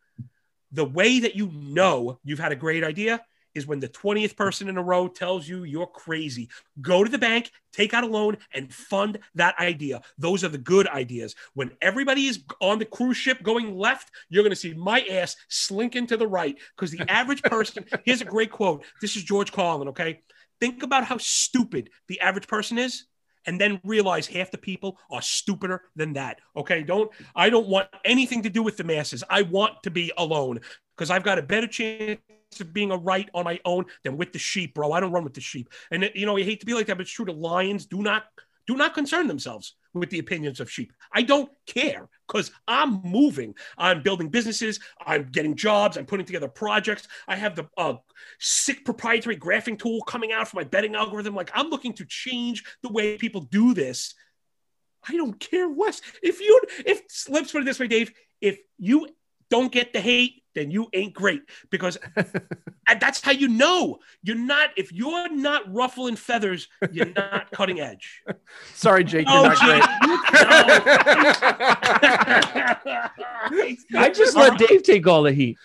The 0.71 0.85
way 0.85 1.19
that 1.19 1.35
you 1.35 1.51
know 1.53 2.19
you've 2.23 2.39
had 2.39 2.51
a 2.51 2.55
great 2.55 2.83
idea 2.83 3.21
is 3.55 3.67
when 3.67 3.79
the 3.79 3.87
20th 3.87 4.35
person 4.35 4.67
in 4.69 4.77
a 4.77 4.83
row 4.83 5.07
tells 5.07 5.47
you 5.47 5.63
you're 5.63 5.87
crazy. 5.87 6.49
Go 6.81 7.03
to 7.03 7.09
the 7.09 7.17
bank, 7.17 7.51
take 7.71 7.93
out 7.93 8.03
a 8.03 8.07
loan, 8.07 8.37
and 8.53 8.73
fund 8.73 9.19
that 9.35 9.57
idea. 9.59 10.01
Those 10.17 10.43
are 10.43 10.49
the 10.49 10.57
good 10.57 10.87
ideas. 10.87 11.35
When 11.53 11.71
everybody 11.81 12.27
is 12.27 12.43
on 12.59 12.79
the 12.79 12.85
cruise 12.85 13.17
ship 13.17 13.43
going 13.43 13.75
left, 13.75 14.11
you're 14.29 14.43
going 14.43 14.51
to 14.51 14.55
see 14.55 14.73
my 14.73 15.01
ass 15.01 15.35
slinking 15.49 16.07
to 16.07 16.17
the 16.17 16.27
right 16.27 16.57
because 16.75 16.91
the 16.91 17.05
average 17.09 17.43
person, 17.43 17.85
here's 18.05 18.21
a 18.21 18.25
great 18.25 18.51
quote. 18.51 18.85
This 19.01 19.15
is 19.15 19.23
George 19.23 19.51
Carlin, 19.51 19.89
okay? 19.89 20.21
Think 20.59 20.83
about 20.83 21.05
how 21.05 21.17
stupid 21.17 21.89
the 22.07 22.19
average 22.19 22.47
person 22.47 22.77
is 22.77 23.05
and 23.45 23.59
then 23.59 23.79
realize 23.83 24.27
half 24.27 24.51
the 24.51 24.57
people 24.57 24.97
are 25.09 25.21
stupider 25.21 25.83
than 25.95 26.13
that. 26.13 26.39
Okay. 26.55 26.83
Don't, 26.83 27.11
I 27.35 27.49
don't 27.49 27.67
want 27.67 27.89
anything 28.05 28.43
to 28.43 28.49
do 28.49 28.63
with 28.63 28.77
the 28.77 28.83
masses. 28.83 29.23
I 29.29 29.43
want 29.43 29.83
to 29.83 29.91
be 29.91 30.11
alone 30.17 30.59
because 30.95 31.09
I've 31.09 31.23
got 31.23 31.39
a 31.39 31.43
better 31.43 31.67
chance 31.67 32.19
of 32.59 32.73
being 32.73 32.91
a 32.91 32.97
right 32.97 33.29
on 33.33 33.45
my 33.45 33.59
own 33.65 33.85
than 34.03 34.17
with 34.17 34.33
the 34.33 34.39
sheep, 34.39 34.73
bro. 34.73 34.91
I 34.91 34.99
don't 34.99 35.11
run 35.11 35.23
with 35.23 35.33
the 35.33 35.41
sheep. 35.41 35.69
And, 35.89 36.09
you 36.13 36.25
know, 36.25 36.35
you 36.35 36.43
hate 36.43 36.59
to 36.59 36.65
be 36.65 36.73
like 36.73 36.87
that, 36.87 36.97
but 36.97 37.01
it's 37.01 37.11
true. 37.11 37.25
The 37.25 37.33
lions 37.33 37.85
do 37.85 38.01
not, 38.01 38.25
do 38.71 38.77
not 38.77 38.93
concern 38.93 39.27
themselves 39.27 39.75
with 39.93 40.09
the 40.09 40.19
opinions 40.19 40.61
of 40.61 40.71
sheep. 40.71 40.93
I 41.11 41.23
don't 41.23 41.51
care 41.65 42.07
because 42.25 42.51
I'm 42.69 43.01
moving. 43.01 43.53
I'm 43.77 44.01
building 44.01 44.29
businesses. 44.29 44.79
I'm 45.05 45.23
getting 45.29 45.57
jobs. 45.57 45.97
I'm 45.97 46.05
putting 46.05 46.25
together 46.25 46.47
projects. 46.47 47.09
I 47.27 47.35
have 47.35 47.53
the 47.53 47.67
uh, 47.77 47.95
sick 48.39 48.85
proprietary 48.85 49.35
graphing 49.35 49.77
tool 49.77 50.01
coming 50.03 50.31
out 50.31 50.47
for 50.47 50.55
my 50.55 50.63
betting 50.63 50.95
algorithm. 50.95 51.35
Like 51.35 51.51
I'm 51.53 51.67
looking 51.67 51.91
to 51.95 52.05
change 52.05 52.63
the 52.81 52.89
way 52.89 53.17
people 53.17 53.41
do 53.41 53.73
this. 53.73 54.15
I 55.05 55.17
don't 55.17 55.37
care, 55.37 55.67
Wes. 55.67 56.01
If 56.23 56.39
you, 56.39 56.61
if 56.85 57.01
let's 57.27 57.51
put 57.51 57.63
it 57.63 57.65
this 57.65 57.79
way, 57.79 57.89
Dave, 57.89 58.13
if 58.39 58.57
you 58.77 59.09
don't 59.51 59.71
get 59.71 59.93
the 59.93 59.99
hate, 59.99 60.41
then 60.55 60.71
you 60.71 60.87
ain't 60.93 61.13
great 61.13 61.43
because 61.69 61.99
that's 62.99 63.21
how 63.21 63.31
you 63.31 63.47
know 63.47 63.99
you're 64.23 64.35
not. 64.35 64.69
If 64.77 64.91
you're 64.91 65.29
not 65.29 65.71
ruffling 65.71 66.15
feathers, 66.15 66.67
you're 66.91 67.13
not 67.15 67.51
cutting 67.51 67.79
edge. 67.79 68.23
Sorry, 68.73 69.03
Jake, 69.03 69.27
you're 69.27 69.37
oh, 69.37 69.43
not 69.43 69.57
Jake, 69.57 69.83
great. 73.49 73.77
I 73.95 74.09
just 74.09 74.35
let 74.35 74.57
Dave 74.57 74.81
take 74.83 75.05
all 75.05 75.23
the 75.23 75.33
heat. 75.33 75.57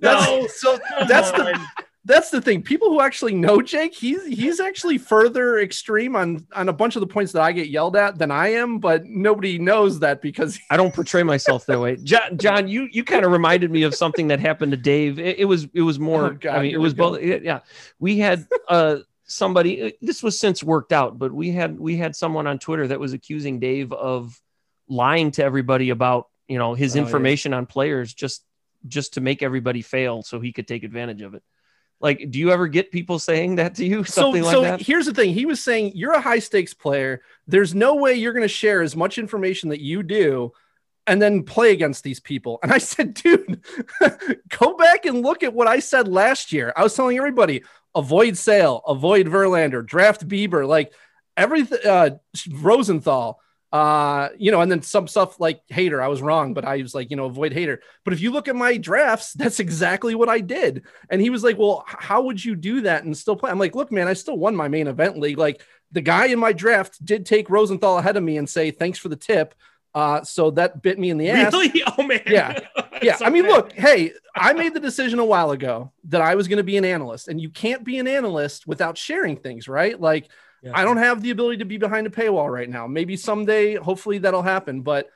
No, 0.00 0.46
so 0.48 0.78
that's 1.06 1.30
on. 1.30 1.44
the 1.44 1.60
that's 2.06 2.30
the 2.30 2.40
thing. 2.40 2.62
People 2.62 2.88
who 2.90 3.00
actually 3.00 3.34
know 3.34 3.62
Jake, 3.62 3.94
he's 3.94 4.26
he's 4.26 4.60
actually 4.60 4.98
further 4.98 5.58
extreme 5.58 6.14
on 6.14 6.46
on 6.54 6.68
a 6.68 6.72
bunch 6.72 6.96
of 6.96 7.00
the 7.00 7.06
points 7.06 7.32
that 7.32 7.42
I 7.42 7.52
get 7.52 7.68
yelled 7.68 7.96
at 7.96 8.18
than 8.18 8.30
I 8.30 8.48
am, 8.48 8.78
but 8.78 9.04
nobody 9.06 9.58
knows 9.58 10.00
that 10.00 10.20
because 10.20 10.58
I 10.70 10.76
don't 10.76 10.94
portray 10.94 11.22
myself 11.22 11.64
that 11.66 11.80
way. 11.80 11.96
John, 11.96 12.36
John 12.36 12.68
you 12.68 12.88
you 12.92 13.04
kind 13.04 13.24
of 13.24 13.32
reminded 13.32 13.70
me 13.70 13.84
of 13.84 13.94
something 13.94 14.28
that 14.28 14.38
happened 14.40 14.72
to 14.72 14.76
Dave. 14.76 15.18
It, 15.18 15.38
it 15.40 15.44
was 15.46 15.66
it 15.72 15.80
was 15.80 15.98
more. 15.98 16.26
Oh, 16.26 16.30
God, 16.38 16.56
I 16.56 16.62
mean, 16.62 16.74
it 16.74 16.80
was 16.80 16.92
both. 16.92 17.22
Yeah, 17.22 17.60
we 17.98 18.18
had 18.18 18.46
uh 18.68 18.98
somebody. 19.24 19.82
Uh, 19.82 19.90
this 20.02 20.22
was 20.22 20.38
since 20.38 20.62
worked 20.62 20.92
out, 20.92 21.18
but 21.18 21.32
we 21.32 21.52
had 21.52 21.78
we 21.78 21.96
had 21.96 22.14
someone 22.14 22.46
on 22.46 22.58
Twitter 22.58 22.86
that 22.88 23.00
was 23.00 23.14
accusing 23.14 23.60
Dave 23.60 23.92
of 23.92 24.38
lying 24.88 25.30
to 25.32 25.44
everybody 25.44 25.88
about 25.88 26.28
you 26.48 26.58
know 26.58 26.74
his 26.74 26.96
oh, 26.96 26.98
information 26.98 27.52
yeah. 27.52 27.58
on 27.58 27.66
players 27.66 28.12
just 28.12 28.44
just 28.86 29.14
to 29.14 29.22
make 29.22 29.42
everybody 29.42 29.80
fail 29.80 30.22
so 30.22 30.38
he 30.38 30.52
could 30.52 30.68
take 30.68 30.84
advantage 30.84 31.22
of 31.22 31.32
it. 31.32 31.42
Like, 32.04 32.30
do 32.30 32.38
you 32.38 32.50
ever 32.50 32.68
get 32.68 32.90
people 32.90 33.18
saying 33.18 33.54
that 33.54 33.76
to 33.76 33.84
you? 33.86 34.04
Something 34.04 34.42
so, 34.42 34.46
like 34.46 34.54
so 34.54 34.60
that? 34.60 34.82
here's 34.82 35.06
the 35.06 35.14
thing. 35.14 35.32
He 35.32 35.46
was 35.46 35.64
saying 35.64 35.92
you're 35.94 36.12
a 36.12 36.20
high 36.20 36.38
stakes 36.38 36.74
player. 36.74 37.22
There's 37.46 37.74
no 37.74 37.94
way 37.94 38.12
you're 38.12 38.34
going 38.34 38.42
to 38.42 38.48
share 38.48 38.82
as 38.82 38.94
much 38.94 39.16
information 39.16 39.70
that 39.70 39.80
you 39.80 40.02
do 40.02 40.52
and 41.06 41.20
then 41.20 41.44
play 41.44 41.72
against 41.72 42.04
these 42.04 42.20
people. 42.20 42.58
And 42.62 42.70
I 42.70 42.76
said, 42.92 43.14
dude, 43.14 43.64
go 44.58 44.76
back 44.76 45.06
and 45.06 45.22
look 45.22 45.42
at 45.42 45.54
what 45.54 45.66
I 45.66 45.78
said 45.78 46.06
last 46.06 46.52
year. 46.52 46.74
I 46.76 46.82
was 46.82 46.94
telling 46.94 47.16
everybody, 47.16 47.64
avoid 47.94 48.36
Sale, 48.36 48.82
avoid 48.86 49.26
Verlander, 49.26 49.84
draft 49.84 50.28
Bieber, 50.28 50.68
like 50.68 50.92
everything, 51.38 51.78
uh, 51.86 52.10
Rosenthal, 52.50 53.40
uh, 53.74 54.28
you 54.38 54.52
know, 54.52 54.60
and 54.60 54.70
then 54.70 54.82
some 54.82 55.08
stuff 55.08 55.40
like 55.40 55.60
Hader. 55.66 56.00
I 56.00 56.06
was 56.06 56.22
wrong, 56.22 56.54
but 56.54 56.64
I 56.64 56.76
was 56.76 56.94
like, 56.94 57.10
you 57.10 57.16
know, 57.16 57.24
avoid 57.24 57.52
Hader. 57.52 57.78
But 58.04 58.14
if 58.14 58.20
you 58.20 58.30
look 58.30 58.46
at 58.46 58.54
my 58.54 58.76
drafts, 58.76 59.32
that's 59.34 59.58
exactly 59.58 60.14
what 60.14 60.28
I 60.28 60.38
did. 60.38 60.84
And 61.10 61.20
he 61.20 61.28
was 61.28 61.42
like, 61.42 61.58
well, 61.58 61.82
how 61.84 62.22
would 62.22 62.42
you 62.42 62.54
do 62.54 62.82
that 62.82 63.02
and 63.02 63.16
still 63.16 63.34
play? 63.34 63.50
I'm 63.50 63.58
like, 63.58 63.74
look, 63.74 63.90
man, 63.90 64.06
I 64.06 64.12
still 64.12 64.38
won 64.38 64.54
my 64.54 64.68
main 64.68 64.86
event 64.86 65.18
league. 65.18 65.38
Like 65.38 65.60
the 65.90 66.02
guy 66.02 66.26
in 66.26 66.38
my 66.38 66.52
draft 66.52 67.04
did 67.04 67.26
take 67.26 67.50
Rosenthal 67.50 67.98
ahead 67.98 68.16
of 68.16 68.22
me 68.22 68.38
and 68.38 68.48
say, 68.48 68.70
thanks 68.70 69.00
for 69.00 69.08
the 69.08 69.16
tip. 69.16 69.54
Uh, 69.92 70.22
so 70.22 70.52
that 70.52 70.80
bit 70.80 70.96
me 70.96 71.10
in 71.10 71.18
the 71.18 71.30
ass. 71.30 71.52
Really? 71.52 71.82
Oh 71.98 72.04
man. 72.04 72.22
Yeah. 72.28 72.60
Yeah. 73.02 73.16
so 73.16 73.26
I 73.26 73.28
mean, 73.28 73.42
bad. 73.42 73.50
look, 73.50 73.72
hey, 73.72 74.12
I 74.34 74.52
made 74.54 74.72
the 74.72 74.80
decision 74.80 75.18
a 75.18 75.24
while 75.24 75.50
ago 75.50 75.92
that 76.04 76.22
I 76.22 76.36
was 76.36 76.48
going 76.48 76.56
to 76.58 76.62
be 76.62 76.78
an 76.78 76.84
analyst, 76.86 77.28
and 77.28 77.38
you 77.38 77.50
can't 77.50 77.84
be 77.84 77.98
an 77.98 78.06
analyst 78.06 78.66
without 78.66 78.96
sharing 78.96 79.36
things, 79.36 79.68
right? 79.68 80.00
Like 80.00 80.30
yeah. 80.64 80.72
I 80.74 80.82
don't 80.84 80.96
have 80.96 81.22
the 81.22 81.30
ability 81.30 81.58
to 81.58 81.64
be 81.64 81.76
behind 81.76 82.06
a 82.06 82.10
paywall 82.10 82.50
right 82.50 82.68
now. 82.68 82.86
Maybe 82.86 83.16
someday, 83.16 83.74
hopefully 83.74 84.18
that'll 84.18 84.42
happen, 84.42 84.80
but 84.80 85.10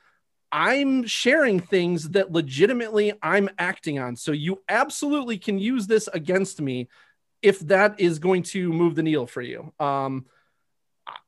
I'm 0.51 1.05
sharing 1.05 1.59
things 1.59 2.09
that 2.09 2.31
legitimately 2.31 3.13
I'm 3.21 3.49
acting 3.57 3.99
on. 3.99 4.15
So 4.15 4.31
you 4.31 4.61
absolutely 4.69 5.37
can 5.37 5.59
use 5.59 5.87
this 5.87 6.07
against 6.13 6.61
me 6.61 6.87
if 7.41 7.59
that 7.61 7.99
is 7.99 8.19
going 8.19 8.43
to 8.43 8.71
move 8.71 8.95
the 8.95 9.03
needle 9.03 9.27
for 9.27 9.41
you. 9.41 9.73
Um, 9.79 10.25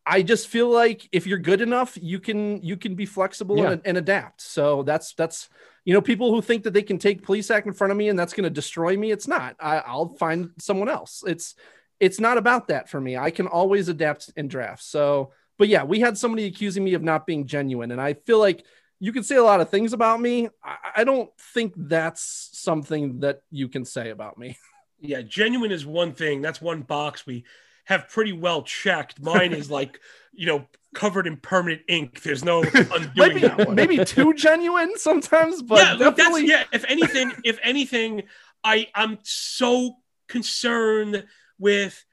I 0.05 0.21
just 0.21 0.47
feel 0.47 0.69
like 0.69 1.07
if 1.11 1.25
you're 1.25 1.39
good 1.39 1.61
enough, 1.61 1.97
you 1.99 2.19
can 2.19 2.61
you 2.61 2.77
can 2.77 2.95
be 2.95 3.05
flexible 3.05 3.57
yeah. 3.57 3.71
and, 3.71 3.81
and, 3.85 3.97
adapt. 3.97 4.41
So 4.41 4.83
that's 4.83 5.13
that's 5.13 5.49
you 5.85 5.93
know 5.93 6.01
people 6.01 6.31
who 6.31 6.41
think 6.41 6.63
that 6.63 6.73
they 6.73 6.83
can 6.83 6.99
take 6.99 7.23
police 7.23 7.49
act 7.49 7.65
in 7.65 7.73
front 7.73 7.91
of 7.91 7.97
me 7.97 8.09
and 8.09 8.19
that's 8.19 8.33
going 8.33 8.43
to 8.43 8.49
destroy 8.49 8.95
me. 8.97 9.11
It's 9.11 9.27
not. 9.27 9.55
I, 9.59 9.77
I'll 9.77 10.15
find 10.15 10.51
someone 10.59 10.89
else. 10.89 11.23
It's 11.25 11.55
it's 12.01 12.19
not 12.19 12.37
about 12.37 12.67
that 12.69 12.89
for 12.89 12.99
me. 12.99 13.15
I 13.15 13.29
can 13.29 13.45
always 13.45 13.87
adapt 13.87 14.31
in 14.35 14.47
drafts. 14.47 14.87
So, 14.87 15.31
but 15.59 15.67
yeah, 15.67 15.83
we 15.83 15.99
had 15.99 16.17
somebody 16.17 16.47
accusing 16.47 16.83
me 16.83 16.95
of 16.95 17.03
not 17.03 17.27
being 17.27 17.45
genuine, 17.45 17.91
and 17.91 18.01
I 18.01 18.15
feel 18.15 18.39
like 18.39 18.65
you 18.99 19.13
can 19.13 19.23
say 19.23 19.35
a 19.35 19.43
lot 19.43 19.61
of 19.61 19.69
things 19.69 19.93
about 19.93 20.19
me. 20.19 20.49
I, 20.63 20.77
I 20.97 21.03
don't 21.03 21.29
think 21.53 21.73
that's 21.77 22.49
something 22.53 23.19
that 23.19 23.43
you 23.51 23.69
can 23.69 23.85
say 23.85 24.09
about 24.09 24.37
me. 24.37 24.57
Yeah, 25.03 25.23
genuine 25.23 25.71
is 25.71 25.83
one 25.83 26.13
thing. 26.13 26.43
That's 26.43 26.61
one 26.61 26.83
box 26.83 27.25
we 27.25 27.43
have 27.85 28.07
pretty 28.07 28.33
well 28.33 28.61
checked. 28.61 29.19
Mine 29.19 29.51
is 29.51 29.71
like, 29.71 29.99
you 30.31 30.45
know, 30.45 30.67
covered 30.93 31.25
in 31.25 31.37
permanent 31.37 31.81
ink. 31.87 32.21
There's 32.21 32.45
no 32.45 32.61
undoing 32.73 33.11
maybe, 33.15 33.39
that 33.39 33.65
one. 33.65 33.73
maybe 33.73 34.05
too 34.05 34.35
genuine 34.35 34.95
sometimes, 34.97 35.63
but 35.63 35.79
yeah, 35.99 36.11
definitely... 36.11 36.45
yeah. 36.45 36.65
If 36.71 36.85
anything, 36.87 37.31
if 37.43 37.57
anything, 37.63 38.25
I 38.63 38.89
I'm 38.93 39.17
so 39.23 39.95
concerned 40.27 41.25
with 41.61 42.03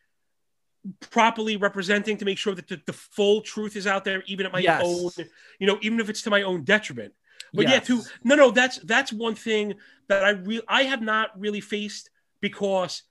properly 1.11 1.57
representing 1.57 2.17
to 2.19 2.25
make 2.25 2.39
sure 2.39 2.55
that 2.55 2.69
the, 2.69 2.81
the 2.87 2.93
full 2.93 3.41
truth 3.41 3.75
is 3.75 3.87
out 3.87 4.05
there, 4.05 4.23
even 4.27 4.47
at 4.47 4.53
my 4.53 4.61
yes. 4.61 4.83
own, 4.85 5.11
you 5.59 5.67
know, 5.67 5.79
even 5.83 5.99
if 5.99 6.09
it's 6.09 6.23
to 6.23 6.31
my 6.31 6.43
own 6.43 6.63
detriment. 6.63 7.15
But 7.53 7.63
yes. 7.63 7.89
yeah, 7.89 7.97
to 7.97 8.03
no, 8.25 8.35
no, 8.35 8.51
that's 8.51 8.79
that's 8.79 9.13
one 9.13 9.35
thing 9.35 9.75
that 10.09 10.23
I 10.23 10.31
real 10.31 10.63
I 10.69 10.83
have 10.83 11.01
not 11.01 11.31
really 11.39 11.61
faced 11.61 12.11
because 12.41 13.03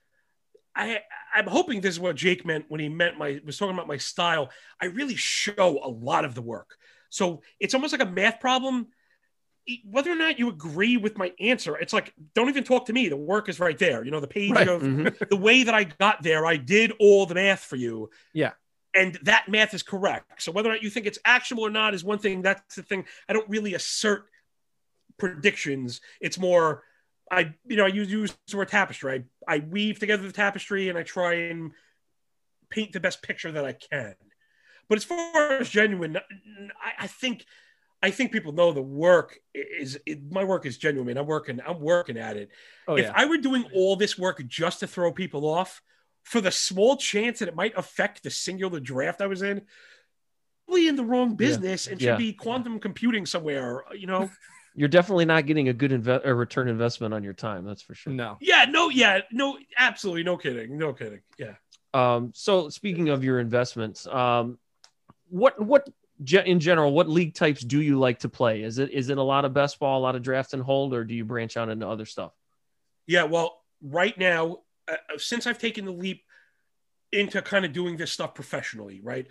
I 0.75 0.99
I'm 1.33 1.47
hoping 1.47 1.81
this 1.81 1.95
is 1.95 1.99
what 1.99 2.15
Jake 2.15 2.45
meant 2.45 2.65
when 2.67 2.79
he 2.79 2.87
meant 2.87 3.17
my 3.17 3.39
was 3.43 3.57
talking 3.57 3.73
about 3.73 3.87
my 3.87 3.97
style. 3.97 4.51
I 4.79 4.85
really 4.85 5.15
show 5.15 5.79
a 5.83 5.89
lot 5.89 6.23
of 6.23 6.35
the 6.35 6.41
work. 6.41 6.77
So 7.09 7.41
it's 7.59 7.73
almost 7.73 7.93
like 7.93 8.07
a 8.07 8.11
math 8.11 8.39
problem 8.39 8.87
whether 9.89 10.11
or 10.11 10.15
not 10.15 10.39
you 10.39 10.49
agree 10.49 10.97
with 10.97 11.17
my 11.17 11.33
answer, 11.39 11.75
it's 11.77 11.93
like 11.93 12.13
don't 12.33 12.49
even 12.49 12.63
talk 12.63 12.85
to 12.87 12.93
me. 12.93 13.09
The 13.09 13.17
work 13.17 13.49
is 13.49 13.59
right 13.59 13.77
there. 13.77 14.03
You 14.03 14.11
know, 14.11 14.19
the 14.19 14.27
page 14.27 14.51
right. 14.51 14.67
of 14.67 14.81
mm-hmm. 14.81 15.07
the 15.29 15.35
way 15.35 15.63
that 15.63 15.73
I 15.73 15.85
got 15.85 16.23
there, 16.23 16.45
I 16.45 16.57
did 16.57 16.93
all 16.99 17.25
the 17.25 17.35
math 17.35 17.61
for 17.61 17.75
you. 17.75 18.09
Yeah. 18.33 18.51
And 18.95 19.19
that 19.23 19.47
math 19.47 19.73
is 19.73 19.83
correct. 19.83 20.41
So 20.41 20.51
whether 20.51 20.69
or 20.69 20.73
not 20.73 20.83
you 20.83 20.89
think 20.89 21.05
it's 21.05 21.19
actionable 21.23 21.65
or 21.65 21.69
not 21.69 21.93
is 21.93 22.03
one 22.03 22.17
thing. 22.17 22.41
That's 22.41 22.75
the 22.75 22.83
thing. 22.83 23.05
I 23.29 23.33
don't 23.33 23.47
really 23.49 23.73
assert 23.73 24.25
predictions. 25.17 26.01
It's 26.21 26.39
more 26.39 26.83
I 27.29 27.53
you 27.65 27.75
know, 27.75 27.85
I 27.85 27.89
use, 27.89 28.09
use 28.09 28.37
the 28.49 28.57
word 28.57 28.69
tapestry. 28.69 29.25
I, 29.47 29.55
I 29.55 29.59
weave 29.59 29.99
together 29.99 30.25
the 30.25 30.33
tapestry 30.33 30.89
and 30.89 30.97
I 30.97 31.03
try 31.03 31.33
and 31.33 31.71
paint 32.69 32.93
the 32.93 32.99
best 32.99 33.21
picture 33.21 33.51
that 33.51 33.65
I 33.65 33.73
can. 33.73 34.15
But 34.89 34.97
as 34.97 35.03
far 35.03 35.53
as 35.53 35.69
genuine, 35.69 36.17
I, 36.17 37.03
I 37.03 37.07
think 37.07 37.45
I 38.01 38.11
think 38.11 38.31
people 38.31 38.51
know 38.51 38.71
the 38.71 38.81
work 38.81 39.39
is 39.53 39.97
it, 40.05 40.31
my 40.31 40.43
work 40.43 40.65
is 40.65 40.77
genuine. 40.77 41.17
I'm 41.17 41.25
working. 41.25 41.59
I'm 41.65 41.79
working 41.79 42.17
at 42.17 42.37
it. 42.37 42.49
Oh, 42.87 42.95
if 42.95 43.05
yeah. 43.05 43.11
I 43.15 43.25
were 43.25 43.37
doing 43.37 43.65
all 43.73 43.95
this 43.95 44.17
work 44.17 44.41
just 44.47 44.81
to 44.81 44.87
throw 44.87 45.11
people 45.11 45.47
off, 45.47 45.81
for 46.23 46.41
the 46.41 46.51
small 46.51 46.97
chance 46.97 47.39
that 47.39 47.47
it 47.47 47.55
might 47.55 47.73
affect 47.77 48.21
the 48.21 48.29
singular 48.29 48.81
draft 48.81 49.21
I 49.21 49.27
was 49.27 49.41
in, 49.41 49.61
probably 50.67 50.89
in 50.89 50.97
the 50.97 51.05
wrong 51.05 51.35
business 51.35 51.87
and 51.87 51.99
should 51.99 52.05
Yeah. 52.05 52.17
be 52.17 52.33
quantum 52.33 52.79
computing 52.79 53.25
somewhere. 53.25 53.83
You 53.95 54.07
know? 54.07 54.29
You're 54.75 54.89
definitely 54.89 55.25
not 55.25 55.45
getting 55.45 55.69
a 55.69 55.73
good 55.73 55.91
inve- 55.91 56.25
a 56.25 56.33
return 56.35 56.67
investment 56.67 57.13
on 57.13 57.23
your 57.23 57.33
time. 57.33 57.65
That's 57.65 57.81
for 57.81 57.95
sure. 57.95 58.13
No. 58.13 58.37
yeah. 58.41 58.65
No. 58.69 58.89
Yeah. 58.89 59.21
No. 59.31 59.57
Absolutely. 59.79 60.23
No 60.23 60.37
kidding. 60.37 60.77
No 60.77 60.93
kidding. 60.93 61.21
Yeah. 61.39 61.53
Um, 61.93 62.31
so 62.35 62.69
speaking 62.69 63.09
of 63.09 63.23
your 63.23 63.39
investments, 63.39 64.05
um, 64.05 64.59
what 65.29 65.59
what 65.59 65.87
ge- 65.87 65.93
in 66.19 66.59
general, 66.59 66.93
what 66.93 67.09
league 67.09 67.35
types 67.35 67.61
do 67.61 67.81
you 67.81 67.99
like 67.99 68.19
to 68.19 68.29
play? 68.29 68.63
Is 68.63 68.77
it 68.77 68.91
is 68.91 69.09
it 69.09 69.17
a 69.17 69.23
lot 69.23 69.45
of 69.45 69.53
best 69.53 69.79
ball, 69.79 69.99
a 69.99 70.03
lot 70.03 70.15
of 70.15 70.21
draft 70.21 70.53
and 70.53 70.63
hold, 70.63 70.93
or 70.93 71.03
do 71.03 71.13
you 71.13 71.25
branch 71.25 71.57
out 71.57 71.69
into 71.69 71.87
other 71.87 72.05
stuff? 72.05 72.31
Yeah, 73.05 73.23
well, 73.23 73.61
right 73.81 74.17
now, 74.17 74.57
uh, 74.87 74.95
since 75.17 75.47
I've 75.47 75.59
taken 75.59 75.85
the 75.85 75.91
leap 75.91 76.23
into 77.11 77.41
kind 77.41 77.65
of 77.65 77.73
doing 77.73 77.97
this 77.97 78.11
stuff 78.11 78.33
professionally, 78.33 78.99
right? 79.01 79.27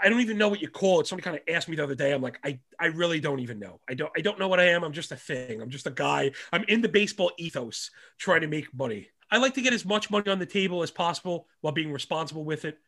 I 0.00 0.08
don't 0.08 0.20
even 0.20 0.38
know 0.38 0.48
what 0.48 0.60
you 0.60 0.68
call 0.68 1.00
it. 1.00 1.06
Somebody 1.06 1.24
kind 1.24 1.36
of 1.36 1.54
asked 1.54 1.68
me 1.68 1.76
the 1.76 1.84
other 1.84 1.94
day. 1.94 2.12
I'm 2.12 2.20
like, 2.20 2.38
I, 2.44 2.60
I 2.78 2.86
really 2.86 3.18
don't 3.18 3.40
even 3.40 3.58
know. 3.58 3.80
I 3.88 3.94
don't, 3.94 4.12
I 4.16 4.20
don't 4.20 4.38
know 4.38 4.48
what 4.48 4.60
I 4.60 4.68
am. 4.68 4.84
I'm 4.84 4.92
just 4.92 5.10
a 5.10 5.16
thing. 5.16 5.62
I'm 5.62 5.70
just 5.70 5.86
a 5.86 5.90
guy. 5.90 6.32
I'm 6.52 6.64
in 6.68 6.82
the 6.82 6.88
baseball 6.88 7.32
ethos, 7.38 7.90
trying 8.18 8.42
to 8.42 8.46
make 8.46 8.72
money. 8.74 9.08
I 9.30 9.38
like 9.38 9.54
to 9.54 9.62
get 9.62 9.72
as 9.72 9.84
much 9.84 10.10
money 10.10 10.30
on 10.30 10.38
the 10.38 10.46
table 10.46 10.82
as 10.82 10.90
possible 10.90 11.48
while 11.60 11.72
being 11.72 11.92
responsible 11.92 12.44
with 12.44 12.64
it. 12.66 12.78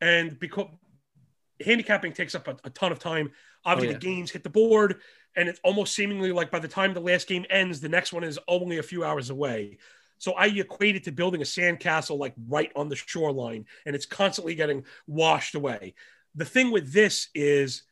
And 0.00 0.38
because 0.38 0.66
handicapping 1.62 2.12
takes 2.12 2.34
up 2.34 2.48
a, 2.48 2.56
a 2.64 2.70
ton 2.70 2.92
of 2.92 2.98
time, 2.98 3.30
obviously 3.64 3.92
yeah. 3.92 3.98
the 3.98 4.06
games 4.06 4.30
hit 4.30 4.42
the 4.42 4.50
board, 4.50 5.00
and 5.36 5.48
it's 5.48 5.60
almost 5.64 5.94
seemingly 5.94 6.32
like 6.32 6.50
by 6.50 6.58
the 6.58 6.68
time 6.68 6.94
the 6.94 7.00
last 7.00 7.26
game 7.26 7.44
ends, 7.50 7.80
the 7.80 7.88
next 7.88 8.12
one 8.12 8.24
is 8.24 8.38
only 8.48 8.78
a 8.78 8.82
few 8.82 9.04
hours 9.04 9.30
away. 9.30 9.78
So 10.18 10.32
I 10.32 10.46
equate 10.46 10.94
it 10.94 11.04
to 11.04 11.12
building 11.12 11.40
a 11.40 11.44
sandcastle 11.44 12.18
like 12.18 12.34
right 12.48 12.70
on 12.76 12.88
the 12.88 12.96
shoreline, 12.96 13.66
and 13.86 13.96
it's 13.96 14.06
constantly 14.06 14.54
getting 14.54 14.84
washed 15.06 15.54
away. 15.54 15.94
The 16.34 16.44
thing 16.44 16.70
with 16.70 16.92
this 16.92 17.28
is 17.34 17.82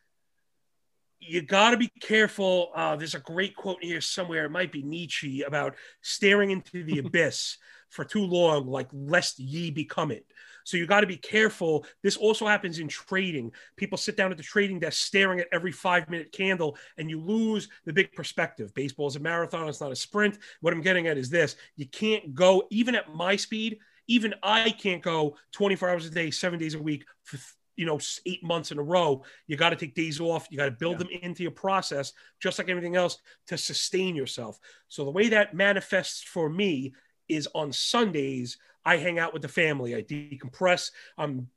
you 1.20 1.42
got 1.42 1.70
to 1.70 1.76
be 1.76 1.90
careful. 2.00 2.70
Uh, 2.74 2.96
there's 2.96 3.14
a 3.14 3.20
great 3.20 3.54
quote 3.54 3.82
here 3.82 4.00
somewhere. 4.00 4.46
It 4.46 4.50
might 4.50 4.72
be 4.72 4.82
Nietzsche 4.82 5.42
about 5.42 5.76
staring 6.00 6.50
into 6.50 6.82
the 6.82 6.98
abyss 7.04 7.58
for 7.90 8.04
too 8.04 8.24
long, 8.24 8.66
like 8.66 8.88
lest 8.92 9.38
ye 9.38 9.70
become 9.70 10.10
it. 10.10 10.24
So 10.70 10.76
you 10.76 10.86
got 10.86 11.00
to 11.00 11.06
be 11.06 11.16
careful. 11.16 11.84
This 12.02 12.16
also 12.16 12.46
happens 12.46 12.78
in 12.78 12.86
trading. 12.86 13.52
People 13.76 13.98
sit 13.98 14.16
down 14.16 14.30
at 14.30 14.36
the 14.36 14.42
trading 14.42 14.78
desk 14.78 15.04
staring 15.04 15.40
at 15.40 15.48
every 15.52 15.72
five 15.72 16.08
minute 16.08 16.30
candle, 16.32 16.78
and 16.96 17.10
you 17.10 17.20
lose 17.20 17.68
the 17.84 17.92
big 17.92 18.12
perspective. 18.12 18.72
Baseball 18.74 19.08
is 19.08 19.16
a 19.16 19.20
marathon, 19.20 19.68
it's 19.68 19.80
not 19.80 19.92
a 19.92 19.96
sprint. 19.96 20.38
What 20.60 20.72
I'm 20.72 20.80
getting 20.80 21.08
at 21.08 21.18
is 21.18 21.28
this 21.28 21.56
you 21.76 21.86
can't 21.86 22.34
go, 22.34 22.68
even 22.70 22.94
at 22.94 23.12
my 23.12 23.36
speed, 23.36 23.78
even 24.06 24.34
I 24.42 24.70
can't 24.70 25.02
go 25.02 25.36
24 25.52 25.88
hours 25.88 26.06
a 26.06 26.10
day, 26.10 26.30
seven 26.30 26.58
days 26.58 26.74
a 26.74 26.82
week 26.82 27.04
for 27.24 27.38
you 27.76 27.86
know 27.86 27.98
eight 28.26 28.44
months 28.44 28.72
in 28.72 28.78
a 28.78 28.82
row 28.82 29.22
you 29.46 29.56
got 29.56 29.70
to 29.70 29.76
take 29.76 29.94
days 29.94 30.20
off 30.20 30.46
you 30.50 30.58
got 30.58 30.66
to 30.66 30.70
build 30.72 30.98
them 30.98 31.08
into 31.22 31.42
your 31.42 31.52
process 31.52 32.12
just 32.38 32.58
like 32.58 32.68
everything 32.68 32.94
else 32.94 33.18
to 33.46 33.56
sustain 33.56 34.14
yourself 34.14 34.58
so 34.88 35.04
the 35.04 35.10
way 35.10 35.28
that 35.30 35.54
manifests 35.54 36.22
for 36.22 36.50
me 36.50 36.92
is 37.30 37.48
on 37.54 37.72
sundays 37.72 38.58
i 38.84 38.96
hang 38.96 39.18
out 39.18 39.32
with 39.32 39.42
the 39.42 39.48
family. 39.48 39.94
I 39.94 40.02
decompress. 40.02 40.90
I'm 41.18 41.48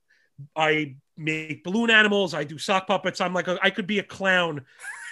i 0.55 0.95
make 1.15 1.63
balloon 1.63 1.89
animals. 1.89 2.33
I 2.33 2.43
do 2.43 2.57
sock 2.57 2.87
puppets. 2.87 3.21
I'm 3.21 3.33
like 3.33 3.47
a, 3.47 3.57
i 3.61 3.69
could 3.69 3.87
be 3.87 3.99
a 3.99 4.03
clown. 4.03 4.65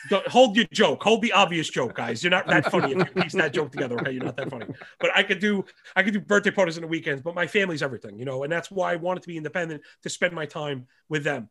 Don't, 0.10 0.28
hold 0.28 0.56
your 0.56 0.66
joke. 0.74 1.04
Hold 1.04 1.22
the 1.22 1.32
obvious 1.32 1.70
joke 1.70 1.94
guys. 1.94 2.24
You're 2.24 2.32
not 2.32 2.48
that 2.48 2.72
funny 2.72 2.94
if 2.94 2.98
you 2.98 3.22
piece 3.22 3.34
that 3.34 3.54
joke 3.54 3.72
together 3.72 4.00
okay? 4.00 4.12
You're 4.12 4.24
not 4.24 4.36
that 4.38 4.50
funny. 4.50 4.66
But 5.00 5.12
i 5.16 5.24
could 5.24 5.40
do 5.40 5.64
i 5.96 6.04
could 6.04 6.14
do 6.14 6.20
birthday 6.20 6.52
parties 6.52 6.78
on 6.78 6.82
the 6.82 6.88
weekends 6.88 7.22
but 7.22 7.36
my 7.36 7.48
family's 7.48 7.84
everything 7.84 8.18
you 8.18 8.26
know? 8.26 8.44
And 8.44 8.52
that's 8.52 8.72
why 8.72 8.94
i 8.94 8.96
wanted 8.96 9.22
to 9.22 9.28
be 9.28 9.38
independent 9.38 9.82
to 10.04 10.10
spend 10.10 10.34
my 10.34 10.46
time 10.46 10.88
with 11.08 11.24
them. 11.24 11.50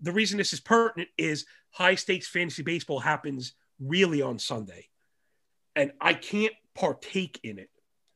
The 0.00 0.12
reason 0.12 0.36
this 0.36 0.52
is 0.52 0.60
pertinent 0.60 1.10
is 1.16 1.46
high 1.70 1.94
stakes 1.94 2.28
fantasy 2.28 2.62
baseball 2.62 2.98
happens 2.98 3.54
really 3.78 4.20
on 4.20 4.38
sunday. 4.38 4.88
And 5.76 5.92
i 6.00 6.12
can't 6.12 6.54
partake 6.74 7.38
in 7.44 7.58
it 7.58 7.70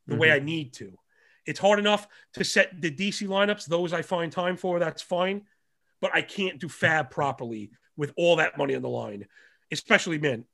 the 0.06 0.16
way 0.16 0.28
mm-hmm. 0.28 0.42
i 0.42 0.44
need 0.44 0.72
to. 0.74 0.96
It's 1.46 1.60
hard 1.60 1.78
enough 1.78 2.08
to 2.34 2.44
set 2.44 2.80
the 2.80 2.90
dc 2.90 3.26
lineups. 3.26 3.66
Those 3.66 3.92
i 3.92 4.02
find 4.02 4.30
time 4.30 4.56
for 4.56 4.78
that's 4.78 5.02
fine. 5.02 5.42
But 6.00 6.14
i 6.14 6.22
can't 6.22 6.58
do 6.58 6.68
fab 6.68 7.10
properly 7.10 7.70
with 7.96 8.12
all 8.16 8.36
that 8.36 8.58
money 8.58 8.74
on 8.74 8.82
the 8.82 8.88
line 8.88 9.26
especially 9.72 10.18
men. 10.18 10.44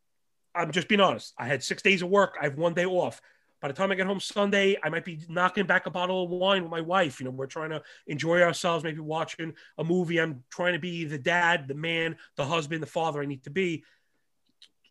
I'm 0.54 0.70
just 0.70 0.88
being 0.88 1.00
honest. 1.00 1.32
I 1.38 1.46
had 1.46 1.62
six 1.62 1.82
days 1.82 2.02
of 2.02 2.10
work. 2.10 2.36
I 2.40 2.44
have 2.44 2.58
one 2.58 2.74
day 2.74 2.84
off. 2.84 3.20
By 3.60 3.68
the 3.68 3.74
time 3.74 3.92
I 3.92 3.94
get 3.94 4.06
home 4.06 4.20
Sunday, 4.20 4.76
I 4.82 4.88
might 4.88 5.04
be 5.04 5.20
knocking 5.28 5.66
back 5.66 5.86
a 5.86 5.90
bottle 5.90 6.24
of 6.24 6.30
wine 6.30 6.62
with 6.62 6.70
my 6.70 6.80
wife. 6.80 7.20
You 7.20 7.26
know, 7.26 7.30
we're 7.30 7.46
trying 7.46 7.70
to 7.70 7.82
enjoy 8.08 8.42
ourselves, 8.42 8.82
maybe 8.82 8.98
watching 8.98 9.54
a 9.78 9.84
movie. 9.84 10.18
I'm 10.18 10.42
trying 10.50 10.72
to 10.72 10.80
be 10.80 11.04
the 11.04 11.18
dad, 11.18 11.68
the 11.68 11.74
man, 11.74 12.16
the 12.36 12.44
husband, 12.44 12.82
the 12.82 12.88
father 12.88 13.22
I 13.22 13.26
need 13.26 13.44
to 13.44 13.50
be. 13.50 13.84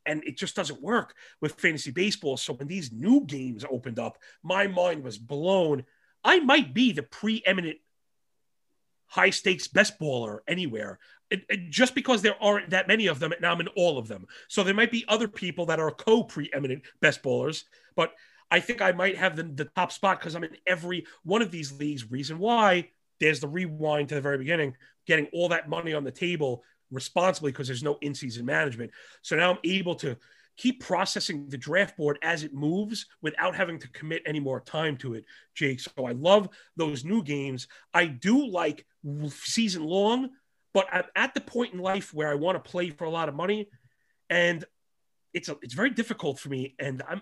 And 0.05 0.23
it 0.23 0.37
just 0.37 0.55
doesn't 0.55 0.81
work 0.81 1.13
with 1.41 1.53
fantasy 1.59 1.91
baseball. 1.91 2.37
So 2.37 2.53
when 2.53 2.67
these 2.67 2.91
new 2.91 3.21
games 3.25 3.65
opened 3.69 3.99
up, 3.99 4.17
my 4.43 4.67
mind 4.67 5.03
was 5.03 5.17
blown. 5.17 5.85
I 6.23 6.39
might 6.39 6.73
be 6.73 6.91
the 6.91 7.03
preeminent 7.03 7.77
high 9.07 9.29
stakes 9.29 9.67
best 9.67 9.99
baller 9.99 10.39
anywhere. 10.47 10.97
It, 11.29 11.43
it- 11.49 11.69
just 11.69 11.93
because 11.95 12.21
there 12.21 12.41
aren't 12.41 12.69
that 12.71 12.87
many 12.87 13.07
of 13.07 13.19
them, 13.19 13.33
now 13.41 13.51
I'm 13.51 13.59
in 13.61 13.67
all 13.69 13.97
of 13.97 14.07
them. 14.07 14.25
So 14.47 14.63
there 14.63 14.73
might 14.73 14.91
be 14.91 15.05
other 15.07 15.27
people 15.27 15.65
that 15.67 15.79
are 15.79 15.91
co 15.91 16.23
preeminent 16.23 16.83
best 17.01 17.21
ballers, 17.21 17.63
but 17.95 18.13
I 18.49 18.59
think 18.59 18.81
I 18.81 18.91
might 18.91 19.17
have 19.17 19.35
the, 19.35 19.43
the 19.43 19.65
top 19.65 19.91
spot 19.91 20.19
because 20.19 20.35
I'm 20.35 20.43
in 20.43 20.57
every 20.67 21.05
one 21.23 21.41
of 21.41 21.51
these 21.51 21.71
leagues. 21.71 22.09
Reason 22.11 22.37
why 22.39 22.89
there's 23.19 23.39
the 23.39 23.47
rewind 23.47 24.09
to 24.09 24.15
the 24.15 24.21
very 24.21 24.37
beginning, 24.37 24.75
getting 25.07 25.27
all 25.33 25.49
that 25.49 25.69
money 25.69 25.93
on 25.93 26.03
the 26.03 26.11
table 26.11 26.63
responsibly 26.91 27.51
because 27.51 27.67
there's 27.67 27.83
no 27.83 27.97
in 28.01 28.13
season 28.13 28.45
management. 28.45 28.91
So 29.21 29.35
now 29.35 29.51
I'm 29.51 29.59
able 29.63 29.95
to 29.95 30.17
keep 30.57 30.83
processing 30.83 31.47
the 31.47 31.57
draft 31.57 31.97
board 31.97 32.19
as 32.21 32.43
it 32.43 32.53
moves 32.53 33.05
without 33.21 33.55
having 33.55 33.79
to 33.79 33.87
commit 33.89 34.21
any 34.25 34.39
more 34.39 34.59
time 34.59 34.97
to 34.97 35.15
it, 35.15 35.25
Jake. 35.55 35.79
So 35.79 36.05
I 36.05 36.11
love 36.11 36.49
those 36.75 37.03
new 37.03 37.23
games. 37.23 37.67
I 37.93 38.05
do 38.05 38.45
like 38.45 38.85
season 39.29 39.83
long, 39.83 40.29
but 40.73 40.87
I'm 40.91 41.05
at 41.15 41.33
the 41.33 41.41
point 41.41 41.73
in 41.73 41.79
life 41.79 42.13
where 42.13 42.29
I 42.29 42.35
want 42.35 42.63
to 42.63 42.69
play 42.69 42.89
for 42.89 43.05
a 43.05 43.09
lot 43.09 43.29
of 43.29 43.35
money, 43.35 43.69
and 44.29 44.63
it's 45.33 45.49
a, 45.49 45.57
it's 45.61 45.73
very 45.73 45.89
difficult 45.89 46.39
for 46.39 46.49
me. 46.49 46.75
And 46.77 47.01
I'm 47.07 47.21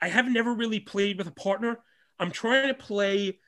I 0.00 0.08
have 0.08 0.30
never 0.30 0.52
really 0.52 0.80
played 0.80 1.18
with 1.18 1.26
a 1.26 1.32
partner. 1.32 1.78
I'm 2.18 2.30
trying 2.30 2.68
to 2.68 2.74
play. 2.74 3.38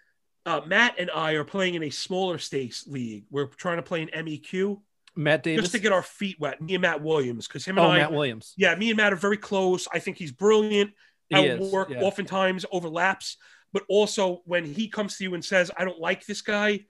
Uh, 0.44 0.60
Matt 0.64 0.94
and 0.98 1.10
I 1.10 1.32
are 1.32 1.44
playing 1.44 1.74
in 1.74 1.82
a 1.82 1.90
smaller 1.90 2.38
stakes 2.38 2.86
league. 2.86 3.24
We're 3.30 3.46
trying 3.46 3.76
to 3.76 3.82
play 3.82 4.02
an 4.02 4.10
MEQ 4.24 4.80
Matt 5.16 5.42
Davis. 5.42 5.64
just 5.64 5.74
to 5.74 5.78
get 5.80 5.92
our 5.92 6.02
feet 6.02 6.36
wet. 6.38 6.60
Me 6.60 6.74
and 6.74 6.82
Matt 6.82 7.02
Williams, 7.02 7.46
because 7.46 7.64
him 7.64 7.78
and 7.78 7.86
oh, 7.86 7.90
I, 7.90 7.98
Matt 7.98 8.12
Williams. 8.12 8.52
yeah, 8.56 8.74
me 8.74 8.90
and 8.90 8.96
Matt 8.96 9.12
are 9.12 9.16
very 9.16 9.36
close. 9.38 9.88
I 9.92 9.98
think 9.98 10.18
he's 10.18 10.32
brilliant. 10.32 10.92
He 11.28 11.36
Our 11.36 11.44
is, 11.44 11.72
work 11.72 11.90
yeah. 11.90 12.02
oftentimes 12.02 12.64
overlaps, 12.70 13.36
but 13.72 13.82
also 13.88 14.42
when 14.44 14.64
he 14.64 14.88
comes 14.88 15.16
to 15.16 15.24
you 15.24 15.34
and 15.34 15.44
says, 15.44 15.70
"I 15.76 15.84
don't 15.84 15.98
like 15.98 16.24
this 16.26 16.42
guy," 16.42 16.84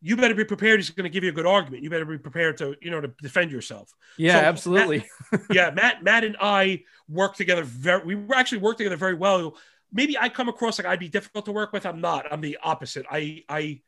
you 0.00 0.16
better 0.16 0.34
be 0.34 0.44
prepared. 0.44 0.78
He's 0.78 0.90
going 0.90 1.04
to 1.04 1.10
give 1.10 1.24
you 1.24 1.30
a 1.30 1.34
good 1.34 1.46
argument. 1.46 1.82
You 1.82 1.90
better 1.90 2.04
be 2.04 2.18
prepared 2.18 2.56
to, 2.58 2.76
you 2.80 2.90
know, 2.90 3.00
to 3.00 3.08
defend 3.20 3.50
yourself. 3.50 3.92
Yeah, 4.16 4.40
So, 4.40 4.46
absolutely. 4.46 5.06
yeah, 5.50 5.70
Matt, 5.70 6.04
Matt 6.04 6.24
and 6.24 6.36
I 6.40 6.84
work 7.08 7.34
together 7.34 7.64
very. 7.64 8.14
We 8.14 8.34
actually 8.34 8.58
work 8.58 8.76
together 8.76 8.96
very 8.96 9.14
well. 9.14 9.56
Maybe 9.92 10.16
I 10.18 10.28
come 10.28 10.48
across 10.48 10.78
like 10.78 10.86
I'd 10.86 11.00
be 11.00 11.08
difficult 11.08 11.46
to 11.46 11.52
work 11.52 11.72
with. 11.72 11.84
I'm 11.84 12.00
not. 12.00 12.26
I'm 12.30 12.40
the 12.40 12.58
opposite. 12.62 13.06
I 13.10 13.44
I 13.48 13.80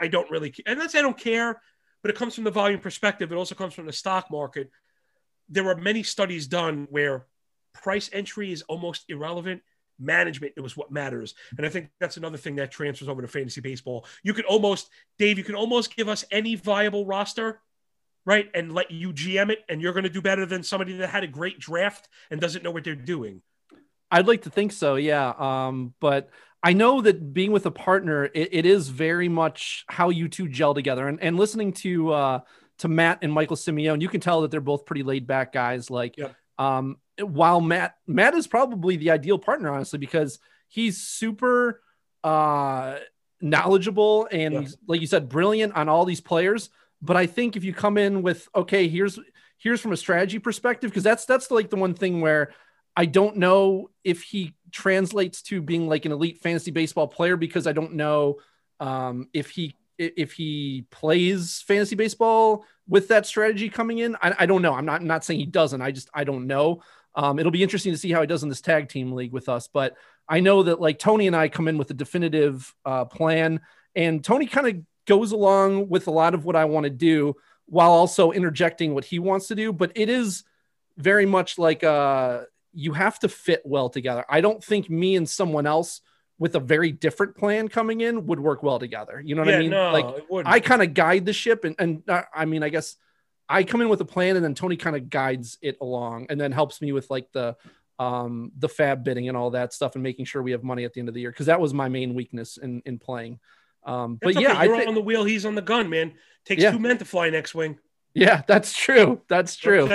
I 0.00 0.08
don't 0.08 0.30
really, 0.30 0.54
and 0.66 0.80
that's 0.80 0.94
I 0.94 1.02
don't 1.02 1.18
care. 1.18 1.60
But 2.02 2.10
it 2.10 2.16
comes 2.16 2.34
from 2.34 2.44
the 2.44 2.50
volume 2.50 2.80
perspective. 2.80 3.30
It 3.30 3.36
also 3.36 3.54
comes 3.54 3.74
from 3.74 3.86
the 3.86 3.92
stock 3.92 4.30
market. 4.30 4.70
There 5.48 5.68
are 5.68 5.76
many 5.76 6.02
studies 6.02 6.46
done 6.46 6.86
where 6.90 7.26
price 7.74 8.10
entry 8.12 8.52
is 8.52 8.62
almost 8.62 9.04
irrelevant. 9.08 9.62
Management 9.98 10.54
it 10.56 10.60
was 10.60 10.76
what 10.76 10.90
matters, 10.90 11.34
and 11.56 11.64
I 11.64 11.68
think 11.68 11.90
that's 12.00 12.16
another 12.16 12.38
thing 12.38 12.56
that 12.56 12.72
transfers 12.72 13.08
over 13.08 13.22
to 13.22 13.28
fantasy 13.28 13.60
baseball. 13.60 14.04
You 14.24 14.34
could 14.34 14.46
almost, 14.46 14.88
Dave, 15.16 15.38
you 15.38 15.44
can 15.44 15.54
almost 15.54 15.94
give 15.94 16.08
us 16.08 16.24
any 16.32 16.56
viable 16.56 17.06
roster 17.06 17.60
right? 18.24 18.48
And 18.54 18.72
let 18.72 18.90
you 18.90 19.12
GM 19.12 19.50
it, 19.50 19.60
and 19.68 19.80
you're 19.82 19.92
going 19.92 20.04
to 20.04 20.10
do 20.10 20.22
better 20.22 20.46
than 20.46 20.62
somebody 20.62 20.96
that 20.98 21.08
had 21.08 21.24
a 21.24 21.28
great 21.28 21.58
draft 21.58 22.08
and 22.30 22.40
doesn't 22.40 22.62
know 22.62 22.70
what 22.70 22.84
they're 22.84 22.94
doing. 22.94 23.42
I'd 24.10 24.26
like 24.26 24.42
to 24.42 24.50
think 24.50 24.72
so, 24.72 24.96
yeah. 24.96 25.32
Um, 25.36 25.94
but 26.00 26.28
I 26.62 26.72
know 26.74 27.00
that 27.00 27.32
being 27.34 27.50
with 27.52 27.66
a 27.66 27.70
partner, 27.70 28.24
it, 28.26 28.48
it 28.52 28.66
is 28.66 28.88
very 28.88 29.28
much 29.28 29.84
how 29.88 30.10
you 30.10 30.28
two 30.28 30.48
gel 30.48 30.74
together. 30.74 31.08
And 31.08 31.20
and 31.20 31.36
listening 31.36 31.72
to 31.74 32.12
uh 32.12 32.40
to 32.78 32.88
Matt 32.88 33.18
and 33.22 33.32
Michael 33.32 33.56
Simeone, 33.56 34.00
you 34.00 34.08
can 34.08 34.20
tell 34.20 34.42
that 34.42 34.50
they're 34.50 34.60
both 34.60 34.86
pretty 34.86 35.02
laid 35.02 35.26
back 35.26 35.52
guys. 35.52 35.90
Like, 35.90 36.16
um, 36.58 36.96
while 37.20 37.60
Matt 37.60 37.96
Matt 38.06 38.34
is 38.34 38.46
probably 38.46 38.96
the 38.96 39.10
ideal 39.10 39.38
partner, 39.38 39.70
honestly, 39.72 39.98
because 39.98 40.38
he's 40.68 40.98
super 40.98 41.82
uh 42.24 42.98
knowledgeable 43.40 44.28
and 44.30 44.54
Yeah. 44.54 44.68
like 44.86 45.00
you 45.00 45.06
said, 45.06 45.28
brilliant 45.28 45.74
on 45.74 45.88
all 45.88 46.04
these 46.04 46.20
players. 46.20 46.70
But 47.00 47.16
I 47.16 47.26
think 47.26 47.56
if 47.56 47.64
you 47.64 47.74
come 47.74 47.98
in 47.98 48.22
with 48.22 48.48
okay, 48.54 48.88
here's 48.88 49.18
here's 49.58 49.80
from 49.80 49.92
a 49.92 49.96
strategy 49.96 50.38
perspective 50.38 50.90
because 50.90 51.02
that's 51.02 51.24
that's 51.24 51.50
like 51.50 51.70
the 51.70 51.76
one 51.76 51.94
thing 51.94 52.20
where 52.20 52.52
I 52.96 53.06
don't 53.06 53.36
know 53.36 53.90
if 54.04 54.22
he 54.22 54.54
translates 54.70 55.42
to 55.42 55.62
being 55.62 55.88
like 55.88 56.04
an 56.04 56.12
elite 56.12 56.40
fantasy 56.42 56.70
baseball 56.70 57.08
player 57.08 57.36
because 57.36 57.66
I 57.66 57.72
don't 57.72 57.94
know 57.94 58.38
um, 58.80 59.28
if 59.32 59.50
he 59.50 59.76
if 59.98 60.32
he 60.32 60.84
plays 60.90 61.62
fantasy 61.66 61.94
baseball 61.94 62.64
with 62.88 63.08
that 63.08 63.26
strategy 63.26 63.68
coming 63.68 63.98
in. 63.98 64.16
I, 64.16 64.34
I 64.40 64.46
don't 64.46 64.62
know. 64.62 64.74
I'm 64.74 64.84
not 64.84 65.00
I'm 65.00 65.06
not 65.06 65.24
saying 65.24 65.40
he 65.40 65.46
doesn't. 65.46 65.80
I 65.80 65.90
just 65.90 66.10
I 66.14 66.24
don't 66.24 66.46
know. 66.46 66.82
Um, 67.14 67.38
it'll 67.38 67.52
be 67.52 67.62
interesting 67.62 67.92
to 67.92 67.98
see 67.98 68.10
how 68.10 68.22
he 68.22 68.26
does 68.26 68.42
in 68.42 68.48
this 68.48 68.60
tag 68.60 68.88
team 68.88 69.12
league 69.12 69.32
with 69.32 69.48
us. 69.48 69.68
But 69.68 69.96
I 70.28 70.40
know 70.40 70.62
that 70.64 70.80
like 70.80 70.98
Tony 70.98 71.26
and 71.26 71.36
I 71.36 71.48
come 71.48 71.68
in 71.68 71.78
with 71.78 71.90
a 71.90 71.94
definitive 71.94 72.74
uh, 72.84 73.04
plan, 73.04 73.60
and 73.94 74.24
Tony 74.24 74.46
kind 74.46 74.66
of 74.66 74.76
goes 75.06 75.32
along 75.32 75.88
with 75.88 76.06
a 76.06 76.10
lot 76.12 76.34
of 76.34 76.44
what 76.44 76.56
I 76.56 76.64
want 76.64 76.84
to 76.84 76.90
do 76.90 77.34
while 77.66 77.90
also 77.90 78.32
interjecting 78.32 78.94
what 78.94 79.04
he 79.04 79.18
wants 79.18 79.48
to 79.48 79.54
do. 79.54 79.72
But 79.72 79.92
it 79.94 80.08
is 80.08 80.44
very 80.96 81.26
much 81.26 81.58
like 81.58 81.84
uh, 81.84 82.42
you 82.72 82.92
have 82.92 83.18
to 83.20 83.28
fit 83.28 83.62
well 83.64 83.88
together. 83.88 84.24
I 84.28 84.40
don't 84.40 84.62
think 84.62 84.88
me 84.90 85.16
and 85.16 85.28
someone 85.28 85.66
else 85.66 86.00
with 86.38 86.54
a 86.56 86.60
very 86.60 86.90
different 86.90 87.36
plan 87.36 87.68
coming 87.68 88.00
in 88.00 88.26
would 88.26 88.40
work 88.40 88.62
well 88.62 88.78
together. 88.78 89.22
You 89.24 89.34
know 89.34 89.42
what 89.42 89.50
Yeah, 89.50 89.56
I 89.56 89.60
mean? 89.60 89.70
no, 89.70 89.92
like. 89.92 90.46
I 90.46 90.60
kind 90.60 90.82
of 90.82 90.94
guide 90.94 91.26
the 91.26 91.32
ship 91.32 91.64
and, 91.64 91.76
and 91.78 92.02
uh, 92.08 92.22
I 92.34 92.46
mean, 92.46 92.62
I 92.62 92.68
guess 92.68 92.96
I 93.48 93.62
come 93.64 93.80
in 93.82 93.88
with 93.88 94.00
a 94.00 94.04
plan 94.06 94.36
and 94.36 94.44
then 94.44 94.54
Tony 94.54 94.76
kind 94.76 94.96
of 94.96 95.10
guides 95.10 95.58
it 95.62 95.76
along 95.80 96.26
and 96.30 96.40
then 96.40 96.50
helps 96.52 96.80
me 96.80 96.92
with 96.92 97.10
like 97.10 97.30
the, 97.32 97.56
um, 97.98 98.50
the 98.58 98.68
fab 98.68 99.04
bidding 99.04 99.28
and 99.28 99.36
all 99.36 99.50
that 99.50 99.72
stuff 99.72 99.94
and 99.94 100.02
making 100.02 100.24
sure 100.24 100.42
we 100.42 100.52
have 100.52 100.64
money 100.64 100.84
at 100.84 100.94
the 100.94 101.00
end 101.00 101.08
of 101.08 101.14
the 101.14 101.20
year. 101.20 101.32
Cause 101.32 101.46
that 101.46 101.60
was 101.60 101.72
my 101.74 101.88
main 101.88 102.14
weakness 102.14 102.56
in, 102.56 102.82
in 102.86 102.98
playing. 102.98 103.38
Um, 103.84 104.18
but 104.20 104.40
yeah, 104.40 104.52
okay. 104.52 104.64
You're 104.66 104.76
think, 104.78 104.88
on 104.88 104.94
the 104.94 105.00
wheel. 105.02 105.24
He's 105.24 105.44
on 105.44 105.54
the 105.54 105.62
gun, 105.62 105.90
man. 105.90 106.14
Takes 106.44 106.62
Yeah. 106.62 106.72
two 106.72 106.78
men 106.78 106.98
to 106.98 107.04
fly 107.04 107.26
an 107.26 107.34
X-wing. 107.34 107.78
yeah, 108.14 108.42
that's 108.48 108.74
true. 108.76 109.20
That's 109.28 109.62
You 109.64 109.70
know 109.72 109.86
true. 109.86 109.88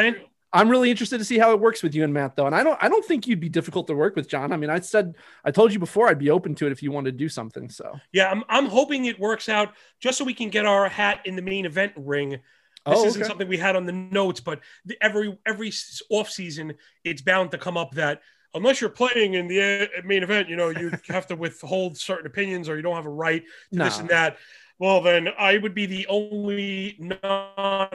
I'm 0.54 0.70
really 0.70 0.90
interested 0.90 1.18
to 1.18 1.26
see 1.26 1.38
how 1.38 1.52
it 1.52 1.60
works 1.60 1.84
with 1.84 1.94
you 1.94 2.04
and 2.04 2.14
Matt, 2.14 2.36
though. 2.36 2.46
And 2.46 2.56
I 2.56 2.64
don't, 2.64 2.78
I 2.82 2.88
don't 2.88 3.04
think 3.04 3.28
you'd 3.28 3.40
be 3.40 3.50
difficult 3.50 3.88
to 3.88 3.96
work 3.96 4.16
with, 4.16 4.30
John. 4.30 4.54
I 4.54 4.58
mean, 4.58 4.70
I 4.70 4.80
said, 4.80 5.16
I 5.44 5.52
told 5.52 5.74
you 5.74 5.80
before, 5.80 6.08
I'd 6.08 6.20
be 6.20 6.30
open 6.30 6.56
to 6.56 6.66
it 6.66 6.72
if 6.72 6.82
you 6.82 6.92
wanted 6.92 7.12
to 7.12 7.18
do 7.18 7.28
something. 7.28 7.70
So, 7.70 8.00
Yeah, 8.14 8.30
I'm, 8.30 8.44
I'm 8.48 8.66
hoping 8.66 9.06
it 9.06 9.20
works 9.20 9.50
out 9.50 9.74
just 10.00 10.18
so 10.18 10.24
we 10.24 10.34
can 10.34 10.50
get 10.50 10.66
our 10.66 10.88
hat 10.88 11.22
in 11.26 11.36
the 11.36 11.42
main 11.42 11.66
event 11.66 11.94
ring. 11.98 12.30
This 12.30 12.40
Oh, 12.86 13.06
isn't 13.06 13.22
okay. 13.22 13.28
something 13.28 13.48
we 13.50 13.58
had 13.58 13.76
on 13.76 13.86
the 13.86 13.92
notes, 13.92 14.40
but 14.40 14.62
the, 14.86 14.98
every 15.02 15.38
every 15.46 15.74
off 16.10 16.30
season, 16.30 16.76
it's 17.04 17.22
bound 17.22 17.52
to 17.52 17.58
come 17.58 17.76
up 17.76 17.92
that 17.96 18.22
unless 18.54 18.80
you're 18.80 18.90
playing 18.90 19.34
in 19.34 19.48
the 19.48 19.84
uh, 19.84 20.02
main 20.06 20.24
event, 20.24 20.48
you 20.48 20.56
know, 20.56 20.70
you 20.70 20.92
have 21.10 21.28
to 21.28 21.36
withhold 21.36 21.98
certain 21.98 22.26
opinions 22.26 22.70
or 22.70 22.78
you 22.78 22.82
don't 22.82 22.96
have 22.96 23.06
a 23.06 23.10
right 23.10 23.44
to 23.74 23.80
this 23.80 24.00
and 24.00 24.10
that. 24.10 24.38
Well, 24.80 25.02
then 25.02 25.30
I 25.40 25.58
would 25.58 25.74
be 25.74 25.88
the 25.88 26.06
only 26.08 26.98
non 27.00 27.90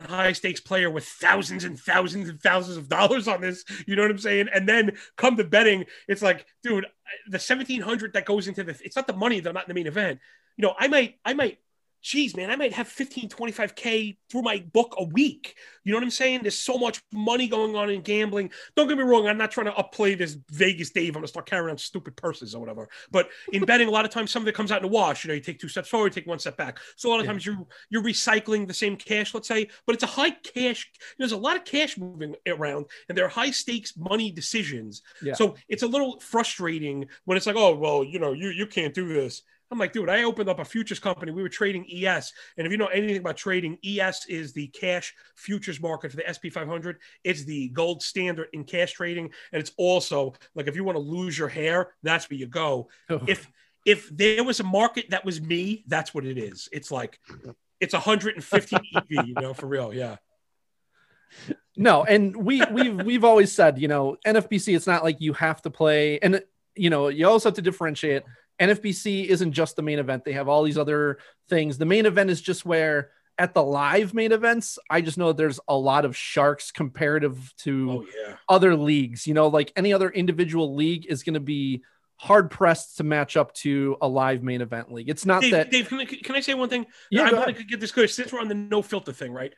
high 0.00 0.32
stakes 0.32 0.60
player 0.60 0.90
with 0.90 1.04
thousands 1.06 1.64
and 1.64 1.78
thousands 1.78 2.28
and 2.28 2.40
thousands 2.40 2.76
of 2.76 2.88
dollars 2.88 3.28
on 3.28 3.40
this. 3.40 3.64
You 3.86 3.94
know 3.94 4.02
what 4.02 4.10
I'm 4.10 4.18
saying? 4.18 4.48
And 4.52 4.68
then 4.68 4.96
come 5.16 5.36
to 5.36 5.44
betting, 5.44 5.84
it's 6.08 6.22
like, 6.22 6.46
dude, 6.62 6.86
the 7.26 7.38
1700 7.38 8.14
that 8.14 8.24
goes 8.24 8.48
into 8.48 8.64
the, 8.64 8.76
it's 8.82 8.96
not 8.96 9.06
the 9.06 9.12
money 9.12 9.38
I'm 9.38 9.54
not 9.54 9.64
in 9.64 9.68
the 9.68 9.74
main 9.74 9.86
event. 9.86 10.18
You 10.56 10.62
know, 10.62 10.74
I 10.78 10.88
might, 10.88 11.18
I 11.24 11.34
might, 11.34 11.58
geez, 12.04 12.36
man, 12.36 12.50
I 12.50 12.56
might 12.56 12.74
have 12.74 12.86
15, 12.86 13.30
25K 13.30 14.18
through 14.30 14.42
my 14.42 14.58
book 14.72 14.94
a 14.98 15.04
week. 15.04 15.56
You 15.84 15.92
know 15.92 15.96
what 15.96 16.04
I'm 16.04 16.10
saying? 16.10 16.42
There's 16.42 16.58
so 16.58 16.76
much 16.76 17.00
money 17.12 17.48
going 17.48 17.74
on 17.76 17.88
in 17.88 18.02
gambling. 18.02 18.50
Don't 18.76 18.88
get 18.88 18.98
me 18.98 19.04
wrong. 19.04 19.26
I'm 19.26 19.38
not 19.38 19.50
trying 19.50 19.66
to 19.66 19.72
upplay 19.72 20.16
this 20.16 20.36
Vegas 20.50 20.90
Dave. 20.90 21.08
I'm 21.08 21.14
going 21.14 21.22
to 21.24 21.28
start 21.28 21.46
carrying 21.46 21.70
on 21.70 21.78
stupid 21.78 22.14
purses 22.16 22.54
or 22.54 22.60
whatever. 22.60 22.90
But 23.10 23.30
in 23.52 23.64
betting, 23.66 23.88
a 23.88 23.90
lot 23.90 24.04
of 24.04 24.10
times 24.10 24.30
some 24.30 24.42
of 24.42 24.48
it 24.48 24.54
comes 24.54 24.70
out 24.70 24.82
in 24.82 24.90
the 24.90 24.94
wash. 24.94 25.24
You 25.24 25.28
know, 25.28 25.34
you 25.34 25.40
take 25.40 25.58
two 25.58 25.68
steps 25.68 25.88
forward, 25.88 26.12
take 26.12 26.26
one 26.26 26.38
step 26.38 26.58
back. 26.58 26.78
So 26.96 27.08
a 27.08 27.10
lot 27.10 27.20
of 27.20 27.24
Yeah. 27.24 27.32
times 27.32 27.46
you're 27.46 27.66
you're 27.88 28.02
recycling 28.02 28.68
the 28.68 28.74
same 28.74 28.96
cash, 28.96 29.32
let's 29.34 29.48
say, 29.48 29.68
but 29.86 29.94
it's 29.94 30.04
a 30.04 30.08
high 30.08 30.30
cash. 30.30 30.90
There's 31.18 31.32
a 31.32 31.36
lot 31.38 31.56
of 31.56 31.64
cash 31.64 31.96
moving 31.96 32.34
around, 32.46 32.86
and 33.08 33.16
there 33.16 33.24
are 33.24 33.28
high 33.30 33.50
stakes 33.50 33.96
money 33.96 34.30
decisions. 34.30 35.00
Yeah. 35.22 35.34
So 35.34 35.56
it's 35.68 35.82
a 35.82 35.88
little 35.88 36.20
frustrating 36.20 37.06
when 37.24 37.36
it's 37.38 37.46
like, 37.46 37.56
oh 37.56 37.74
well, 37.76 38.04
you 38.04 38.18
know, 38.18 38.32
you 38.32 38.50
you 38.50 38.66
can't 38.66 38.92
do 38.94 39.08
this. 39.08 39.42
I'm 39.74 39.80
like, 39.80 39.92
dude, 39.92 40.08
I 40.08 40.22
opened 40.22 40.48
up 40.48 40.60
a 40.60 40.64
futures 40.64 41.00
company. 41.00 41.32
We 41.32 41.42
were 41.42 41.48
trading 41.48 41.84
ES. 41.92 42.32
And 42.56 42.64
if 42.64 42.70
you 42.70 42.78
know 42.78 42.86
anything 42.86 43.16
about 43.16 43.36
trading, 43.36 43.76
ES 43.84 44.26
is 44.26 44.52
the 44.52 44.68
cash 44.68 45.12
futures 45.34 45.80
market 45.80 46.12
for 46.12 46.16
the 46.16 46.24
SP 46.30 46.46
500. 46.52 46.98
It's 47.24 47.42
the 47.42 47.70
gold 47.70 48.02
standard 48.02 48.46
in 48.52 48.62
cash 48.62 48.92
trading. 48.92 49.32
And 49.52 49.60
it's 49.60 49.72
also 49.76 50.34
like 50.54 50.68
if 50.68 50.76
you 50.76 50.84
want 50.84 50.94
to 50.94 51.02
lose 51.02 51.36
your 51.36 51.48
hair, 51.48 51.94
that's 52.04 52.30
where 52.30 52.38
you 52.38 52.46
go. 52.46 52.88
Oh. 53.10 53.20
If 53.26 53.50
if 53.84 54.08
there 54.10 54.44
was 54.44 54.60
a 54.60 54.64
market 54.64 55.10
that 55.10 55.24
was 55.24 55.42
me, 55.42 55.82
that's 55.88 56.14
what 56.14 56.24
it 56.24 56.38
is. 56.38 56.68
It's 56.70 56.92
like 56.92 57.18
it's 57.80 57.94
150 57.94 58.76
EV, 58.96 59.26
you 59.26 59.34
know, 59.34 59.54
for 59.54 59.66
real. 59.66 59.92
Yeah. 59.92 60.16
no, 61.76 62.04
and 62.04 62.36
we 62.36 62.62
we've 62.70 63.02
we've 63.02 63.24
always 63.24 63.50
said, 63.50 63.80
you 63.80 63.88
know, 63.88 64.16
NFBC, 64.24 64.76
it's 64.76 64.86
not 64.86 65.02
like 65.02 65.20
you 65.20 65.32
have 65.32 65.60
to 65.62 65.70
play, 65.70 66.20
and 66.20 66.44
you 66.76 66.90
know, 66.90 67.08
you 67.08 67.26
also 67.28 67.48
have 67.48 67.56
to 67.56 67.62
differentiate. 67.62 68.22
NFBC 68.60 69.26
isn't 69.26 69.52
just 69.52 69.76
the 69.76 69.82
main 69.82 69.98
event; 69.98 70.24
they 70.24 70.32
have 70.32 70.48
all 70.48 70.62
these 70.62 70.78
other 70.78 71.18
things. 71.48 71.78
The 71.78 71.86
main 71.86 72.06
event 72.06 72.30
is 72.30 72.40
just 72.40 72.64
where 72.64 73.10
at 73.36 73.52
the 73.54 73.62
live 73.62 74.14
main 74.14 74.32
events, 74.32 74.78
I 74.88 75.00
just 75.00 75.18
know 75.18 75.28
that 75.28 75.36
there's 75.36 75.58
a 75.66 75.76
lot 75.76 76.04
of 76.04 76.16
sharks 76.16 76.70
comparative 76.70 77.52
to 77.58 77.90
Oh 77.90 78.06
yeah. 78.16 78.36
other 78.48 78.76
leagues. 78.76 79.26
You 79.26 79.34
know, 79.34 79.48
like 79.48 79.72
any 79.76 79.92
other 79.92 80.08
individual 80.08 80.74
league 80.74 81.06
is 81.06 81.22
going 81.22 81.34
to 81.34 81.40
be 81.40 81.82
hard 82.16 82.50
pressed 82.50 82.98
to 82.98 83.04
match 83.04 83.36
up 83.36 83.52
to 83.54 83.96
a 84.00 84.08
live 84.08 84.42
main 84.42 84.60
event 84.60 84.92
league. 84.92 85.08
It's 85.08 85.26
not 85.26 85.42
Dave, 85.42 85.50
that. 85.52 85.70
Dave 85.70 85.88
can, 85.88 86.00
I, 86.00 86.04
can 86.04 86.36
I 86.36 86.40
say 86.40 86.54
one 86.54 86.68
thing? 86.68 86.86
Yeah, 87.10 87.24
I 87.24 87.30
go 87.30 87.38
want 87.38 87.56
to 87.56 87.64
get 87.64 87.80
this 87.80 87.92
good 87.92 88.08
since 88.08 88.32
we're 88.32 88.40
on 88.40 88.48
the 88.48 88.54
no 88.54 88.82
filter 88.82 89.12
thing, 89.12 89.32
right? 89.32 89.52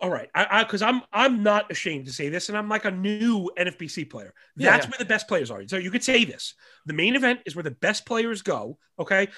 All 0.00 0.10
right, 0.10 0.28
I 0.34 0.62
because 0.62 0.82
I'm 0.82 1.02
I'm 1.12 1.42
not 1.42 1.70
ashamed 1.70 2.06
to 2.06 2.12
say 2.12 2.28
this, 2.28 2.48
and 2.48 2.58
I'm 2.58 2.68
like 2.68 2.84
a 2.84 2.90
new 2.90 3.50
NFBC 3.58 4.10
player. 4.10 4.34
Yeah, 4.56 4.72
That's 4.72 4.86
yeah. 4.86 4.90
where 4.90 4.98
the 4.98 5.04
best 5.06 5.28
players 5.28 5.50
are. 5.50 5.66
So 5.66 5.76
you 5.76 5.90
could 5.90 6.04
say 6.04 6.24
this: 6.24 6.54
the 6.84 6.92
main 6.92 7.16
event 7.16 7.40
is 7.46 7.56
where 7.56 7.62
the 7.62 7.70
best 7.70 8.04
players 8.04 8.42
go. 8.42 8.78
Okay, 8.98 9.28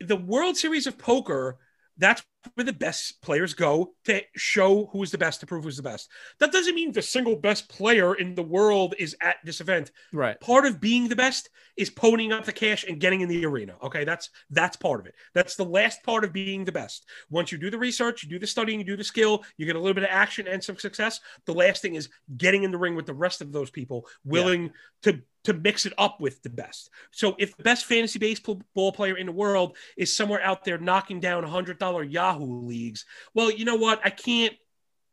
the 0.00 0.16
World 0.16 0.56
Series 0.56 0.86
of 0.86 0.98
Poker. 0.98 1.58
That's 1.96 2.22
where 2.54 2.64
the 2.64 2.72
best 2.72 3.22
players 3.22 3.54
go 3.54 3.94
to 4.04 4.20
show 4.36 4.86
who 4.92 5.02
is 5.02 5.10
the 5.10 5.18
best, 5.18 5.40
to 5.40 5.46
prove 5.46 5.64
who's 5.64 5.76
the 5.76 5.82
best. 5.82 6.10
That 6.38 6.52
doesn't 6.52 6.74
mean 6.74 6.92
the 6.92 7.02
single 7.02 7.36
best 7.36 7.68
player 7.68 8.14
in 8.14 8.34
the 8.34 8.42
world 8.42 8.94
is 8.98 9.16
at 9.20 9.36
this 9.44 9.60
event. 9.60 9.90
Right. 10.12 10.38
part 10.40 10.66
of 10.66 10.80
being 10.80 11.08
the 11.08 11.16
best 11.16 11.50
is 11.76 11.90
ponying 11.90 12.32
up 12.32 12.44
the 12.44 12.52
cash 12.52 12.84
and 12.84 13.00
getting 13.00 13.20
in 13.20 13.28
the 13.28 13.44
arena 13.46 13.74
okay? 13.82 14.04
That's 14.04 14.30
that's 14.50 14.76
part 14.76 15.00
of 15.00 15.06
it. 15.06 15.14
That's 15.34 15.56
the 15.56 15.64
last 15.64 16.02
part 16.02 16.24
of 16.24 16.32
being 16.32 16.64
the 16.64 16.72
best. 16.72 17.06
Once 17.30 17.52
you 17.52 17.58
do 17.58 17.70
the 17.70 17.78
research 17.78 18.22
you 18.22 18.28
do 18.28 18.38
the 18.38 18.46
studying 18.46 18.80
you 18.80 18.84
do 18.84 18.96
the 18.96 19.04
skill 19.04 19.44
you 19.56 19.66
get 19.66 19.76
a 19.76 19.78
little 19.78 19.94
bit 19.94 20.04
of 20.04 20.10
action 20.10 20.46
and 20.46 20.62
some 20.62 20.76
success 20.76 21.20
the 21.46 21.54
last 21.54 21.82
thing 21.82 21.94
is 21.94 22.08
getting 22.36 22.64
in 22.64 22.70
the 22.70 22.78
ring 22.78 22.94
with 22.94 23.06
the 23.06 23.14
rest 23.14 23.40
of 23.40 23.52
those 23.52 23.70
people 23.70 24.06
willing 24.24 24.70
to 25.02 25.22
to 25.44 25.52
mix 25.54 25.86
it 25.86 25.92
up 25.98 26.20
with 26.20 26.42
the 26.42 26.50
best 26.50 26.90
so 27.12 27.36
if 27.38 27.56
the 27.56 27.62
best 27.62 27.84
fantasy 27.84 28.18
baseball 28.18 28.92
player 28.92 29.16
in 29.16 29.26
the 29.26 29.32
world 29.32 29.76
is 29.96 30.14
somewhere 30.14 30.40
out 30.42 30.64
there 30.64 30.78
knocking 30.78 31.20
down 31.20 31.44
$100 31.44 32.10
yahoo 32.12 32.60
leagues 32.66 33.04
well 33.34 33.50
you 33.50 33.64
know 33.64 33.76
what 33.76 34.00
i 34.04 34.10
can't 34.10 34.54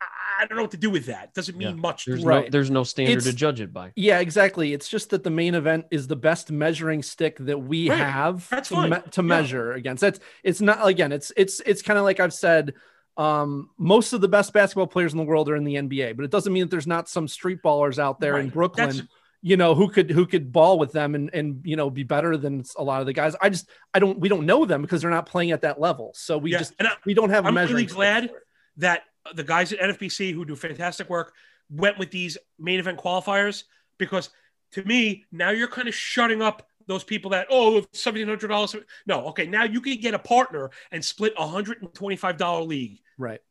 I- 0.02 0.06
I 0.44 0.46
don't 0.48 0.56
know 0.58 0.64
what 0.64 0.72
to 0.72 0.78
do 0.78 0.90
with 0.90 1.06
that. 1.06 1.36
Doesn't 1.36 1.56
mean 1.56 1.68
Yeah. 1.68 1.74
much. 1.76 2.06
There's. 2.06 2.24
Right. 2.24 2.46
no 2.46 2.50
there's 2.50 2.72
no 2.72 2.84
standard 2.84 3.12
It's- 3.18 3.26
to 3.26 3.34
judge 3.34 3.62
it 3.62 3.72
by. 3.72 3.92
Yeah, 3.96 4.20
exactly. 4.22 4.74
It's 4.74 4.90
just 4.90 5.12
that 5.12 5.24
the 5.24 5.30
main 5.30 5.54
event 5.54 5.86
is 5.92 6.08
the 6.08 6.16
best 6.16 6.50
measuring 6.52 7.04
stick 7.04 7.38
that 7.42 7.60
we 7.60 7.88
Right. 7.92 8.00
have 8.00 8.50
That's 8.50 8.70
to, 8.70 8.88
me- 8.88 8.98
to 9.12 9.22
Yeah. 9.22 9.28
measure 9.28 9.74
against. 9.74 10.02
That's 10.02 10.20
it's 10.44 10.60
not 10.60 10.88
again. 10.88 11.12
It's 11.12 11.32
it's 11.38 11.60
it's 11.68 11.84
kind 11.84 12.00
of 12.00 12.06
like 12.06 12.20
I've 12.20 12.34
said. 12.34 12.74
Um, 13.18 13.70
most 13.78 14.14
of 14.14 14.22
the 14.22 14.28
best 14.30 14.54
basketball 14.54 14.88
players 14.88 15.12
in 15.12 15.18
the 15.20 15.26
world 15.26 15.48
are 15.50 15.56
in 15.56 15.66
the 15.66 15.76
NBA, 15.76 16.14
but 16.16 16.26
it 16.26 16.32
doesn't 16.32 16.52
mean 16.52 16.64
that 16.64 16.72
there's 16.72 16.88
not 16.88 17.08
some 17.08 17.28
street 17.28 17.60
ballers 17.64 18.00
out 18.00 18.20
there 18.20 18.38
in 18.40 18.50
Brooklyn. 18.50 18.88
That's- 18.90 19.08
you 19.42 19.58
know 19.58 19.74
who 19.76 19.90
could 19.90 20.10
who 20.12 20.26
could 20.26 20.52
ball 20.52 20.78
with 20.78 20.92
them 20.92 21.16
and 21.16 21.34
and 21.34 21.62
you 21.64 21.76
know 21.76 21.90
be 21.90 22.04
better 22.04 22.38
than 22.38 22.64
a 22.78 22.84
lot 22.84 23.02
of 23.02 23.08
the 23.08 23.14
guys. 23.14 23.36
I 23.42 23.50
just 23.50 23.70
I 23.94 24.00
don't 24.00 24.20
we 24.20 24.30
don't 24.30 24.46
know 24.46 24.66
them 24.66 24.82
because 24.82 25.02
they're 25.02 25.10
not 25.10 25.26
playing 25.26 25.52
at 25.52 25.62
that 25.62 25.80
level. 25.80 26.12
So 26.16 26.38
we 26.38 26.52
Yeah. 26.52 26.60
just 26.60 26.74
and 26.80 26.88
I, 26.88 26.94
we 27.06 27.14
don't 27.14 27.30
have 27.30 27.46
a 27.46 27.48
I'm 27.48 27.56
really 27.56 27.86
glad 27.86 28.32
that 28.78 29.04
the 29.34 29.44
guys 29.44 29.74
at 29.74 29.80
NFBC 29.80 30.34
who 30.34 30.46
do 30.46 30.56
fantastic 30.56 31.10
work 31.10 31.34
went 31.70 31.98
with 31.98 32.12
these 32.12 32.38
main 32.60 32.80
event 32.80 33.00
qualifiers 33.00 33.64
because 33.98 34.30
to 34.74 34.84
me, 34.84 35.26
now 35.32 35.50
you're 35.50 35.68
kind 35.68 35.88
of 35.88 35.94
shutting 35.96 36.42
up 36.42 36.68
those 36.88 37.04
people 37.04 37.32
that, 37.32 37.48
oh, 37.50 37.82
$1,700. 37.94 38.84
No, 39.06 39.28
okay, 39.28 39.46
now 39.46 39.64
you 39.64 39.82
can 39.82 39.98
get 40.00 40.14
a 40.14 40.20
partner 40.20 40.72
and 40.92 41.04
split 41.04 41.34
a 41.38 41.46
$125 41.46 42.68
league. 42.68 43.00
right. 43.18 43.42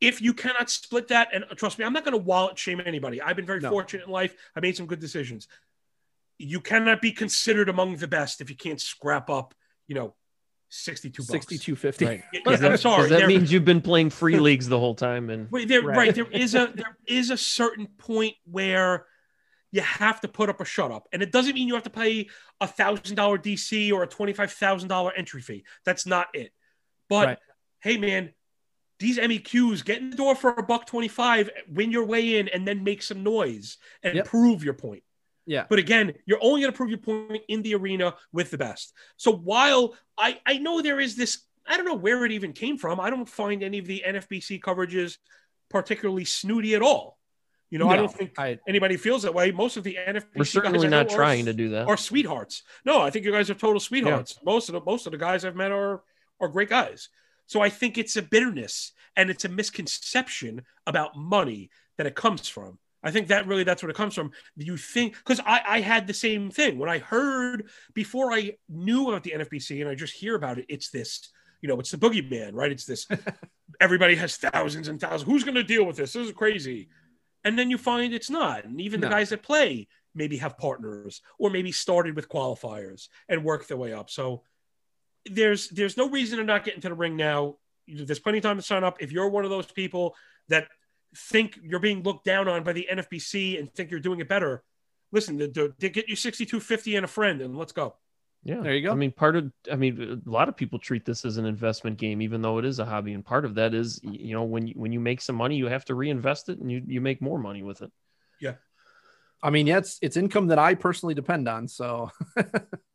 If 0.00 0.22
you 0.22 0.32
cannot 0.32 0.70
split 0.70 1.08
that, 1.08 1.28
and 1.32 1.44
uh, 1.44 1.54
trust 1.54 1.78
me, 1.78 1.84
I'm 1.84 1.92
not 1.92 2.04
going 2.04 2.12
to 2.12 2.22
wallet 2.24 2.58
shame 2.58 2.80
anybody. 2.84 3.20
I've 3.20 3.36
been 3.36 3.46
very 3.46 3.60
No. 3.60 3.70
fortunate 3.70 4.06
in 4.06 4.12
life. 4.12 4.34
I 4.54 4.60
made 4.60 4.76
some 4.76 4.86
good 4.86 5.00
decisions. 5.00 5.48
You 6.38 6.60
cannot 6.60 7.02
be 7.02 7.10
considered 7.10 7.68
among 7.68 7.96
the 7.96 8.06
best 8.06 8.40
if 8.40 8.48
you 8.48 8.54
can't 8.56 8.80
scrap 8.80 9.28
up, 9.28 9.54
you 9.88 9.96
know, 9.96 10.14
62 10.70 11.22
bucks. 11.22 11.30
Sixty 11.30 11.58
two 11.58 11.74
fifty. 11.74 12.04
Right. 12.04 12.22
Yeah, 12.32 12.40
I'm 12.46 12.60
that, 12.60 12.80
that 12.82 13.08
there- 13.08 13.26
means 13.26 13.50
you've 13.50 13.64
been 13.64 13.80
playing 13.80 14.10
free 14.10 14.38
leagues 14.38 14.68
the 14.68 14.78
whole 14.78 14.94
time, 14.94 15.30
and 15.30 15.50
Wait, 15.50 15.66
there, 15.66 15.82
Right. 15.82 15.96
right. 15.96 16.14
There 16.14 16.26
is 16.30 16.54
a 16.54 16.70
there 16.74 16.96
is 17.06 17.30
a 17.30 17.36
certain 17.38 17.86
point 17.86 18.34
where 18.44 19.06
you 19.72 19.80
have 19.80 20.20
to 20.20 20.28
put 20.28 20.48
up 20.50 20.60
a 20.60 20.64
shut 20.66 20.90
up, 20.92 21.08
and 21.12 21.22
it 21.22 21.32
doesn't 21.32 21.54
mean 21.54 21.68
you 21.68 21.74
have 21.74 21.84
to 21.84 21.90
pay 21.90 22.28
a 22.60 22.66
thousand 22.66 23.16
dollar 23.16 23.38
DC 23.38 23.90
or 23.92 24.02
a 24.02 24.06
twenty 24.06 24.34
five 24.34 24.52
thousand 24.52 24.88
dollar 24.90 25.10
entry 25.16 25.40
fee. 25.40 25.64
That's 25.86 26.04
not 26.06 26.28
it. 26.34 26.52
But 27.08 27.26
Right. 27.26 27.38
hey, 27.80 27.96
man, 27.96 28.34
these 28.98 29.18
MEQs 29.18 29.84
get 29.84 29.98
in 29.98 30.10
the 30.10 30.16
door 30.16 30.34
for 30.34 30.50
a 30.50 30.62
buck 30.62 30.86
25, 30.86 31.50
win 31.70 31.90
your 31.92 32.04
way 32.04 32.38
in, 32.38 32.48
and 32.48 32.66
then 32.66 32.82
make 32.84 33.02
some 33.02 33.22
noise 33.22 33.76
and 34.02 34.16
Yep. 34.16 34.26
prove 34.26 34.64
your 34.64 34.74
point. 34.74 35.02
Yeah. 35.46 35.64
But 35.68 35.78
again, 35.78 36.14
you're 36.26 36.42
only 36.42 36.60
going 36.62 36.72
to 36.72 36.76
prove 36.76 36.90
your 36.90 36.98
point 36.98 37.42
in 37.48 37.62
the 37.62 37.74
arena 37.74 38.14
with 38.32 38.50
the 38.50 38.58
best. 38.58 38.92
So 39.16 39.30
while 39.32 39.94
I, 40.18 40.40
I 40.44 40.58
know 40.58 40.82
there 40.82 41.00
is 41.00 41.16
this, 41.16 41.42
I 41.66 41.76
don't 41.76 41.86
know 41.86 41.94
where 41.94 42.24
it 42.24 42.32
even 42.32 42.52
came 42.52 42.76
from. 42.76 43.00
I 43.00 43.08
don't 43.08 43.28
find 43.28 43.62
any 43.62 43.78
of 43.78 43.86
the 43.86 44.02
NFBC 44.06 44.60
coverages 44.60 45.16
particularly 45.70 46.24
snooty 46.24 46.74
at 46.74 46.82
all. 46.82 47.18
You 47.70 47.78
know, 47.78 47.90
I 47.90 47.96
don't 47.96 48.12
think 48.12 48.38
I, 48.38 48.58
anybody 48.66 48.96
feels 48.96 49.22
that 49.24 49.34
way. 49.34 49.50
Most 49.52 49.76
of 49.76 49.84
the 49.84 49.96
NFBC 49.96 50.24
We're 50.36 50.44
certainly 50.44 50.88
not 50.88 51.10
are- 51.12 51.14
trying 51.16 51.44
to 51.44 51.52
do 51.52 51.68
that. 51.70 51.86
are 51.86 51.98
sweethearts. 51.98 52.62
No, 52.86 53.02
I 53.02 53.10
think 53.10 53.26
you 53.26 53.32
guys 53.32 53.50
are 53.50 53.54
total 53.54 53.78
sweethearts. 53.78 54.38
Most 54.42 54.70
of 54.70 54.72
the 54.72 54.80
most 54.80 55.04
of 55.06 55.12
the 55.12 55.18
guys 55.18 55.44
I've 55.44 55.54
met 55.56 55.70
are 55.70 56.02
are 56.40 56.48
great 56.48 56.70
guys. 56.70 57.10
So 57.48 57.60
I 57.60 57.70
think 57.70 57.98
it's 57.98 58.16
a 58.16 58.22
bitterness 58.22 58.92
and 59.16 59.30
it's 59.30 59.44
a 59.44 59.48
misconception 59.48 60.62
about 60.86 61.16
money 61.16 61.70
that 61.96 62.06
it 62.06 62.14
comes 62.14 62.46
from. 62.48 62.78
I 63.02 63.10
think 63.10 63.28
that 63.28 63.46
really 63.46 63.64
that's 63.64 63.82
what 63.82 63.90
it 63.90 63.96
comes 63.96 64.14
from. 64.14 64.32
You 64.56 64.76
think 64.76 65.16
because 65.16 65.40
I, 65.40 65.62
I 65.66 65.80
had 65.80 66.06
the 66.06 66.14
same 66.14 66.50
thing 66.50 66.78
when 66.78 66.88
I 66.88 66.98
heard 66.98 67.68
before 67.94 68.32
I 68.32 68.52
knew 68.68 69.08
about 69.08 69.24
the 69.24 69.32
NFBC 69.32 69.80
and 69.80 69.88
I 69.88 69.94
just 69.94 70.14
hear 70.14 70.34
about 70.34 70.58
it. 70.58 70.66
It's 70.68 70.90
this, 70.90 71.30
you 71.62 71.68
know, 71.68 71.80
it's 71.80 71.90
the 71.90 71.96
boogeyman, 71.96 72.52
right? 72.52 72.70
It's 72.70 72.84
this. 72.84 73.06
everybody 73.80 74.14
has 74.16 74.36
thousands 74.36 74.88
and 74.88 75.00
thousands. 75.00 75.22
Who's 75.22 75.44
going 75.44 75.54
to 75.54 75.62
deal 75.62 75.84
with 75.84 75.96
this? 75.96 76.12
This 76.12 76.26
is 76.26 76.32
crazy. 76.32 76.88
And 77.44 77.58
then 77.58 77.70
you 77.70 77.78
find 77.78 78.12
it's 78.12 78.30
not. 78.30 78.64
And 78.64 78.80
even 78.80 79.00
the 79.00 79.08
guys 79.08 79.30
that 79.30 79.42
play 79.42 79.86
maybe 80.14 80.36
have 80.38 80.58
partners 80.58 81.22
or 81.38 81.50
maybe 81.50 81.72
started 81.72 82.16
with 82.16 82.28
qualifiers 82.28 83.08
and 83.28 83.44
work 83.44 83.66
their 83.66 83.76
way 83.76 83.92
up. 83.92 84.10
So 84.10 84.42
there's 85.26 85.68
there's 85.68 85.96
no 85.96 86.08
reason 86.08 86.38
to 86.38 86.44
not 86.44 86.64
get 86.64 86.74
into 86.74 86.88
the 86.88 86.94
ring 86.94 87.16
now. 87.16 87.56
There's 87.86 88.18
plenty 88.18 88.38
of 88.38 88.44
time 88.44 88.56
to 88.56 88.62
sign 88.62 88.84
up. 88.84 89.00
If 89.00 89.12
you're 89.12 89.28
one 89.28 89.44
of 89.44 89.50
those 89.50 89.66
people 89.66 90.14
that 90.48 90.68
think 91.16 91.58
you're 91.62 91.80
being 91.80 92.02
looked 92.02 92.24
down 92.24 92.48
on 92.48 92.62
by 92.62 92.72
the 92.72 92.86
NFBC 92.90 93.58
and 93.58 93.72
think 93.72 93.90
you're 93.90 94.00
doing 94.00 94.20
it 94.20 94.28
better, 94.28 94.62
listen, 95.12 95.38
to, 95.38 95.48
to, 95.48 95.74
to 95.80 95.88
get 95.88 96.08
you 96.08 96.16
6250 96.16 96.96
and 96.96 97.04
a 97.04 97.08
friend 97.08 97.40
and 97.40 97.56
let's 97.56 97.72
go. 97.72 97.94
Yeah. 98.44 98.60
There 98.60 98.74
you 98.74 98.86
go. 98.86 98.92
I 98.92 98.94
mean, 98.94 99.10
part 99.10 99.36
of, 99.36 99.52
I 99.70 99.76
mean, 99.76 100.22
a 100.24 100.30
lot 100.30 100.48
of 100.48 100.56
people 100.56 100.78
treat 100.78 101.04
this 101.04 101.24
as 101.24 101.38
an 101.38 101.44
investment 101.44 101.98
game, 101.98 102.22
even 102.22 102.40
though 102.40 102.58
it 102.58 102.64
is 102.64 102.78
a 102.78 102.84
hobby. 102.84 103.12
And 103.12 103.24
part 103.24 103.44
of 103.44 103.56
that 103.56 103.74
is, 103.74 104.00
you 104.02 104.32
know, 104.32 104.44
when 104.44 104.68
you, 104.68 104.74
when 104.76 104.92
you 104.92 105.00
make 105.00 105.20
some 105.20 105.36
money, 105.36 105.56
you 105.56 105.66
have 105.66 105.84
to 105.86 105.94
reinvest 105.94 106.48
it 106.48 106.58
and 106.58 106.70
you, 106.70 106.82
you 106.86 107.00
make 107.00 107.20
more 107.20 107.38
money 107.38 107.62
with 107.62 107.82
it. 107.82 107.90
Yeah. 108.40 108.54
I 109.42 109.50
mean, 109.50 109.66
yeah, 109.66 109.78
it's, 109.78 109.98
it's 110.02 110.16
income 110.16 110.48
that 110.48 110.58
I 110.58 110.74
personally 110.74 111.14
depend 111.14 111.48
on. 111.48 111.68
So 111.68 112.10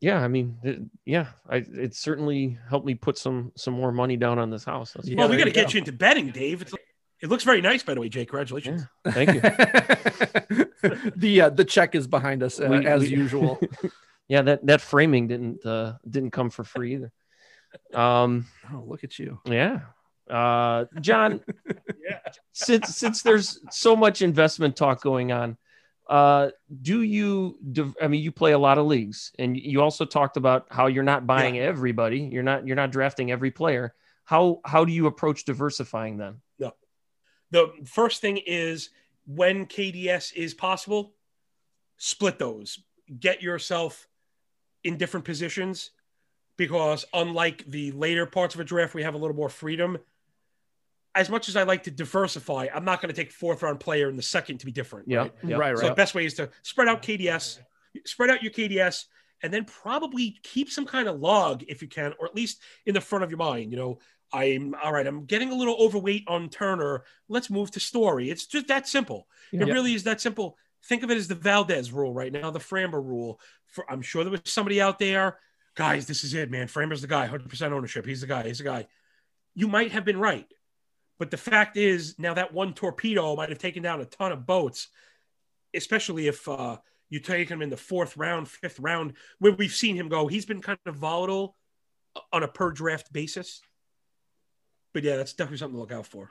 Yeah. 0.00 0.20
I 0.22 0.28
mean, 0.28 0.58
it, 0.62 0.78
yeah, 1.04 1.26
I, 1.48 1.56
it 1.56 1.94
certainly 1.94 2.58
helped 2.68 2.86
me 2.86 2.94
put 2.94 3.18
some, 3.18 3.52
some 3.56 3.74
more 3.74 3.92
money 3.92 4.16
down 4.16 4.38
on 4.38 4.50
this 4.50 4.64
house. 4.64 4.92
That's 4.92 5.08
Yeah, 5.08 5.16
well, 5.18 5.28
we 5.28 5.36
there 5.36 5.44
got 5.46 5.50
to 5.52 5.54
get 5.54 5.66
go. 5.68 5.72
you 5.74 5.78
into 5.80 5.92
betting, 5.92 6.30
Dave. 6.30 6.62
It's, 6.62 6.74
it 7.20 7.28
looks 7.28 7.42
very 7.44 7.60
nice, 7.60 7.82
by 7.82 7.94
the 7.94 8.00
way, 8.00 8.08
Jay. 8.08 8.24
Congratulations. 8.24 8.86
Yeah. 9.04 9.12
Thank 9.12 9.34
you. 9.34 9.40
the 11.16 11.40
uh, 11.42 11.50
the 11.50 11.64
check 11.64 11.94
is 11.94 12.06
behind 12.06 12.42
us 12.42 12.60
uh, 12.60 12.68
We- 12.70 12.86
as 12.86 13.02
we- 13.02 13.08
usual. 13.08 13.58
yeah. 14.28 14.42
That, 14.42 14.64
that 14.66 14.80
framing 14.80 15.26
didn't, 15.26 15.64
uh, 15.66 15.94
didn't 16.08 16.30
come 16.30 16.50
for 16.50 16.64
free 16.64 16.94
either. 16.94 17.12
Um, 17.92 18.46
Oh, 18.72 18.84
look 18.86 19.04
at 19.04 19.18
you. 19.18 19.40
yeah. 19.44 19.80
Uh, 20.30 20.84
John, 21.00 21.40
Yeah. 22.08 22.18
since 22.52 22.96
since 22.96 23.22
there's 23.22 23.60
so 23.70 23.96
much 23.96 24.20
investment 24.22 24.76
talk 24.76 25.00
going 25.02 25.32
on 25.32 25.56
uh 26.08 26.50
do 26.82 27.02
you 27.02 27.58
i 28.00 28.08
mean 28.08 28.22
you 28.22 28.32
play 28.32 28.52
a 28.52 28.58
lot 28.58 28.78
of 28.78 28.86
leagues 28.86 29.32
and 29.38 29.56
you 29.56 29.82
also 29.82 30.04
talked 30.04 30.36
about 30.36 30.66
how 30.70 30.86
you're 30.86 31.02
not 31.02 31.26
buying 31.26 31.58
everybody. 31.58 32.20
You're 32.20 32.42
not 32.42 32.66
you're 32.66 32.76
not 32.76 32.92
drafting 32.92 33.30
every 33.30 33.50
player. 33.50 33.94
How 34.24 34.60
how 34.64 34.84
do 34.84 34.92
you 34.92 35.06
approach 35.06 35.44
diversifying 35.44 36.16
them 36.16 36.28
then 36.28 36.72
The 37.50 37.72
first 37.84 38.20
thing 38.20 38.38
is 38.38 38.90
when 39.26 39.66
KDS 39.66 40.34
is 40.34 40.54
possible, 40.54 41.14
split 41.96 42.38
those. 42.38 42.78
Get 43.20 43.42
yourself 43.42 44.06
in 44.84 44.96
different 44.96 45.24
positions 45.24 45.90
because 46.56 47.04
unlike 47.14 47.64
the 47.66 47.92
later 47.92 48.26
parts 48.26 48.54
of 48.54 48.60
a 48.60 48.64
draft, 48.64 48.94
we 48.94 49.02
have 49.02 49.14
a 49.14 49.18
little 49.18 49.36
more 49.36 49.48
freedom. 49.48 49.98
As 51.18 51.28
much 51.28 51.48
as 51.48 51.56
I 51.56 51.64
like 51.64 51.82
to 51.84 51.90
diversify, 51.90 52.68
I'm 52.72 52.84
not 52.84 53.02
going 53.02 53.12
to 53.14 53.20
take 53.22 53.32
fourth 53.32 53.62
round 53.62 53.80
player 53.80 54.08
in 54.08 54.16
the 54.16 54.22
second 54.22 54.58
to 54.58 54.66
be 54.66 54.72
different. 54.72 55.08
yeah 55.08 55.18
right? 55.18 55.32
yeah 55.44 55.56
Right, 55.56 55.76
So 55.76 55.82
right. 55.82 55.88
the 55.90 55.94
best 55.94 56.14
way 56.14 56.24
is 56.24 56.34
to 56.34 56.48
spread 56.62 56.88
out 56.88 57.02
KDS, 57.02 57.58
spread 58.06 58.30
out 58.30 58.42
your 58.42 58.52
KDS, 58.52 59.04
and 59.42 59.52
then 59.52 59.64
probably 59.64 60.38
keep 60.42 60.70
some 60.70 60.86
kind 60.86 61.08
of 61.08 61.20
log 61.20 61.64
if 61.68 61.82
you 61.82 61.88
can, 61.88 62.12
or 62.18 62.26
at 62.26 62.34
least 62.34 62.62
in 62.86 62.94
the 62.94 63.00
front 63.00 63.24
of 63.24 63.30
your 63.30 63.38
mind. 63.38 63.72
You 63.72 63.78
know, 63.78 63.98
I'm 64.32 64.74
all 64.82 64.92
right. 64.92 65.06
I'm 65.06 65.24
getting 65.24 65.50
a 65.50 65.54
little 65.54 65.76
overweight 65.80 66.24
on 66.28 66.48
Turner. 66.50 67.02
Let's 67.28 67.50
move 67.50 67.70
to 67.72 67.80
Story. 67.80 68.30
It's 68.30 68.46
just 68.46 68.68
that 68.68 68.86
simple. 68.88 69.26
It 69.52 69.66
Yeah. 69.66 69.72
really 69.74 69.94
is 69.94 70.04
that 70.04 70.20
simple. 70.20 70.56
Think 70.84 71.02
of 71.02 71.10
it 71.10 71.16
as 71.16 71.26
the 71.28 71.34
Valdez 71.34 71.90
rule 71.92 72.12
right 72.12 72.32
now, 72.32 72.50
the 72.50 72.58
Framber 72.60 73.02
rule. 73.04 73.40
For 73.66 73.90
I'm 73.90 74.02
sure 74.02 74.22
there 74.22 74.30
was 74.30 74.40
somebody 74.44 74.80
out 74.80 74.98
there, 74.98 75.38
guys. 75.74 76.06
This 76.06 76.22
is 76.24 76.34
it, 76.34 76.50
man. 76.50 76.68
Framber's 76.68 77.00
the 77.02 77.08
guy. 77.08 77.22
100 77.22 77.48
percent 77.48 77.72
ownership. 77.74 78.06
He's 78.06 78.20
the 78.20 78.26
guy. 78.28 78.44
He's 78.46 78.58
the 78.58 78.64
guy. 78.64 78.86
You 79.54 79.66
might 79.66 79.90
have 79.92 80.04
been 80.04 80.18
right, 80.18 80.46
but 81.18 81.30
the 81.30 81.36
fact 81.36 81.76
is 81.76 82.18
now 82.18 82.34
that 82.34 82.52
one 82.52 82.74
torpedo 82.74 83.34
might 83.36 83.48
have 83.48 83.58
taken 83.58 83.82
down 83.82 84.00
a 84.00 84.04
ton 84.04 84.32
of 84.32 84.46
boats, 84.46 84.88
especially 85.74 86.28
if 86.28 86.46
uh, 86.48 86.76
you 87.10 87.20
take 87.20 87.48
him 87.48 87.62
in 87.62 87.70
the 87.70 87.76
fourth 87.76 88.16
round, 88.16 88.48
fifth 88.48 88.78
round, 88.78 89.14
where 89.38 89.52
we've 89.52 89.72
seen 89.72 89.96
him 89.96 90.08
go. 90.08 90.26
He's 90.26 90.46
been 90.46 90.62
kind 90.62 90.78
of 90.86 90.94
volatile 90.96 91.56
on 92.32 92.42
a 92.42 92.48
per 92.48 92.70
draft 92.70 93.12
basis. 93.12 93.60
But 94.94 95.02
yeah, 95.04 95.16
that's 95.16 95.32
definitely 95.34 95.58
something 95.58 95.76
to 95.76 95.80
look 95.80 95.92
out 95.92 96.06
for. 96.06 96.30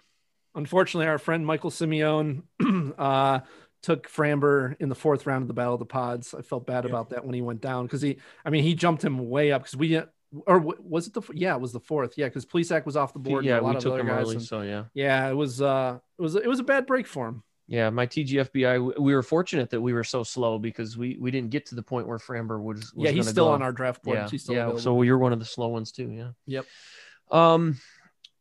Unfortunately, 0.56 1.08
our 1.08 1.20
friend 1.20 1.46
Michael 1.46 1.70
Simeone 1.70 2.44
uh, 2.98 3.42
took 3.84 4.10
Framber 4.10 4.76
in 4.80 4.90
the 4.90 4.96
fourth 4.96 5.28
round 5.28 5.44
of 5.44 5.48
the 5.48 5.54
Battle 5.54 5.74
of 5.76 5.80
the 5.80 5.86
Pods. 5.86 6.34
I 6.34 6.42
felt 6.42 6.66
bad 6.66 6.84
Yeah. 6.84 6.90
about 6.90 7.10
that 7.12 7.24
when 7.26 7.36
he 7.36 7.42
went 7.42 7.62
down 7.62 7.86
because 7.86 8.02
he, 8.02 8.18
I 8.44 8.50
mean, 8.50 8.64
he 8.64 8.74
jumped 8.74 9.04
him 9.04 9.30
way 9.30 9.52
up 9.52 9.64
because 9.64 9.78
we, 9.78 9.90
didn't- 9.90 10.10
or 10.46 10.60
was 10.60 11.08
it 11.08 11.14
the, 11.14 11.22
yeah, 11.34 11.56
it 11.56 11.62
was 11.62 11.72
the 11.74 11.80
fourth. 11.80 12.18
Yeah, 12.18 12.26
because 12.28 12.46
Plesac 12.46 12.86
was 12.86 12.96
off 12.98 13.14
the 13.14 13.20
board. 13.20 13.40
and 13.40 13.48
yeah 13.48 13.60
a 13.60 13.62
lot 13.62 13.76
we 13.76 13.82
took 13.82 14.00
him 14.00 14.10
early 14.10 14.36
and- 14.36 14.44
so 14.44 14.62
yeah 14.62 14.84
yeah, 14.94 15.30
it 15.30 15.34
was, 15.34 15.62
uh, 15.62 16.00
it 16.20 16.22
was, 16.22 16.36
it 16.36 16.48
was 16.48 16.60
a 16.60 16.64
bad 16.64 16.86
break 16.86 17.08
for 17.08 17.28
him. 17.30 17.44
yeah 17.68 17.90
my 17.90 18.06
tgfbi 18.08 18.74
we- 18.86 19.04
we 19.06 19.16
were 19.16 19.24
fortunate 19.24 19.70
that 19.70 19.82
we 19.82 19.94
were 19.94 20.04
so 20.04 20.24
slow 20.24 20.58
because 20.60 20.98
we 20.98 21.18
we 21.20 21.32
didn't 21.32 21.50
get 21.50 21.66
to 21.68 21.76
the 21.76 21.84
point 21.84 22.08
where 22.08 22.18
framber 22.18 22.62
was, 22.62 22.94
was 22.94 23.06
yeah, 23.06 23.12
he's 23.12 23.28
still 23.30 23.46
go. 23.46 23.52
on 23.52 23.62
our 23.62 23.72
draft 23.72 24.04
board. 24.04 24.18
yeah 24.18 24.30
He's 24.30 24.44
still 24.44 24.56
yeah 24.56 24.62
available. 24.64 24.80
so 24.82 25.02
you're 25.02 25.18
one 25.18 25.34
of 25.34 25.40
the 25.40 25.46
slow 25.46 25.68
ones 25.70 25.92
too 25.92 26.10
yeah 26.12 26.32
Yep. 26.46 26.66
um 27.32 27.78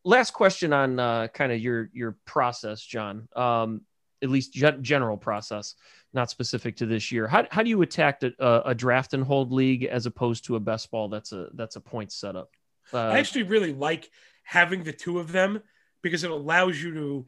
last 0.04 0.32
question 0.32 0.72
on 0.72 0.98
uh 0.98 1.28
kind 1.28 1.50
of 1.52 1.58
your 1.60 1.90
your 1.92 2.16
process 2.24 2.80
john 2.82 3.28
um 3.34 3.80
at 4.27 4.31
least 4.32 4.53
gen- 4.53 4.82
general 4.82 5.16
process 5.16 5.74
not 6.12 6.31
specific 6.31 6.77
to 6.77 6.86
this 6.86 7.11
year 7.11 7.27
how, 7.27 7.47
how 7.51 7.62
do 7.62 7.70
you 7.70 7.81
attack 7.82 8.23
a, 8.23 8.32
a, 8.39 8.62
a 8.66 8.74
draft 8.74 9.15
and 9.15 9.24
hold 9.24 9.53
league 9.53 9.85
as 9.85 10.07
opposed 10.07 10.44
to 10.44 10.57
a 10.57 10.61
best 10.61 10.90
ball 10.90 11.09
that's 11.09 11.32
a 11.32 11.48
that's 11.55 11.77
a 11.77 11.81
point 11.81 12.12
setup 12.12 12.51
uh, 12.93 12.98
I 12.98 13.19
actually 13.19 13.43
really 13.44 13.73
like 13.73 14.11
having 14.44 14.85
the 14.85 14.93
two 14.93 15.19
of 15.19 15.32
them 15.32 15.61
because 16.03 16.23
it 16.23 16.31
allows 16.31 16.81
you 16.81 16.94
to 16.94 17.27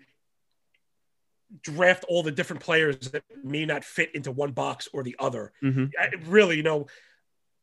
draft 1.63 2.05
all 2.09 2.23
the 2.23 2.31
different 2.31 2.63
players 2.63 2.99
that 3.11 3.25
may 3.43 3.65
not 3.65 3.83
fit 3.85 4.15
into 4.15 4.31
one 4.31 4.53
box 4.53 4.89
or 4.93 5.03
the 5.03 5.17
other. 5.19 5.53
mhm. 5.63 5.91
I- 5.99 6.11
really, 6.27 6.57
you 6.57 6.63
know, 6.63 6.87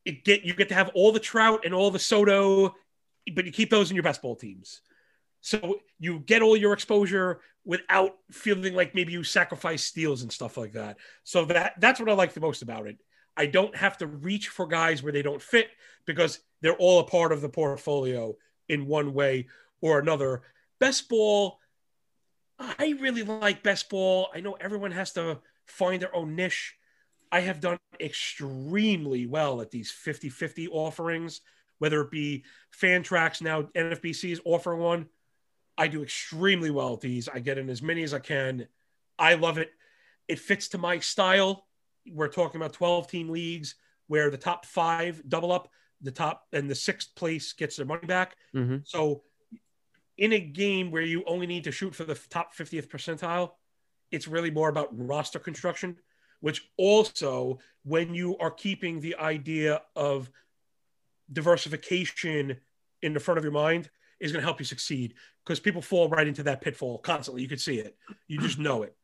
it 0.03 0.23
get 0.23 0.43
you 0.43 0.53
get 0.53 0.69
to 0.69 0.75
have 0.75 0.91
all 0.93 1.11
the 1.11 1.19
Trout 1.19 1.61
and 1.65 1.73
all 1.73 1.89
the 1.91 1.99
Soto, 1.99 2.75
but 3.33 3.45
you 3.45 3.51
keep 3.51 3.69
those 3.69 3.89
in 3.91 3.95
your 3.95 4.03
best 4.03 4.21
ball 4.21 4.35
teams. 4.35 4.81
So 5.45 5.81
you 5.99 6.21
get 6.21 6.41
all 6.41 6.57
your 6.57 6.73
exposure 6.73 7.39
without 7.65 8.15
feeling 8.31 8.73
like 8.73 8.95
maybe 8.95 9.13
you 9.13 9.23
sacrifice 9.23 9.83
steals 9.83 10.23
and 10.23 10.31
stuff 10.31 10.57
like 10.57 10.71
that. 10.71 10.97
So 11.23 11.45
that 11.45 11.73
that's 11.79 11.99
what 11.99 12.09
I 12.09 12.13
like 12.13 12.33
the 12.33 12.39
most 12.39 12.63
about 12.63 12.87
it. 12.87 12.97
I 13.37 13.45
don't 13.45 13.75
have 13.75 13.95
to 13.99 14.07
reach 14.07 14.47
for 14.47 14.65
guys 14.65 15.03
where 15.03 15.13
they 15.13 15.21
don't 15.21 15.39
fit 15.39 15.69
because 16.07 16.39
they're 16.61 16.73
all 16.73 16.99
a 16.99 17.03
part 17.03 17.31
of 17.31 17.41
the 17.41 17.49
portfolio 17.49 18.35
in 18.69 18.87
one 18.87 19.13
way 19.13 19.45
or 19.81 19.99
another. 19.99 20.41
Best 20.79 21.09
ball, 21.09 21.59
I 22.57 22.95
really 22.99 23.21
like 23.21 23.61
best 23.61 23.87
ball. 23.87 24.29
I 24.33 24.39
know 24.39 24.53
everyone 24.53 24.93
has 24.93 25.13
to 25.13 25.41
find 25.67 26.01
their 26.01 26.15
own 26.15 26.35
niche. 26.35 26.73
I 27.31 27.41
have 27.41 27.59
done 27.59 27.77
extremely 28.01 29.27
well 29.27 29.61
at 29.61 29.69
these 29.69 29.91
50 29.91 30.29
50 30.29 30.69
offerings, 30.69 31.41
whether 31.77 32.01
it 32.01 32.09
be 32.09 32.45
Fantrax, 32.81 33.43
now 33.43 33.61
NFBC 33.75 34.31
is 34.31 34.41
offering 34.43 34.79
one. 34.79 35.05
I 35.77 35.87
do 35.87 36.03
extremely 36.03 36.71
well 36.71 36.93
at 36.93 37.01
these. 37.01 37.27
I 37.27 37.39
get 37.39 37.57
in 37.57 37.69
as 37.69 37.81
many 37.81 38.03
as 38.03 38.13
I 38.13 38.19
can. 38.19 38.67
I 39.19 39.35
love 39.35 39.57
it. 39.57 39.71
It 40.27 40.39
fits 40.39 40.69
to 40.69 40.77
my 40.77 40.99
style. 40.99 41.67
We're 42.07 42.27
talking 42.29 42.59
about 42.61 42.73
12 42.73 43.07
team 43.07 43.29
leagues 43.29 43.75
where 44.07 44.29
the 44.29 44.37
top 44.37 44.65
five 44.65 45.21
double 45.27 45.51
up, 45.51 45.69
the 46.01 46.11
top 46.11 46.47
and 46.53 46.69
the 46.69 46.75
sixth 46.75 47.15
place 47.15 47.53
gets 47.53 47.75
their 47.75 47.85
money 47.85 48.05
back. 48.05 48.37
Mhm. 48.53 48.87
So, 48.87 49.23
in 50.17 50.31
a 50.31 50.39
game 50.39 50.91
where 50.91 51.01
you 51.01 51.23
only 51.25 51.47
need 51.47 51.65
to 51.65 51.71
shoot 51.71 51.93
for 51.93 52.05
the 52.05 52.15
top 52.15 52.53
50th 52.53 52.87
percentile, 52.87 53.55
it's 54.11 54.27
really 54.27 54.51
more 54.51 54.69
about 54.69 54.89
roster 54.97 55.39
construction, 55.39 55.99
which 56.39 56.69
also, 56.77 57.59
when 57.83 58.13
you 58.13 58.37
are 58.37 58.51
keeping 58.51 59.01
the 59.01 59.15
idea 59.17 59.81
of 59.95 60.31
diversification 61.31 62.61
in 63.01 63.13
the 63.13 63.19
front 63.19 63.37
of 63.37 63.43
your 63.43 63.51
mind, 63.53 63.89
is 64.19 64.31
going 64.31 64.41
to 64.41 64.45
help 64.45 64.59
you 64.59 64.65
succeed 64.65 65.13
because 65.43 65.59
people 65.59 65.81
fall 65.81 66.09
right 66.09 66.27
into 66.27 66.43
that 66.43 66.61
pitfall 66.61 66.97
constantly. 66.99 67.41
You 67.41 67.47
can 67.47 67.57
see 67.57 67.77
it, 67.79 67.97
you 68.27 68.39
just 68.39 68.59
know 68.59 68.83
it. 68.83 68.95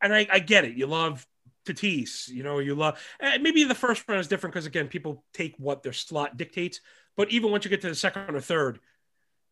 And 0.00 0.14
I, 0.14 0.26
I 0.32 0.38
get 0.40 0.64
it. 0.64 0.74
You 0.74 0.86
love 0.86 1.26
Tatis, 1.64 2.28
you 2.28 2.42
know, 2.42 2.58
you 2.58 2.74
love 2.74 3.00
eh, 3.20 3.38
maybe 3.38 3.64
the 3.64 3.74
first 3.74 4.08
round 4.08 4.20
is 4.20 4.28
different 4.28 4.52
because 4.54 4.66
again, 4.66 4.88
people 4.88 5.24
take 5.32 5.54
what 5.58 5.82
their 5.82 5.92
slot 5.92 6.36
dictates. 6.36 6.80
But 7.16 7.30
even 7.30 7.50
once 7.50 7.64
you 7.64 7.70
get 7.70 7.82
to 7.82 7.88
the 7.88 7.94
second 7.94 8.34
or 8.34 8.40
third, 8.40 8.80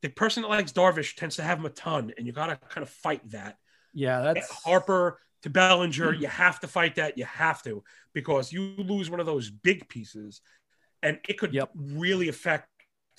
the 0.03 0.09
person 0.09 0.43
that 0.43 0.49
likes 0.49 0.73
Darvish 0.73 1.15
tends 1.15 1.37
to 1.37 1.43
have 1.43 1.59
him 1.59 1.67
a 1.67 1.71
ton, 1.71 2.13
and 2.17 2.27
you 2.27 2.33
got 2.33 2.47
to 2.47 2.57
kind 2.69 2.83
of 2.83 2.89
fight 2.89 3.29
that. 3.31 3.59
Yeah, 3.93 4.21
that's 4.21 4.51
Harper 4.65 5.21
to 5.43 5.51
Bellinger. 5.51 6.15
You 6.15 6.27
have 6.27 6.61
to 6.61 6.69
fight 6.69 6.95
that. 6.95 7.19
You 7.19 7.27
have 7.27 7.63
to 7.65 7.85
because 8.15 8.53
you 8.53 8.75
lose 8.79 9.11
one 9.11 9.21
of 9.21 9.27
those 9.27 9.51
big 9.51 9.89
pieces, 9.89 10.41
and 11.03 11.19
it 11.29 11.39
could 11.39 11.53
Yep. 11.53 11.71
really 11.75 12.29
affect 12.29 12.70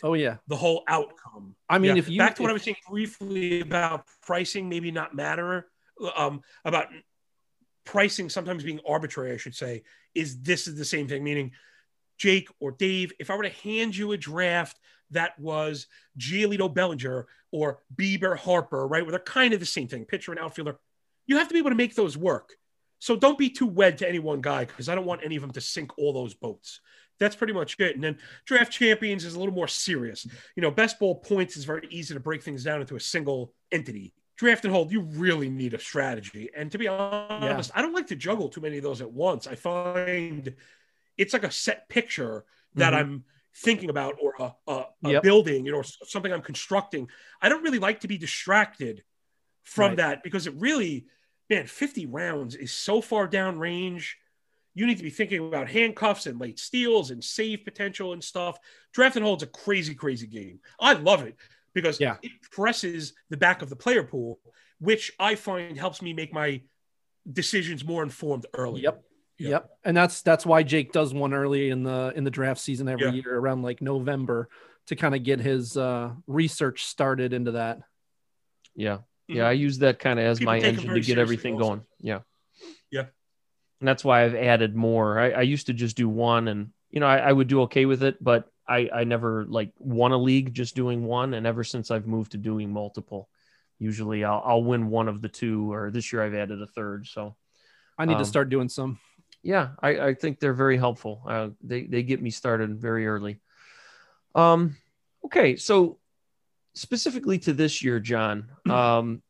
oh 0.04 0.14
yeah. 0.14 0.38
the 0.48 0.56
whole 0.56 0.84
outcome. 0.88 1.56
I 1.70 1.78
mean, 1.78 1.96
Yeah. 1.96 2.00
if 2.00 2.10
you 2.10 2.18
back 2.18 2.36
to 2.36 2.42
what 2.42 2.52
I 2.52 2.54
was 2.54 2.64
saying 2.64 2.78
briefly 2.90 3.62
about 3.62 4.06
pricing, 4.22 4.70
maybe 4.70 4.92
not 4.92 5.16
matter 5.16 5.68
um, 6.16 6.42
about 6.66 6.88
pricing 7.86 8.30
sometimes 8.30 8.64
being 8.64 8.80
arbitrary. 8.88 9.34
I 9.34 9.38
should 9.38 9.56
say 9.56 9.84
is 10.14 10.42
this 10.42 10.68
is 10.68 10.78
the 10.78 10.86
same 10.86 11.08
thing, 11.08 11.24
meaning 11.24 11.52
Jake 12.18 12.50
or 12.60 12.72
Dave. 12.72 13.14
If 13.20 13.30
I 13.30 13.36
were 13.36 13.44
to 13.44 13.50
hand 13.50 13.96
you 13.96 14.12
a 14.12 14.18
draft 14.18 14.80
that 15.12 15.38
was 15.40 15.88
Giolito 16.18 16.74
Bellinger 16.74 17.28
or 17.52 17.80
Bieber 17.96 18.38
Harper, 18.38 18.88
right, 18.88 19.04
where 19.04 19.12
they're 19.12 19.20
kind 19.20 19.54
of 19.54 19.60
the 19.60 19.66
same 19.66 19.88
thing, 19.88 20.06
pitcher 20.06 20.32
and 20.32 20.40
outfielder, 20.40 20.78
you 21.28 21.38
have 21.38 21.48
to 21.48 21.54
be 21.54 21.60
able 21.60 21.72
to 21.72 21.76
make 21.76 21.96
those 21.96 22.18
work. 22.18 22.56
So 23.00 23.16
don't 23.16 23.38
be 23.38 23.50
too 23.50 23.66
wed 23.66 23.98
to 24.00 24.08
any 24.08 24.20
one 24.20 24.42
guy 24.42 24.66
because 24.66 24.88
I 24.88 24.96
don't 24.96 25.06
want 25.06 25.22
any 25.24 25.36
of 25.36 25.42
them 25.42 25.52
to 25.52 25.62
sink 25.62 25.98
all 25.98 26.14
those 26.14 26.34
boats. 26.34 26.82
That's 27.22 27.38
pretty 27.38 27.54
much 27.54 27.80
it. 27.80 27.96
And 27.96 28.04
then 28.04 28.20
draft 28.46 28.74
champions 28.74 29.24
is 29.24 29.36
a 29.36 29.40
little 29.40 29.56
more 29.56 29.70
serious. 29.70 30.28
You 30.58 30.62
know, 30.64 30.72
best 30.72 31.00
ball 31.00 31.16
points 31.22 31.56
is 31.56 31.64
very 31.66 31.88
easy 31.90 32.14
to 32.16 32.20
break 32.20 32.44
things 32.44 32.66
down 32.66 32.82
into 32.82 32.98
a 32.98 33.00
single 33.00 33.54
entity. 33.72 34.14
Draft 34.38 34.66
and 34.66 34.74
hold, 34.74 34.92
you 34.92 35.02
really 35.02 35.50
need 35.50 35.76
a 35.76 35.80
strategy. 35.80 36.50
And 36.58 36.72
to 36.74 36.80
be 36.80 36.88
honest, 36.90 37.72
I 37.76 37.82
don't 37.84 37.94
like 37.94 38.08
to 38.08 38.18
juggle 38.18 38.50
too 38.50 38.62
many 38.62 38.78
of 38.78 38.84
those 38.84 39.02
at 39.02 39.12
once. 39.12 39.48
I 39.48 39.56
find 39.56 40.56
it's 41.18 41.34
like 41.34 41.44
a 41.44 41.52
set 41.52 41.90
picture 41.90 42.46
that 42.76 42.94
Mhm. 42.94 42.98
I'm 42.98 43.26
thinking 43.56 43.90
about 43.90 44.16
or 44.22 44.36
a, 44.40 44.56
a, 44.68 44.86
a 45.06 45.14
Yep. 45.14 45.22
building, 45.22 45.66
you 45.66 45.72
know, 45.74 45.80
or 45.80 45.84
something 45.84 46.34
I'm 46.34 46.42
constructing. 46.42 47.10
I 47.42 47.50
don't 47.50 47.64
really 47.64 47.80
like 47.80 48.02
to 48.02 48.08
be 48.08 48.18
distracted 48.18 49.04
from 49.64 49.96
Right. 49.96 49.98
that 49.98 50.24
because 50.24 50.48
it 50.48 50.54
really, 50.56 51.08
man, 51.50 51.68
50 51.68 52.06
rounds 52.06 52.56
is 52.56 52.72
so 52.74 53.02
far 53.02 53.28
down 53.28 53.60
range. 53.60 54.18
You 54.74 54.86
need 54.86 54.98
to 54.98 55.04
be 55.04 55.10
thinking 55.10 55.46
about 55.48 55.70
handcuffs 55.70 56.26
and 56.28 56.40
late 56.40 56.58
steals 56.60 57.12
and 57.12 57.24
save 57.24 57.66
potential 57.66 58.14
and 58.14 58.24
stuff. 58.24 58.58
Draft 58.94 59.18
and 59.18 59.26
hold's 59.26 59.44
a 59.44 59.48
crazy, 59.48 59.94
crazy 59.96 60.28
game. 60.28 60.60
I 60.80 60.94
love 60.94 61.24
it 61.24 61.36
because 61.74 62.00
Yeah. 62.00 62.18
it 62.22 62.32
presses 62.52 63.14
the 63.30 63.38
back 63.38 63.62
of 63.62 63.70
the 63.70 63.76
player 63.76 64.04
pool, 64.04 64.40
which 64.80 65.12
I 65.20 65.36
find 65.36 65.78
helps 65.78 66.02
me 66.02 66.14
make 66.14 66.34
my 66.34 66.62
decisions 67.32 67.84
more 67.86 68.02
informed 68.04 68.46
early. 68.54 68.82
Yep. 68.82 69.04
Yep. 69.38 69.50
Yep. 69.52 69.70
And 69.84 69.98
that's 69.98 70.22
that's 70.22 70.46
why 70.46 70.64
Jake 70.64 70.92
does 70.92 71.14
one 71.14 71.34
early 71.34 71.70
in 71.70 71.84
the 71.84 72.14
in 72.16 72.24
the 72.24 72.32
draft 72.32 72.62
season 72.62 72.88
every 72.88 73.08
Yeah. 73.08 73.12
year 73.14 73.38
around 73.38 73.64
like 73.64 73.82
November 73.82 74.50
to 74.88 74.96
kind 74.96 75.14
of 75.16 75.24
get 75.24 75.40
his 75.40 75.76
uh 75.78 76.12
research 76.28 76.86
started 76.86 77.34
into 77.34 77.52
that. 77.52 77.80
Yeah. 78.76 78.98
Mhm. 78.98 79.04
Yeah. 79.36 79.48
I 79.48 79.52
use 79.54 79.80
that 79.80 80.00
kind 80.00 80.20
of 80.20 80.26
as 80.26 80.40
People 80.40 80.54
my 80.54 80.60
engine 80.60 80.76
to 80.90 80.94
get 80.96 81.06
seriously 81.06 81.22
everything 81.22 81.54
also. 81.56 81.68
going. 81.68 81.82
Yeah. 82.00 82.14
Yeah. 82.16 82.22
And 83.82 83.88
that's 83.88 84.06
why 84.06 84.24
I've 84.24 84.36
added 84.36 84.76
more. 84.76 85.20
I, 85.20 85.32
I 85.32 85.42
used 85.42 85.66
to 85.68 85.74
just 85.74 85.98
do 85.98 86.08
one 86.08 86.48
and, 86.48 86.70
you 86.92 87.00
know, 87.00 87.08
I, 87.08 87.18
I 87.18 87.32
would 87.32 87.48
do 87.48 87.62
okay 87.64 87.86
with 87.86 88.04
it, 88.04 88.24
but 88.24 88.48
I, 88.70 88.90
I 88.94 89.04
never 89.04 89.44
like 89.46 89.74
won 89.80 90.12
a 90.12 90.18
league 90.18 90.54
just 90.54 90.76
doing 90.76 91.04
one. 91.04 91.34
And 91.34 91.48
ever 91.48 91.64
since 91.64 91.90
I've 91.92 92.06
moved 92.06 92.34
to 92.34 92.38
doing 92.38 92.72
multiple, 92.72 93.28
usually 93.80 94.24
I'll, 94.24 94.42
I'll 94.46 94.64
win 94.64 94.88
one 94.88 95.08
of 95.08 95.22
the 95.22 95.30
two, 95.30 95.74
or 95.74 95.90
this 95.90 96.14
year 96.14 96.24
I've 96.24 96.36
added 96.36 96.62
a 96.62 96.68
third. 96.68 97.08
So, 97.08 97.36
I 97.98 98.06
need 98.06 98.14
Um, 98.14 98.20
to 98.20 98.26
start 98.26 98.50
doing 98.50 98.70
some. 98.70 99.00
yeah, 99.44 99.70
I, 99.82 100.00
I 100.10 100.14
think 100.14 100.40
they're 100.40 100.54
very 100.54 100.78
helpful. 100.78 101.24
Uh, 101.28 101.50
they 101.62 101.86
they 101.88 102.04
get 102.04 102.22
me 102.22 102.30
started 102.30 102.80
very 102.80 103.08
early. 103.08 103.40
Um, 104.36 104.78
okay, 105.26 105.56
so 105.56 105.98
specifically 106.76 107.40
to 107.40 107.54
this 107.54 107.84
year, 107.84 108.00
John, 108.00 108.50
um, 108.70 109.22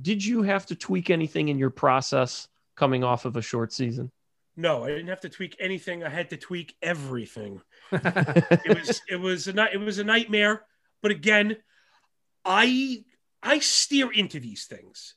did 0.00 0.24
you 0.24 0.42
have 0.42 0.66
to 0.66 0.74
tweak 0.76 1.08
anything 1.10 1.48
in 1.48 1.58
your 1.58 1.70
process 1.70 2.48
coming 2.76 3.04
off 3.04 3.24
of 3.24 3.36
a 3.36 3.42
short 3.42 3.72
season? 3.72 4.10
No, 4.56 4.84
I 4.84 4.88
didn't 4.88 5.08
have 5.08 5.20
to 5.22 5.28
tweak 5.30 5.56
anything. 5.60 6.04
I 6.04 6.10
had 6.10 6.30
to 6.30 6.36
tweak 6.36 6.76
everything. 6.82 7.60
it 7.92 8.78
was 8.78 9.00
it 9.08 9.16
was 9.16 9.48
a 9.48 9.72
it 9.72 9.78
was 9.80 9.98
a 9.98 10.04
nightmare 10.04 10.62
but 11.02 11.10
again 11.10 11.56
i 12.44 13.02
i 13.42 13.58
steer 13.58 14.10
into 14.12 14.40
these 14.40 14.64
things 14.64 15.14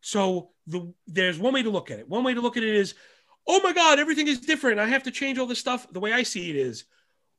so 0.00 0.50
the 0.66 0.92
there's 1.06 1.38
one 1.38 1.52
way 1.52 1.62
to 1.62 1.70
look 1.70 1.90
at 1.90 1.98
it 1.98 2.08
one 2.08 2.24
way 2.24 2.32
to 2.34 2.40
look 2.40 2.56
at 2.56 2.62
it 2.62 2.74
is 2.74 2.94
oh 3.46 3.60
my 3.62 3.72
god 3.72 3.98
everything 3.98 4.26
is 4.28 4.40
different 4.40 4.78
i 4.80 4.86
have 4.86 5.02
to 5.02 5.10
change 5.10 5.38
all 5.38 5.46
this 5.46 5.58
stuff 5.58 5.86
the 5.92 6.00
way 6.00 6.12
i 6.12 6.22
see 6.22 6.48
it 6.50 6.56
is 6.56 6.84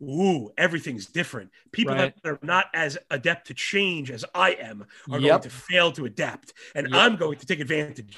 ooh 0.03 0.51
everything's 0.57 1.05
different 1.07 1.49
people 1.71 1.95
Right. 1.95 2.13
that 2.23 2.29
are 2.29 2.39
not 2.43 2.65
as 2.73 2.97
adept 3.09 3.47
to 3.47 3.53
change 3.53 4.11
as 4.11 4.23
i 4.35 4.51
am 4.51 4.85
are 5.11 5.19
going 5.19 5.41
to 5.41 5.49
fail 5.49 5.91
to 5.93 6.05
adapt 6.05 6.53
and 6.75 6.87
Yep. 6.89 6.95
i'm 7.01 7.15
going 7.15 7.39
to 7.39 7.45
take 7.45 7.59
advantage 7.59 8.15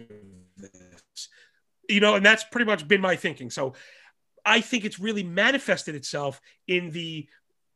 of 0.00 0.08
this 0.58 1.28
you 1.88 2.00
know 2.00 2.14
and 2.16 2.24
that's 2.26 2.44
pretty 2.44 2.66
much 2.66 2.86
been 2.86 3.00
my 3.00 3.16
thinking 3.16 3.50
so 3.50 3.74
I 4.44 4.60
think 4.60 4.84
it's 4.84 4.98
really 4.98 5.22
manifested 5.24 5.94
itself 5.94 6.40
in 6.66 6.90
the 6.90 7.28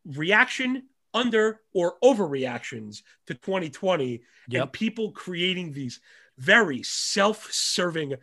reaction 0.07 0.85
under 1.13 1.61
or 1.75 1.97
overreactions 2.03 3.03
to 3.27 3.35
2020 3.35 4.23
Yep. 4.49 4.63
and 4.63 4.73
people 4.73 5.13
creating 5.13 5.73
these 5.73 6.01
very 6.39 6.83
self-serving, 6.83 8.15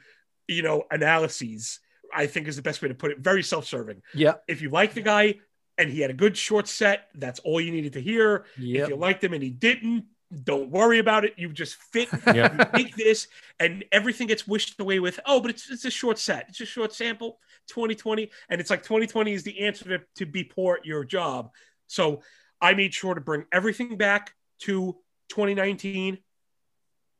you 0.47 0.61
know, 0.63 0.83
analyses. 0.91 1.79
I 2.13 2.25
think 2.25 2.47
is 2.47 2.55
the 2.55 2.61
best 2.61 2.81
way 2.81 2.87
to 2.87 2.95
put 2.95 3.11
it. 3.11 3.19
Very 3.19 3.43
self-serving. 3.43 4.01
yeah 4.15 4.35
If 4.47 4.61
you 4.63 4.69
like 4.69 4.93
the 4.95 5.01
guy 5.01 5.35
and 5.77 5.89
he 5.91 6.01
had 6.01 6.09
a 6.09 6.13
good 6.15 6.35
short 6.35 6.67
set, 6.67 7.07
that's 7.15 7.39
all 7.39 7.61
you 7.61 7.71
needed 7.71 7.93
to 7.93 8.01
hear. 8.01 8.45
If 8.83 8.89
you 8.89 8.95
liked 8.95 9.23
him 9.23 9.33
and 9.33 9.43
he 9.43 9.51
didn't, 9.51 10.05
don't 10.43 10.69
worry 10.69 10.99
about 10.99 11.25
it. 11.25 11.33
You 11.37 11.51
just 11.51 11.75
fit 11.75 12.09
Yeah. 12.27 12.53
you 12.73 12.83
take 12.83 12.95
this 12.95 13.27
and 13.59 13.83
everything 13.91 14.27
gets 14.27 14.47
wished 14.47 14.79
away 14.79 14.99
with 14.99 15.19
oh 15.25 15.39
but 15.39 15.51
it's, 15.51 15.69
it's 15.69 15.85
a 15.85 15.91
short 15.91 16.17
set 16.17 16.45
it's 16.49 16.61
a 16.61 16.65
short 16.65 16.93
sample 16.93 17.39
2020 17.67 18.29
and 18.49 18.61
it's 18.61 18.69
like 18.69 18.83
2020 18.83 19.33
is 19.33 19.43
the 19.43 19.59
answer 19.59 19.97
to, 19.97 20.03
to 20.15 20.25
be 20.25 20.43
poor 20.43 20.75
at 20.75 20.85
your 20.85 21.03
job 21.03 21.51
so 21.87 22.21
i 22.61 22.73
made 22.73 22.93
sure 22.93 23.13
to 23.13 23.21
bring 23.21 23.45
everything 23.51 23.97
back 23.97 24.33
to 24.59 24.95
2019 25.29 26.17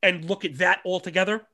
and 0.02 0.26
look 0.26 0.45
at 0.45 0.57
that 0.57 0.80
all 0.86 0.99
together 0.99 1.45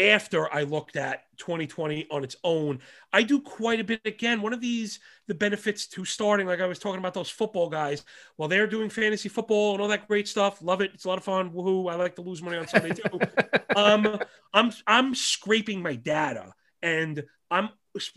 after 0.00 0.52
i 0.52 0.62
looked 0.62 0.96
at 0.96 1.24
2020 1.36 2.06
on 2.10 2.24
its 2.24 2.36
own 2.42 2.78
i 3.12 3.22
do 3.22 3.40
quite 3.40 3.80
a 3.80 3.84
bit 3.84 4.00
again. 4.04 4.40
One 4.40 4.52
of 4.52 4.60
these 4.60 5.00
the 5.26 5.34
benefits 5.34 5.86
to 5.88 6.04
starting 6.04 6.46
like 6.46 6.60
i 6.60 6.66
was 6.66 6.78
talking 6.78 6.98
about 6.98 7.14
those 7.14 7.30
football 7.30 7.68
guys 7.68 8.04
while 8.36 8.48
they're 8.48 8.66
doing 8.66 8.88
fantasy 8.88 9.28
football 9.28 9.72
and 9.72 9.82
all 9.82 9.88
that 9.88 10.08
great 10.08 10.26
stuff 10.26 10.62
love 10.62 10.80
it. 10.80 10.92
It's 10.94 11.04
a 11.04 11.08
lot 11.08 11.18
of 11.18 11.24
fun. 11.24 11.50
Woohoo. 11.50 11.90
I 11.90 11.96
like 11.96 12.16
to 12.16 12.22
lose 12.22 12.42
money 12.42 12.56
on 12.56 12.66
sunday 12.66 12.94
too. 12.94 13.20
Um 13.76 14.18
i'm 14.52 14.72
i'm 14.86 15.14
scraping 15.14 15.80
my 15.80 15.94
data 15.94 16.52
and 16.82 17.22
i'm 17.50 17.68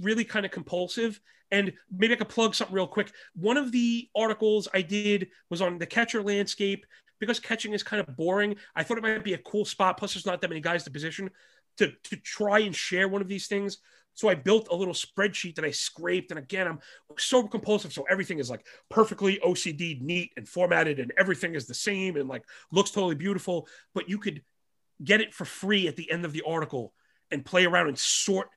really 0.01 0.23
kind 0.23 0.45
of 0.45 0.51
compulsive. 0.51 1.19
And 1.51 1.73
maybe 1.91 2.13
i 2.13 2.17
could 2.17 2.29
plug 2.29 2.55
something 2.55 2.75
real 2.75 2.87
quick. 2.87 3.11
One 3.35 3.57
of 3.57 3.71
the 3.71 4.09
articles 4.15 4.67
i 4.73 4.81
did 4.81 5.27
was 5.49 5.61
on 5.61 5.77
the 5.77 5.85
catcher 5.85 6.23
landscape. 6.23 6.85
Because 7.19 7.39
catching 7.39 7.71
is 7.71 7.83
kind 7.83 8.05
of 8.05 8.17
boring 8.17 8.57
i 8.75 8.83
thought 8.83 8.97
it 8.97 9.03
might 9.03 9.23
be 9.23 9.33
a 9.33 9.37
cool 9.37 9.65
spot. 9.65 9.97
Plus 9.97 10.13
there's 10.13 10.25
not 10.25 10.41
that 10.41 10.49
many 10.49 10.61
guys 10.61 10.83
to 10.83 10.91
position 10.91 11.29
to 11.77 11.91
to 12.03 12.15
try 12.17 12.59
and 12.59 12.75
share 12.75 13.07
one 13.07 13.21
of 13.21 13.27
these 13.27 13.47
things 13.47 13.79
so 14.13 14.29
I 14.29 14.35
built 14.35 14.67
a 14.69 14.75
little 14.75 14.93
spreadsheet 14.93 15.55
that 15.55 15.65
I 15.65 15.71
scraped. 15.71 16.31
And 16.31 16.37
again, 16.37 16.67
I'm 16.67 16.79
so 17.17 17.47
compulsive. 17.47 17.93
So 17.93 18.05
everything 18.09 18.39
is 18.39 18.49
like 18.49 18.65
perfectly 18.89 19.39
OCD, 19.43 20.01
neat 20.01 20.31
and 20.37 20.47
formatted, 20.47 20.99
and 20.99 21.11
everything 21.17 21.55
is 21.55 21.65
the 21.65 21.73
same 21.73 22.15
and 22.15 22.29
like 22.29 22.43
looks 22.71 22.91
totally 22.91 23.15
beautiful. 23.15 23.67
But 23.93 24.09
you 24.09 24.19
could 24.19 24.43
get 25.03 25.21
it 25.21 25.33
for 25.33 25.45
free 25.45 25.87
at 25.87 25.95
the 25.95 26.09
end 26.11 26.25
of 26.25 26.33
the 26.33 26.43
article 26.47 26.93
and 27.31 27.43
play 27.43 27.65
around 27.65 27.87
and 27.87 27.97
sort 27.97 28.49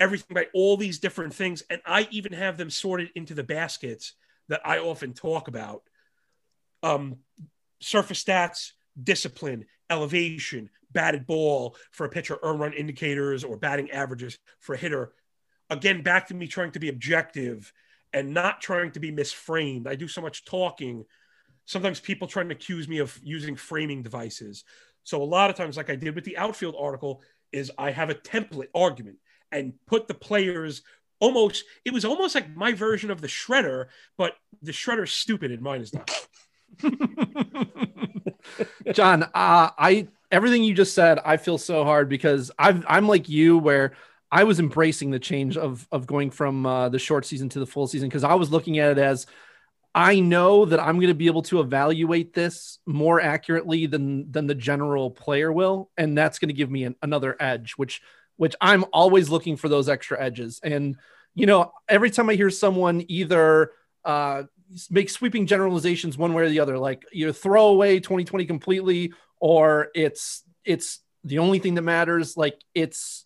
everything 0.00 0.34
by 0.34 0.46
all 0.54 0.78
these 0.78 0.98
different 0.98 1.34
things. 1.34 1.62
And 1.68 1.82
I 1.84 2.08
even 2.10 2.32
have 2.32 2.56
them 2.56 2.70
sorted 2.70 3.10
into 3.14 3.34
the 3.34 3.44
baskets 3.44 4.14
that 4.48 4.62
I 4.64 4.78
often 4.78 5.12
talk 5.12 5.48
about. 5.48 5.82
Um, 6.82 7.18
surface 7.80 8.24
stats, 8.24 8.72
discipline, 9.00 9.66
elevation, 9.90 10.70
batted 10.92 11.26
ball 11.26 11.76
for 11.90 12.06
a 12.06 12.08
pitcher, 12.08 12.38
earn 12.42 12.58
run 12.58 12.72
indicators, 12.72 13.44
or 13.44 13.56
batting 13.56 13.90
averages 13.90 14.38
for 14.60 14.74
a 14.74 14.78
hitter. 14.78 15.12
Again, 15.70 16.02
back 16.02 16.28
to 16.28 16.34
me 16.34 16.46
trying 16.46 16.72
to 16.72 16.80
be 16.80 16.88
objective 16.88 17.72
and 18.12 18.34
not 18.34 18.60
trying 18.60 18.90
to 18.92 19.00
be 19.00 19.10
misframed. 19.10 19.86
I 19.86 19.94
do 19.94 20.08
so 20.08 20.20
much 20.20 20.44
talking. 20.44 21.04
Sometimes 21.64 22.00
people 22.00 22.28
try 22.28 22.42
to 22.42 22.50
accuse 22.50 22.88
me 22.88 22.98
of 22.98 23.18
using 23.22 23.56
framing 23.56 24.02
devices. 24.02 24.64
So 25.04 25.22
a 25.22 25.24
lot 25.24 25.50
of 25.50 25.56
times, 25.56 25.76
like 25.76 25.90
I 25.90 25.96
did 25.96 26.14
with 26.14 26.24
the 26.24 26.36
outfield 26.36 26.76
article, 26.78 27.22
is 27.52 27.70
I 27.78 27.90
have 27.90 28.10
a 28.10 28.14
template 28.14 28.68
argument 28.74 29.16
and 29.50 29.74
put 29.86 30.08
the 30.08 30.14
players 30.14 30.82
almost 31.20 31.64
it 31.84 31.92
was 31.92 32.04
almost 32.04 32.34
like 32.34 32.54
my 32.54 32.72
version 32.72 33.10
of 33.10 33.20
the 33.20 33.28
shredder, 33.28 33.86
but 34.18 34.34
the 34.60 34.72
shredder's 34.72 35.12
stupid 35.12 35.52
and 35.52 35.62
mine 35.62 35.80
is 35.80 35.94
not. 35.94 36.10
John, 38.92 39.24
uh, 39.24 39.28
I 39.34 40.08
everything 40.30 40.64
you 40.64 40.74
just 40.74 40.94
said, 40.94 41.18
I 41.24 41.36
feel 41.36 41.58
so 41.58 41.84
hard 41.84 42.08
because 42.08 42.50
I've 42.58 42.84
I'm 42.88 43.06
like 43.06 43.28
you 43.28 43.58
where 43.58 43.92
I 44.30 44.44
was 44.44 44.60
embracing 44.60 45.10
the 45.10 45.18
change 45.18 45.56
of 45.56 45.86
of 45.92 46.06
going 46.06 46.30
from 46.30 46.66
uh, 46.66 46.88
the 46.88 46.98
short 46.98 47.26
season 47.26 47.48
to 47.50 47.60
the 47.60 47.66
full 47.66 47.86
season 47.86 48.08
because 48.08 48.24
I 48.24 48.34
was 48.34 48.50
looking 48.50 48.78
at 48.78 48.92
it 48.92 48.98
as 48.98 49.26
I 49.94 50.20
know 50.20 50.64
that 50.64 50.80
I'm 50.80 50.96
going 50.96 51.08
to 51.08 51.14
be 51.14 51.26
able 51.26 51.42
to 51.42 51.60
evaluate 51.60 52.32
this 52.32 52.78
more 52.86 53.20
accurately 53.20 53.86
than 53.86 54.30
than 54.32 54.46
the 54.46 54.54
general 54.54 55.10
player 55.10 55.52
will, 55.52 55.90
and 55.98 56.16
that's 56.16 56.38
going 56.38 56.48
to 56.48 56.54
give 56.54 56.70
me 56.70 56.84
an, 56.84 56.96
another 57.02 57.36
edge, 57.38 57.72
which 57.72 58.00
which 58.36 58.54
I'm 58.60 58.84
always 58.92 59.28
looking 59.28 59.56
for 59.56 59.68
those 59.68 59.88
extra 59.88 60.20
edges. 60.20 60.60
And 60.62 60.96
you 61.34 61.46
know, 61.46 61.72
every 61.88 62.10
time 62.10 62.30
I 62.30 62.34
hear 62.34 62.50
someone 62.50 63.04
either 63.08 63.72
uh, 64.04 64.44
make 64.90 65.10
sweeping 65.10 65.46
generalizations 65.46 66.18
one 66.18 66.34
way 66.34 66.44
or 66.44 66.48
the 66.48 66.60
other, 66.60 66.78
like 66.78 67.04
either 67.12 67.32
throw 67.32 67.68
away 67.68 68.00
2020 68.00 68.44
completely, 68.46 69.12
or 69.40 69.88
it's 69.94 70.42
it's 70.64 71.00
the 71.24 71.38
only 71.38 71.58
thing 71.58 71.74
that 71.74 71.82
matters. 71.82 72.36
Like 72.36 72.60
it's 72.74 73.24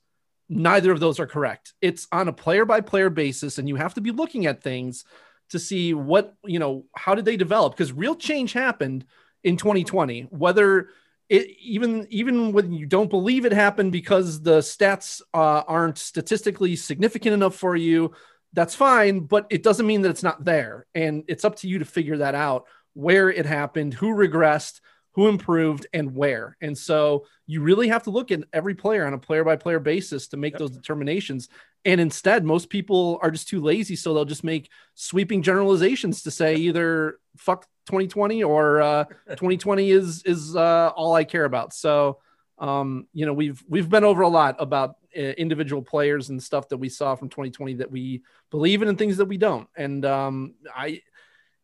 neither 0.48 0.93
of 0.93 1.01
those 1.01 1.18
are 1.20 1.27
correct. 1.27 1.74
It's 1.81 2.06
on 2.12 2.28
a 2.28 2.32
player 2.32 2.64
by 2.64 2.81
player 2.81 3.10
basis, 3.10 3.59
and 3.59 3.68
you 3.68 3.77
have 3.77 3.94
to 3.94 4.01
be 4.01 4.10
looking 4.10 4.47
at 4.47 4.62
things 4.62 5.05
to 5.51 5.59
see 5.59 5.94
what 5.94 6.35
you 6.44 6.59
know 6.59 6.85
how 6.94 7.14
did 7.14 7.24
they 7.24 7.36
develop 7.36 7.73
because 7.73 7.93
real 7.93 8.16
change 8.16 8.52
happened 8.52 9.05
in 9.44 9.56
2020 9.56 10.23
whether 10.31 10.89
it 11.28 11.48
even 11.60 12.06
even 12.10 12.52
when 12.52 12.73
you 12.73 12.86
don't 12.86 13.10
believe 13.10 13.44
it 13.44 13.52
happened 13.52 13.93
because 13.93 14.43
the 14.43 14.59
stats 14.59 15.20
uh, 15.35 15.62
aren't 15.66 15.98
statistically 15.98 16.77
significant 16.77 17.35
enough 17.35 17.55
for 17.55 17.77
you 17.77 18.12
that's 18.56 18.74
fine 18.74 19.20
but 19.20 19.46
it 19.50 19.62
doesn't 19.62 19.86
mean 19.86 20.02
that 20.02 20.10
it's 20.10 20.24
not 20.24 20.44
there 20.44 20.86
and 20.96 21.22
it's 21.28 21.44
up 21.44 21.54
to 21.54 21.68
you 21.68 21.78
to 21.78 21.84
figure 21.84 22.16
that 22.16 22.34
out 22.34 22.64
where 22.94 23.30
it 23.30 23.46
happened 23.46 23.94
who 23.94 24.08
regressed 24.08 24.80
who 25.12 25.28
improved 25.28 25.86
and 25.92 26.16
where 26.16 26.56
and 26.60 26.76
so 26.76 27.24
you 27.46 27.62
really 27.62 27.86
have 27.86 28.02
to 28.02 28.10
look 28.10 28.32
at 28.32 28.40
every 28.52 28.74
player 28.74 29.06
on 29.06 29.14
a 29.14 29.18
player 29.18 29.44
by 29.44 29.54
player 29.54 29.78
basis 29.78 30.26
to 30.26 30.36
make 30.36 30.54
yep. 30.54 30.58
those 30.58 30.70
determinations 30.72 31.48
and 31.86 32.00
instead, 32.00 32.44
most 32.44 32.68
people 32.68 33.20
are 33.22 33.30
just 33.30 33.46
too 33.46 33.60
lazy. 33.60 33.94
So 33.94 34.12
they'll 34.12 34.24
just 34.24 34.42
make 34.42 34.68
sweeping 34.94 35.40
generalizations 35.40 36.24
to 36.24 36.32
say 36.32 36.56
either 36.56 37.20
fuck 37.36 37.64
2020 37.86 38.42
or 38.42 38.82
uh, 38.82 39.04
2020 39.28 39.92
is 39.92 40.22
is 40.24 40.56
uh, 40.56 40.90
all 40.96 41.14
I 41.14 41.22
care 41.22 41.44
about. 41.44 41.72
So 41.72 42.18
um, 42.58 43.06
you 43.12 43.24
know 43.24 43.32
we've 43.32 43.62
we've 43.68 43.88
been 43.88 44.02
over 44.02 44.22
a 44.22 44.28
lot 44.28 44.56
about 44.58 44.96
individual 45.16 45.82
players 45.82 46.28
and 46.28 46.43
stuff 46.43 46.68
that 46.68 46.76
we 46.76 46.88
saw 46.88 47.14
from 47.14 47.28
2020 47.28 47.74
that 47.74 47.90
we 47.90 48.22
believe 48.51 48.82
in 48.82 48.88
and 48.88 48.98
things 48.98 49.16
that 49.16 49.26
we 49.26 49.36
don't. 49.36 49.68
And 49.76 50.05
um, 50.05 50.55
I 50.74 51.02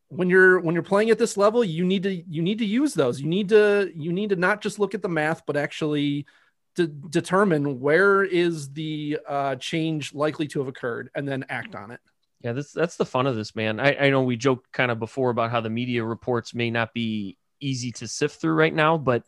when 0.08 0.28
you're 0.28 0.60
when 0.60 0.74
you're 0.74 0.82
playing 0.82 1.10
at 1.10 1.18
this 1.18 1.36
level, 1.36 1.64
you 1.64 1.84
need 1.84 2.02
to 2.02 2.12
you 2.12 2.42
need 2.42 2.58
to 2.58 2.66
use 2.66 2.92
those. 2.94 3.20
You 3.20 3.28
need 3.28 3.48
to 3.48 3.90
you 3.94 4.12
need 4.12 4.30
to 4.30 4.36
not 4.36 4.60
just 4.60 4.78
look 4.78 4.94
at 4.94 5.02
the 5.02 5.08
math, 5.08 5.46
but 5.46 5.56
actually 5.56 6.26
to 6.76 6.86
determine 6.86 7.80
where 7.80 8.22
is 8.22 8.70
the 8.72 9.18
uh, 9.28 9.56
change 9.56 10.14
likely 10.14 10.46
to 10.48 10.58
have 10.58 10.68
occurred 10.68 11.10
and 11.14 11.28
then 11.28 11.44
act 11.48 11.74
on 11.74 11.90
it. 11.90 12.00
Yeah, 12.42 12.52
that's 12.52 12.72
that's 12.72 12.96
the 12.96 13.06
fun 13.06 13.26
of 13.26 13.36
this, 13.36 13.54
man. 13.54 13.80
I, 13.80 13.94
I 14.06 14.10
know 14.10 14.22
we 14.22 14.36
joked 14.36 14.72
kind 14.72 14.90
of 14.90 14.98
before 14.98 15.30
about 15.30 15.50
how 15.50 15.60
the 15.60 15.70
media 15.70 16.04
reports 16.04 16.54
may 16.54 16.70
not 16.70 16.92
be 16.92 17.38
easy 17.60 17.92
to 17.92 18.08
sift 18.08 18.40
through 18.40 18.54
right 18.54 18.74
now, 18.74 18.98
but 18.98 19.22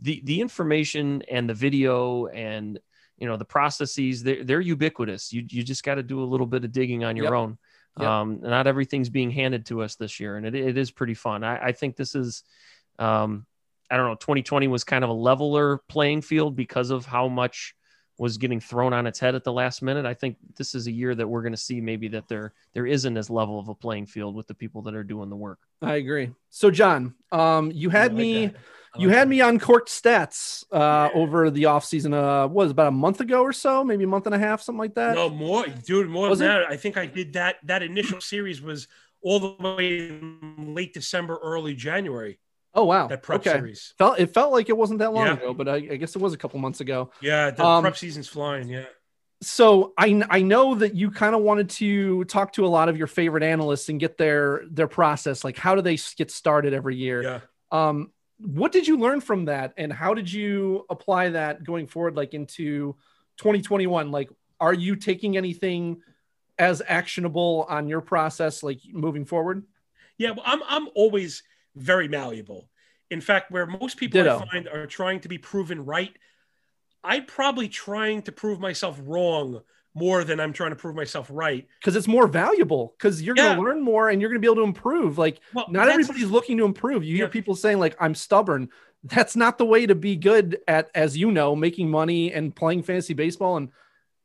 the 0.00 0.22
the 0.24 0.40
information 0.40 1.22
and 1.30 1.48
the 1.48 1.54
video 1.54 2.26
and 2.26 2.78
you 3.20 3.28
know 3.28 3.36
the 3.36 3.44
processes 3.44 4.22
they're, 4.22 4.42
they're 4.44 4.60
ubiquitous. 4.60 5.32
You 5.32 5.44
you 5.48 5.62
just 5.62 5.84
got 5.84 5.96
to 5.96 6.02
do 6.02 6.22
a 6.22 6.24
little 6.24 6.46
bit 6.46 6.64
of 6.64 6.72
digging 6.72 7.04
on 7.04 7.16
your 7.16 7.26
yep. 7.26 7.34
own. 7.34 7.58
Yep. 7.98 8.08
Um, 8.08 8.40
not 8.40 8.66
everything's 8.66 9.08
being 9.08 9.30
handed 9.30 9.66
to 9.66 9.82
us 9.82 9.96
this 9.96 10.18
year, 10.18 10.36
and 10.36 10.46
it, 10.46 10.54
it 10.54 10.78
is 10.78 10.90
pretty 10.90 11.14
fun. 11.14 11.44
I, 11.44 11.66
I 11.66 11.72
think 11.72 11.96
this 11.96 12.14
is 12.14 12.42
um, 12.98 13.46
I 13.90 13.96
don't 13.96 14.06
know, 14.06 14.14
2020 14.14 14.68
was 14.68 14.84
kind 14.84 15.02
of 15.02 15.10
a 15.10 15.14
leveler 15.14 15.78
playing 15.88 16.22
field 16.22 16.54
because 16.54 16.90
of 16.90 17.04
how 17.04 17.28
much 17.28 17.74
was 18.18 18.36
getting 18.36 18.60
thrown 18.60 18.92
on 18.92 19.06
its 19.06 19.18
head 19.18 19.34
at 19.34 19.44
the 19.44 19.52
last 19.52 19.80
minute. 19.82 20.04
I 20.04 20.14
think 20.14 20.36
this 20.56 20.74
is 20.74 20.86
a 20.86 20.92
year 20.92 21.14
that 21.14 21.26
we're 21.26 21.40
going 21.40 21.54
to 21.54 21.58
see 21.58 21.80
maybe 21.80 22.06
that 22.08 22.28
there 22.28 22.52
there 22.74 22.86
isn't 22.86 23.16
as 23.16 23.30
level 23.30 23.58
of 23.58 23.68
a 23.68 23.74
playing 23.74 24.06
field 24.06 24.36
with 24.36 24.46
the 24.46 24.54
people 24.54 24.82
that 24.82 24.94
are 24.94 25.02
doing 25.02 25.30
the 25.30 25.36
work. 25.36 25.58
I 25.82 25.94
agree. 25.94 26.30
So 26.50 26.70
John, 26.70 27.14
um, 27.32 27.72
you 27.72 27.90
had 27.90 28.12
like 28.12 28.18
me 28.18 28.42
like 28.42 28.56
you 28.98 29.08
had 29.08 29.28
me 29.28 29.40
on 29.40 29.58
Corked 29.58 29.88
Stats 29.88 30.64
uh, 30.72 31.10
over 31.14 31.50
the 31.50 31.64
offseason. 31.64 32.12
Uh, 32.14 32.48
was 32.48 32.70
about 32.70 32.88
a 32.88 32.92
month 32.92 33.20
ago 33.20 33.42
or 33.42 33.52
so, 33.52 33.84
maybe 33.84 34.04
a 34.04 34.08
month 34.08 34.26
and 34.26 34.34
a 34.34 34.38
half, 34.38 34.62
something 34.62 34.78
like 34.78 34.94
that. 34.94 35.14
No 35.14 35.30
more, 35.30 35.66
dude. 35.66 36.08
More 36.08 36.28
was 36.28 36.40
than 36.40 36.50
it? 36.50 36.60
that. 36.60 36.70
I 36.70 36.76
think 36.76 36.96
I 36.96 37.06
did 37.06 37.34
that. 37.34 37.56
That 37.64 37.82
initial 37.82 38.20
series 38.20 38.60
was 38.60 38.88
all 39.22 39.40
the 39.40 39.74
way 39.74 40.08
in 40.08 40.74
late 40.74 40.94
December, 40.94 41.38
early 41.42 41.74
January. 41.74 42.38
Oh 42.72 42.84
wow, 42.84 43.08
that 43.08 43.22
prep 43.22 43.40
okay. 43.40 43.52
series 43.52 43.94
felt 43.98 44.20
it 44.20 44.32
felt 44.32 44.52
like 44.52 44.68
it 44.68 44.76
wasn't 44.76 45.00
that 45.00 45.12
long 45.12 45.26
yeah. 45.26 45.32
ago, 45.34 45.52
but 45.52 45.68
I, 45.68 45.74
I, 45.74 45.96
guess 45.96 46.14
it 46.14 46.22
was 46.22 46.34
a 46.34 46.36
couple 46.36 46.60
months 46.60 46.80
ago. 46.80 47.10
Yeah, 47.20 47.50
the 47.50 47.64
um, 47.64 47.82
prep 47.82 47.96
season's 47.96 48.28
flying. 48.28 48.68
Yeah. 48.68 48.84
So 49.42 49.92
I 49.98 50.22
I 50.30 50.42
know 50.42 50.76
that 50.76 50.94
you 50.94 51.10
kind 51.10 51.34
of 51.34 51.42
wanted 51.42 51.70
to 51.70 52.24
talk 52.24 52.52
to 52.54 52.66
a 52.66 52.68
lot 52.68 52.88
of 52.88 52.96
your 52.96 53.08
favorite 53.08 53.42
analysts 53.42 53.88
and 53.88 53.98
get 53.98 54.18
their 54.18 54.62
their 54.70 54.86
process, 54.86 55.42
like 55.42 55.58
how 55.58 55.74
do 55.74 55.82
they 55.82 55.98
get 56.16 56.30
started 56.30 56.72
every 56.72 56.94
year? 56.94 57.22
Yeah. 57.22 57.40
Um, 57.72 58.12
what 58.42 58.72
did 58.72 58.86
you 58.86 58.96
learn 58.98 59.20
from 59.20 59.46
that, 59.46 59.74
and 59.76 59.92
how 59.92 60.14
did 60.14 60.32
you 60.32 60.86
apply 60.90 61.30
that 61.30 61.64
going 61.64 61.86
forward, 61.86 62.16
like 62.16 62.34
into 62.34 62.96
2021? 63.38 64.10
Like, 64.10 64.30
are 64.60 64.74
you 64.74 64.96
taking 64.96 65.36
anything 65.36 66.02
as 66.58 66.82
actionable 66.86 67.66
on 67.68 67.88
your 67.88 68.00
process, 68.00 68.62
like 68.62 68.80
moving 68.92 69.24
forward? 69.24 69.64
Yeah, 70.18 70.32
well, 70.32 70.44
I'm 70.44 70.62
I'm 70.68 70.88
always 70.94 71.42
very 71.76 72.08
malleable. 72.08 72.68
In 73.10 73.20
fact, 73.20 73.50
where 73.50 73.66
most 73.66 73.96
people 73.96 74.22
Ditto. 74.22 74.38
I 74.38 74.50
find 74.50 74.68
are 74.68 74.86
trying 74.86 75.20
to 75.20 75.28
be 75.28 75.38
proven 75.38 75.84
right, 75.84 76.14
I'm 77.02 77.26
probably 77.26 77.68
trying 77.68 78.22
to 78.22 78.32
prove 78.32 78.60
myself 78.60 79.00
wrong 79.02 79.62
more 79.94 80.24
than 80.24 80.40
I'm 80.40 80.52
trying 80.52 80.70
to 80.70 80.76
prove 80.76 80.94
myself 80.94 81.28
right. 81.30 81.66
Because 81.80 81.96
it's 81.96 82.08
more 82.08 82.28
valuable. 82.28 82.94
Because 82.96 83.22
you're 83.22 83.36
yeah. 83.36 83.54
going 83.54 83.56
to 83.56 83.62
learn 83.62 83.82
more 83.82 84.08
and 84.10 84.20
you're 84.20 84.30
going 84.30 84.40
to 84.40 84.46
be 84.46 84.50
able 84.50 84.62
to 84.62 84.68
improve. 84.68 85.18
Like, 85.18 85.40
well, 85.52 85.66
not 85.68 85.88
everybody's 85.88 86.30
looking 86.30 86.58
to 86.58 86.64
improve. 86.64 87.04
You 87.04 87.16
hear 87.16 87.28
people 87.28 87.54
saying 87.54 87.78
like, 87.78 87.96
"I'm 88.00 88.14
stubborn." 88.14 88.70
That's 89.02 89.34
not 89.34 89.56
the 89.56 89.64
way 89.64 89.86
to 89.86 89.94
be 89.94 90.14
good 90.16 90.58
at, 90.68 90.90
as 90.94 91.16
you 91.16 91.32
know, 91.32 91.56
making 91.56 91.90
money 91.90 92.34
and 92.34 92.54
playing 92.54 92.82
fantasy 92.82 93.14
baseball 93.14 93.56
and 93.56 93.70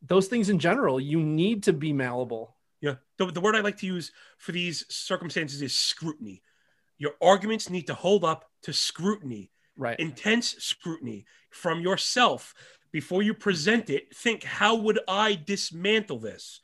those 0.01 0.27
things 0.27 0.49
in 0.49 0.59
general. 0.59 0.99
You 0.99 1.21
need 1.21 1.63
to 1.63 1.73
be 1.73 1.93
malleable. 1.93 2.55
Yeah, 2.81 2.95
the, 3.17 3.27
the 3.27 3.41
word 3.41 3.55
I 3.55 3.61
like 3.61 3.77
to 3.77 3.85
use 3.85 4.11
for 4.37 4.51
these 4.51 4.85
circumstances 4.89 5.61
is 5.61 5.73
scrutiny. 5.73 6.43
Your 6.97 7.13
arguments 7.21 7.69
need 7.69 7.87
to 7.87 7.93
hold 7.93 8.23
up 8.23 8.49
to 8.63 8.73
scrutiny, 8.73 9.49
right? 9.77 9.99
Intense 9.99 10.55
scrutiny 10.59 11.25
from 11.49 11.79
yourself 11.79 12.53
before 12.95 13.21
you 13.21 13.33
present 13.33 13.89
it. 13.89 14.15
Think, 14.15 14.45
how 14.45 14.73
would 14.75 15.01
I 15.05 15.35
dismantle 15.35 16.19
this? 16.19 16.61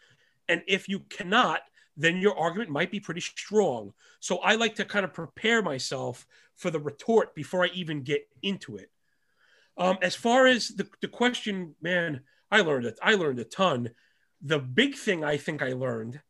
And 0.47 0.61
if 0.65 0.87
you 0.87 1.01
cannot, 1.01 1.59
then 1.97 2.19
your 2.19 2.39
argument 2.39 2.69
might 2.69 2.89
be 2.89 3.01
pretty 3.01 3.19
strong. 3.19 3.91
So 4.21 4.37
I 4.37 4.55
like 4.55 4.75
to 4.75 4.85
kind 4.85 5.03
of 5.03 5.13
prepare 5.13 5.61
myself 5.61 6.25
for 6.55 6.71
the 6.71 6.79
retort 6.79 7.35
before 7.35 7.65
I 7.65 7.69
even 7.73 8.03
get 8.03 8.29
into 8.41 8.77
it. 8.77 8.89
Um, 9.77 9.97
as 10.01 10.15
far 10.15 10.47
as 10.47 10.69
the, 10.69 10.87
the 11.01 11.09
question, 11.09 11.75
man, 11.81 12.21
I 12.49 12.61
learned 12.61 12.85
it. 12.85 12.97
I 13.03 13.15
learned 13.15 13.39
a 13.39 13.43
ton. 13.43 13.89
The 14.41 14.59
big 14.59 14.95
thing 14.95 15.25
I 15.25 15.35
think 15.35 15.61
I 15.61 15.73
learned 15.73 16.21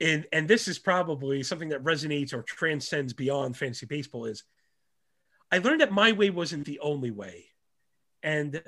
and 0.00 0.26
and 0.32 0.48
this 0.48 0.66
is 0.66 0.78
probably 0.78 1.42
something 1.42 1.70
that 1.70 1.84
resonates 1.84 2.32
or 2.32 2.42
transcends 2.42 3.12
beyond 3.12 3.54
fantasy 3.54 3.84
baseball 3.84 4.24
is 4.24 4.44
I 5.52 5.58
learned 5.58 5.82
that 5.82 5.92
my 5.92 6.12
way 6.12 6.30
wasn't 6.30 6.64
the 6.64 6.78
only 6.78 7.10
way. 7.10 7.48
And 8.22 8.62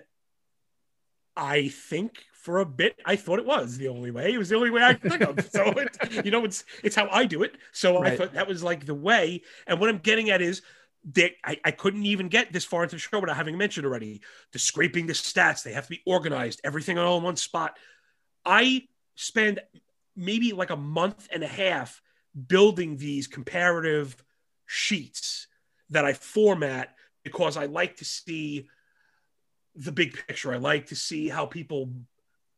I 1.37 1.69
think 1.69 2.25
for 2.33 2.59
a 2.59 2.67
bit 2.67 2.99
I 3.05 3.17
thought 3.17 3.39
it 3.39 3.47
was 3.47 3.79
the 3.79 3.89
only 3.89 4.11
way. 4.11 4.33
It 4.33 4.39
was 4.39 4.49
the 4.49 4.57
only 4.57 4.71
way 4.71 4.83
I 4.83 4.95
could 4.95 5.13
think 5.13 5.23
of. 5.23 5.47
So 5.51 5.65
it, 5.77 6.25
you 6.25 6.31
know, 6.31 6.45
it's 6.45 6.65
it's 6.83 6.97
how 6.97 7.09
I 7.11 7.25
do 7.25 7.43
it. 7.43 7.57
So 7.73 8.01
right. 8.01 8.13
I 8.13 8.17
thought 8.17 8.35
that 8.35 8.49
was 8.49 8.63
like 8.63 8.87
the 8.87 8.95
way. 8.95 9.43
And 9.67 9.81
what 9.81 9.89
I'm 9.89 9.99
getting 9.99 10.31
at 10.31 10.43
is 10.43 10.63
that 11.15 11.33
I, 11.45 11.59
I 11.65 11.71
couldn't 11.73 12.07
even 12.07 12.29
get 12.29 12.53
this 12.53 12.65
far 12.65 12.85
into 12.85 12.97
the 12.97 13.01
show 13.01 13.19
without 13.19 13.37
having 13.37 13.59
mentioned 13.59 13.87
already. 13.87 14.21
The 14.53 14.59
scraping 14.59 15.07
the 15.07 15.13
stats, 15.13 15.63
they 15.63 15.73
have 15.73 15.85
to 15.85 15.91
be 15.91 16.03
organized, 16.07 16.61
everything 16.65 16.99
all 16.99 17.19
in 17.19 17.25
one 17.25 17.37
spot. 17.37 17.77
I 18.45 18.89
spend 19.15 19.61
maybe 20.17 20.53
like 20.53 20.71
a 20.71 20.77
month 20.77 21.29
and 21.33 21.43
a 21.43 21.49
half 21.49 22.01
building 22.47 22.97
these 22.97 23.27
comparative 23.27 24.23
sheets 24.67 25.49
that 25.91 26.05
I 26.05 26.13
format 26.13 26.95
because 27.25 27.57
I 27.57 27.67
like 27.67 27.97
to 27.97 28.05
see 28.05 28.69
the 29.75 29.93
big 29.93 30.19
picture. 30.27 30.53
I 30.53 30.59
like 30.59 30.87
to 30.87 30.97
see 30.97 31.29
how 31.29 31.47
people 31.47 31.91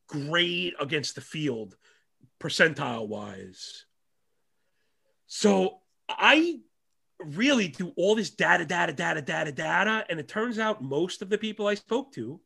grade 0.09 0.74
against 0.81 1.15
the 1.15 1.20
field 1.20 1.77
percentile 2.41 3.09
wise. 3.09 3.85
So 5.27 5.78
I 6.09 6.61
really 7.19 7.69
do 7.69 7.93
all 7.97 8.15
this 8.15 8.31
data, 8.31 8.65
data, 8.65 8.93
data, 8.93 9.23
data, 9.23 9.53
data. 9.53 10.05
And 10.09 10.20
it 10.20 10.28
turns 10.28 10.59
out 10.59 10.82
most 10.82 11.23
of 11.23 11.31
the 11.31 11.39
people 11.39 11.66
I 11.66 11.74
spoke 11.74 12.12
to, 12.12 12.41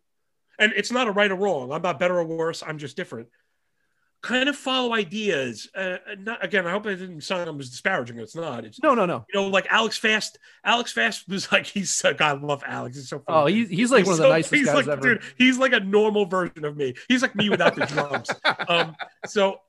and 0.59 0.73
it's 0.77 0.93
not 0.93 1.09
a 1.09 1.13
right 1.13 1.31
or 1.31 1.37
wrong, 1.37 1.73
I'm 1.73 1.83
not 1.83 1.99
better 1.99 2.19
or 2.19 2.25
worse, 2.25 2.63
I'm 2.67 2.79
just 2.79 2.97
different 2.97 3.29
kind 4.23 4.49
of 4.49 4.57
follow 4.57 4.95
ideas. 4.95 5.69
Uh, 5.75 5.97
not, 6.19 6.45
again, 6.45 6.67
I 6.67 6.71
hope 6.71 6.87
I 6.87 6.95
didn't 6.95 7.21
sound 7.23 7.49
I'm 7.49 7.59
disparaging. 7.59 8.19
It's 8.19 8.35
not. 8.35 8.65
It's 8.65 8.83
no, 8.83 8.95
no, 8.95 9.07
no. 9.07 9.25
You 9.33 9.41
know, 9.41 9.49
like 9.49 9.67
Alex 9.71 9.97
Fast. 9.97 10.39
Alex 10.65 10.93
Fast 10.93 11.29
was 11.29 11.51
like 11.53 11.67
he's 11.67 11.91
so 11.91 12.13
God, 12.15 12.43
I 12.43 12.47
love 12.47 12.63
Alex. 12.67 12.97
He's 12.97 13.09
so 13.09 13.21
funny. 13.21 13.39
Oh, 13.39 13.47
he's, 13.47 13.69
he's 13.69 13.91
like 13.91 14.01
He's 14.01 14.09
one 14.09 14.15
of 14.15 14.23
the 14.23 14.29
nicest 14.29 14.55
he's 14.55 14.67
guys 14.67 14.75
like, 14.75 14.89
ever. 14.89 15.15
Dude, 15.15 15.23
he's 15.37 15.59
like 15.59 15.73
a 15.73 15.81
normal 15.81 16.27
version 16.27 16.65
of 16.65 16.77
me. 16.77 16.95
He's 17.09 17.23
like 17.23 17.35
me 17.35 17.49
without 17.49 17.75
the 17.75 17.87
drums. 17.87 18.31
um, 18.69 18.97
so 19.27 19.61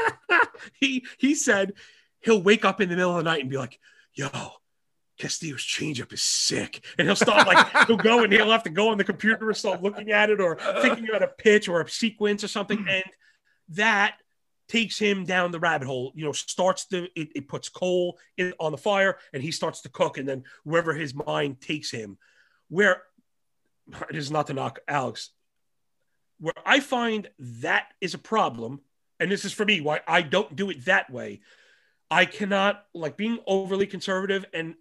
he 0.80 1.04
he 1.18 1.34
said 1.34 1.72
he'll 2.20 2.42
wake 2.42 2.64
up 2.64 2.80
in 2.80 2.88
the 2.88 2.96
middle 2.96 3.16
of 3.16 3.24
the 3.24 3.30
night 3.30 3.40
and 3.40 3.50
be 3.50 3.56
like, 3.56 3.78
"Yo, 4.14 4.28
Castillo's 5.18 5.62
changeup 5.62 6.12
is 6.12 6.22
sick," 6.22 6.84
and 6.96 7.08
he'll 7.08 7.16
start 7.16 7.46
like 7.46 7.86
he'll 7.86 7.96
go 7.96 8.22
and 8.22 8.32
he'll 8.32 8.50
have 8.50 8.62
to 8.62 8.70
go 8.70 8.90
on 8.90 8.98
the 8.98 9.04
computer 9.04 9.48
and 9.48 9.56
start 9.56 9.82
looking 9.82 10.12
at 10.12 10.30
it 10.30 10.40
or 10.40 10.56
thinking 10.80 11.08
about 11.08 11.22
a 11.22 11.28
pitch 11.28 11.68
or 11.68 11.80
a 11.80 11.88
sequence 11.88 12.44
or 12.44 12.48
something, 12.48 12.78
and 12.88 13.04
that 13.70 14.16
takes 14.68 14.98
him 14.98 15.24
down 15.24 15.50
the 15.50 15.58
rabbit 15.58 15.86
hole. 15.86 16.12
You 16.14 16.24
know, 16.24 16.32
starts 16.32 16.84
the 16.86 17.08
it, 17.16 17.30
it 17.34 17.48
puts 17.48 17.68
coal 17.68 18.18
in 18.36 18.54
on 18.60 18.72
the 18.72 18.78
fire 18.78 19.18
and 19.32 19.42
he 19.42 19.50
starts 19.50 19.80
to 19.82 19.88
cook, 19.88 20.18
and 20.18 20.28
then 20.28 20.44
wherever 20.64 20.92
his 20.92 21.14
mind 21.14 21.60
takes 21.60 21.90
him, 21.90 22.18
where 22.68 23.02
it 24.08 24.16
is 24.16 24.30
not 24.30 24.46
to 24.46 24.54
knock 24.54 24.78
Alex, 24.86 25.30
where 26.38 26.54
I 26.64 26.80
find 26.80 27.28
that 27.38 27.88
is 28.00 28.14
a 28.14 28.18
problem, 28.18 28.80
and 29.18 29.30
this 29.30 29.44
is 29.44 29.52
for 29.52 29.64
me 29.64 29.80
why 29.80 30.00
I 30.06 30.22
don't 30.22 30.54
do 30.54 30.70
it 30.70 30.84
that 30.84 31.10
way. 31.10 31.40
I 32.10 32.24
cannot 32.24 32.84
like 32.94 33.16
being 33.16 33.38
overly 33.46 33.86
conservative 33.86 34.44
and 34.52 34.74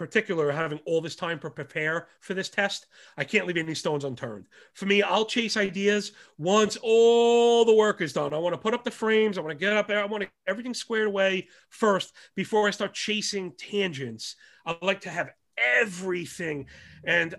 particular 0.00 0.50
having 0.50 0.80
all 0.86 1.02
this 1.02 1.14
time 1.14 1.38
to 1.38 1.50
prepare 1.50 2.08
for 2.20 2.32
this 2.32 2.48
test. 2.48 2.86
I 3.18 3.24
can't 3.24 3.46
leave 3.46 3.58
any 3.58 3.74
stones 3.74 4.02
unturned. 4.02 4.46
For 4.72 4.86
me, 4.86 5.02
I'll 5.02 5.26
chase 5.26 5.58
ideas 5.58 6.12
once 6.38 6.78
all 6.82 7.66
the 7.66 7.74
work 7.74 8.00
is 8.00 8.14
done. 8.14 8.32
I 8.32 8.38
want 8.38 8.54
to 8.54 8.58
put 8.58 8.72
up 8.72 8.82
the 8.82 8.90
frames. 8.90 9.36
I 9.36 9.42
want 9.42 9.50
to 9.50 9.62
get 9.62 9.76
up 9.76 9.88
there. 9.88 10.00
I 10.00 10.06
want 10.06 10.22
to 10.22 10.30
everything 10.46 10.72
squared 10.72 11.06
away 11.06 11.48
first 11.68 12.14
before 12.34 12.66
I 12.66 12.70
start 12.70 12.94
chasing 12.94 13.52
tangents. 13.58 14.36
I 14.64 14.74
like 14.80 15.02
to 15.02 15.10
have 15.10 15.28
everything. 15.58 16.64
And 17.04 17.34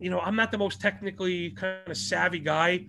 you 0.00 0.08
know, 0.08 0.20
I'm 0.20 0.36
not 0.36 0.50
the 0.50 0.58
most 0.58 0.80
technically 0.80 1.50
kind 1.50 1.86
of 1.86 1.98
savvy 1.98 2.38
guy. 2.38 2.86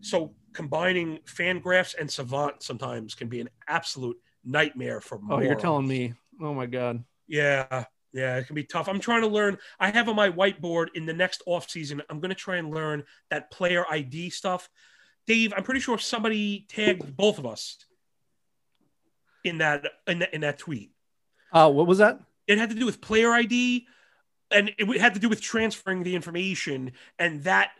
So 0.00 0.34
combining 0.52 1.20
FanGraphs 1.26 1.94
and 1.96 2.10
savant 2.10 2.64
sometimes 2.64 3.14
can 3.14 3.28
be 3.28 3.40
an 3.40 3.50
absolute 3.68 4.16
nightmare 4.44 5.00
for 5.00 5.20
me. 5.20 5.28
Oh, 5.30 5.38
you're 5.38 5.54
telling 5.54 5.86
me. 5.86 6.14
Oh 6.42 6.54
my 6.54 6.66
god. 6.66 7.04
Yeah, 7.28 7.84
yeah, 8.14 8.36
it 8.36 8.46
can 8.46 8.54
be 8.54 8.62
tough. 8.62 8.88
I'm 8.88 9.00
trying 9.00 9.22
to 9.22 9.26
learn. 9.26 9.58
I 9.80 9.90
have 9.90 10.08
on 10.08 10.14
my 10.14 10.30
whiteboard 10.30 10.86
in 10.94 11.04
the 11.04 11.12
next 11.12 11.42
off 11.46 11.68
season. 11.68 12.00
I'm 12.08 12.20
going 12.20 12.30
to 12.30 12.34
try 12.36 12.56
and 12.56 12.72
learn 12.72 13.02
that 13.30 13.50
player 13.50 13.84
ID 13.90 14.30
stuff. 14.30 14.70
Dave, 15.26 15.52
I'm 15.56 15.64
pretty 15.64 15.80
sure 15.80 15.98
somebody 15.98 16.64
tagged 16.68 17.16
both 17.16 17.38
of 17.38 17.46
us 17.46 17.76
in 19.44 19.58
that 19.58 19.84
in 20.06 20.20
that, 20.20 20.32
in 20.32 20.40
that 20.42 20.58
tweet. 20.58 20.92
Uh, 21.52 21.70
what 21.70 21.86
was 21.86 21.98
that? 21.98 22.20
It 22.46 22.58
had 22.58 22.70
to 22.70 22.76
do 22.76 22.86
with 22.86 23.00
player 23.00 23.32
ID, 23.32 23.86
and 24.50 24.70
it 24.78 25.00
had 25.00 25.14
to 25.14 25.20
do 25.20 25.28
with 25.28 25.40
transferring 25.40 26.02
the 26.04 26.14
information, 26.14 26.92
and 27.18 27.42
that. 27.44 27.70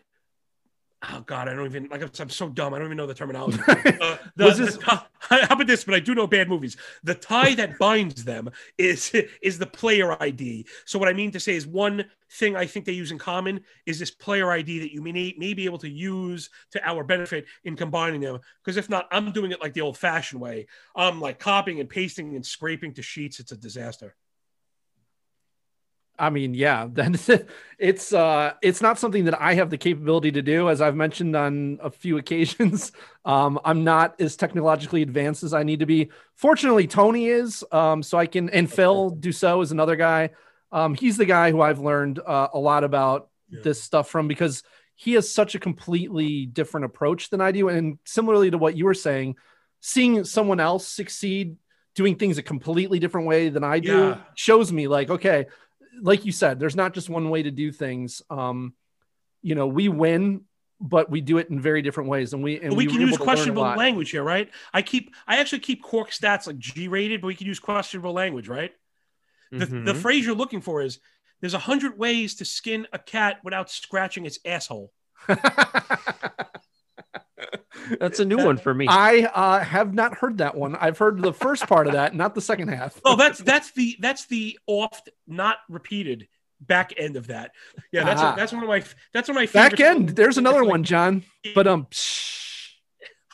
Oh 1.12 1.20
God, 1.26 1.48
I 1.48 1.54
don't 1.54 1.66
even 1.66 1.88
like. 1.90 2.02
I'm, 2.02 2.10
I'm 2.18 2.30
so 2.30 2.48
dumb. 2.48 2.72
I 2.74 2.78
don't 2.78 2.86
even 2.88 2.96
know 2.96 3.06
the 3.06 3.14
terminology. 3.14 3.60
Uh, 3.68 4.16
the, 4.36 4.44
Was 4.46 4.58
this- 4.58 4.76
the 4.78 5.02
how 5.30 5.54
about 5.54 5.66
this? 5.66 5.84
But 5.84 5.94
I 5.94 6.00
do 6.00 6.14
know 6.14 6.26
bad 6.26 6.48
movies. 6.48 6.76
The 7.02 7.14
tie 7.14 7.54
that 7.54 7.78
binds 7.78 8.24
them 8.24 8.50
is 8.78 9.12
is 9.42 9.58
the 9.58 9.66
player 9.66 10.20
ID. 10.22 10.66
So 10.84 10.98
what 10.98 11.08
I 11.08 11.12
mean 11.12 11.30
to 11.32 11.40
say 11.40 11.54
is 11.54 11.66
one 11.66 12.04
thing 12.32 12.56
I 12.56 12.66
think 12.66 12.84
they 12.84 12.92
use 12.92 13.12
in 13.12 13.18
common 13.18 13.60
is 13.86 13.98
this 13.98 14.10
player 14.10 14.50
ID 14.50 14.80
that 14.80 14.92
you 14.92 15.00
may 15.00 15.34
may 15.38 15.54
be 15.54 15.64
able 15.64 15.78
to 15.78 15.88
use 15.88 16.50
to 16.72 16.88
our 16.88 17.04
benefit 17.04 17.46
in 17.64 17.76
combining 17.76 18.20
them. 18.20 18.40
Because 18.62 18.76
if 18.76 18.90
not, 18.90 19.06
I'm 19.10 19.32
doing 19.32 19.52
it 19.52 19.60
like 19.60 19.72
the 19.72 19.80
old 19.80 19.96
fashioned 19.96 20.40
way. 20.40 20.66
I'm 20.94 21.20
like 21.20 21.38
copying 21.38 21.80
and 21.80 21.88
pasting 21.88 22.34
and 22.36 22.44
scraping 22.44 22.92
to 22.94 23.02
sheets. 23.02 23.40
It's 23.40 23.52
a 23.52 23.56
disaster. 23.56 24.14
I 26.18 26.30
mean, 26.30 26.54
yeah, 26.54 26.86
then 26.92 27.16
it's 27.78 28.12
uh 28.12 28.52
it's 28.62 28.80
not 28.80 28.98
something 28.98 29.24
that 29.24 29.40
I 29.40 29.54
have 29.54 29.70
the 29.70 29.78
capability 29.78 30.32
to 30.32 30.42
do, 30.42 30.68
as 30.68 30.80
I've 30.80 30.96
mentioned 30.96 31.34
on 31.36 31.78
a 31.82 31.90
few 31.90 32.18
occasions. 32.22 32.92
Um, 33.24 33.58
I'm 33.64 33.84
not 33.84 34.20
as 34.20 34.36
technologically 34.36 35.02
advanced 35.02 35.42
as 35.42 35.54
I 35.54 35.62
need 35.62 35.80
to 35.80 35.86
be. 35.86 36.10
Fortunately, 36.36 36.86
Tony 36.86 37.26
is, 37.26 37.64
um, 37.72 38.02
so 38.02 38.18
I 38.18 38.26
can, 38.26 38.48
and 38.50 38.70
Phil 38.70 39.12
Dussault 39.18 39.62
is 39.62 39.72
another 39.72 39.96
guy. 39.96 40.30
Um, 40.72 40.94
he's 40.94 41.16
the 41.16 41.24
guy 41.24 41.50
who 41.50 41.60
I've 41.60 41.78
learned 41.78 42.18
uh, 42.18 42.48
a 42.52 42.58
lot 42.58 42.84
about 42.84 43.28
Yeah. 43.48 43.60
this 43.62 43.82
stuff 43.82 44.08
from 44.08 44.28
because 44.28 44.62
he 44.96 45.12
has 45.14 45.30
such 45.32 45.54
a 45.54 45.58
completely 45.60 46.46
different 46.46 46.86
approach 46.86 47.30
than 47.30 47.40
I 47.40 47.52
do. 47.52 47.68
And 47.68 47.98
similarly 48.04 48.50
to 48.50 48.58
what 48.58 48.76
you 48.76 48.84
were 48.84 48.94
saying, 48.94 49.36
seeing 49.80 50.24
someone 50.24 50.60
else 50.60 50.86
succeed 50.88 51.56
doing 51.94 52.16
things 52.16 52.38
a 52.38 52.42
completely 52.42 52.98
different 52.98 53.26
way 53.28 53.48
than 53.50 53.62
I 53.62 53.78
do 53.78 54.08
Yeah. 54.08 54.18
shows 54.34 54.72
me 54.72 54.88
like, 54.88 55.10
okay, 55.10 55.46
like 56.00 56.24
you 56.24 56.32
said, 56.32 56.58
there's 56.60 56.76
not 56.76 56.94
just 56.94 57.08
one 57.08 57.30
way 57.30 57.42
to 57.42 57.50
do 57.50 57.72
things. 57.72 58.22
Um, 58.30 58.74
you 59.42 59.54
know, 59.54 59.66
we 59.66 59.88
win, 59.88 60.42
but 60.80 61.10
we 61.10 61.20
do 61.20 61.38
it 61.38 61.50
in 61.50 61.60
very 61.60 61.82
different 61.82 62.08
ways, 62.08 62.32
and 62.32 62.42
we 62.42 62.60
and 62.60 62.70
But 62.70 62.76
we, 62.76 62.86
were 62.86 62.92
can 62.92 63.00
use 63.00 63.10
to 63.10 63.16
learn 63.16 63.22
a 63.22 63.24
questionable 63.24 63.62
language 63.62 64.10
here, 64.10 64.22
right? 64.22 64.50
I 64.72 64.82
keep 64.82 65.14
I 65.26 65.38
actually 65.38 65.60
keep 65.60 65.82
Cork 65.82 66.10
stats 66.10 66.46
like 66.46 66.58
G 66.58 66.88
rated, 66.88 67.20
but 67.20 67.28
we 67.28 67.34
can 67.34 67.46
use 67.46 67.58
questionable 67.58 68.12
language, 68.12 68.48
right? 68.48 68.72
The, 69.50 69.66
the 69.66 69.92
Mhm. 69.92 69.96
phrase 69.96 70.26
you're 70.26 70.34
looking 70.34 70.60
for 70.60 70.82
is 70.82 70.98
there's 71.40 71.54
a 71.54 71.58
hundred 71.58 71.96
ways 71.98 72.34
to 72.36 72.44
skin 72.44 72.86
a 72.92 72.98
cat 72.98 73.38
without 73.44 73.70
scratching 73.70 74.26
its 74.26 74.38
asshole. 74.44 74.92
That's 78.00 78.20
a 78.20 78.24
new 78.24 78.36
one 78.36 78.56
for 78.56 78.72
me. 78.74 78.86
I 78.88 79.24
uh, 79.34 79.60
have 79.60 79.94
not 79.94 80.14
heard 80.14 80.38
that 80.38 80.54
one. 80.54 80.76
I've 80.76 80.98
heard 80.98 81.20
the 81.20 81.32
first 81.32 81.66
part 81.66 81.86
of 81.86 81.92
that, 81.94 82.14
not 82.14 82.34
the 82.34 82.40
second 82.40 82.68
half. 82.68 83.00
Oh, 83.04 83.16
that's 83.16 83.38
that's 83.38 83.72
the 83.72 83.96
that's 84.00 84.26
the 84.26 84.58
oft 84.66 85.10
not 85.26 85.58
repeated 85.68 86.28
back 86.60 86.92
end 86.96 87.16
of 87.16 87.26
that. 87.28 87.52
Yeah, 87.92 88.04
that's 88.04 88.20
Ah. 88.22 88.32
a, 88.32 88.36
that's 88.36 88.52
one 88.52 88.62
of 88.62 88.68
my 88.68 88.82
that's 89.12 89.28
one 89.28 89.36
of 89.36 89.42
my 89.42 89.46
Back 89.46 89.80
end. 89.80 90.10
There's 90.10 90.38
another 90.38 90.64
one, 90.64 90.84
John. 90.84 91.24
But 91.54 91.66
um, 91.66 91.86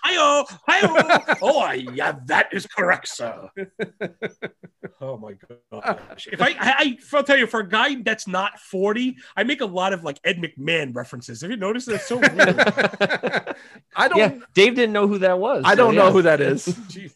Hi-yo, 0.03 0.45
hi-yo. 0.67 1.37
oh, 1.43 1.71
yeah, 1.95 2.17
that 2.27 2.49
is 2.53 2.67
correct, 2.67 3.09
sir. 3.09 3.49
oh 5.01 5.19
my 5.19 5.35
gosh! 5.71 6.29
If 6.33 6.41
I, 6.41 6.49
I, 6.51 6.57
I, 6.59 6.99
I'll 7.13 7.23
tell 7.23 7.37
you, 7.37 7.47
for 7.47 7.61
a 7.61 7.69
guy 7.69 7.97
that's 8.03 8.27
not 8.27 8.59
forty, 8.59 9.17
I 9.37 9.45
make 9.45 9.61
a 9.61 9.67
lot 9.67 9.93
of 9.93 10.03
like 10.05 10.19
Ed 10.25 10.39
McMahon 10.39 10.95
references. 10.95 11.43
Have 11.43 11.51
you 11.51 11.57
noticed 11.57 11.87
that? 11.87 11.97
It's 11.97 12.07
so 12.07 12.17
weird. 12.17 12.33
I 13.97 14.09
don't. 14.09 14.19
yeah, 14.19 14.39
Dave 14.55 14.75
didn't 14.75 14.93
know 14.93 15.07
who 15.07 15.19
that 15.19 15.39
was. 15.39 15.65
I 15.67 15.73
so 15.73 15.77
don't 15.77 15.95
yeah. 15.95 16.01
know 16.03 16.13
who 16.13 16.23
that 16.23 16.41
is. 16.41 16.79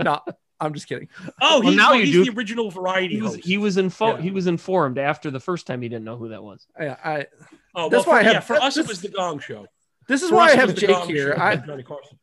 No, 0.00 0.20
I'm 0.60 0.74
just 0.74 0.86
kidding. 0.86 1.08
Oh, 1.40 1.58
Well, 1.58 1.62
he's, 1.70 1.76
now 1.76 1.88
no, 1.90 1.94
you 1.96 2.04
he's 2.04 2.14
do. 2.14 2.24
the 2.26 2.36
original 2.38 2.70
variety 2.70 3.16
He 3.16 3.22
was 3.22 3.34
host. 3.34 3.44
he 3.44 3.58
was 3.58 3.76
info 3.76 4.14
Yeah. 4.16 4.22
he 4.22 4.30
was 4.30 4.46
informed 4.46 4.96
after 4.96 5.30
the 5.32 5.40
first 5.40 5.66
time 5.66 5.82
he 5.82 5.88
didn't 5.88 6.04
know 6.04 6.16
who 6.16 6.28
that 6.28 6.42
was. 6.42 6.66
I, 6.78 6.86
I 6.86 7.26
oh, 7.74 7.88
that's 7.88 8.06
well, 8.06 8.14
why 8.14 8.20
I 8.20 8.22
for, 8.22 8.24
have- 8.26 8.34
yeah, 8.34 8.40
for 8.40 8.54
us 8.56 8.76
this- 8.76 8.84
it 8.84 8.88
was 8.88 9.00
the 9.02 9.08
Gong 9.08 9.40
Show. 9.40 9.66
This 10.10 10.22
is 10.22 10.30
why 10.30 10.48
I 10.50 10.56
have 10.56 10.74
Jake 10.74 10.96
here. 11.04 11.34
Show 11.34 11.40
I, 11.42 11.54
with 11.54 11.66
Johnny 11.66 11.82
Carson. 11.82 12.18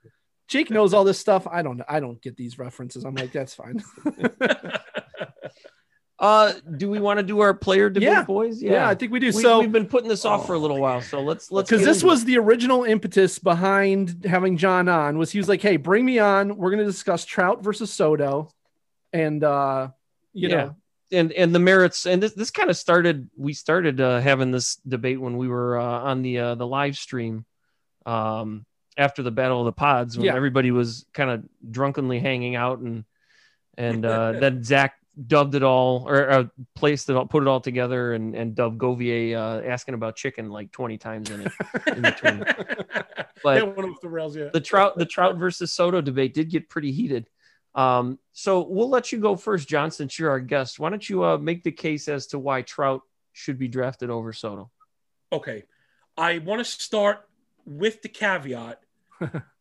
Jake 0.47 0.69
knows 0.69 0.93
all 0.93 1.03
this 1.03 1.19
stuff. 1.19 1.47
I 1.47 1.61
don't. 1.61 1.81
I 1.89 1.99
don't 1.99 2.21
get 2.21 2.37
these 2.37 2.57
references. 2.59 3.03
I'm 3.03 3.15
like, 3.15 3.31
that's 3.31 3.53
fine. 3.55 3.83
Uh, 6.19 6.51
do 6.77 6.89
we 6.89 6.99
want 6.99 7.19
to 7.19 7.23
do 7.23 7.41
our 7.41 7.53
player 7.53 7.91
debate, 7.91 8.09
Yeah. 8.09 8.23
boys? 8.23 8.59
yeah. 8.59 8.89
I 8.89 8.95
think 8.95 9.11
we 9.11 9.19
do. 9.19 9.27
We, 9.27 9.31
so 9.33 9.59
we've 9.59 9.71
been 9.71 9.85
putting 9.85 10.09
this 10.09 10.25
off 10.25 10.47
for 10.47 10.53
a 10.55 10.57
little 10.57 10.79
while, 10.79 10.99
so 10.99 11.21
let's 11.21 11.51
let's 11.51 11.69
because 11.69 11.85
this 11.85 11.97
into 11.97 12.07
was 12.07 12.25
the 12.25 12.39
original 12.39 12.85
impetus 12.85 13.37
behind 13.37 14.25
having 14.25 14.57
John 14.57 14.89
on 14.89 15.19
was 15.19 15.29
he 15.29 15.37
was 15.37 15.47
like, 15.47 15.61
"Hey, 15.61 15.77
bring 15.77 16.03
me 16.03 16.17
on. 16.17 16.57
We're 16.57 16.71
going 16.71 16.79
to 16.79 16.85
discuss 16.91 17.23
Trout 17.23 17.63
versus 17.63 17.93
Soto," 17.93 18.49
and 19.13 19.43
uh, 19.43 19.89
you 20.33 20.49
Yeah. 20.49 20.55
know, 20.55 20.75
and 21.11 21.31
and 21.33 21.53
the 21.53 21.59
merits. 21.59 22.07
And 22.07 22.23
this 22.23 22.33
this 22.33 22.49
kind 22.49 22.71
of 22.71 22.77
started. 22.77 23.29
We 23.37 23.53
started 23.53 24.01
uh, 24.01 24.19
having 24.19 24.49
this 24.49 24.77
debate 24.87 25.21
when 25.21 25.37
we 25.37 25.47
were 25.47 25.77
uh, 25.79 25.83
on 25.85 26.23
the 26.23 26.39
uh, 26.39 26.55
the 26.55 26.65
live 26.65 26.97
stream, 26.97 27.45
um, 28.07 28.65
after 28.97 29.21
the 29.21 29.31
Battle 29.31 29.59
of 29.59 29.65
the 29.65 29.71
Pods, 29.73 30.17
when 30.17 30.25
Yeah. 30.25 30.35
everybody 30.35 30.71
was 30.71 31.05
kind 31.13 31.29
of 31.29 31.43
drunkenly 31.69 32.19
hanging 32.19 32.55
out, 32.55 32.79
and 32.79 33.03
and 33.77 34.05
uh, 34.05 34.31
then 34.39 34.63
Zach 34.63 34.95
dubbed 35.25 35.55
it 35.55 35.63
all 35.63 36.05
or 36.07 36.29
uh, 36.29 36.43
placed 36.75 37.09
it 37.09 37.15
all, 37.15 37.25
put 37.25 37.43
it 37.43 37.47
all 37.47 37.59
together, 37.61 38.13
and 38.13 38.33
and 38.35 38.55
dubbed 38.55 38.79
Govier 38.79 39.35
uh, 39.35 39.67
asking 39.67 39.93
about 39.93 40.15
chicken 40.15 40.49
like 40.49 40.71
twenty 40.71 40.97
times 40.97 41.29
in 41.29 41.41
it. 41.41 41.51
in 41.95 42.01
between. 42.01 42.45
But 43.43 43.53
that 43.55 43.77
went 43.77 43.91
off 43.91 44.01
the 44.01 44.09
rails, 44.09 44.35
yeah. 44.35 44.49
the 44.51 44.59
trout 44.59 44.97
the 44.97 45.05
trout 45.05 45.37
versus 45.37 45.71
soto 45.71 46.01
debate 46.01 46.33
did 46.33 46.49
get 46.49 46.69
pretty 46.69 46.91
heated 46.91 47.29
um, 47.75 48.17
so 48.33 48.61
we'll 48.67 48.89
let 48.89 49.11
you 49.11 49.19
go 49.19 49.35
first 49.35 49.69
john 49.69 49.91
since 49.91 50.17
you're 50.17 50.31
our 50.31 50.39
guest 50.39 50.79
why 50.79 50.89
don't 50.89 51.07
you 51.07 51.23
uh, 51.23 51.37
make 51.37 51.61
the 51.61 51.71
case 51.71 52.07
as 52.07 52.25
to 52.27 52.39
why 52.39 52.63
trout 52.63 53.01
should 53.33 53.59
be 53.59 53.67
drafted 53.67 54.09
over 54.09 54.33
soto 54.33 54.71
okay 55.31 55.63
i 56.17 56.39
want 56.39 56.59
to 56.59 56.65
start 56.65 57.26
with 57.67 58.01
the 58.01 58.09
caveat 58.09 58.81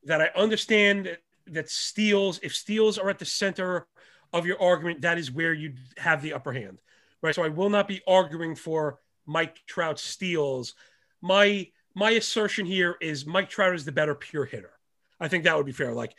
that 0.05 0.21
i 0.21 0.31
understand 0.37 1.19
that, 1.47 1.71
steals 1.71 2.41
if 2.43 2.55
steals 2.55 2.99
are 2.99 3.11
at 3.11 3.19
the 3.19 3.25
center 3.25 3.87
of 4.33 4.47
your 4.47 4.61
argument 4.61 5.03
that 5.03 5.19
is 5.19 5.31
where 5.31 5.53
you 5.53 5.75
have 5.99 6.23
the 6.23 6.33
upper 6.33 6.53
hand 6.53 6.81
right 7.23 7.35
so 7.35 7.43
i 7.43 7.49
will 7.49 7.71
not 7.71 7.87
be 7.87 8.01
arguing 8.07 8.55
for 8.55 8.99
mike 9.27 9.61
trout 9.67 9.99
steals 9.99 10.75
my 11.21 11.69
my 11.95 12.11
assertion 12.13 12.65
here 12.65 12.97
is 13.01 13.27
mike 13.27 13.49
trout 13.49 13.75
is 13.75 13.85
the 13.85 13.93
better 13.93 14.15
pure 14.15 14.45
hitter 14.45 14.77
I 15.21 15.29
think 15.29 15.45
that 15.45 15.57
would 15.57 15.67
be 15.67 15.73
fair. 15.73 15.93
Like, 15.93 16.15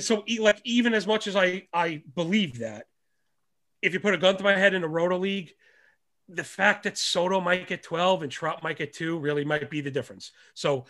so 0.00 0.24
like 0.38 0.60
even 0.64 0.94
as 0.94 1.06
much 1.06 1.26
as 1.26 1.36
I 1.36 1.66
I 1.72 2.02
believe 2.14 2.60
that, 2.60 2.86
if 3.82 3.92
you 3.92 4.00
put 4.00 4.14
a 4.14 4.18
gun 4.18 4.36
to 4.36 4.44
my 4.44 4.56
head 4.56 4.74
in 4.74 4.84
a 4.84 4.88
roto 4.88 5.18
league, 5.18 5.52
the 6.28 6.44
fact 6.44 6.84
that 6.84 6.96
Soto 6.96 7.40
might 7.40 7.66
get 7.66 7.82
12 7.82 8.22
and 8.22 8.30
Trout 8.30 8.62
might 8.62 8.76
get 8.76 8.92
two 8.92 9.18
really 9.18 9.44
might 9.44 9.68
be 9.68 9.80
the 9.80 9.90
difference. 9.90 10.30
So 10.54 10.84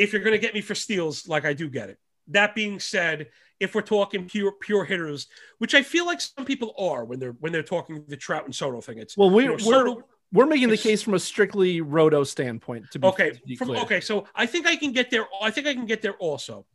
if 0.00 0.12
you're 0.12 0.22
going 0.22 0.32
to 0.32 0.38
get 0.38 0.54
me 0.54 0.62
for 0.62 0.74
steals, 0.74 1.28
like 1.28 1.44
I 1.44 1.52
do 1.52 1.68
get 1.68 1.90
it. 1.90 1.98
That 2.28 2.54
being 2.54 2.80
said, 2.80 3.28
if 3.60 3.74
we're 3.74 3.82
talking 3.82 4.26
pure 4.26 4.52
pure 4.52 4.84
hitters, 4.84 5.26
which 5.58 5.74
I 5.74 5.82
feel 5.82 6.06
like 6.06 6.20
some 6.22 6.46
people 6.46 6.74
are 6.78 7.04
when 7.04 7.18
they're 7.18 7.36
when 7.40 7.52
they're 7.52 7.62
talking 7.62 8.04
the 8.08 8.16
Trout 8.16 8.46
and 8.46 8.54
Soto 8.54 8.80
thing, 8.80 8.98
it's 8.98 9.16
Well, 9.16 9.28
we're 9.28 9.42
you 9.42 9.48
know, 9.48 9.66
we're, 9.66 9.86
Soto- 9.86 10.04
we're 10.32 10.46
making 10.46 10.70
the 10.70 10.78
case 10.78 11.02
from 11.02 11.14
a 11.14 11.18
strictly 11.18 11.82
roto 11.82 12.24
standpoint. 12.24 12.90
To 12.92 12.98
be, 12.98 13.08
okay 13.08 13.30
to 13.32 13.40
be 13.46 13.56
from, 13.56 13.70
okay 13.72 14.00
so 14.00 14.26
i 14.34 14.46
think 14.46 14.66
i 14.66 14.76
can 14.76 14.92
get 14.92 15.10
there 15.10 15.26
i 15.42 15.50
think 15.50 15.66
i 15.66 15.74
can 15.74 15.86
get 15.86 16.02
there 16.02 16.14
also 16.14 16.66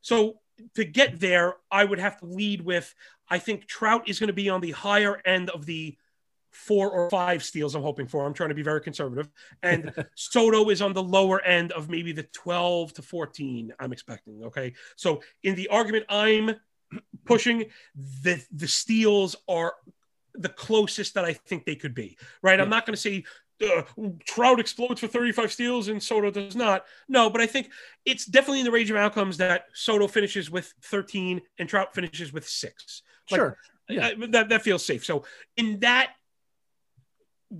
so 0.00 0.38
to 0.74 0.84
get 0.84 1.18
there 1.18 1.56
i 1.70 1.84
would 1.84 1.98
have 1.98 2.18
to 2.20 2.26
lead 2.26 2.60
with 2.60 2.94
i 3.28 3.38
think 3.38 3.66
trout 3.66 4.08
is 4.08 4.18
going 4.20 4.28
to 4.28 4.34
be 4.34 4.48
on 4.48 4.60
the 4.60 4.70
higher 4.70 5.20
end 5.24 5.50
of 5.50 5.66
the 5.66 5.96
four 6.50 6.90
or 6.90 7.10
five 7.10 7.42
steals 7.42 7.74
i'm 7.74 7.82
hoping 7.82 8.06
for 8.06 8.26
i'm 8.26 8.34
trying 8.34 8.48
to 8.48 8.54
be 8.54 8.62
very 8.62 8.80
conservative 8.80 9.28
and 9.62 9.92
soto 10.14 10.68
is 10.70 10.82
on 10.82 10.92
the 10.92 11.02
lower 11.02 11.40
end 11.42 11.72
of 11.72 11.88
maybe 11.88 12.12
the 12.12 12.24
12 12.24 12.92
to 12.94 13.02
14 13.02 13.72
i'm 13.78 13.92
expecting 13.92 14.42
okay 14.44 14.72
so 14.96 15.20
in 15.42 15.54
the 15.54 15.68
argument 15.68 16.04
i'm 16.08 16.54
pushing 17.24 17.64
the 18.22 18.42
the 18.52 18.68
steals 18.68 19.36
are 19.48 19.74
the 20.34 20.48
closest 20.48 21.14
that 21.14 21.24
i 21.24 21.32
think 21.32 21.64
they 21.64 21.76
could 21.76 21.94
be 21.94 22.16
right 22.42 22.60
i'm 22.60 22.70
not 22.70 22.86
going 22.86 22.94
to 22.94 23.00
say 23.00 23.24
uh, 23.62 23.82
Trout 24.24 24.58
explodes 24.60 25.00
for 25.00 25.06
35 25.06 25.52
steals 25.52 25.88
and 25.88 26.02
Soto 26.02 26.30
does 26.30 26.56
not. 26.56 26.84
No, 27.08 27.28
but 27.28 27.40
I 27.40 27.46
think 27.46 27.70
it's 28.04 28.24
definitely 28.24 28.60
in 28.60 28.64
the 28.64 28.70
range 28.70 28.90
of 28.90 28.96
outcomes 28.96 29.36
that 29.38 29.66
Soto 29.74 30.08
finishes 30.08 30.50
with 30.50 30.72
13 30.82 31.40
and 31.58 31.68
Trout 31.68 31.94
finishes 31.94 32.32
with 32.32 32.48
six. 32.48 33.02
Like, 33.30 33.38
sure. 33.38 33.58
Yeah. 33.88 34.06
I- 34.06 34.26
that, 34.28 34.48
that 34.48 34.62
feels 34.62 34.84
safe. 34.84 35.04
So, 35.04 35.24
in 35.56 35.80
that, 35.80 36.12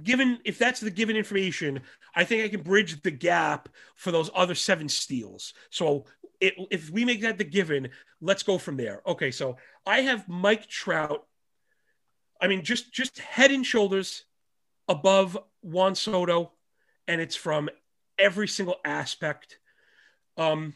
given 0.03 0.39
if 0.45 0.59
that's 0.59 0.81
the 0.81 0.91
given 0.91 1.17
information, 1.17 1.81
I 2.15 2.25
think 2.25 2.45
I 2.45 2.49
can 2.49 2.63
bridge 2.63 3.03
the 3.03 3.11
gap 3.11 3.69
for 3.97 4.11
those 4.13 4.31
other 4.35 4.55
seven 4.55 4.89
steals. 4.89 5.55
So, 5.71 6.05
it, 6.41 6.55
if 6.71 6.91
we 6.91 7.05
make 7.05 7.21
that 7.23 7.39
the 7.39 7.45
given, 7.45 7.91
let's 8.21 8.43
go 8.43 8.57
from 8.57 8.77
there. 8.77 9.03
Okay, 9.07 9.31
so 9.31 9.57
I 9.85 10.01
have 10.03 10.29
Mike 10.29 10.67
Trout. 10.67 11.27
I 12.41 12.49
mean, 12.49 12.65
just 12.65 12.93
just 12.93 13.19
head 13.19 13.51
and 13.51 13.65
shoulders 13.65 14.25
above 14.89 15.39
Juan 15.63 15.95
Soto, 15.95 16.53
and 17.07 17.21
it's 17.21 17.37
from 17.37 17.69
every 18.19 18.49
single 18.49 18.77
aspect. 18.85 19.59
Um, 20.37 20.75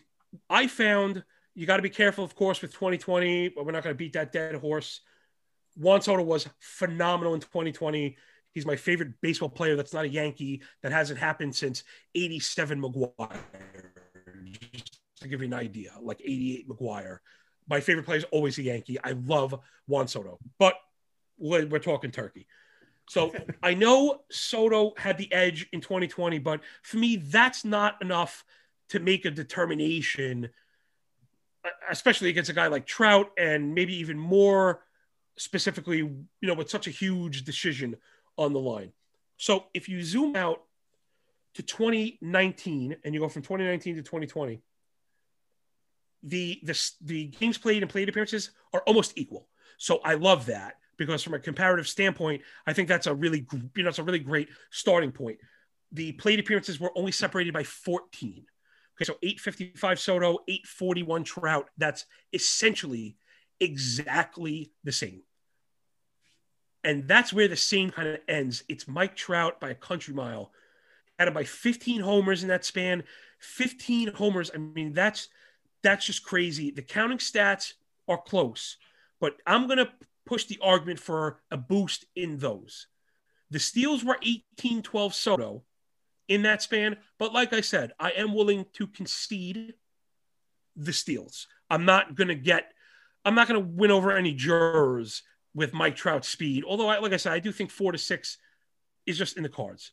I 0.51 0.67
found 0.67 1.25
you 1.55 1.67
got 1.67 1.77
to 1.77 1.83
be 1.83 1.91
careful, 1.91 2.25
of 2.25 2.35
course, 2.35 2.61
with 2.61 2.73
2020, 2.73 3.51
but 3.51 3.65
we're 3.65 3.73
not 3.73 3.85
going 3.85 3.95
to 3.95 3.99
beat 3.99 4.15
that 4.15 4.33
dead 4.33 4.55
horse. 4.57 5.01
Juan 5.77 6.03
Soto 6.03 6.23
was 6.23 6.49
phenomenal 6.59 7.35
in 7.35 7.41
2020. 7.41 8.17
He's 8.55 8.65
my 8.65 8.77
favorite 8.77 9.21
baseball 9.21 9.49
player 9.49 9.75
that's 9.75 9.93
not 9.93 10.05
a 10.05 10.09
Yankee. 10.09 10.63
That 10.83 10.93
hasn't 10.93 11.19
happened 11.19 11.55
since 11.55 11.83
87 12.15 12.81
McGwire. 12.81 13.37
Just 14.73 15.01
to 15.23 15.29
give 15.29 15.41
you 15.41 15.49
an 15.49 15.55
idea, 15.55 15.93
like 16.01 16.21
88 16.21 16.69
McGwire. 16.69 17.19
My 17.69 17.81
favorite 17.81 18.07
player 18.07 18.19
is 18.19 18.25
always 18.31 18.57
a 18.59 18.63
Yankee. 18.63 18.99
I 19.03 19.13
love 19.27 19.59
Juan 19.89 20.07
Soto, 20.07 20.39
but 20.59 20.75
we're, 21.37 21.67
we're 21.67 21.79
talking 21.81 22.13
turkey. 22.13 22.47
So 23.09 23.33
I 23.63 23.75
know 23.75 24.21
Soto 24.31 24.93
had 24.97 25.19
the 25.19 25.33
edge 25.33 25.67
in 25.73 25.81
2020, 25.81 26.39
but 26.39 26.61
for 26.83 26.97
me, 26.99 27.17
that's 27.17 27.65
not 27.65 28.01
enough 28.01 28.45
to 28.91 29.01
make 29.01 29.25
a 29.25 29.31
determination, 29.31 30.51
uh, 31.65 31.71
especially 31.91 32.29
against 32.29 32.51
a 32.51 32.55
guy 32.55 32.69
like 32.69 32.87
Trout, 32.87 33.33
and 33.37 33.75
maybe 33.75 33.97
even 33.97 34.17
more 34.17 34.85
specifically, 35.37 35.97
you 35.99 36.27
know, 36.43 36.55
with 36.55 36.71
such 36.71 36.87
a 36.87 36.91
huge 36.91 37.45
decision 37.45 37.97
on 38.37 38.53
the 38.53 38.61
line. 38.61 38.93
So 39.37 39.65
if 39.75 39.89
you 39.89 40.03
zoom 40.03 40.37
out 40.37 40.63
to 41.55 41.63
2019 41.63 42.97
and 43.05 43.15
you 43.15 43.21
go 43.21 43.29
from 43.29 43.43
2019 43.43 43.97
to 43.97 44.03
2020, 44.03 44.63
the 46.23 46.61
the 46.63 46.91
the 47.03 47.25
games 47.27 47.59
played 47.59 47.83
and 47.83 47.91
plate 47.91 48.09
appearances 48.09 48.51
are 48.73 48.83
almost 48.87 49.13
equal. 49.17 49.49
So 49.77 50.01
I 50.05 50.15
love 50.15 50.47
that 50.47 50.77
because 50.97 51.23
from 51.23 51.35
a 51.35 51.39
comparative 51.39 51.87
standpoint, 51.87 52.43
I 52.67 52.73
think 52.73 52.89
that's 52.89 53.07
a 53.07 53.15
really 53.15 53.47
you 53.77 53.83
know 53.83 53.89
it's 53.89 53.99
a 53.99 54.05
really 54.05 54.19
great 54.19 54.49
starting 54.71 55.13
point. 55.13 55.39
The 55.93 56.13
plate 56.13 56.41
appearances 56.41 56.81
were 56.81 56.93
only 56.97 57.13
separated 57.13 57.53
by 57.53 57.63
14. 57.63 58.47
Okay, 58.97 59.05
so 59.05 59.17
855 59.23 60.01
Soto, 60.01 60.39
841 60.49 61.25
Trout. 61.25 61.69
That's 61.77 62.07
essentially 62.33 63.17
exactly 63.61 64.71
the 64.85 64.93
same. 64.93 65.23
And 66.85 67.09
that's 67.09 67.33
where 67.33 67.49
the 67.49 67.57
same 67.57 67.91
kind 67.91 68.09
of 68.09 68.21
ends. 68.29 68.63
It's 68.69 68.87
Mike 68.87 69.17
Trout 69.17 69.59
by 69.59 69.71
a 69.71 69.75
country 69.75 70.15
mile. 70.15 70.53
Him 71.19 71.33
by 71.33 71.45
15 71.45 72.03
homers 72.03 72.43
in 72.43 72.49
that 72.51 72.65
span. 72.65 73.05
15 73.39 74.13
homers. 74.15 74.51
I 74.55 74.59
mean, 74.59 74.93
that's 74.93 75.29
that's 75.83 76.07
just 76.07 76.25
crazy. 76.25 76.71
The 76.71 76.83
counting 76.83 77.19
stats 77.19 77.75
are 78.09 78.21
close, 78.21 78.77
but 79.21 79.37
I'm 79.47 79.67
gonna 79.67 79.91
push 80.27 80.45
the 80.45 80.59
argument 80.63 80.99
for 80.99 81.41
a 81.51 81.57
boost 81.57 82.07
in 82.17 82.39
those. 82.39 82.87
The 83.51 83.59
steals 83.59 84.05
were 84.05 84.19
18 84.23 84.83
12 84.83 85.15
Soto 85.15 85.63
in 86.29 86.43
that 86.43 86.63
span, 86.63 86.97
but 87.19 87.33
like 87.33 87.53
I 87.53 87.61
said, 87.61 87.93
I 87.99 88.11
am 88.11 88.35
willing 88.35 88.67
to 88.75 88.87
concede 88.87 89.75
the 90.75 90.93
steals. 90.93 91.47
I'm 91.71 91.85
not 91.85 92.17
to 92.17 92.35
get, 92.35 92.73
I'm 93.25 93.35
not 93.35 93.49
to 93.49 93.61
win 93.61 93.91
over 93.91 94.13
any 94.13 94.35
jurors 94.35 95.23
with 95.55 95.73
Mike 95.73 95.97
Trout's 95.97 96.29
speed. 96.29 96.65
Although, 96.67 96.89
I, 96.89 96.99
like 96.99 97.13
I 97.13 97.17
said, 97.17 97.33
I 97.33 97.39
do 97.39 97.53
think 97.53 97.71
four 97.71 97.93
to 97.93 97.99
six 97.99 98.39
is 99.07 99.19
just 99.19 99.37
in 99.37 99.43
the 99.43 99.49
cards. 99.49 99.93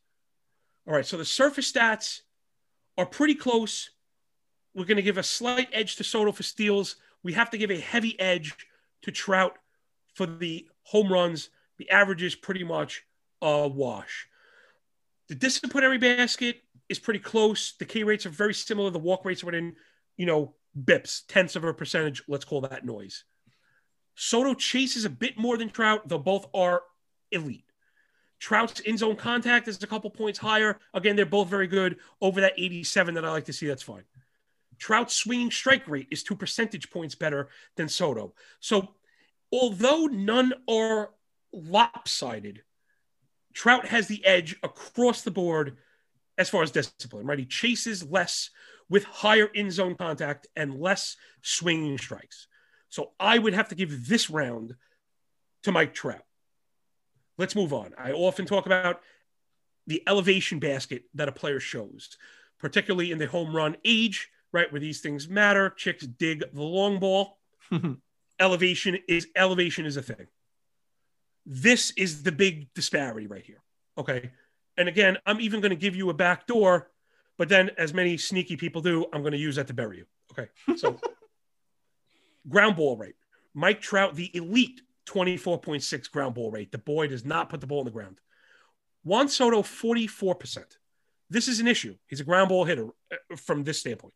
All 0.88 0.94
right, 0.94 1.06
so 1.06 1.18
the 1.18 1.26
surface 1.26 1.72
stats 1.72 2.22
are 2.98 3.06
pretty 3.06 3.36
close. 3.36 3.92
We're 4.74 4.86
going 4.86 4.98
to 4.98 5.04
give 5.04 5.18
a 5.18 5.24
slight 5.24 5.70
edge 5.72 5.98
to 5.98 6.04
Soto 6.04 6.32
for 6.32 6.44
steals. 6.44 6.96
We 7.24 7.34
have 7.34 7.52
to 7.52 7.58
give 7.58 7.72
a 7.72 7.80
heavy 7.80 8.20
edge 8.20 8.56
to 9.04 9.12
Trout 9.12 9.58
for 10.16 10.26
the 10.26 10.68
home 10.84 11.12
runs. 11.12 11.50
The 11.78 11.90
average 11.90 12.24
is 12.24 12.36
pretty 12.36 12.64
much 12.64 13.04
a 13.42 13.68
wash. 13.68 14.28
The 15.30 15.36
disciplinary 15.36 15.98
basket 15.98 16.62
is 16.90 17.00
pretty 17.00 17.20
close. 17.20 17.74
The 17.80 17.86
K 17.86 18.04
rates 18.04 18.26
are 18.26 18.30
very 18.30 18.54
similar. 18.54 18.90
The 18.90 19.00
walk 19.00 19.24
rates 19.26 19.44
are 19.44 19.48
within, 19.48 19.76
you 20.18 20.26
know, 20.26 20.56
bips, 20.84 21.22
tenths 21.28 21.56
of 21.56 21.64
a 21.64 21.74
percentage. 21.74 22.24
Let's 22.28 22.46
call 22.46 22.62
that 22.62 22.86
noise. 22.86 23.24
Soto 24.16 24.54
chases 24.54 25.06
a 25.06 25.10
bit 25.10 25.38
more 25.38 25.58
than 25.58 25.70
Trout, 25.70 26.08
though 26.08 26.20
both 26.20 26.48
are 26.54 26.84
elite. 27.32 27.66
Trout's 28.40 28.80
in 28.80 28.98
zone 28.98 29.16
contact 29.16 29.68
is 29.68 29.82
a 29.84 29.88
couple 29.88 30.10
points 30.10 30.40
higher. 30.40 30.80
Again, 30.94 31.16
they're 31.16 31.26
both 31.26 31.48
very 31.48 31.68
good. 31.68 31.98
Over 32.22 32.42
that 32.42 32.54
87 32.58 33.14
that 33.14 33.26
I 33.26 33.30
like 33.30 33.46
to 33.46 33.54
see, 33.54 33.68
that's 33.68 33.84
fine. 33.84 34.04
Trout's 34.80 35.16
swinging 35.16 35.52
strike 35.52 35.88
rate 35.88 36.08
is 36.10 36.24
two 36.24 36.36
percentage 36.36 36.90
points 36.90 37.14
better 37.14 37.50
than 37.76 37.88
Soto. 37.88 38.34
So, 38.60 38.96
although 39.52 40.08
none 40.08 40.54
are 40.68 41.12
lopsided, 41.54 42.64
Trout 43.54 43.86
has 43.88 44.08
the 44.08 44.26
edge 44.26 44.56
across 44.64 45.22
the 45.22 45.30
board 45.30 45.78
as 46.38 46.50
far 46.50 46.64
as 46.64 46.72
discipline, 46.72 47.28
right? 47.28 47.38
He 47.38 47.46
chases 47.46 48.04
less 48.04 48.50
with 48.90 49.04
higher 49.04 49.46
in 49.54 49.70
zone 49.70 49.94
contact 49.94 50.48
and 50.56 50.80
less 50.80 51.16
swinging 51.44 52.00
strikes. 52.00 52.48
So 52.92 53.12
I 53.20 53.40
would 53.40 53.54
have 53.54 53.70
to 53.70 53.76
give 53.76 54.08
this 54.08 54.30
round 54.30 54.76
to 55.64 55.72
Mike 55.72 55.94
Trout. 55.94 56.26
Let's 57.38 57.56
move 57.56 57.74
on. 57.74 57.94
I 57.98 58.12
often 58.12 58.46
talk 58.46 58.66
about 58.66 59.02
the 59.88 60.04
elevation 60.06 60.60
basket 60.60 61.04
that 61.16 61.30
a 61.30 61.32
player 61.32 61.60
shows, 61.60 62.18
particularly 62.60 63.12
in 63.12 63.18
the 63.18 63.28
home 63.28 63.56
run 63.56 63.78
age, 63.86 64.30
right? 64.52 64.72
Where 64.72 64.82
these 64.82 65.00
things 65.00 65.30
matter. 65.30 65.70
Chicks 65.70 66.06
dig 66.06 66.44
the 66.54 66.62
long 66.62 67.00
ball. 67.00 67.40
elevation 68.40 69.00
is 69.08 69.28
elevation 69.38 69.86
is 69.86 69.96
a 69.96 70.02
thing. 70.02 70.28
This 71.46 71.92
is 71.92 72.24
the 72.24 72.32
big 72.32 72.74
disparity 72.74 73.26
right 73.26 73.44
here. 73.44 73.64
Okay. 73.98 74.32
And 74.78 74.90
again, 74.90 75.18
I'm 75.26 75.40
even 75.40 75.62
going 75.62 75.72
to 75.72 75.78
give 75.78 75.96
you 75.96 76.10
a 76.10 76.14
back 76.14 76.46
door, 76.46 76.92
but 77.38 77.48
then, 77.48 77.72
as 77.78 77.94
many 77.94 78.18
sneaky 78.18 78.58
people 78.58 78.82
do, 78.82 79.06
I'm 79.14 79.22
going 79.22 79.32
to 79.32 79.38
use 79.38 79.56
that 79.56 79.68
to 79.68 79.74
bury 79.74 79.98
you. 79.98 80.06
Okay. 80.32 80.50
So, 80.76 81.00
ground 82.48 82.76
ball 82.76 82.98
rate. 82.98 83.16
Mike 83.54 83.82
Trout, 83.82 84.16
the 84.16 84.36
elite 84.36 84.82
24.6 85.08 86.12
ground 86.12 86.36
ball 86.36 86.52
rate. 86.52 86.72
The 86.72 86.78
boy 86.78 87.08
does 87.08 87.26
not 87.26 87.50
put 87.50 87.62
the 87.62 87.68
ball 87.68 87.80
on 87.80 87.86
the 87.86 87.92
ground. 87.92 88.20
Juan 89.04 89.28
Soto, 89.28 89.62
44%. 89.62 90.64
This 91.30 91.48
is 91.48 91.60
an 91.60 91.68
issue. 91.68 91.96
He's 92.08 92.20
a 92.20 92.26
ground 92.26 92.50
ball 92.50 92.66
hitter 92.66 92.88
uh, 93.12 93.36
from 93.36 93.64
this 93.64 93.80
standpoint. 93.80 94.14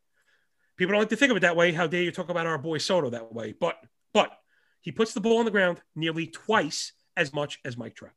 People 0.78 0.94
don't 0.94 1.02
like 1.02 1.10
to 1.10 1.16
think 1.16 1.32
of 1.32 1.38
it 1.38 1.42
that 1.42 1.56
way. 1.56 1.72
How 1.72 1.88
dare 1.88 2.04
you 2.04 2.12
talk 2.12 2.30
about 2.30 2.46
our 2.46 2.58
boy 2.58 2.78
Soto 2.78 3.10
that 3.10 3.34
way? 3.34 3.54
But, 3.58 3.78
but 4.14 4.32
he 4.82 4.92
puts 4.92 5.14
the 5.14 5.22
ball 5.22 5.40
on 5.40 5.46
the 5.46 5.52
ground 5.52 5.82
nearly 5.96 6.28
twice 6.28 6.94
as 7.16 7.34
much 7.34 7.60
as 7.64 7.78
Mike 7.78 7.96
Trout. 7.96 8.14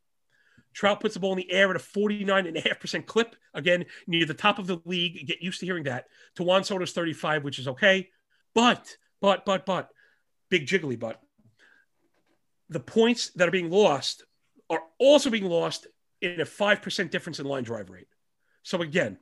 Trout 0.74 1.00
puts 1.00 1.14
the 1.14 1.20
ball 1.20 1.32
in 1.32 1.38
the 1.38 1.50
air 1.50 1.70
at 1.70 1.76
a 1.76 1.78
49.5% 1.78 3.06
clip. 3.06 3.36
Again, 3.54 3.86
near 4.06 4.26
the 4.26 4.34
top 4.34 4.58
of 4.58 4.66
the 4.66 4.78
league. 4.84 5.26
Get 5.26 5.42
used 5.42 5.60
to 5.60 5.66
hearing 5.66 5.84
that. 5.84 6.06
To 6.36 6.42
Juan 6.42 6.64
Soto's 6.64 6.92
35, 6.92 7.44
which 7.44 7.58
is 7.58 7.68
okay. 7.68 8.10
But, 8.54 8.96
but, 9.20 9.44
but, 9.44 9.64
but, 9.64 9.90
big 10.50 10.66
jiggly 10.66 10.98
but, 10.98 11.20
the 12.68 12.80
points 12.80 13.30
that 13.30 13.48
are 13.48 13.52
being 13.52 13.70
lost 13.70 14.24
are 14.70 14.82
also 14.98 15.30
being 15.30 15.48
lost 15.48 15.86
in 16.20 16.40
a 16.40 16.44
5% 16.44 17.10
difference 17.10 17.38
in 17.38 17.46
line 17.46 17.64
drive 17.64 17.90
rate. 17.90 18.08
So 18.62 18.82
again, 18.82 19.18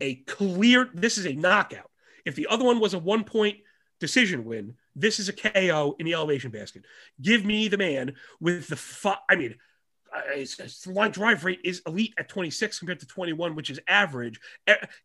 a 0.00 0.16
clear, 0.16 0.88
this 0.94 1.18
is 1.18 1.26
a 1.26 1.32
knockout. 1.32 1.90
If 2.24 2.36
the 2.36 2.46
other 2.48 2.64
one 2.64 2.78
was 2.78 2.94
a 2.94 2.98
one 2.98 3.24
point 3.24 3.58
decision 4.00 4.44
win, 4.44 4.74
this 4.94 5.18
is 5.18 5.28
a 5.28 5.32
KO 5.32 5.96
in 5.98 6.06
the 6.06 6.14
elevation 6.14 6.50
basket. 6.50 6.84
Give 7.20 7.44
me 7.44 7.68
the 7.68 7.78
man 7.78 8.14
with 8.40 8.68
the, 8.68 9.18
I 9.28 9.36
mean, 9.36 9.56
uh, 10.14 10.20
the 10.34 10.92
line 10.92 11.10
drive 11.10 11.44
rate 11.44 11.60
is 11.64 11.82
elite 11.86 12.14
at 12.18 12.28
26 12.28 12.78
compared 12.78 13.00
to 13.00 13.06
21, 13.06 13.54
which 13.54 13.70
is 13.70 13.80
average. 13.88 14.40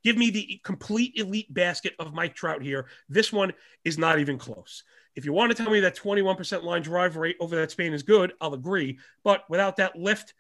Give 0.04 0.18
me 0.18 0.30
the 0.30 0.62
complete 0.64 1.14
elite 1.16 1.54
basket 1.54 1.94
of 2.00 2.14
Mike 2.14 2.36
Trout 2.36 2.62
here. 2.62 2.88
This 3.10 3.34
one 3.34 3.54
is 3.84 3.98
not 3.98 4.20
even 4.20 4.38
close. 4.38 4.84
If 5.16 5.26
you 5.26 5.34
want 5.34 5.56
to 5.56 5.58
tell 5.62 5.72
me 5.72 5.82
that 5.82 5.96
21% 5.96 6.64
line 6.64 6.82
drive 6.82 7.16
rate 7.18 7.38
over 7.40 7.56
that 7.56 7.72
span 7.72 7.94
is 7.94 8.04
good, 8.04 8.34
I'll 8.42 8.54
agree. 8.54 8.98
But 9.24 9.44
without 9.50 9.78
that 9.78 9.96
lift, 9.96 10.34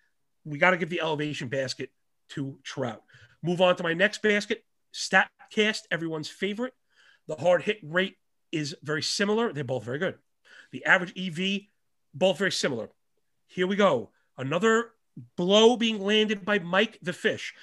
we 0.45 0.57
got 0.57 0.71
to 0.71 0.77
give 0.77 0.89
the 0.89 1.01
elevation 1.01 1.47
basket 1.47 1.91
to 2.29 2.57
Trout. 2.63 3.03
Move 3.43 3.61
on 3.61 3.75
to 3.75 3.83
my 3.83 3.93
next 3.93 4.21
basket. 4.21 4.63
StatCast, 4.93 5.81
everyone's 5.91 6.29
favorite. 6.29 6.73
The 7.27 7.35
hard 7.35 7.63
hit 7.63 7.79
rate 7.83 8.17
is 8.51 8.75
very 8.83 9.01
similar. 9.01 9.53
They're 9.53 9.63
both 9.63 9.83
very 9.83 9.99
good. 9.99 10.15
The 10.71 10.85
average 10.85 11.13
EV, 11.17 11.63
both 12.13 12.37
very 12.37 12.51
similar. 12.51 12.89
Here 13.47 13.67
we 13.67 13.75
go. 13.75 14.09
Another 14.37 14.91
blow 15.35 15.77
being 15.77 16.01
landed 16.01 16.43
by 16.43 16.59
Mike 16.59 16.97
the 17.01 17.13
Fish. 17.13 17.53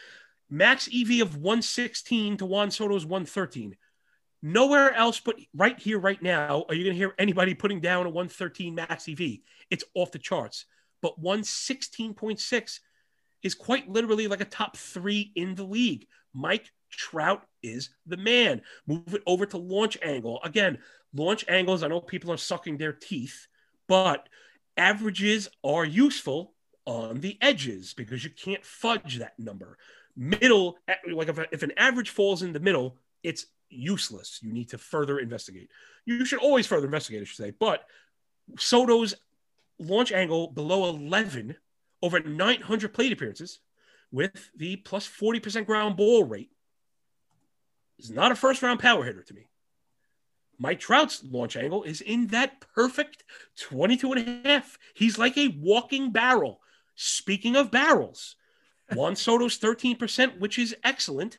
Max 0.49 0.89
EV 0.89 1.23
of 1.23 1.37
116 1.37 2.37
to 2.39 2.47
Juan 2.47 2.70
Soto's 2.70 3.07
113. 3.07 3.77
Nowhere 4.42 4.94
else 4.94 5.20
but 5.20 5.36
right 5.54 5.78
here, 5.78 5.98
right 5.98 6.20
now, 6.22 6.64
are 6.68 6.74
you 6.74 6.84
going 6.84 6.94
to 6.94 6.98
hear 6.98 7.14
anybody 7.18 7.54
putting 7.54 7.80
down 7.80 8.06
a 8.06 8.10
113 8.10 8.74
max 8.74 9.08
EV. 9.08 9.38
It's 9.70 9.84
off 9.94 10.12
the 10.12 10.18
charts. 10.18 10.64
But 11.02 11.20
116.6 11.22 12.80
is 13.42 13.54
quite 13.54 13.88
literally 13.88 14.26
like 14.28 14.40
a 14.40 14.46
top 14.46 14.76
three 14.76 15.32
in 15.34 15.54
the 15.54 15.64
league. 15.64 16.06
Mike 16.34 16.70
Trout 16.90 17.42
is 17.62 17.90
the 18.06 18.16
man. 18.16 18.62
Move 18.86 19.14
it 19.14 19.22
over 19.26 19.46
to 19.46 19.58
launch 19.58 19.98
angle. 20.02 20.40
Again, 20.42 20.78
launch 21.14 21.44
angles, 21.48 21.82
I 21.82 21.88
know 21.88 22.00
people 22.00 22.32
are 22.32 22.36
sucking 22.36 22.78
their 22.78 22.92
teeth, 22.92 23.46
but 23.88 24.28
averages 24.76 25.48
are 25.64 25.84
useful 25.84 26.54
on 26.86 27.20
the 27.20 27.38
edges 27.40 27.94
because 27.94 28.24
you 28.24 28.30
can't 28.30 28.64
fudge 28.64 29.18
that 29.18 29.38
number. 29.38 29.78
Middle, 30.16 30.76
like 31.12 31.28
if, 31.28 31.38
if 31.52 31.62
an 31.62 31.72
average 31.76 32.10
falls 32.10 32.42
in 32.42 32.52
the 32.52 32.60
middle, 32.60 32.96
it's 33.22 33.46
useless. 33.70 34.40
You 34.42 34.52
need 34.52 34.70
to 34.70 34.78
further 34.78 35.18
investigate. 35.18 35.70
You 36.05 36.24
should 36.24 36.40
always 36.40 36.66
further 36.66 36.86
investigate, 36.86 37.22
I 37.22 37.24
should 37.24 37.44
say. 37.44 37.52
But 37.59 37.84
Soto's 38.59 39.14
launch 39.78 40.12
angle 40.12 40.48
below 40.48 40.88
11 40.88 41.56
over 42.02 42.20
900 42.20 42.92
plate 42.92 43.12
appearances 43.12 43.60
with 44.12 44.51
the 44.56 44.76
plus 44.76 45.09
40% 45.09 45.66
ground 45.66 45.97
ball 45.97 46.24
rate 46.24 46.51
is 47.98 48.10
not 48.10 48.32
a 48.32 48.36
first 48.36 48.62
round 48.62 48.80
power 48.80 49.05
hitter 49.05 49.22
to 49.22 49.34
me. 49.34 49.47
Mike 50.59 50.80
Trout's 50.80 51.24
launch 51.24 51.56
angle 51.56 51.84
is 51.84 52.02
in 52.02 52.26
that 52.28 52.60
perfect 52.74 53.24
22 53.59 54.12
and 54.12 54.28
a 54.44 54.48
half. 54.48 54.78
He's 54.94 55.18
like 55.18 55.38
a 55.38 55.56
walking 55.59 56.12
barrel. 56.12 56.60
Speaking 56.97 57.56
of 57.56 57.70
barrels, 57.70 58.36
Juan 58.92 59.16
Soto's 59.16 59.59
13%, 59.59 60.38
which 60.38 60.59
is 60.59 60.76
excellent. 60.84 61.38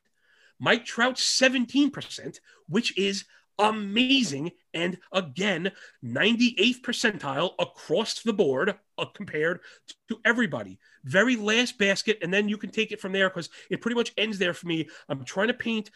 Mike 0.61 0.85
Trout 0.85 1.15
17%, 1.15 2.39
which 2.69 2.95
is 2.95 3.25
amazing. 3.57 4.51
And 4.73 4.99
again, 5.11 5.71
98th 6.05 6.81
percentile 6.81 7.53
across 7.59 8.21
the 8.21 8.31
board 8.31 8.75
uh, 8.97 9.05
compared 9.05 9.61
to 10.07 10.19
everybody. 10.23 10.77
Very 11.03 11.35
last 11.35 11.79
basket. 11.79 12.19
And 12.21 12.31
then 12.31 12.47
you 12.47 12.57
can 12.57 12.69
take 12.69 12.91
it 12.91 13.01
from 13.01 13.11
there 13.11 13.27
because 13.27 13.49
it 13.71 13.81
pretty 13.81 13.95
much 13.95 14.13
ends 14.17 14.37
there 14.37 14.53
for 14.53 14.67
me. 14.67 14.87
I'm 15.09 15.23
trying 15.23 15.47
to 15.47 15.53
paint, 15.55 15.89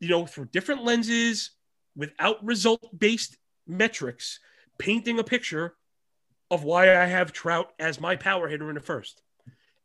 you 0.00 0.08
know, 0.08 0.24
through 0.24 0.46
different 0.46 0.82
lenses 0.82 1.50
without 1.94 2.42
result 2.42 2.98
based 2.98 3.36
metrics, 3.66 4.40
painting 4.78 5.18
a 5.18 5.24
picture 5.24 5.74
of 6.50 6.64
why 6.64 6.96
I 6.96 7.04
have 7.04 7.32
Trout 7.32 7.72
as 7.78 8.00
my 8.00 8.16
power 8.16 8.48
hitter 8.48 8.70
in 8.70 8.76
the 8.76 8.80
first. 8.80 9.20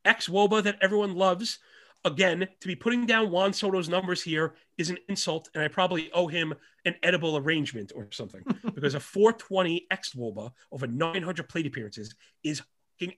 xwOBA 0.05 0.63
that 0.63 0.77
everyone 0.81 1.15
loves 1.15 1.59
again, 2.05 2.47
to 2.59 2.67
be 2.67 2.75
putting 2.75 3.05
down 3.05 3.31
Juan 3.31 3.53
Soto's 3.53 3.89
numbers 3.89 4.21
here 4.21 4.55
is 4.77 4.89
an 4.89 4.97
insult, 5.09 5.49
and 5.53 5.63
I 5.63 5.67
probably 5.67 6.11
owe 6.13 6.27
him 6.27 6.53
an 6.85 6.95
edible 7.03 7.37
arrangement 7.37 7.91
or 7.95 8.07
something 8.11 8.43
because 8.73 8.95
a 8.95 8.99
420 8.99 9.87
xwOBA 9.91 10.51
over 10.71 10.87
900 10.87 11.47
plate 11.47 11.67
appearances 11.67 12.15
is 12.43 12.61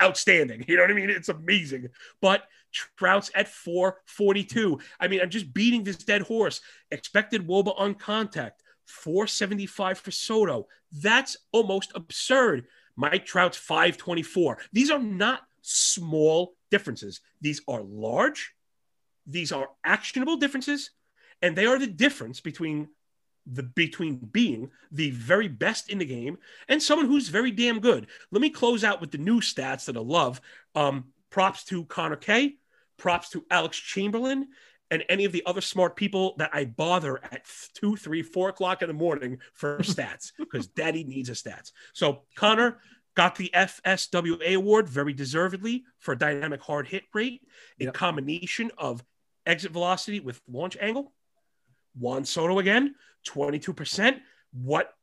outstanding. 0.01 0.63
You 0.67 0.77
know 0.77 0.83
what 0.83 0.91
I 0.91 0.95
mean? 0.95 1.09
It's 1.09 1.29
amazing. 1.29 1.89
But 2.21 2.43
Trout's 2.97 3.31
at 3.35 3.47
442. 3.47 4.79
I 4.99 5.07
mean, 5.07 5.21
I'm 5.21 5.29
just 5.29 5.53
beating 5.53 5.83
this 5.83 5.97
dead 5.97 6.21
horse. 6.21 6.61
Expected 6.91 7.47
wOBA 7.47 7.73
on 7.77 7.95
contact, 7.95 8.63
475 8.85 9.99
for 9.99 10.11
Soto. 10.11 10.67
That's 10.91 11.37
almost 11.51 11.91
absurd. 11.95 12.67
Mike 12.95 13.25
Trout's 13.25 13.57
524. 13.57 14.59
These 14.71 14.91
are 14.91 14.99
not 14.99 15.41
small 15.61 16.55
differences. 16.69 17.21
These 17.41 17.61
are 17.67 17.81
large 17.81 18.53
these 19.25 19.51
are 19.51 19.69
actionable 19.83 20.37
differences, 20.37 20.91
and 21.41 21.55
they 21.55 21.65
are 21.65 21.79
the 21.79 21.87
difference 21.87 22.39
between 22.39 22.89
the 23.45 23.63
between 23.63 24.17
being 24.17 24.71
the 24.91 25.11
very 25.11 25.47
best 25.47 25.89
in 25.89 25.97
the 25.97 26.05
game 26.05 26.37
and 26.69 26.81
someone 26.81 27.07
who's 27.07 27.27
very 27.27 27.51
damn 27.51 27.79
good. 27.79 28.07
Let 28.31 28.41
me 28.41 28.49
close 28.49 28.83
out 28.83 29.01
with 29.01 29.11
the 29.11 29.17
new 29.17 29.41
stats 29.41 29.85
that 29.85 29.97
I 29.97 30.01
love. 30.01 30.39
Um, 30.75 31.05
props 31.29 31.63
to 31.65 31.83
Connor 31.85 32.15
K, 32.15 32.57
props 32.97 33.29
to 33.31 33.43
Alex 33.49 33.77
Chamberlain, 33.77 34.47
and 34.91 35.03
any 35.09 35.25
of 35.25 35.31
the 35.31 35.43
other 35.45 35.61
smart 35.61 35.95
people 35.95 36.35
that 36.37 36.51
I 36.53 36.65
bother 36.65 37.17
at 37.23 37.45
two, 37.73 37.95
three, 37.95 38.21
four 38.21 38.49
o'clock 38.49 38.81
in 38.81 38.87
the 38.87 38.93
morning 38.93 39.39
for 39.53 39.77
stats 39.79 40.31
because 40.37 40.67
daddy 40.67 41.03
needs 41.03 41.29
a 41.29 41.33
stats. 41.33 41.71
So 41.93 42.21
Connor 42.35 42.77
got 43.15 43.35
the 43.35 43.49
FSWA 43.53 44.55
award 44.55 44.87
very 44.87 45.13
deservedly 45.13 45.83
for 45.99 46.15
dynamic 46.15 46.61
hard 46.61 46.87
hit 46.87 47.03
rate, 47.13 47.41
a 47.79 47.85
yep. 47.85 47.93
combination 47.93 48.71
of 48.77 49.03
exit 49.45 49.71
velocity 49.71 50.19
with 50.19 50.41
launch 50.47 50.77
angle. 50.79 51.13
Juan 51.97 52.25
Soto 52.25 52.59
again, 52.59 52.95
22%. 53.27 54.19
What 54.53 54.93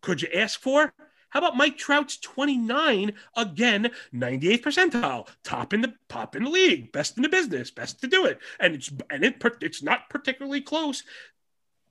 could 0.00 0.22
you 0.22 0.28
ask 0.34 0.60
for? 0.60 0.92
How 1.30 1.40
about 1.40 1.56
Mike 1.56 1.76
Trout's 1.76 2.18
29 2.18 3.12
again, 3.36 3.90
98th 4.14 4.62
percentile, 4.62 5.28
top 5.44 5.74
in 5.74 5.82
the 5.82 5.94
top 6.08 6.34
in 6.34 6.44
the 6.44 6.50
league, 6.50 6.90
best 6.90 7.16
in 7.16 7.22
the 7.22 7.28
business, 7.28 7.70
best 7.70 8.00
to 8.00 8.06
do 8.06 8.24
it, 8.24 8.38
and 8.58 8.74
it's 8.74 8.90
and 9.10 9.24
it 9.24 9.42
it's 9.60 9.82
not 9.82 10.08
particularly 10.08 10.62
close. 10.62 11.02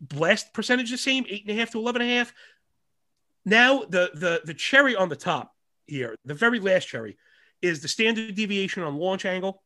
Blast 0.02 0.53
percentage 0.53 0.90
the 0.90 0.98
same, 0.98 1.26
eight 1.30 1.44
and 1.48 1.56
a 1.56 1.60
half 1.60 1.72
to 1.72 1.78
eleven 1.78 2.02
and 2.02 2.11
a 2.11 2.15
half. 2.15 2.34
Now 3.45 3.84
the 3.84 4.11
the 4.14 4.41
the 4.44 4.53
cherry 4.56 4.95
on 4.95 5.10
the 5.10 5.15
top 5.15 5.53
here, 5.86 6.15
the 6.26 6.34
very 6.34 6.60
last 6.60 6.88
cherry, 6.88 7.18
is 7.61 7.82
the 7.82 7.88
standard 7.88 8.34
deviation 8.34 8.82
on 8.82 8.98
launch 8.98 9.26
angle. 9.26 9.61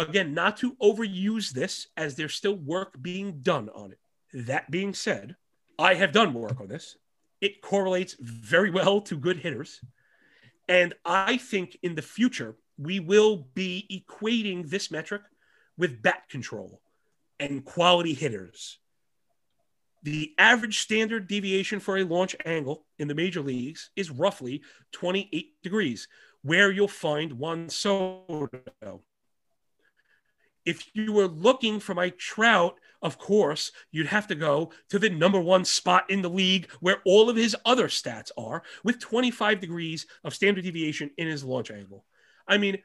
Again, 0.00 0.32
not 0.32 0.56
to 0.58 0.76
overuse 0.76 1.50
this 1.50 1.88
as 1.94 2.14
there's 2.14 2.32
still 2.32 2.56
work 2.56 2.94
being 3.02 3.40
done 3.42 3.68
on 3.74 3.92
it. 3.92 3.98
That 4.46 4.70
being 4.70 4.94
said, 4.94 5.36
I 5.78 5.92
have 5.92 6.12
done 6.12 6.32
work 6.32 6.58
on 6.58 6.68
this. 6.68 6.96
It 7.42 7.60
correlates 7.60 8.16
very 8.18 8.70
well 8.70 9.02
to 9.02 9.18
good 9.18 9.36
hitters. 9.36 9.78
And 10.68 10.94
I 11.04 11.36
think 11.36 11.76
in 11.82 11.96
the 11.96 12.02
future, 12.02 12.56
we 12.78 12.98
will 12.98 13.48
be 13.54 13.86
equating 13.90 14.70
this 14.70 14.90
metric 14.90 15.20
with 15.76 16.00
bat 16.00 16.22
control 16.30 16.80
and 17.38 17.62
quality 17.62 18.14
hitters. 18.14 18.78
The 20.02 20.32
average 20.38 20.78
standard 20.78 21.28
deviation 21.28 21.78
for 21.78 21.98
a 21.98 22.04
launch 22.04 22.34
angle 22.46 22.86
in 22.98 23.06
the 23.06 23.14
major 23.14 23.42
leagues 23.42 23.90
is 23.96 24.10
roughly 24.10 24.62
28 24.92 25.62
degrees, 25.62 26.08
where 26.40 26.70
you'll 26.70 26.88
find 26.88 27.34
Juan 27.34 27.68
Soto 27.68 28.48
if 30.64 30.84
you 30.94 31.12
were 31.12 31.26
looking 31.26 31.80
for 31.80 31.94
Mike 31.94 32.18
Trout, 32.18 32.76
of 33.02 33.18
course, 33.18 33.72
you'd 33.90 34.06
have 34.06 34.26
to 34.26 34.34
go 34.34 34.72
to 34.90 34.98
the 34.98 35.08
number 35.08 35.40
one 35.40 35.64
spot 35.64 36.10
in 36.10 36.20
the 36.22 36.28
league 36.28 36.70
where 36.80 36.98
all 37.06 37.30
of 37.30 37.36
his 37.36 37.56
other 37.64 37.88
stats 37.88 38.30
are, 38.36 38.62
with 38.84 39.00
25 39.00 39.60
degrees 39.60 40.06
of 40.22 40.34
standard 40.34 40.64
deviation 40.64 41.10
in 41.16 41.26
his 41.26 41.42
launch 41.42 41.70
angle. 41.70 42.04
I 42.46 42.58
mean, 42.58 42.78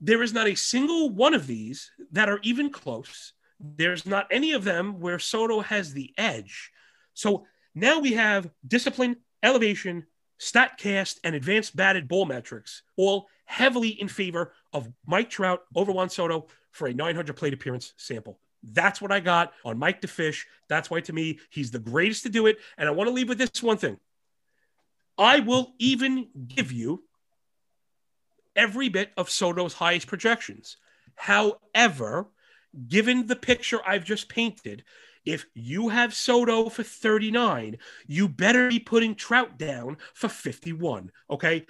there 0.00 0.22
is 0.22 0.32
not 0.32 0.46
a 0.46 0.54
single 0.54 1.10
one 1.10 1.34
of 1.34 1.46
these 1.46 1.90
that 2.12 2.28
are 2.28 2.40
even 2.42 2.70
close. 2.70 3.32
There's 3.58 4.06
not 4.06 4.28
any 4.30 4.52
of 4.52 4.64
them 4.64 5.00
where 5.00 5.18
Soto 5.18 5.60
has 5.60 5.92
the 5.92 6.14
edge. 6.16 6.70
So 7.12 7.44
now 7.74 7.98
we 7.98 8.12
have 8.14 8.50
discipline, 8.66 9.16
elevation, 9.42 10.06
StatCast, 10.40 11.18
and 11.24 11.34
advanced 11.34 11.76
batted 11.76 12.08
ball 12.08 12.24
metrics, 12.24 12.82
all 12.96 13.28
heavily 13.44 13.88
in 13.88 14.08
favor 14.08 14.52
of 14.72 14.88
Mike 15.06 15.30
Trout 15.30 15.62
over 15.74 15.92
Juan 15.92 16.10
Soto 16.10 16.46
for 16.70 16.86
a 16.86 16.94
900 16.94 17.34
plate 17.36 17.54
appearance 17.54 17.92
sample. 17.96 18.38
That's 18.62 19.00
what 19.00 19.12
I 19.12 19.20
got 19.20 19.52
on 19.64 19.78
Mike 19.78 20.00
the 20.00 20.08
Fish. 20.08 20.46
That's 20.68 20.90
why 20.90 21.00
to 21.00 21.12
me, 21.12 21.38
he's 21.48 21.70
the 21.70 21.78
greatest 21.78 22.24
to 22.24 22.28
do 22.28 22.46
it. 22.46 22.58
And 22.76 22.88
I 22.88 22.92
want 22.92 23.08
to 23.08 23.14
leave 23.14 23.28
with 23.28 23.38
this 23.38 23.62
one 23.62 23.78
thing. 23.78 23.98
I 25.18 25.40
will 25.40 25.74
even 25.78 26.28
give 26.48 26.72
you 26.72 27.04
every 28.54 28.88
bit 28.88 29.10
of 29.16 29.30
Soto's 29.30 29.74
highest 29.74 30.06
projections. 30.06 30.76
However, 31.14 32.28
given 32.88 33.26
the 33.26 33.36
picture 33.36 33.80
I've 33.86 34.04
just 34.04 34.28
painted, 34.28 34.84
if 35.24 35.46
you 35.54 35.88
have 35.88 36.14
Soto 36.14 36.68
for 36.68 36.82
39, 36.82 37.78
you 38.06 38.28
better 38.28 38.68
be 38.68 38.78
putting 38.78 39.14
Trout 39.14 39.58
down 39.58 39.98
for 40.14 40.28
51. 40.28 41.10
Okay. 41.28 41.66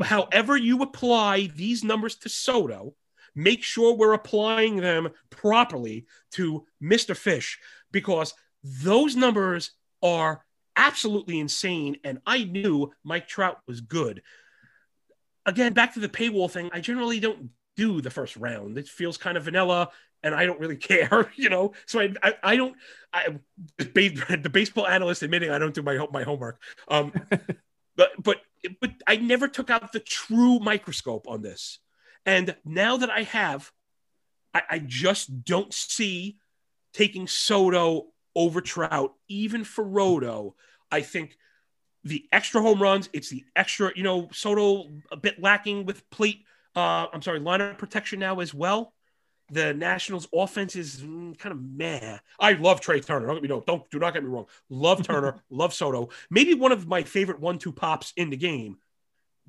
However, 0.00 0.56
you 0.56 0.82
apply 0.82 1.50
these 1.54 1.82
numbers 1.82 2.16
to 2.16 2.28
Soto, 2.28 2.94
make 3.34 3.62
sure 3.62 3.94
we're 3.94 4.12
applying 4.12 4.76
them 4.76 5.08
properly 5.30 6.06
to 6.32 6.66
Mr. 6.82 7.16
Fish 7.16 7.58
because 7.90 8.34
those 8.62 9.16
numbers 9.16 9.72
are 10.02 10.44
absolutely 10.76 11.38
insane. 11.38 11.96
And 12.04 12.20
I 12.26 12.44
knew 12.44 12.92
Mike 13.04 13.28
Trout 13.28 13.58
was 13.66 13.80
good. 13.80 14.22
Again, 15.46 15.72
back 15.72 15.94
to 15.94 16.00
the 16.00 16.08
paywall 16.08 16.50
thing, 16.50 16.70
I 16.72 16.80
generally 16.80 17.18
don't 17.18 17.50
do 17.76 18.00
the 18.00 18.10
first 18.10 18.36
round. 18.36 18.78
It 18.78 18.86
feels 18.86 19.16
kind 19.16 19.36
of 19.36 19.44
vanilla 19.44 19.90
and 20.22 20.34
I 20.34 20.46
don't 20.46 20.60
really 20.60 20.76
care, 20.90 21.30
you 21.36 21.48
know. 21.48 21.72
So 21.86 22.00
I, 22.00 22.12
I, 22.22 22.34
I 22.42 22.56
don't. 22.56 22.76
I 23.12 23.38
the 23.78 24.50
baseball 24.52 24.86
analyst 24.86 25.22
admitting 25.22 25.50
I 25.50 25.58
don't 25.58 25.74
do 25.74 25.82
my 25.82 26.06
my 26.12 26.22
homework. 26.22 26.60
Um, 26.88 27.12
but 27.96 28.10
but 28.22 28.36
but 28.80 28.92
I 29.06 29.16
never 29.16 29.48
took 29.48 29.70
out 29.70 29.92
the 29.92 30.00
true 30.00 30.58
microscope 30.58 31.26
on 31.28 31.42
this, 31.42 31.78
and 32.26 32.56
now 32.64 32.96
that 32.98 33.10
I 33.10 33.22
have, 33.22 33.70
I, 34.54 34.62
I 34.70 34.78
just 34.78 35.44
don't 35.44 35.72
see 35.72 36.38
taking 36.92 37.26
Soto 37.26 38.08
over 38.34 38.60
Trout, 38.60 39.14
even 39.28 39.64
for 39.64 39.84
Roto. 39.84 40.54
I 40.90 41.00
think 41.00 41.36
the 42.04 42.26
extra 42.32 42.60
home 42.60 42.82
runs, 42.82 43.08
it's 43.12 43.30
the 43.30 43.44
extra, 43.56 43.92
you 43.94 44.02
know, 44.02 44.28
Soto 44.32 44.88
a 45.10 45.16
bit 45.16 45.40
lacking 45.40 45.86
with 45.86 46.08
plate. 46.10 46.44
Uh, 46.74 47.06
I'm 47.12 47.22
sorry, 47.22 47.40
lineup 47.40 47.78
protection 47.78 48.18
now 48.18 48.40
as 48.40 48.52
well 48.52 48.94
the 49.52 49.74
Nationals' 49.74 50.26
offense 50.32 50.76
is 50.76 51.02
mm, 51.02 51.38
kind 51.38 51.52
of 51.52 51.62
meh. 51.62 52.18
I 52.40 52.52
love 52.52 52.80
Trea 52.80 53.00
Turner. 53.00 53.26
Don't 53.26 53.36
get 53.36 53.42
me 53.42 53.48
know. 53.48 53.62
Don't 53.66 53.88
do 53.90 53.98
not 53.98 54.14
get 54.14 54.24
me 54.24 54.30
wrong. 54.30 54.46
Love 54.70 55.02
Turner. 55.06 55.42
love 55.50 55.74
Soto. 55.74 56.08
Maybe 56.30 56.54
one 56.54 56.72
of 56.72 56.88
my 56.88 57.02
favorite 57.02 57.38
one-two 57.38 57.72
pops 57.72 58.14
in 58.16 58.30
the 58.30 58.36
game, 58.36 58.78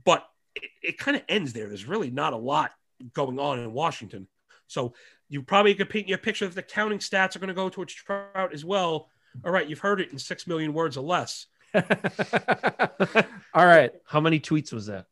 but 0.04 0.28
it, 0.56 0.70
it 0.82 0.98
kind 0.98 1.16
of 1.16 1.24
ends 1.30 1.54
there. 1.54 1.68
There's 1.68 1.88
really 1.88 2.12
not 2.12 2.34
a 2.34 2.38
lot 2.38 2.72
going 3.14 3.40
on 3.40 3.60
in 3.60 3.72
Washington. 3.72 4.28
So 4.68 4.94
you 5.30 5.42
probably 5.42 5.74
could 5.74 5.90
paint 5.90 6.10
you 6.10 6.16
a 6.16 6.18
picture 6.18 6.48
that 6.48 6.56
the 6.56 6.64
counting 6.64 7.00
stats 7.00 7.36
are 7.36 7.40
going 7.40 7.48
to 7.48 7.54
go 7.54 7.70
towards 7.70 7.94
Trout 7.94 8.54
as 8.54 8.66
well. 8.66 9.10
All 9.46 9.52
right, 9.52 9.68
you've 9.68 9.80
heard 9.80 10.02
it 10.02 10.12
in 10.12 10.20
six 10.20 10.46
million 10.46 10.74
words 10.74 10.98
or 10.98 11.04
less. 11.04 11.48
All 11.76 13.66
right. 13.66 13.92
How 14.06 14.20
many 14.20 14.40
tweets 14.40 14.74
was 14.74 14.88
that? 14.88 15.06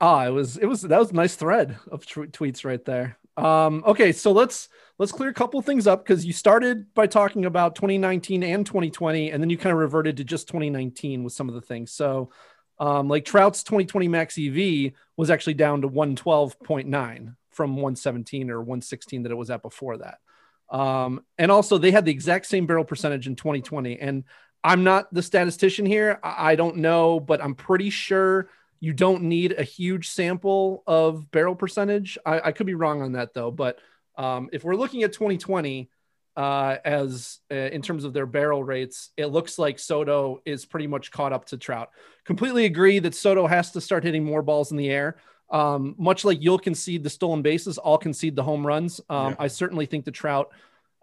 Oh, 0.00 0.18
it 0.18 0.30
was 0.30 0.56
it 0.56 0.66
was 0.66 0.82
that 0.82 0.98
was 0.98 1.12
a 1.12 1.14
nice 1.14 1.36
thread 1.36 1.78
of 1.90 2.04
t- 2.04 2.22
tweets 2.22 2.64
right 2.64 2.84
there. 2.84 3.18
Um, 3.36 3.82
okay, 3.86 4.12
so 4.12 4.32
let's 4.32 4.68
let's 4.98 5.12
clear 5.12 5.30
a 5.30 5.34
couple 5.34 5.60
things 5.62 5.86
up 5.86 6.04
because 6.04 6.24
you 6.24 6.32
started 6.32 6.92
by 6.94 7.06
talking 7.06 7.44
about 7.44 7.74
2019 7.74 8.42
and 8.42 8.66
2020, 8.66 9.30
and 9.30 9.42
then 9.42 9.50
you 9.50 9.56
kind 9.56 9.72
of 9.72 9.78
reverted 9.78 10.16
to 10.18 10.24
just 10.24 10.48
2019 10.48 11.24
with 11.24 11.32
some 11.32 11.48
of 11.48 11.54
the 11.54 11.60
things. 11.60 11.92
So, 11.92 12.30
um, 12.78 13.08
like 13.08 13.24
Trout's 13.24 13.62
2020 13.62 14.08
max 14.08 14.38
EV 14.38 14.92
was 15.16 15.30
actually 15.30 15.54
down 15.54 15.82
to 15.82 15.88
112.9 15.88 17.36
from 17.50 17.76
117 17.76 18.50
or 18.50 18.60
116 18.60 19.22
that 19.22 19.32
it 19.32 19.36
was 19.36 19.50
at 19.50 19.62
before 19.62 19.98
that. 19.98 20.18
Um, 20.70 21.22
and 21.38 21.52
also 21.52 21.76
they 21.76 21.90
had 21.90 22.06
the 22.06 22.10
exact 22.10 22.46
same 22.46 22.66
barrel 22.66 22.84
percentage 22.84 23.26
in 23.26 23.36
2020. 23.36 24.00
And 24.00 24.24
I'm 24.64 24.84
not 24.84 25.12
the 25.12 25.22
statistician 25.22 25.84
here. 25.84 26.18
I, 26.22 26.52
I 26.52 26.54
don't 26.56 26.78
know, 26.78 27.20
but 27.20 27.42
I'm 27.42 27.54
pretty 27.54 27.90
sure 27.90 28.48
you 28.82 28.92
don't 28.92 29.22
need 29.22 29.54
a 29.56 29.62
huge 29.62 30.08
sample 30.08 30.82
of 30.88 31.30
barrel 31.30 31.54
percentage. 31.54 32.18
I, 32.26 32.40
I 32.46 32.52
could 32.52 32.66
be 32.66 32.74
wrong 32.74 33.00
on 33.00 33.12
that 33.12 33.32
though, 33.32 33.52
but 33.52 33.78
um, 34.18 34.50
if 34.52 34.64
we're 34.64 34.74
looking 34.74 35.04
at 35.04 35.12
2020 35.12 35.88
uh, 36.36 36.76
as 36.84 37.38
uh, 37.52 37.54
in 37.54 37.80
terms 37.80 38.02
of 38.02 38.12
their 38.12 38.26
barrel 38.26 38.64
rates, 38.64 39.10
it 39.16 39.26
looks 39.26 39.56
like 39.56 39.78
Soto 39.78 40.42
is 40.44 40.64
pretty 40.66 40.88
much 40.88 41.12
caught 41.12 41.32
up 41.32 41.44
to 41.46 41.56
Trout. 41.56 41.90
Completely 42.24 42.64
agree 42.64 42.98
that 42.98 43.14
Soto 43.14 43.46
has 43.46 43.70
to 43.70 43.80
start 43.80 44.02
hitting 44.02 44.24
more 44.24 44.42
balls 44.42 44.72
in 44.72 44.76
the 44.76 44.90
air. 44.90 45.16
Um, 45.48 45.94
much 45.96 46.24
like 46.24 46.42
you'll 46.42 46.58
concede 46.58 47.04
the 47.04 47.10
stolen 47.10 47.40
bases, 47.40 47.78
I'll 47.84 47.98
concede 47.98 48.34
the 48.34 48.42
home 48.42 48.66
runs. 48.66 49.00
Um, 49.08 49.30
yeah. 49.30 49.36
I 49.38 49.46
certainly 49.46 49.86
think 49.86 50.04
the 50.04 50.10
Trout, 50.10 50.50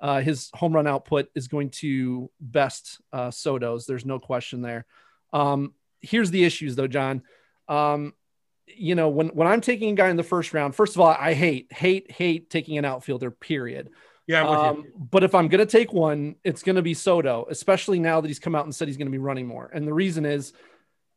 uh, 0.02 0.20
his 0.20 0.50
home 0.54 0.74
run 0.74 0.86
output 0.86 1.30
is 1.34 1.48
going 1.48 1.70
to 1.70 2.30
best 2.42 3.00
uh, 3.14 3.32
Soto's. 3.32 3.86
There's 3.86 4.06
no 4.06 4.20
question 4.20 4.62
there. 4.62 4.86
Um, 5.32 5.74
here's 6.02 6.30
the 6.30 6.44
issues 6.44 6.76
though, 6.76 6.88
John. 6.88 7.22
Um, 7.70 8.14
you 8.68 8.96
know, 8.96 9.10
when 9.10 9.30
when 9.30 9.48
I'm 9.48 9.62
taking 9.62 9.92
a 9.92 9.96
guy 9.96 10.10
in 10.10 10.18
the 10.18 10.24
first 10.24 10.54
round, 10.54 10.76
first 10.76 10.96
of 10.96 11.02
all, 11.02 11.08
I 11.08 11.34
hate, 11.34 11.72
hate, 11.72 12.12
hate 12.12 12.50
taking 12.50 12.78
an 12.78 12.86
outfielder. 12.86 13.32
Period. 13.32 13.90
Yeah. 14.28 14.48
Um, 14.48 14.86
but 14.96 15.24
if 15.24 15.34
I'm 15.34 15.48
going 15.48 15.60
to 15.60 15.66
take 15.66 15.92
one, 15.92 16.36
it's 16.44 16.62
going 16.62 16.76
to 16.76 16.84
be 16.84 16.94
Soto, 16.94 17.48
especially 17.50 18.00
now 18.00 18.22
that 18.22 18.28
he's 18.28 18.38
come 18.38 18.54
out 18.54 18.66
and 18.66 18.76
said 18.76 18.88
he's 18.88 18.98
going 18.98 19.08
to 19.08 19.12
be 19.12 19.18
running 19.18 19.48
more. 19.48 19.72
And 19.74 19.88
the 19.88 19.94
reason 19.94 20.24
is, 20.24 20.54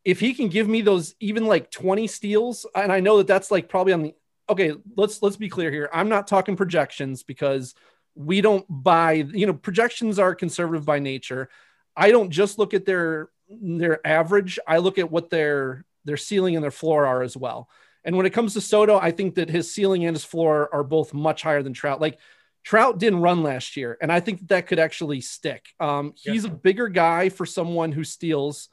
if 0.03 0.19
he 0.19 0.33
can 0.33 0.49
give 0.49 0.67
me 0.67 0.81
those 0.81 1.15
even 1.21 1.47
like 1.47 1.71
20 1.71 2.07
steals, 2.07 2.65
and 2.75 2.91
I 2.91 3.01
know 3.01 3.19
that 3.19 3.27
that's 3.27 3.51
like 3.51 3.69
probably 3.69 3.93
on 3.93 4.03
the 4.03 4.15
okay. 4.49 4.73
Let's 4.97 5.23
let's 5.23 5.37
be 5.37 5.51
clear 5.51 5.71
here. 5.71 5.91
I'm 5.93 6.09
not 6.09 6.27
talking 6.27 6.57
projections 6.57 7.23
because 7.23 7.75
we 8.15 8.41
don't 8.41 8.65
buy. 8.69 9.13
You 9.13 9.47
know, 9.47 9.55
projections 9.55 10.19
are 10.19 10.35
conservative 10.35 10.87
by 10.87 10.99
nature. 10.99 11.51
I 11.95 12.11
don't 12.13 12.31
just 12.31 12.59
look 12.59 12.73
at 12.73 12.87
their 12.87 13.29
their 13.49 14.05
average. 14.07 14.59
I 14.67 14.79
look 14.79 14.99
at 14.99 15.11
what 15.11 15.29
their 15.29 15.85
their 16.05 16.17
ceiling 16.17 16.55
and 16.55 16.63
their 16.63 16.71
floor 16.71 17.07
are 17.07 17.23
as 17.23 17.37
well. 17.37 17.69
And 18.05 18.17
when 18.17 18.27
it 18.27 18.33
comes 18.33 18.55
to 18.55 18.61
Soto, 18.61 18.99
I 18.99 19.13
think 19.13 19.37
that 19.37 19.49
his 19.49 19.73
ceiling 19.73 20.05
and 20.05 20.17
his 20.17 20.25
floor 20.25 20.69
are 20.73 20.83
both 20.83 21.15
much 21.15 21.43
higher 21.43 21.63
than 21.63 21.73
Trout. 21.73 22.01
Like 22.01 22.19
Trout 22.65 22.99
didn't 22.99 23.21
run 23.21 23.43
last 23.43 23.77
year, 23.77 23.97
and 24.01 24.11
I 24.11 24.21
think 24.21 24.41
that, 24.41 24.49
that 24.49 24.67
could 24.67 24.79
actually 24.79 25.21
stick. 25.21 25.67
Um, 25.81 26.15
he's 26.17 26.45
yeah. 26.45 26.51
a 26.51 26.55
bigger 26.55 26.89
guy 26.89 27.29
for 27.29 27.47
someone 27.47 27.93
who 27.93 28.05
steals, 28.05 28.69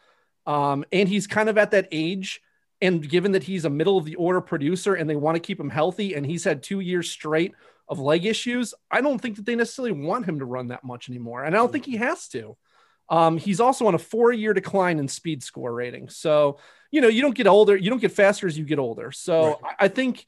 um, 0.46 0.86
and 0.92 1.08
he's 1.08 1.28
kind 1.28 1.50
of 1.50 1.58
at 1.58 1.72
that 1.72 1.88
age. 1.92 2.42
And 2.82 3.08
given 3.08 3.34
that 3.34 3.44
he's 3.44 3.66
a 3.66 3.70
middle 3.70 3.98
of 3.98 4.06
the 4.06 4.16
order 4.16 4.40
producer 4.40 4.94
and 4.94 5.10
they 5.10 5.16
want 5.16 5.36
to 5.36 5.42
keep 5.42 5.60
him 5.60 5.70
healthy, 5.70 6.14
and 6.14 6.26
he's 6.26 6.44
had 6.44 6.64
two 6.64 6.80
years 6.80 7.10
straight 7.10 7.54
of 7.88 8.00
leg 8.00 8.26
issues, 8.26 8.74
I 8.90 9.02
don't 9.02 9.20
think 9.20 9.36
that 9.36 9.46
they 9.46 9.56
necessarily 9.56 9.92
want 9.92 10.26
him 10.26 10.40
to 10.40 10.46
run 10.46 10.68
that 10.68 10.84
much 10.84 11.10
anymore. 11.10 11.44
And 11.44 11.56
I 11.56 11.60
don't 11.60 11.72
think 11.72 11.86
he 11.86 11.98
has 11.98 12.28
to. 12.30 12.56
Um, 13.10 13.38
he's 13.38 13.60
also 13.60 13.88
on 13.88 13.95
a 13.95 13.99
four 13.99 14.31
year 14.31 14.53
decline 14.53 14.99
in 14.99 15.07
speed 15.07 15.44
score 15.44 15.73
rating. 15.73 16.10
So 16.10 16.60
you 16.91 17.02
know, 17.02 17.07
you 17.07 17.22
don't 17.22 17.36
get 17.36 17.48
older, 17.48 17.76
you 17.76 17.90
don't 17.90 18.02
get 18.02 18.11
faster 18.11 18.48
as 18.48 18.57
you 18.57 18.65
get 18.65 18.80
older. 18.80 19.11
So 19.11 19.60
right. 19.61 19.76
I, 19.80 19.88
think 19.88 20.26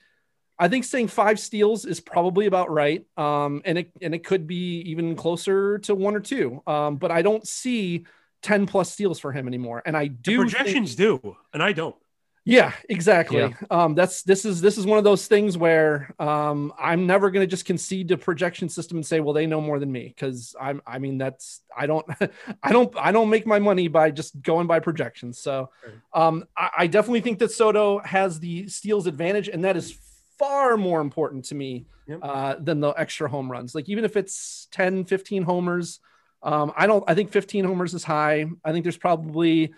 I 0.60 0.68
think 0.68 0.86
saying 0.86 1.08
five 1.08 1.40
steals 1.40 1.86
is 1.86 2.00
probably 2.00 2.46
about 2.46 2.70
right. 2.70 3.06
Um, 3.18 3.62
and 3.66 3.80
it 3.80 3.92
and 4.02 4.14
it 4.14 4.24
could 4.24 4.48
be 4.48 4.82
even 4.82 5.16
closer 5.16 5.80
to 5.80 5.96
one 5.96 6.16
or 6.16 6.20
two. 6.20 6.62
Um, 6.68 6.98
but 6.98 7.12
I 7.12 7.22
don't 7.22 7.48
see 7.48 8.06
10 8.44 8.66
plus 8.68 8.92
steals 8.92 9.20
for 9.20 9.32
him 9.32 9.48
anymore. 9.48 9.82
And 9.86 9.96
I 9.96 10.08
do 10.08 10.38
the 10.38 10.44
projections 10.44 10.96
think, 10.96 11.22
do, 11.22 11.38
and 11.54 11.62
I 11.64 11.74
don't. 11.74 11.96
Yeah, 12.44 12.74
exactly. 12.90 13.40
Yeah. 13.40 13.54
Um, 13.70 13.94
that's 13.94 14.24
this 14.24 14.46
is 14.46 14.62
this 14.62 14.80
is 14.80 14.86
one 14.86 14.98
of 14.98 15.04
those 15.04 15.28
things 15.28 15.58
where 15.58 16.14
um, 16.18 16.74
I'm 16.80 17.06
never 17.06 17.30
going 17.30 17.44
to 17.44 17.48
just 17.48 17.66
concede 17.66 18.08
to 18.08 18.18
projection 18.18 18.68
system 18.68 18.98
and 18.98 19.06
say, 19.06 19.20
well, 19.20 19.34
they 19.34 19.46
know 19.46 19.62
more 19.62 19.78
than 19.78 19.92
me 19.92 20.08
because 20.08 20.56
I'm. 20.60 20.82
I 20.86 20.98
mean, 20.98 21.20
that's 21.20 21.62
I 21.76 21.86
don't, 21.86 22.06
I 22.64 22.72
don't, 22.72 22.94
I 22.98 23.12
don't 23.12 23.30
make 23.30 23.46
my 23.46 23.60
money 23.60 23.88
by 23.90 24.10
just 24.10 24.42
going 24.42 24.66
by 24.66 24.80
projections. 24.80 25.38
So, 25.38 25.70
um, 26.14 26.46
I, 26.58 26.70
I 26.80 26.88
definitely 26.88 27.22
think 27.22 27.38
that 27.40 27.52
Soto 27.52 28.00
has 28.00 28.40
the 28.40 28.68
steals 28.68 29.06
advantage, 29.06 29.48
and 29.48 29.64
that 29.64 29.78
is 29.78 29.96
far 30.40 30.78
more 30.78 31.02
important 31.02 31.46
to 31.46 31.56
me 31.56 31.86
yep. 32.08 32.20
uh, 32.24 32.56
than 32.60 32.80
the 32.80 32.90
extra 32.90 33.30
home 33.30 33.52
runs. 33.52 33.76
Like 33.76 33.88
even 33.88 34.04
if 34.04 34.18
it's 34.18 34.68
10, 34.72 35.06
15 35.06 35.44
homers, 35.44 36.00
um, 36.42 36.74
I 36.76 36.88
don't. 36.88 37.04
I 37.08 37.14
think 37.14 37.30
15 37.30 37.66
homers 37.66 37.94
is 37.94 38.04
high. 38.04 38.48
I 38.66 38.72
think 38.72 38.84
there's 38.84 38.98
probably 38.98 39.74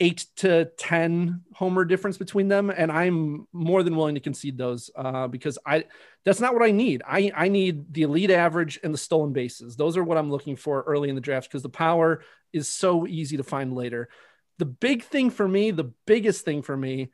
eight 0.00 0.26
to 0.36 0.66
10 0.76 1.42
homer 1.54 1.84
difference 1.84 2.18
between 2.18 2.48
them. 2.48 2.70
And 2.70 2.90
I'm 2.90 3.46
more 3.52 3.82
than 3.82 3.96
willing 3.96 4.16
to 4.16 4.20
concede 4.20 4.58
those 4.58 4.90
uh, 4.96 5.28
because 5.28 5.58
I, 5.64 5.84
that's 6.24 6.40
not 6.40 6.52
what 6.52 6.64
I 6.64 6.72
need. 6.72 7.02
I, 7.06 7.30
I 7.34 7.48
need 7.48 7.92
the 7.92 8.02
elite 8.02 8.30
average 8.30 8.80
and 8.82 8.92
the 8.92 8.98
stolen 8.98 9.32
bases. 9.32 9.76
Those 9.76 9.96
are 9.96 10.04
what 10.04 10.18
I'm 10.18 10.30
looking 10.30 10.56
for 10.56 10.82
early 10.82 11.08
in 11.08 11.14
the 11.14 11.20
draft 11.20 11.48
because 11.48 11.62
the 11.62 11.68
power 11.68 12.22
is 12.52 12.68
so 12.68 13.06
easy 13.06 13.36
to 13.36 13.44
find 13.44 13.72
later. 13.72 14.08
The 14.58 14.64
big 14.64 15.04
thing 15.04 15.30
for 15.30 15.46
me, 15.46 15.70
the 15.70 15.92
biggest 16.06 16.44
thing 16.44 16.62
for 16.62 16.76
me 16.76 17.10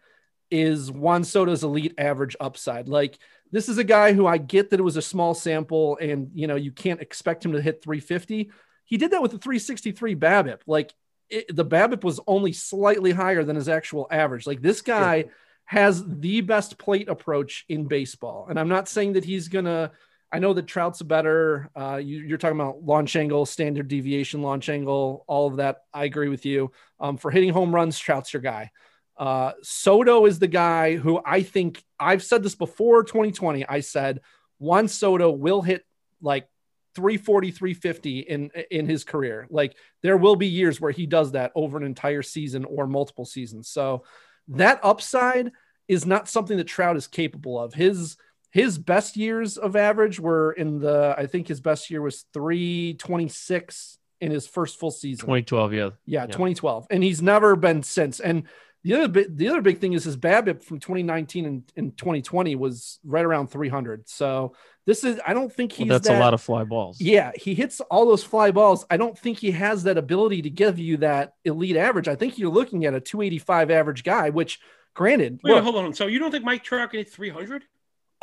is 0.51 0.90
Juan 0.90 1.24
Soto's 1.24 1.62
elite 1.62 1.94
average 1.98 2.36
upside. 2.40 2.89
Like 2.89 3.19
this 3.52 3.69
is 3.69 3.78
a 3.78 3.85
guy 3.85 4.12
who 4.15 4.27
I 4.27 4.39
get 4.39 4.70
that 4.70 4.81
it 4.81 4.85
was 4.85 4.97
a 4.97 5.02
small 5.02 5.35
sample 5.35 5.98
and, 6.01 6.31
you 6.35 6.47
know, 6.47 6.57
you 6.57 6.73
can't 6.73 7.01
expect 7.01 7.44
him 7.44 7.52
to 7.52 7.62
hit 7.62 7.82
350. 7.82 8.51
He 8.85 8.97
did 8.97 9.12
that 9.12 9.23
with 9.23 9.32
the 9.32 9.39
363 9.39 10.16
BABIP. 10.16 10.61
Like 10.66 10.94
it, 11.31 11.55
the 11.55 11.65
BABIP 11.65 12.05
was 12.05 12.20
only 12.27 12.52
slightly 12.52 13.12
higher 13.12 13.44
than 13.44 13.57
his 13.57 13.69
actual 13.69 14.07
average. 14.11 14.47
Like 14.47 14.61
this 14.61 14.82
guy 14.82 15.27
has 15.65 16.05
the 16.07 16.40
best 16.40 16.78
plate 16.78 17.09
approach 17.09 17.65
in 17.69 17.86
baseball, 17.86 18.47
and 18.51 18.59
I'm 18.59 18.69
not 18.69 18.89
saying 18.89 19.15
that 19.15 19.24
he's 19.24 19.48
gonna 19.48 19.93
I 20.32 20.39
know 20.39 20.52
that 20.52 20.66
Trout's 20.66 21.02
better. 21.02 21.70
Uh, 21.74 21.97
you, 21.97 22.32
are 22.35 22.39
talking 22.39 22.61
about 22.61 22.85
launch 22.85 23.16
angle, 23.16 23.44
standard 23.47 23.89
deviation, 23.89 24.43
launch 24.43 24.69
angle, 24.69 25.24
all 25.27 25.48
of 25.48 25.57
that. 25.57 25.78
I 25.93 26.05
agree 26.05 26.28
with 26.28 26.47
you. 26.47 26.70
Um, 27.01 27.16
for 27.16 27.31
hitting 27.31 27.52
home 27.52 27.74
runs, 27.74 27.98
Trout's 27.98 28.32
your 28.32 28.43
guy. 28.43 28.70
Uh, 29.16 29.52
Soto 29.62 30.27
is 30.27 30.39
the 30.39 30.47
guy 30.47 30.97
who 30.97 31.20
I 31.24 31.43
think 31.43 31.82
I've 31.98 32.23
said 32.23 32.43
this 32.43 32.55
before 32.55 33.02
2020. 33.02 33.66
I 33.66 33.81
said 33.81 34.20
Juan 34.59 34.89
Soto 34.89 35.31
will 35.31 35.62
hit 35.62 35.85
like 36.23 36.48
340, 36.95 37.51
350 37.51 38.19
in 38.21 38.51
in 38.71 38.87
his 38.87 39.05
career. 39.05 39.47
Like 39.51 39.77
there 40.03 40.17
will 40.17 40.37
be 40.37 40.47
years 40.47 40.81
where 40.81 40.93
he 40.93 41.07
does 41.07 41.33
that 41.33 41.53
over 41.55 41.77
an 41.77 41.85
entire 41.85 42.23
season 42.23 42.65
or 42.65 42.87
multiple 42.87 43.25
seasons. 43.25 43.69
So 43.69 44.05
that 44.49 44.81
upside 44.83 45.53
is 45.89 46.07
not 46.07 46.29
something 46.29 46.57
that 46.57 46.65
Trout 46.65 46.97
is 46.97 47.07
capable 47.07 47.59
of. 47.59 47.75
His 47.75 48.17
his 48.51 48.79
best 48.79 49.17
years 49.17 49.57
of 49.57 49.77
average 49.77 50.19
were 50.19 50.53
in 50.53 50.79
the 50.79 51.15
I 51.17 51.27
think 51.27 51.49
his 51.49 51.61
best 51.61 51.91
year 51.91 52.03
was 52.03 52.25
326 52.33 53.99
in 54.21 54.31
his 54.31 54.47
first 54.47 54.79
full 54.79 54.91
season. 54.91 55.23
2012, 55.25 55.73
yeah. 55.73 55.91
Yeah, 56.05 56.23
yeah. 56.23 56.27
2012. 56.27 56.87
And 56.91 57.03
he's 57.03 57.23
never 57.23 57.57
been 57.57 57.83
since. 57.83 58.21
And 58.21 58.45
the 58.82 58.94
other 58.94 59.09
bit, 59.09 59.36
the 59.36 59.48
other 59.48 59.61
big 59.61 59.78
thing 59.78 59.93
is 59.93 60.05
his 60.05 60.16
BABIP 60.16 60.62
from 60.62 60.81
2019 60.81 61.44
and, 61.44 61.73
and 61.77 61.97
2020 61.97 62.57
was 62.57 62.98
right 63.05 63.24
around 63.24 63.48
300. 63.48 64.09
So 64.09 64.55
this 64.86 65.05
is 65.05 65.20
I 65.27 65.35
don't 65.35 65.52
think 65.52 65.73
he's 65.73 65.89
well, 65.89 65.98
that's 65.98 66.09
that, 66.09 66.16
a 66.16 66.20
lot 66.20 66.35
of 66.35 66.40
fly 66.40 66.65
balls. 66.65 67.01
Yeah, 67.01 67.32
he 67.35 67.55
hits 67.55 67.81
all 67.82 68.07
those 68.07 68.24
fly 68.24 68.51
balls. 68.51 68.86
I 68.90 68.97
don't 68.97 69.19
think 69.19 69.39
he 69.39 69.51
has 69.51 69.82
that 69.85 69.98
ability 69.98 70.43
to 70.43 70.51
give 70.51 70.78
you 70.78 70.98
that 70.98 71.35
elite 71.44 71.77
average. 71.77 72.09
I 72.09 72.15
think 72.15 72.39
you're 72.39 72.51
looking 72.51 72.86
at 72.86 72.94
a 72.94 73.01
285 73.01 73.70
average 73.70 74.02
guy, 74.02 74.31
which 74.31 74.61
granted, 74.94 75.40
Wait, 75.44 75.55
look, 75.55 75.65
hold 75.65 75.77
on. 75.77 75.93
So 75.93 76.07
you 76.07 76.19
don't 76.19 76.31
think 76.31 76.44
Mike 76.44 76.65
Trout 76.65 76.90
can 76.90 76.98
hit 76.98 77.12
300? 77.12 77.65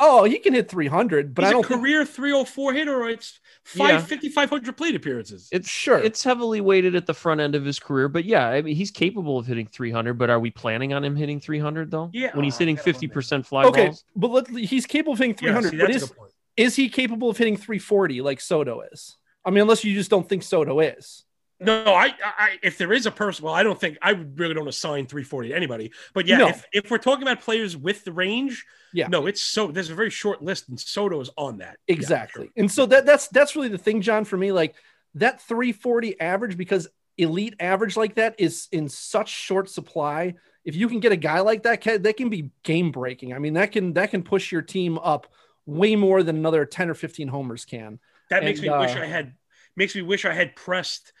Oh, 0.00 0.24
he 0.24 0.38
can 0.38 0.54
hit 0.54 0.70
300, 0.70 1.34
but 1.34 1.44
He's 1.44 1.50
I 1.50 1.52
don't 1.52 1.64
a 1.64 1.68
career 1.68 2.04
think... 2.04 2.16
304 2.16 2.72
hitter, 2.72 3.02
or 3.02 3.08
it's 3.08 3.40
five 3.64 4.10
yeah. 4.10 4.30
500 4.30 4.76
plate 4.76 4.94
appearances. 4.94 5.48
It's 5.50 5.68
sure 5.68 5.98
it's 5.98 6.22
heavily 6.22 6.60
weighted 6.60 6.94
at 6.94 7.06
the 7.06 7.14
front 7.14 7.40
end 7.40 7.54
of 7.54 7.64
his 7.64 7.78
career, 7.78 8.08
but 8.08 8.24
yeah, 8.24 8.48
I 8.48 8.62
mean 8.62 8.76
he's 8.76 8.90
capable 8.90 9.38
of 9.38 9.46
hitting 9.46 9.66
300. 9.66 10.14
But 10.14 10.30
are 10.30 10.38
we 10.38 10.50
planning 10.50 10.92
on 10.92 11.04
him 11.04 11.16
hitting 11.16 11.40
300 11.40 11.90
though? 11.90 12.10
Yeah, 12.12 12.34
when 12.34 12.44
he's 12.44 12.56
hitting 12.56 12.76
50 12.76 13.08
percent 13.08 13.46
fly 13.46 13.64
okay, 13.64 13.86
balls. 13.86 14.04
but 14.14 14.30
let, 14.30 14.48
he's 14.48 14.86
capable 14.86 15.14
of 15.14 15.18
hitting 15.18 15.34
300. 15.34 15.72
Yeah, 15.72 15.78
see, 15.78 15.82
but 15.82 15.90
is, 15.90 16.12
is 16.56 16.76
he 16.76 16.88
capable 16.88 17.28
of 17.30 17.36
hitting 17.36 17.56
340 17.56 18.20
like 18.20 18.40
Soto 18.40 18.82
is? 18.92 19.16
I 19.44 19.50
mean, 19.50 19.62
unless 19.62 19.84
you 19.84 19.94
just 19.94 20.10
don't 20.10 20.28
think 20.28 20.42
Soto 20.42 20.80
is. 20.80 21.24
No, 21.60 21.82
I, 21.86 22.14
I, 22.24 22.58
if 22.62 22.78
there 22.78 22.92
is 22.92 23.06
a 23.06 23.10
person, 23.10 23.44
well, 23.44 23.54
I 23.54 23.64
don't 23.64 23.80
think 23.80 23.98
I 24.00 24.10
really 24.10 24.54
don't 24.54 24.68
assign 24.68 25.06
340 25.06 25.48
to 25.48 25.56
anybody. 25.56 25.90
But 26.14 26.26
yeah, 26.26 26.38
no. 26.38 26.48
if, 26.48 26.64
if 26.72 26.90
we're 26.90 26.98
talking 26.98 27.22
about 27.22 27.40
players 27.40 27.76
with 27.76 28.04
the 28.04 28.12
range, 28.12 28.64
yeah, 28.92 29.08
no, 29.08 29.26
it's 29.26 29.42
so 29.42 29.66
there's 29.68 29.90
a 29.90 29.94
very 29.94 30.10
short 30.10 30.40
list, 30.40 30.68
and 30.68 30.78
Soto 30.78 31.20
is 31.20 31.30
on 31.36 31.58
that 31.58 31.78
exactly. 31.88 32.44
Yeah, 32.44 32.46
sure. 32.46 32.52
And 32.56 32.70
so 32.70 32.86
that 32.86 33.06
that's 33.06 33.28
that's 33.28 33.56
really 33.56 33.68
the 33.68 33.78
thing, 33.78 34.02
John, 34.02 34.24
for 34.24 34.36
me, 34.36 34.52
like 34.52 34.76
that 35.14 35.40
340 35.42 36.20
average 36.20 36.56
because 36.56 36.88
elite 37.16 37.56
average 37.58 37.96
like 37.96 38.14
that 38.14 38.36
is 38.38 38.68
in 38.70 38.88
such 38.88 39.28
short 39.28 39.68
supply. 39.68 40.34
If 40.64 40.76
you 40.76 40.88
can 40.88 41.00
get 41.00 41.12
a 41.12 41.16
guy 41.16 41.40
like 41.40 41.64
that, 41.64 41.82
that 41.82 42.16
can 42.16 42.28
be 42.28 42.50
game 42.62 42.92
breaking. 42.92 43.32
I 43.34 43.38
mean, 43.40 43.54
that 43.54 43.72
can 43.72 43.94
that 43.94 44.10
can 44.10 44.22
push 44.22 44.52
your 44.52 44.62
team 44.62 44.98
up 44.98 45.26
way 45.66 45.96
more 45.96 46.22
than 46.22 46.36
another 46.36 46.64
10 46.64 46.88
or 46.88 46.94
15 46.94 47.28
homers 47.28 47.64
can. 47.64 47.98
That 48.30 48.44
makes 48.44 48.60
and, 48.60 48.68
me 48.68 48.74
uh, 48.74 48.80
wish 48.80 48.96
I 48.96 49.06
had 49.06 49.34
makes 49.76 49.94
me 49.94 50.02
wish 50.02 50.24
I 50.24 50.32
had 50.32 50.56
pressed 50.56 51.12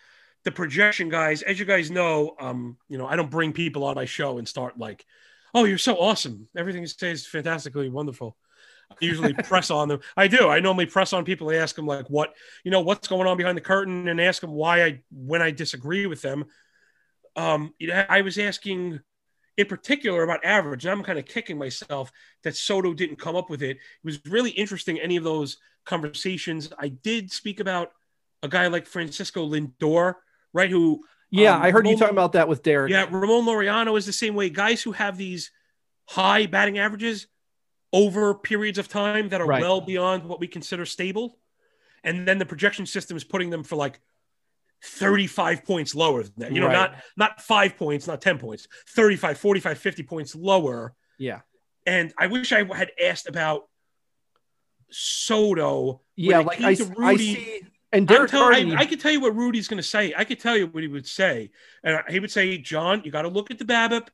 the 0.48 0.52
projection 0.52 1.10
guys, 1.10 1.42
as 1.42 1.58
you 1.58 1.66
guys 1.66 1.90
know, 1.90 2.34
um, 2.40 2.78
you 2.88 2.96
know, 2.96 3.06
I 3.06 3.16
don't 3.16 3.30
bring 3.30 3.52
people 3.52 3.84
on 3.84 3.96
my 3.96 4.06
show 4.06 4.38
and 4.38 4.48
start 4.48 4.78
like, 4.78 5.04
oh, 5.52 5.64
you're 5.64 5.76
so 5.76 5.96
awesome. 5.96 6.48
Everything 6.56 6.80
you 6.80 6.86
say 6.86 7.10
is 7.10 7.26
fantastically 7.26 7.90
wonderful. 7.90 8.34
I 8.90 8.94
usually 9.00 9.34
press 9.44 9.70
on 9.70 9.88
them. 9.88 10.00
I 10.16 10.26
do. 10.26 10.48
I 10.48 10.60
normally 10.60 10.86
press 10.86 11.12
on 11.12 11.26
people. 11.26 11.50
I 11.50 11.56
ask 11.56 11.76
them 11.76 11.84
like, 11.84 12.08
what, 12.08 12.32
you 12.64 12.70
know, 12.70 12.80
what's 12.80 13.08
going 13.08 13.26
on 13.26 13.36
behind 13.36 13.58
the 13.58 13.62
curtain, 13.62 14.08
and 14.08 14.18
ask 14.18 14.40
them 14.40 14.52
why 14.52 14.84
I, 14.84 15.02
when 15.10 15.42
I 15.42 15.50
disagree 15.50 16.06
with 16.06 16.22
them. 16.22 16.46
Um, 17.36 17.74
you 17.78 17.88
know, 17.88 18.06
I 18.08 18.22
was 18.22 18.38
asking 18.38 19.00
in 19.58 19.66
particular 19.66 20.22
about 20.22 20.46
average, 20.46 20.86
and 20.86 20.92
I'm 20.92 21.04
kind 21.04 21.18
of 21.18 21.26
kicking 21.26 21.58
myself 21.58 22.10
that 22.42 22.56
Soto 22.56 22.94
didn't 22.94 23.20
come 23.20 23.36
up 23.36 23.50
with 23.50 23.62
it. 23.62 23.76
It 23.76 23.80
was 24.02 24.24
really 24.24 24.52
interesting. 24.52 24.98
Any 24.98 25.16
of 25.16 25.24
those 25.24 25.58
conversations, 25.84 26.72
I 26.78 26.88
did 26.88 27.30
speak 27.30 27.60
about 27.60 27.90
a 28.42 28.48
guy 28.48 28.68
like 28.68 28.86
Francisco 28.86 29.46
Lindor 29.46 30.14
right? 30.52 30.70
Who 30.70 31.02
yeah, 31.30 31.56
um, 31.56 31.62
I 31.62 31.70
heard 31.70 31.80
Ramon, 31.80 31.92
you 31.92 31.98
talking 31.98 32.14
about 32.14 32.32
that 32.32 32.48
with 32.48 32.62
Derek. 32.62 32.90
Yeah, 32.90 33.06
Ramon 33.10 33.44
Laureano 33.44 33.96
is 33.98 34.06
the 34.06 34.12
same 34.12 34.34
way. 34.34 34.50
Guys 34.50 34.82
who 34.82 34.92
have 34.92 35.16
these 35.16 35.50
high 36.06 36.46
batting 36.46 36.78
averages 36.78 37.26
over 37.92 38.34
periods 38.34 38.78
of 38.78 38.88
time 38.88 39.28
that 39.30 39.40
are 39.40 39.46
right. 39.46 39.60
well 39.62 39.80
beyond 39.80 40.24
what 40.24 40.40
we 40.40 40.46
consider 40.46 40.84
stable. 40.84 41.38
And 42.04 42.26
then 42.26 42.38
the 42.38 42.46
projection 42.46 42.86
system 42.86 43.16
is 43.16 43.24
putting 43.24 43.50
them 43.50 43.62
for 43.62 43.76
like 43.76 44.00
35 44.84 45.64
points 45.64 45.94
lower 45.94 46.22
than 46.22 46.32
that. 46.38 46.52
You 46.52 46.60
know, 46.60 46.66
right. 46.68 46.72
not 46.72 46.94
not 47.16 47.40
5 47.42 47.76
points, 47.76 48.06
not 48.06 48.20
10 48.20 48.38
points. 48.38 48.68
35, 48.90 49.38
45, 49.38 49.78
50 49.78 50.02
points 50.04 50.34
lower. 50.34 50.94
Yeah. 51.18 51.40
And 51.86 52.12
I 52.18 52.28
wish 52.28 52.52
I 52.52 52.64
had 52.74 52.92
asked 53.02 53.28
about 53.28 53.64
Soto. 54.90 56.02
Yeah, 56.16 56.40
like 56.40 56.60
I, 56.60 56.76
Rudy, 56.96 57.02
I 57.02 57.16
see 57.16 57.62
and 57.92 58.06
Derek 58.06 58.30
tell, 58.30 58.42
Hardy, 58.42 58.74
I, 58.74 58.80
I 58.80 58.86
could 58.86 59.00
tell 59.00 59.12
you 59.12 59.20
what 59.20 59.34
Rudy's 59.34 59.68
going 59.68 59.78
to 59.78 59.88
say. 59.88 60.12
I 60.16 60.24
could 60.24 60.40
tell 60.40 60.56
you 60.56 60.66
what 60.66 60.82
he 60.82 60.88
would 60.88 61.06
say, 61.06 61.50
and 61.82 62.00
he 62.08 62.20
would 62.20 62.30
say, 62.30 62.58
"John, 62.58 63.02
you 63.04 63.10
got 63.10 63.22
to 63.22 63.28
look 63.28 63.50
at 63.50 63.58
the 63.58 63.64
BABIP. 63.64 64.08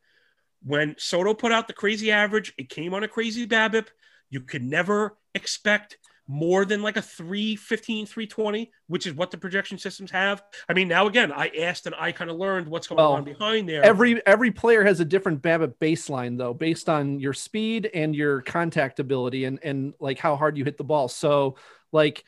When 0.62 0.94
Soto 0.98 1.34
put 1.34 1.52
out 1.52 1.66
the 1.66 1.74
crazy 1.74 2.10
average, 2.10 2.54
it 2.56 2.68
came 2.68 2.94
on 2.94 3.04
a 3.04 3.08
crazy 3.08 3.46
BABIP. 3.46 3.88
You 4.30 4.40
could 4.40 4.62
never 4.62 5.18
expect 5.34 5.98
more 6.26 6.64
than 6.64 6.80
like 6.80 6.96
a 6.96 7.02
315 7.02 8.06
320 8.06 8.72
which 8.86 9.06
is 9.06 9.12
what 9.12 9.30
the 9.30 9.36
projection 9.36 9.76
systems 9.76 10.10
have 10.10 10.42
i 10.70 10.72
mean 10.72 10.88
now 10.88 11.06
again 11.06 11.30
i 11.30 11.48
asked 11.60 11.84
and 11.84 11.94
i 11.98 12.10
kind 12.10 12.30
of 12.30 12.38
learned 12.38 12.66
what's 12.66 12.86
going 12.86 12.96
well, 12.96 13.12
on 13.12 13.24
behind 13.24 13.68
there 13.68 13.84
every 13.84 14.24
every 14.26 14.50
player 14.50 14.82
has 14.82 15.00
a 15.00 15.04
different 15.04 15.42
BABIP 15.42 15.74
baseline 15.78 16.38
though 16.38 16.54
based 16.54 16.88
on 16.88 17.20
your 17.20 17.34
speed 17.34 17.90
and 17.92 18.16
your 18.16 18.40
contact 18.40 19.00
ability 19.00 19.44
and 19.44 19.58
and 19.62 19.92
like 20.00 20.18
how 20.18 20.34
hard 20.34 20.56
you 20.56 20.64
hit 20.64 20.78
the 20.78 20.84
ball 20.84 21.08
so 21.08 21.56
like 21.92 22.24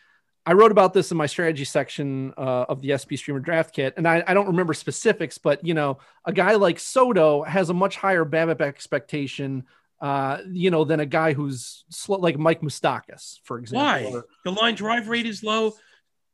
I 0.47 0.53
wrote 0.53 0.71
about 0.71 0.95
this 0.95 1.11
in 1.11 1.17
my 1.17 1.27
strategy 1.27 1.65
section 1.65 2.33
uh, 2.39 2.67
of 2.69 2.81
the 2.81 2.97
SP 2.97 3.19
Streamer 3.19 3.41
Draft 3.41 3.75
Kit, 3.75 3.95
and 3.97 4.07
I, 4.07 4.23
I, 4.29 4.33
don't 4.33 4.47
remember 4.47 4.75
specifics, 4.75 5.39
but 5.39 5.65
you 5.67 5.75
know, 5.75 5.99
a 6.25 6.33
guy 6.33 6.55
like 6.55 6.79
Soto 6.79 7.43
has 7.43 7.69
a 7.69 7.75
much 7.75 7.97
higher 7.97 8.25
BABIP 8.25 8.61
expectation, 8.61 9.65
uh, 10.01 10.39
you 10.49 10.71
know, 10.71 10.85
than 10.85 11.01
a 11.01 11.07
guy 11.07 11.33
who's 11.33 11.85
slow, 11.91 12.19
like 12.19 12.39
Mike 12.39 12.61
Moustakas, 12.61 13.41
for 13.43 13.59
example. 13.59 13.85
Why? 13.85 14.05
Or, 14.05 14.27
the 14.45 14.53
line 14.53 14.77
drive 14.77 15.09
rate 15.09 15.27
is 15.27 15.43
low. 15.43 15.75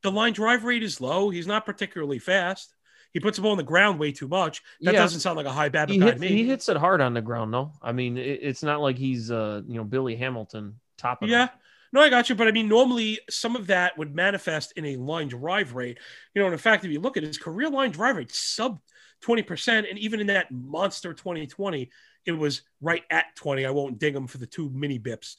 The 0.03 0.13
line 0.13 0.35
drive 0.35 0.65
rate 0.65 0.83
is 0.83 1.01
low. 1.01 1.31
He's 1.31 1.47
not 1.47 1.65
particularly 1.65 2.19
fast. 2.19 2.75
He 3.15 3.21
puts 3.21 3.39
the 3.39 3.43
ball 3.43 3.53
on 3.53 3.59
the 3.59 3.63
ground 3.63 3.99
way 3.99 4.13
too 4.13 4.29
much. 4.29 4.63
That 4.83 4.93
yeah. 4.93 5.01
doesn't 5.01 5.21
sound 5.21 5.39
like 5.39 5.47
a 5.47 5.53
high 5.53 5.71
BABIP 5.71 5.91
he 5.91 5.99
guy 5.99 6.07
hits, 6.07 6.15
to 6.17 6.21
me. 6.21 6.29
He 6.29 6.47
hits 6.47 6.69
it 6.69 6.77
hard 6.77 7.01
on 7.01 7.15
the 7.15 7.23
ground, 7.23 7.55
though. 7.55 7.73
I 7.81 7.93
mean, 7.93 8.19
it, 8.19 8.41
it's 8.43 8.63
not 8.63 8.83
like 8.83 8.99
he's, 8.99 9.31
uh, 9.31 9.63
you 9.67 9.77
know, 9.77 9.85
Billy 9.85 10.17
Hamilton 10.17 10.81
top 10.99 11.23
of 11.23 11.29
the 11.29 11.33
yeah. 11.33 11.45
Him. 11.45 11.51
No, 11.93 12.01
I 12.01 12.09
got 12.09 12.29
you. 12.29 12.35
But 12.35 12.49
I 12.49 12.53
mean, 12.53 12.69
normally 12.69 13.21
some 13.29 13.55
of 13.55 13.67
that 13.67 13.97
would 13.99 14.15
manifest 14.15 14.73
in 14.77 14.87
a 14.87 14.97
line 14.97 15.29
drive 15.29 15.75
rate. 15.75 15.99
You 16.35 16.41
know, 16.41 16.47
and 16.47 16.55
in 16.55 16.59
fact, 16.59 16.85
if 16.85 16.91
you 16.91 17.01
look 17.01 17.17
at 17.17 17.23
his 17.23 17.39
career 17.39 17.69
line 17.69 17.91
drive 17.91 18.17
rate, 18.17 18.33
sub 18.33 18.81
20%. 19.23 19.89
And 19.89 19.99
even 19.99 20.21
in 20.21 20.27
that 20.29 20.51
monster 20.51 21.13
2020, 21.15 21.91
it 22.27 22.33
was 22.33 22.63
right 22.81 23.03
at 23.11 23.35
20. 23.37 23.65
I 23.65 23.71
won't 23.71 23.99
ding 23.99 24.15
him 24.15 24.27
for 24.27 24.39
the 24.39 24.47
two 24.47 24.71
mini 24.71 24.99
bips. 24.99 25.37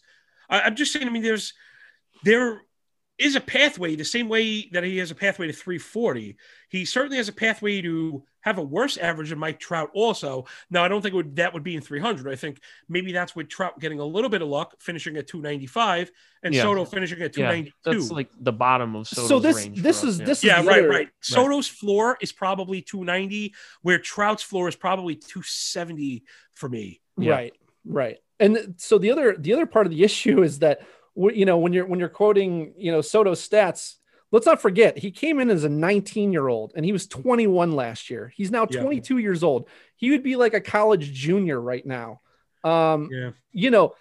I, 0.50 0.62
I'm 0.62 0.76
just 0.76 0.94
saying, 0.94 1.08
I 1.08 1.10
mean, 1.10 1.24
there's, 1.24 1.54
there 2.24 2.62
is 3.18 3.36
a 3.36 3.42
pathway 3.42 3.96
the 3.96 4.04
same 4.04 4.28
way 4.28 4.70
that 4.72 4.84
he 4.84 4.98
has 4.98 5.12
a 5.12 5.16
pathway 5.16 5.48
to 5.48 5.54
340. 5.54 6.36
He 6.70 6.84
certainly 6.86 7.18
has 7.18 7.30
a 7.30 7.34
pathway 7.34 7.82
to 7.82 8.24
have 8.42 8.58
a 8.58 8.64
worse 8.64 8.98
average 8.98 9.30
than 9.30 9.40
Mike 9.40 9.60
Trout 9.60 9.92
also. 9.94 10.46
Now, 10.72 10.84
I 10.84 10.88
don't 10.88 11.02
think 11.02 11.14
would, 11.14 11.36
that 11.36 11.54
would 11.54 11.64
be 11.64 11.76
in 11.76 11.82
300. 11.82 12.32
I 12.32 12.36
think 12.36 12.60
maybe 12.90 13.12
that's 13.12 13.36
with 13.36 13.50
Trout 13.50 13.80
getting 13.80 14.00
a 14.00 14.06
little 14.06 14.30
bit 14.30 14.42
of 14.42 14.48
luck, 14.48 14.76
finishing 14.80 15.16
at 15.18 15.28
295, 15.28 16.12
and 16.42 16.54
yeah. 16.54 16.64
Soto 16.64 16.86
finishing 16.86 17.22
at 17.22 17.34
292. 17.34 17.72
Yeah, 17.86 17.94
that's 17.94 18.12
like 18.12 18.30
the 18.40 18.52
bottom 18.52 18.96
of 18.96 19.08
Soto's 19.08 19.30
so 19.30 19.40
this 19.40 19.70
this 19.74 20.04
is 20.04 20.20
yeah. 20.20 20.26
this 20.26 20.38
is 20.40 20.44
yeah 20.44 20.58
right 20.58 20.82
right. 20.82 20.90
right. 20.90 21.10
Soto's 21.22 21.68
floor 21.68 22.18
is 22.20 22.32
probably 22.32 22.82
290, 22.82 23.54
where 23.84 24.00
Trout's 24.00 24.44
floor 24.44 24.68
is 24.68 24.76
probably 24.76 25.16
270 25.16 26.24
for 26.54 26.68
me. 26.68 27.00
Right, 27.16 27.54
right. 27.86 28.18
And 28.40 28.76
so 28.78 28.98
the 28.98 29.12
other 29.12 29.36
the 29.38 29.54
other 29.54 29.68
part 29.68 29.86
of 29.86 29.92
the 29.92 30.04
issue 30.04 30.42
is 30.42 30.60
that 30.60 30.82
you 31.16 31.46
know 31.46 31.58
when 31.58 31.74
you're 31.74 31.86
when 31.86 32.00
you're 32.00 32.10
quoting 32.10 32.74
you 32.78 32.92
know 32.92 33.02
Soto's 33.02 33.48
stats, 33.48 33.96
let's 34.32 34.46
not 34.46 34.62
forget 34.62 34.98
he 34.98 35.12
came 35.12 35.40
in 35.40 35.50
as 35.50 35.64
a 35.64 35.70
19 35.70 36.34
year 36.34 36.48
old 36.48 36.74
and 36.76 36.84
he 36.84 36.92
was 36.92 37.08
21 37.08 37.72
last 37.74 38.10
year. 38.10 38.34
He's 38.36 38.52
now 38.52 38.66
22 38.66 39.18
yeah. 39.18 39.22
years 39.22 39.44
old. 39.44 39.68
He 39.96 40.12
would 40.12 40.24
be 40.24 40.36
like 40.36 40.54
a 40.54 40.62
college 40.62 41.14
junior 41.14 41.60
right 41.60 41.86
now. 41.86 42.22
Um, 42.64 43.10
yeah. 43.12 43.32
You 43.52 43.70
know, 43.70 43.96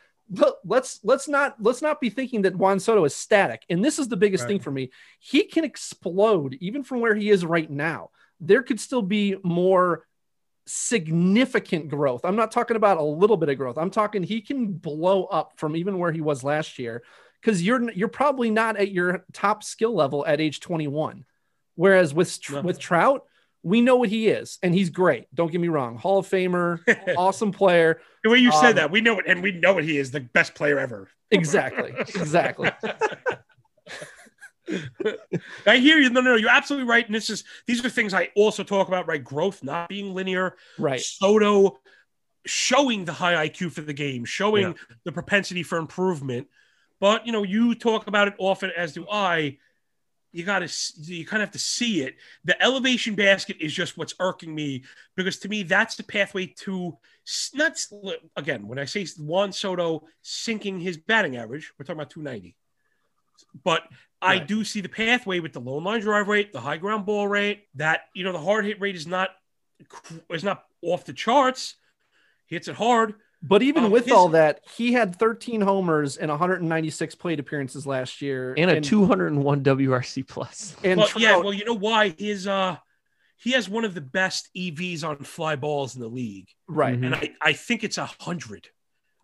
let's 0.65 1.01
let's 1.03 1.29
not 1.29 1.57
let's 1.61 1.83
not 1.83 2.01
be 2.01 2.11
thinking 2.11 2.43
that 2.43 2.57
Juan 2.57 2.81
Soto 2.81 3.05
is 3.05 3.15
static. 3.15 3.65
And 3.69 3.85
this 3.85 3.99
is 3.99 4.09
the 4.09 4.17
biggest 4.17 4.45
right. 4.45 4.49
thing 4.49 4.61
for 4.61 4.71
me. 4.71 4.91
He 5.21 5.45
can 5.45 5.65
explode 5.65 6.57
even 6.61 6.83
from 6.83 7.01
where 7.01 7.15
he 7.15 7.31
is 7.31 7.45
right 7.45 7.71
now. 7.71 8.11
There 8.41 8.63
could 8.63 8.81
still 8.81 9.03
be 9.03 9.37
more 9.45 10.07
significant 10.75 11.89
growth. 11.89 12.25
I'm 12.25 12.37
not 12.37 12.51
talking 12.51 12.77
about 12.77 12.97
a 12.97 13.03
little 13.03 13.37
bit 13.37 13.49
of 13.51 13.59
growth. 13.59 13.77
I'm 13.77 13.91
talking 13.91 14.23
he 14.23 14.41
can 14.41 14.73
blow 14.73 15.25
up 15.25 15.53
from 15.57 15.77
even 15.77 15.99
where 15.99 16.13
he 16.13 16.21
was 16.23 16.43
last 16.43 16.79
year 16.79 17.03
because 17.41 17.63
you're 17.63 17.91
you're 17.93 18.09
probably 18.09 18.51
not 18.51 18.77
at 18.79 18.91
your 18.91 19.25
top 19.35 19.63
skill 19.63 19.95
level 19.95 20.25
at 20.27 20.41
age 20.41 20.61
21. 20.61 21.25
Whereas 21.75 22.15
with 22.15 22.39
No. 22.51 22.63
with 22.63 22.79
Trout, 22.79 23.25
we 23.63 23.81
know 23.81 23.97
what 23.97 24.09
he 24.09 24.29
is, 24.29 24.59
and 24.63 24.75
he's 24.75 24.89
great. 24.91 25.27
Don't 25.35 25.53
get 25.53 25.61
me 25.61 25.69
wrong, 25.69 25.97
Hall 25.99 26.19
of 26.19 26.29
Famer, 26.29 26.81
awesome 27.17 27.53
player. 27.53 28.01
The 28.25 28.31
way 28.31 28.39
you 28.39 28.51
Um, 28.51 28.61
said 28.61 28.77
that, 28.77 28.91
we 28.91 29.01
know 29.01 29.19
it, 29.19 29.27
and 29.29 29.43
we 29.43 29.53
know 29.53 29.75
what 29.75 29.85
He 29.85 29.99
is 29.99 30.11
the 30.11 30.21
best 30.21 30.55
player 30.55 30.79
ever. 30.79 31.09
Exactly, 31.31 31.93
exactly. 31.99 32.71
I 35.67 35.77
hear 35.77 35.99
you. 35.99 36.11
No, 36.11 36.21
no, 36.21 36.33
no, 36.33 36.37
you're 36.37 36.51
absolutely 36.51 36.89
right. 36.89 37.05
And 37.05 37.15
this 37.15 37.31
is 37.31 37.45
these 37.67 37.85
are 37.85 37.91
things 37.91 38.15
I 38.15 38.31
also 38.35 38.63
talk 38.63 38.89
about. 38.89 39.07
Right, 39.07 39.23
growth 39.23 39.63
not 39.63 39.89
being 39.89 40.15
linear. 40.15 40.57
Right. 40.79 41.01
Soto 41.01 41.79
showing 42.45 43.05
the 43.05 43.13
high 43.13 43.49
IQ 43.49 43.73
for 43.73 43.83
the 43.83 43.93
game, 43.93 44.25
showing 44.25 44.75
the 45.05 45.13
propensity 45.13 45.63
for 45.63 45.79
improvement. 45.79 46.49
But 47.01 47.27
you 47.27 47.33
know, 47.33 47.43
you 47.43 47.75
talk 47.75 48.07
about 48.07 48.29
it 48.29 48.35
often, 48.39 48.71
as 48.77 48.93
do 48.93 49.07
I. 49.11 49.59
You 50.35 50.45
got 50.45 50.61
to, 50.61 50.73
you 51.03 51.27
kind 51.27 51.43
of 51.43 51.49
have 51.49 51.53
to 51.53 51.59
see 51.59 52.01
it. 52.01 52.17
The 52.45 52.61
elevation 52.63 53.15
basket 53.15 53.59
is 53.61 53.71
just 53.71 53.99
what's 53.99 54.15
irking 54.19 54.55
me 54.55 54.83
because 55.15 55.39
to 55.41 55.49
me, 55.51 55.63
that's 55.63 55.95
the 55.97 56.03
pathway 56.03 56.47
to 56.61 56.97
not 57.53 57.77
again. 58.35 58.67
When 58.67 58.79
I 58.79 58.87
say 58.87 59.07
Juan 59.19 59.53
Soto 59.53 60.05
sinking 60.23 60.81
his 60.81 60.97
batting 60.97 61.37
average, 61.37 61.71
we're 61.79 61.85
talking 61.85 62.01
about 62.01 62.11
290. 62.11 62.57
But 63.63 63.83
I 64.23 64.35
Right. 64.39 64.47
do 64.47 64.65
see 64.65 64.81
the 64.81 64.89
pathway 64.89 65.41
with 65.41 65.53
the 65.53 65.61
low 65.61 65.77
line 65.79 66.01
drive 66.01 66.29
rate, 66.29 66.53
the 66.53 66.61
high 66.61 66.77
ground 66.79 67.05
ball 67.05 67.27
rate. 67.29 67.65
That 67.75 68.03
you 68.15 68.25
know, 68.25 68.33
the 68.33 68.39
hard 68.41 68.65
hit 68.65 68.81
rate 68.81 68.95
is 68.97 69.07
not 69.07 69.31
is 70.31 70.45
not 70.45 70.65
off 70.81 71.05
the 71.05 71.13
charts. 71.13 71.75
He 72.47 72.55
hits 72.57 72.69
it 72.69 72.77
hard. 72.77 73.15
But 73.45 73.63
even 73.63 73.85
Um, 73.87 73.91
with 73.91 74.05
his- 74.05 74.13
all 74.13 74.29
that, 74.29 74.61
he 74.77 74.93
had 74.93 75.17
13 75.17 75.63
homers 75.63 76.17
and 76.17 76.31
196 76.31 77.17
plate 77.17 77.41
appearances 77.41 77.85
last 77.89 78.23
year, 78.23 78.55
and 78.57 78.71
a 78.71 78.81
201 78.81 79.65
WRC 79.65 80.23
plus. 80.23 80.77
And 80.85 80.99
well, 81.01 81.09
yeah, 81.17 81.37
well, 81.39 81.53
you 81.53 81.65
know 81.65 81.75
why? 81.75 82.11
His 82.11 82.47
uh 82.47 82.77
he 83.37 83.51
has 83.53 83.69
one 83.69 83.85
of 83.85 83.95
the 83.95 84.01
best 84.01 84.49
EVs 84.57 85.03
on 85.03 85.17
fly 85.25 85.57
balls 85.57 85.97
in 85.97 86.01
the 86.01 86.07
league. 86.09 86.49
right. 86.69 86.95
And 86.95 87.13
I, 87.13 87.35
I 87.43 87.53
think 87.55 87.83
it's 87.83 87.99
a 87.99 88.07
hundred. 88.21 88.69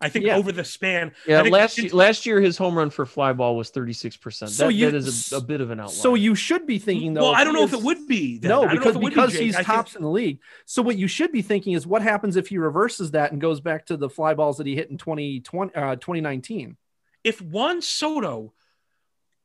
I 0.00 0.08
think 0.08 0.26
Yeah. 0.26 0.36
over 0.36 0.52
the 0.52 0.64
span. 0.64 1.12
Yeah, 1.26 1.42
last 1.42 1.76
it's- 1.78 1.90
year, 1.92 1.98
last 1.98 2.24
year 2.24 2.40
his 2.40 2.56
home 2.56 2.78
run 2.78 2.88
for 2.90 3.04
fly 3.04 3.32
ball 3.32 3.56
was 3.56 3.70
36. 3.70 4.16
percent 4.16 4.52
So 4.52 4.66
That, 4.68 4.74
you- 4.74 4.86
that 4.90 4.94
is 4.96 5.32
a, 5.32 5.38
a 5.38 5.40
bit 5.40 5.60
of 5.60 5.70
an 5.72 5.80
outlier. 5.80 5.94
So 5.96 6.14
you 6.14 6.36
should 6.36 6.66
be 6.66 6.78
thinking 6.78 7.14
though. 7.14 7.22
Well, 7.22 7.34
I 7.34 7.42
don't 7.42 7.54
know 7.54 7.64
if 7.64 7.72
it 7.72 7.82
would 7.82 8.06
be. 8.06 8.38
then. 8.38 8.48
No, 8.50 8.62
I 8.64 8.72
because 8.74 8.90
if 8.90 8.96
it 8.96 9.02
would 9.02 9.10
be, 9.10 9.14
because 9.16 9.34
he's 9.34 9.54
I 9.54 9.58
think- 9.58 9.66
tops 9.66 9.96
in 9.96 10.02
the 10.02 10.08
league. 10.10 10.38
So 10.66 10.82
what 10.82 10.96
you 10.96 11.08
should 11.08 11.32
be 11.32 11.42
thinking 11.42 11.72
is 11.72 11.84
what 11.86 12.02
happens 12.02 12.36
if 12.36 12.46
he 12.48 12.58
reverses 12.58 13.10
that 13.10 13.32
and 13.32 13.40
goes 13.40 13.60
back 13.60 13.86
to 13.86 13.96
the 13.96 14.08
fly 14.08 14.34
balls 14.34 14.58
that 14.58 14.66
he 14.68 14.76
hit 14.76 14.88
in 14.90 14.98
2020 14.98 15.74
uh, 15.74 15.96
2019. 15.96 16.76
if 17.24 17.40
Juan 17.42 17.82
Soto 17.82 18.52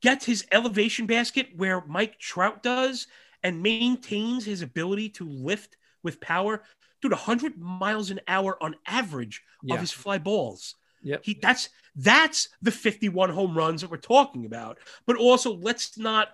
gets 0.02 0.26
his 0.26 0.46
elevation 0.52 1.08
basket 1.08 1.48
where 1.56 1.84
Mike 1.88 2.20
Trout 2.20 2.62
does 2.62 3.08
and 3.42 3.64
maintains 3.64 4.46
his 4.46 4.62
ability 4.62 5.10
to 5.10 5.28
lift 5.28 5.78
with 6.04 6.20
power, 6.22 6.62
dude, 7.04 7.12
100 7.12 7.58
miles 7.60 8.10
an 8.10 8.20
hour 8.28 8.58
on 8.64 8.76
average 8.88 9.44
Yeah. 9.62 9.76
of 9.76 9.82
his 9.82 9.92
fly 9.92 10.18
balls. 10.18 10.76
Yep. 11.04 11.22
He 11.24 11.34
that's 11.42 11.70
that's 11.96 12.50
the 12.62 12.72
51 12.72 13.30
home 13.30 13.56
runs 13.56 13.82
that 13.82 13.92
we're 13.92 13.98
talking 13.98 14.46
about. 14.46 14.80
But 15.06 15.18
also, 15.18 15.54
let's 15.54 15.98
not 15.98 16.30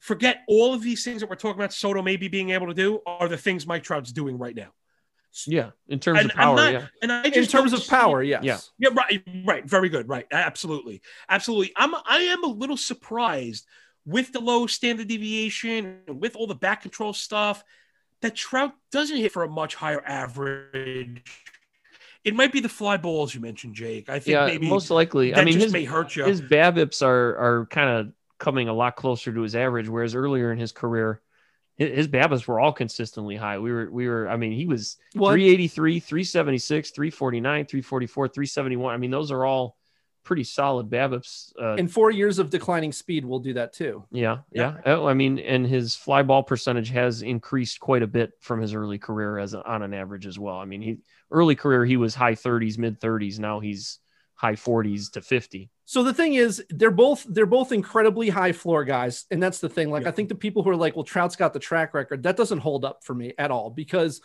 forget 0.00 0.42
all 0.48 0.74
of 0.74 0.82
these 0.82 1.04
things 1.04 1.20
that 1.20 1.30
we're 1.30 1.36
talking 1.36 1.60
about. 1.60 1.72
Soto 1.72 2.02
maybe 2.02 2.28
being 2.28 2.50
able 2.50 2.66
to 2.66 2.74
do 2.74 3.00
are 3.06 3.28
the 3.28 3.36
things 3.36 3.66
Mike 3.66 3.82
Trout's 3.84 4.10
doing 4.12 4.38
right 4.38 4.56
now. 4.56 4.72
yeah, 5.46 5.70
in 5.88 5.98
terms 6.00 6.20
And 6.20 6.30
of 6.30 6.36
power, 6.36 6.56
not- 6.56 6.72
yeah. 6.72 6.86
And 7.02 7.12
I 7.12 7.22
In 7.24 7.44
terms 7.46 7.72
of 7.72 7.86
power, 7.88 8.22
yes. 8.22 8.44
Yeah. 8.44 8.58
yeah, 8.78 8.88
right, 8.94 9.22
right, 9.44 9.64
very 9.64 9.88
good, 9.88 10.08
right, 10.08 10.26
absolutely, 10.30 11.02
absolutely. 11.28 11.72
I'm 11.76 11.94
I 11.94 12.18
am 12.34 12.44
a 12.44 12.48
little 12.48 12.76
surprised 12.76 13.66
with 14.06 14.32
the 14.32 14.40
low 14.40 14.66
standard 14.66 15.08
deviation, 15.08 16.00
and 16.06 16.20
with 16.20 16.36
all 16.36 16.46
the 16.46 16.54
back 16.54 16.82
control 16.82 17.12
stuff, 17.12 17.64
that 18.24 18.34
Trout 18.34 18.72
doesn't 18.90 19.18
hit 19.18 19.32
for 19.32 19.42
a 19.42 19.48
much 19.48 19.74
higher 19.74 20.02
average. 20.06 21.22
It 22.24 22.34
might 22.34 22.52
be 22.52 22.60
the 22.60 22.70
fly 22.70 22.96
balls 22.96 23.34
you 23.34 23.40
mentioned, 23.40 23.74
Jake. 23.74 24.08
I 24.08 24.18
think 24.18 24.32
Yeah, 24.32 24.46
maybe 24.46 24.66
most 24.66 24.90
likely. 24.90 25.34
I 25.34 25.44
mean, 25.44 25.52
just 25.52 25.64
his, 25.64 25.72
may 25.74 25.84
hurt 25.84 26.16
you. 26.16 26.24
his 26.24 26.40
BABIPs 26.40 27.02
are 27.02 27.36
are 27.36 27.66
kind 27.66 27.90
of 27.90 28.12
coming 28.38 28.68
a 28.68 28.72
lot 28.72 28.96
closer 28.96 29.30
to 29.30 29.42
his 29.42 29.54
average, 29.54 29.90
whereas 29.90 30.14
earlier 30.14 30.50
in 30.50 30.58
his 30.58 30.72
career, 30.72 31.20
his 31.76 32.08
BABIPs 32.08 32.46
were 32.46 32.58
all 32.58 32.72
consistently 32.72 33.36
high. 33.36 33.58
We 33.58 33.70
were 33.70 33.90
we 33.90 34.08
were. 34.08 34.26
I 34.26 34.38
mean, 34.38 34.52
he 34.52 34.64
was 34.64 34.96
Well, 35.14 35.32
383, 35.32 36.00
376, 36.00 36.90
349, 36.92 37.66
344, 37.66 38.28
371. 38.28 38.94
I 38.94 38.96
mean, 38.96 39.10
those 39.10 39.32
are 39.32 39.44
all 39.44 39.76
pretty 40.24 40.44
solid 40.44 40.88
BABIPs. 40.90 41.52
Uh, 41.60 41.74
in 41.74 41.86
four 41.86 42.10
years 42.10 42.38
of 42.38 42.50
declining 42.50 42.92
speed, 42.92 43.24
we'll 43.24 43.38
do 43.38 43.52
that 43.54 43.72
too. 43.72 44.04
yeah, 44.10 44.38
Yeah. 44.50 44.76
yeah. 44.84 44.94
Oh, 44.94 45.06
I 45.06 45.14
mean, 45.14 45.38
and 45.38 45.66
his 45.66 45.94
fly 45.94 46.22
ball 46.22 46.42
percentage 46.42 46.90
has 46.90 47.22
increased 47.22 47.78
quite 47.80 48.02
a 48.02 48.06
bit 48.06 48.32
from 48.40 48.60
his 48.60 48.74
early 48.74 48.98
career 48.98 49.38
as 49.38 49.54
a, 49.54 49.62
on 49.64 49.82
an 49.82 49.94
average 49.94 50.26
as 50.26 50.38
well. 50.38 50.56
I 50.56 50.64
mean, 50.64 50.82
he 50.82 50.98
early 51.30 51.54
career 51.54 51.84
he 51.84 51.96
was 51.96 52.14
high 52.14 52.34
30s, 52.34 52.78
mid 52.78 53.00
30s. 53.00 53.38
Now 53.38 53.60
he's 53.60 53.98
high 54.34 54.54
40s 54.54 55.12
to 55.12 55.20
50. 55.20 55.70
So 55.86 56.02
the 56.02 56.14
thing 56.14 56.34
is, 56.34 56.64
they're 56.70 56.90
both 56.90 57.26
they're 57.28 57.44
both 57.44 57.70
incredibly 57.70 58.30
high 58.30 58.52
floor 58.52 58.84
guys, 58.84 59.26
and 59.30 59.42
that's 59.42 59.58
the 59.60 59.68
thing. 59.68 59.90
Like 59.90 60.04
Yeah. 60.04 60.08
I 60.08 60.12
think 60.12 60.30
the 60.30 60.34
people 60.34 60.62
who 60.62 60.70
are 60.70 60.76
like, 60.76 60.96
"Well, 60.96 61.04
Trout's 61.04 61.36
got 61.36 61.52
the 61.52 61.58
track 61.58 61.92
record," 61.92 62.22
that 62.22 62.36
doesn't 62.38 62.60
hold 62.60 62.86
up 62.86 63.04
for 63.04 63.14
me 63.14 63.34
at 63.36 63.50
all 63.50 63.68
because 63.68 64.22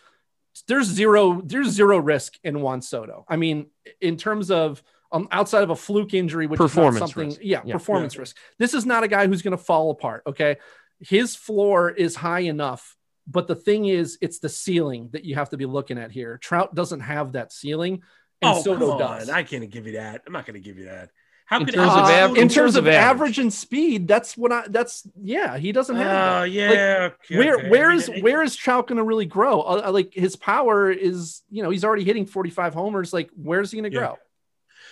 there's 0.67 0.88
zero 0.88 1.41
there's 1.45 1.67
zero 1.69 1.97
risk 1.99 2.35
in 2.45 2.61
Juan 2.61 2.81
Soto. 2.81 3.26
I 3.27 3.35
mean, 3.35 3.67
in 4.01 4.15
terms 4.17 4.51
of 4.51 4.81
um, 5.11 5.27
outside 5.31 5.64
of 5.64 5.69
a 5.69 5.76
fluke 5.76 6.14
injury, 6.14 6.45
which 6.48 6.57
Performance 6.60 6.95
is 6.95 6.99
not 7.02 7.10
something, 7.10 7.27
risk. 7.30 7.40
yeah, 7.44 7.61
Yeah. 7.65 7.73
performance 7.73 8.18
risk. 8.18 8.38
This 8.57 8.73
is 8.73 8.86
not 8.86 9.03
a 9.03 9.07
guy 9.07 9.27
who's 9.27 9.41
going 9.41 9.57
to 9.57 9.64
fall 9.64 9.91
apart. 9.91 10.23
Okay, 10.27 10.57
his 10.99 11.36
floor 11.36 11.90
is 11.90 12.15
high 12.15 12.41
enough. 12.41 12.95
But 13.31 13.48
the 13.48 13.56
thing 13.56 13.86
is, 13.86 14.18
it's 14.22 14.40
the 14.40 14.49
ceiling 14.49 15.10
that 15.14 15.23
you 15.23 15.36
have 15.36 15.49
to 15.52 15.57
be 15.57 15.65
looking 15.68 15.99
at 15.99 16.11
here. 16.11 16.38
Trout 16.40 16.73
doesn't 16.73 17.02
have 17.02 17.34
that 17.34 17.53
ceiling, 17.53 18.02
and 18.41 18.57
oh, 18.57 18.61
Soto 18.61 18.90
come 18.90 18.98
does. 18.99 19.30
on. 19.30 19.36
I 19.36 19.44
can't 19.44 19.69
give 19.69 19.86
you 19.86 19.94
that. 19.94 20.23
I'm 20.26 20.34
not 20.34 20.45
going 20.48 20.56
to 20.56 20.60
give 20.68 20.77
you 20.80 20.86
that. 20.86 21.11
How 21.45 21.60
In 21.60 21.65
could 21.65 21.73
terms 21.76 21.91
how 21.91 21.99
of 22.02 22.06
could 22.07 22.14
av- 22.15 22.30
Soto- 22.30 22.41
in 22.41 22.49
terms 22.49 22.76
of 22.76 22.88
average. 22.88 23.03
average. 23.03 23.40
and 23.40 23.52
speed, 23.53 24.07
that's 24.07 24.38
what 24.38 24.52
I. 24.52 24.68
That's 24.68 25.07
yeah. 25.19 25.57
He 25.57 25.72
doesn't 25.72 25.95
have. 25.95 26.06
that. 26.06 26.41
Uh, 26.41 26.44
yeah. 26.45 27.10
okay, 27.23 27.38
where 27.38 27.56
okay. 27.57 27.68
I 27.68 27.69
where 27.69 27.90
mean, 27.90 27.98
is 27.99 28.10
it- 28.10 28.23
where 28.23 28.41
is 28.44 28.56
Trout 28.56 28.88
going 28.88 28.98
to 28.98 29.03
really 29.03 29.26
grow? 29.26 29.61
Uh, 29.61 29.81
uh, 29.88 29.91
like 29.91 30.14
his 30.14 30.36
power 30.36 30.91
is, 30.91 31.41
you 31.49 31.61
know, 31.64 31.69
he's 31.72 31.84
already 31.84 32.03
hitting 32.03 32.26
45 32.27 32.73
homers. 32.76 33.14
Like 33.14 33.30
where's 33.36 33.72
he 33.72 33.80
going 33.80 33.91
to 33.91 33.95
Yeah. 33.95 33.99
grow? 34.07 34.15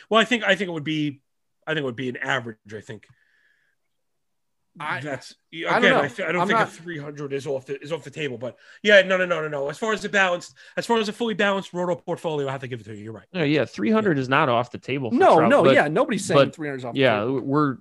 Well, 0.09 0.19
I 0.21 0.25
think 0.25 0.43
I 0.43 0.55
think 0.55 0.69
it 0.69 0.73
would 0.73 0.84
be, 0.84 1.21
I 1.65 1.71
think 1.71 1.81
it 1.84 1.85
would 1.85 1.95
be 1.95 2.09
an 2.09 2.17
average. 2.17 2.57
I 2.75 2.81
think. 2.81 3.05
I- 4.79 4.99
That's 4.99 5.34
again. 5.51 5.67
I, 5.73 5.79
don't 5.79 6.03
know. 6.03 6.07
th- 6.07 6.27
I 6.29 6.31
don't 6.31 6.45
think 6.47 6.59
not- 6.59 6.67
a 6.67 6.71
300 6.71 7.34
is 7.34 7.47
off 7.47 7.65
the 7.65 7.81
is 7.81 7.91
off 7.91 8.03
the 8.03 8.11
table. 8.11 8.38
But 8.38 8.57
yeah, 8.84 9.01
no, 9.01 9.17
no, 9.17 9.25
no, 9.25 9.41
no, 9.41 9.47
no. 9.47 9.69
As 9.69 9.77
far 9.79 9.91
as 9.91 10.01
the 10.03 10.09
balanced, 10.09 10.53
as 10.77 10.85
far 10.85 10.99
as 10.99 11.09
a 11.09 11.13
fully 11.13 11.34
balanced 11.34 11.73
roto 11.73 11.95
portfolio, 11.95 12.47
I 12.47 12.51
have 12.51 12.61
to 12.61 12.67
give 12.67 12.81
it 12.81 12.84
to 12.84 12.95
you. 12.95 13.05
You're 13.05 13.13
right. 13.13 13.25
Yeah, 13.34 13.43
yeah, 13.43 13.65
300 13.65 14.19
is 14.19 14.29
not 14.29 14.49
off 14.49 14.69
the 14.71 14.77
table. 14.77 15.09
For 15.09 15.17
No, 15.17 15.38
Trout, 15.38 15.49
no, 15.49 15.63
but- 15.63 15.73
yeah, 15.73 15.88
nobody's 15.88 16.25
saying 16.25 16.38
but, 16.49 16.55
300 16.55 16.77
is 16.77 16.85
off. 16.85 16.93
the 16.93 16.99
yeah, 16.99 17.19
table. 17.21 17.39
we're. 17.41 17.77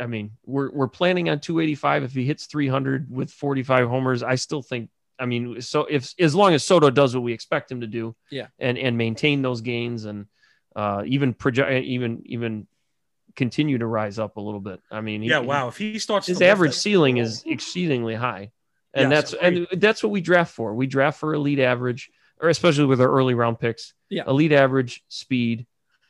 I 0.00 0.06
mean, 0.06 0.30
we're 0.46 0.70
we're 0.70 0.88
planning 0.88 1.28
on 1.28 1.40
285. 1.40 2.04
If 2.04 2.12
he 2.14 2.24
hits 2.24 2.46
300 2.46 3.10
with 3.10 3.30
45 3.30 3.86
homers, 3.88 4.22
I 4.22 4.36
still 4.36 4.62
think. 4.62 4.88
I 5.18 5.26
mean, 5.26 5.60
so 5.60 5.82
if 5.84 6.14
as 6.18 6.34
long 6.34 6.54
as 6.54 6.64
Soto 6.64 6.88
does 6.88 7.14
what 7.14 7.22
we 7.22 7.34
expect 7.34 7.70
him 7.70 7.82
to 7.82 7.86
do, 7.86 8.16
Yeah. 8.30 8.46
and 8.58 8.78
and 8.78 8.96
maintain 8.96 9.42
those 9.42 9.60
gains 9.60 10.06
and 10.06 10.24
uh, 10.76 11.02
even 11.06 11.34
project, 11.34 11.84
even 11.84 12.22
even 12.26 12.66
continue 13.36 13.78
to 13.78 13.86
rise 13.86 14.18
up 14.18 14.36
a 14.36 14.40
little 14.40 14.60
bit. 14.60 14.80
I 14.90 15.00
mean, 15.00 15.22
he- 15.22 15.28
Yeah. 15.28 15.38
Wow. 15.38 15.68
If 15.68 15.76
he 15.78 15.98
starts, 15.98 16.26
his 16.26 16.42
average 16.42 16.72
that- 16.72 16.78
ceiling 16.78 17.18
is 17.18 17.42
exceedingly 17.46 18.14
high 18.14 18.50
and 18.92 19.10
Yes, 19.12 19.30
that's 19.30 19.34
and 19.42 19.80
that's 19.80 20.02
what 20.02 20.10
we 20.10 20.20
draft 20.20 20.52
for 20.52 20.74
we 20.74 20.86
draft 20.88 21.20
for 21.20 21.32
elite 21.34 21.60
average 21.60 22.10
or 22.40 22.48
especially 22.48 22.86
with 22.86 23.00
our 23.00 23.08
early 23.08 23.34
round 23.34 23.60
picks 23.60 23.94
Yeah. 24.08 24.24
elite 24.26 24.52
average 24.52 25.04
speed 25.08 25.66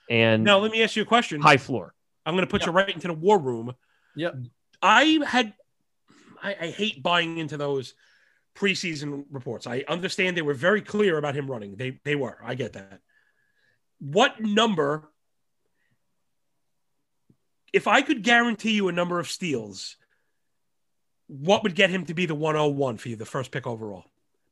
and 0.09 0.45
Now, 0.45 0.59
let 0.59 0.73
me 0.73 0.82
ask 0.82 0.97
you 0.97 1.03
a 1.03 1.07
question. 1.07 1.41
high 1.43 1.59
floor 1.59 1.95
I'm 2.24 2.35
going 2.35 2.47
to 2.47 2.51
put 2.51 2.65
you 2.66 2.73
right 2.73 2.89
into 2.89 3.09
the 3.09 3.15
war 3.15 3.39
room. 3.39 3.74
Yep. 4.16 4.35
I 4.82 5.20
had, 5.27 5.53
I, 6.43 6.57
I 6.61 6.66
hate 6.69 7.03
buying 7.03 7.37
into 7.39 7.57
those 7.59 7.95
preseason 8.55 9.24
reports. 9.31 9.66
I 9.66 9.85
understand 9.89 10.37
they 10.37 10.43
were 10.43 10.55
very 10.55 10.81
clear 10.82 11.19
about 11.19 11.35
him 11.35 11.51
running. 11.51 11.77
They 11.77 12.01
they 12.05 12.15
were. 12.16 12.39
I 12.45 12.55
get 12.55 12.73
that. 12.74 13.01
What 14.01 14.40
number? 14.40 15.09
If 17.72 17.86
I 17.86 18.02
could 18.02 18.22
guarantee 18.22 18.72
you 18.72 18.89
a 18.89 18.93
number 18.93 19.20
of 19.20 19.28
steals, 19.28 19.97
what 21.28 21.62
would 21.62 21.74
get 21.77 21.90
him 21.90 22.05
to 22.06 22.14
be 22.14 22.27
the 22.27 22.35
101 22.35 22.97
for 22.97 23.09
you, 23.09 23.16
the 23.16 23.24
first 23.24 23.52
pick 23.52 23.66
overall? 23.66 24.05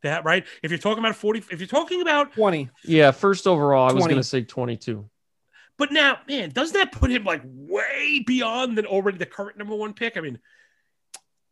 That 0.04 0.24
right? 0.24 0.46
If 0.62 0.70
you're 0.70 0.78
talking 0.78 1.02
about 1.02 1.16
40, 1.16 1.42
if 1.50 1.58
you're 1.58 1.66
talking 1.66 2.00
about 2.02 2.32
20. 2.34 2.70
yeah 2.84 3.10
first 3.10 3.48
overall 3.48 3.90
i 3.90 3.92
was 3.92 4.04
going 4.04 4.16
to 4.16 4.22
say 4.22 4.42
22 4.42 5.04
But 5.76 5.90
now, 5.90 6.18
man, 6.28 6.50
doesn't 6.50 6.74
that 6.74 6.92
put 6.92 7.10
him 7.10 7.24
like 7.24 7.42
way 7.44 8.22
beyond 8.24 8.78
than 8.78 8.86
already 8.86 9.18
the 9.18 9.26
current 9.26 9.58
number 9.58 9.74
one 9.74 9.94
pick? 9.94 10.16
I 10.16 10.20
mean, 10.20 10.38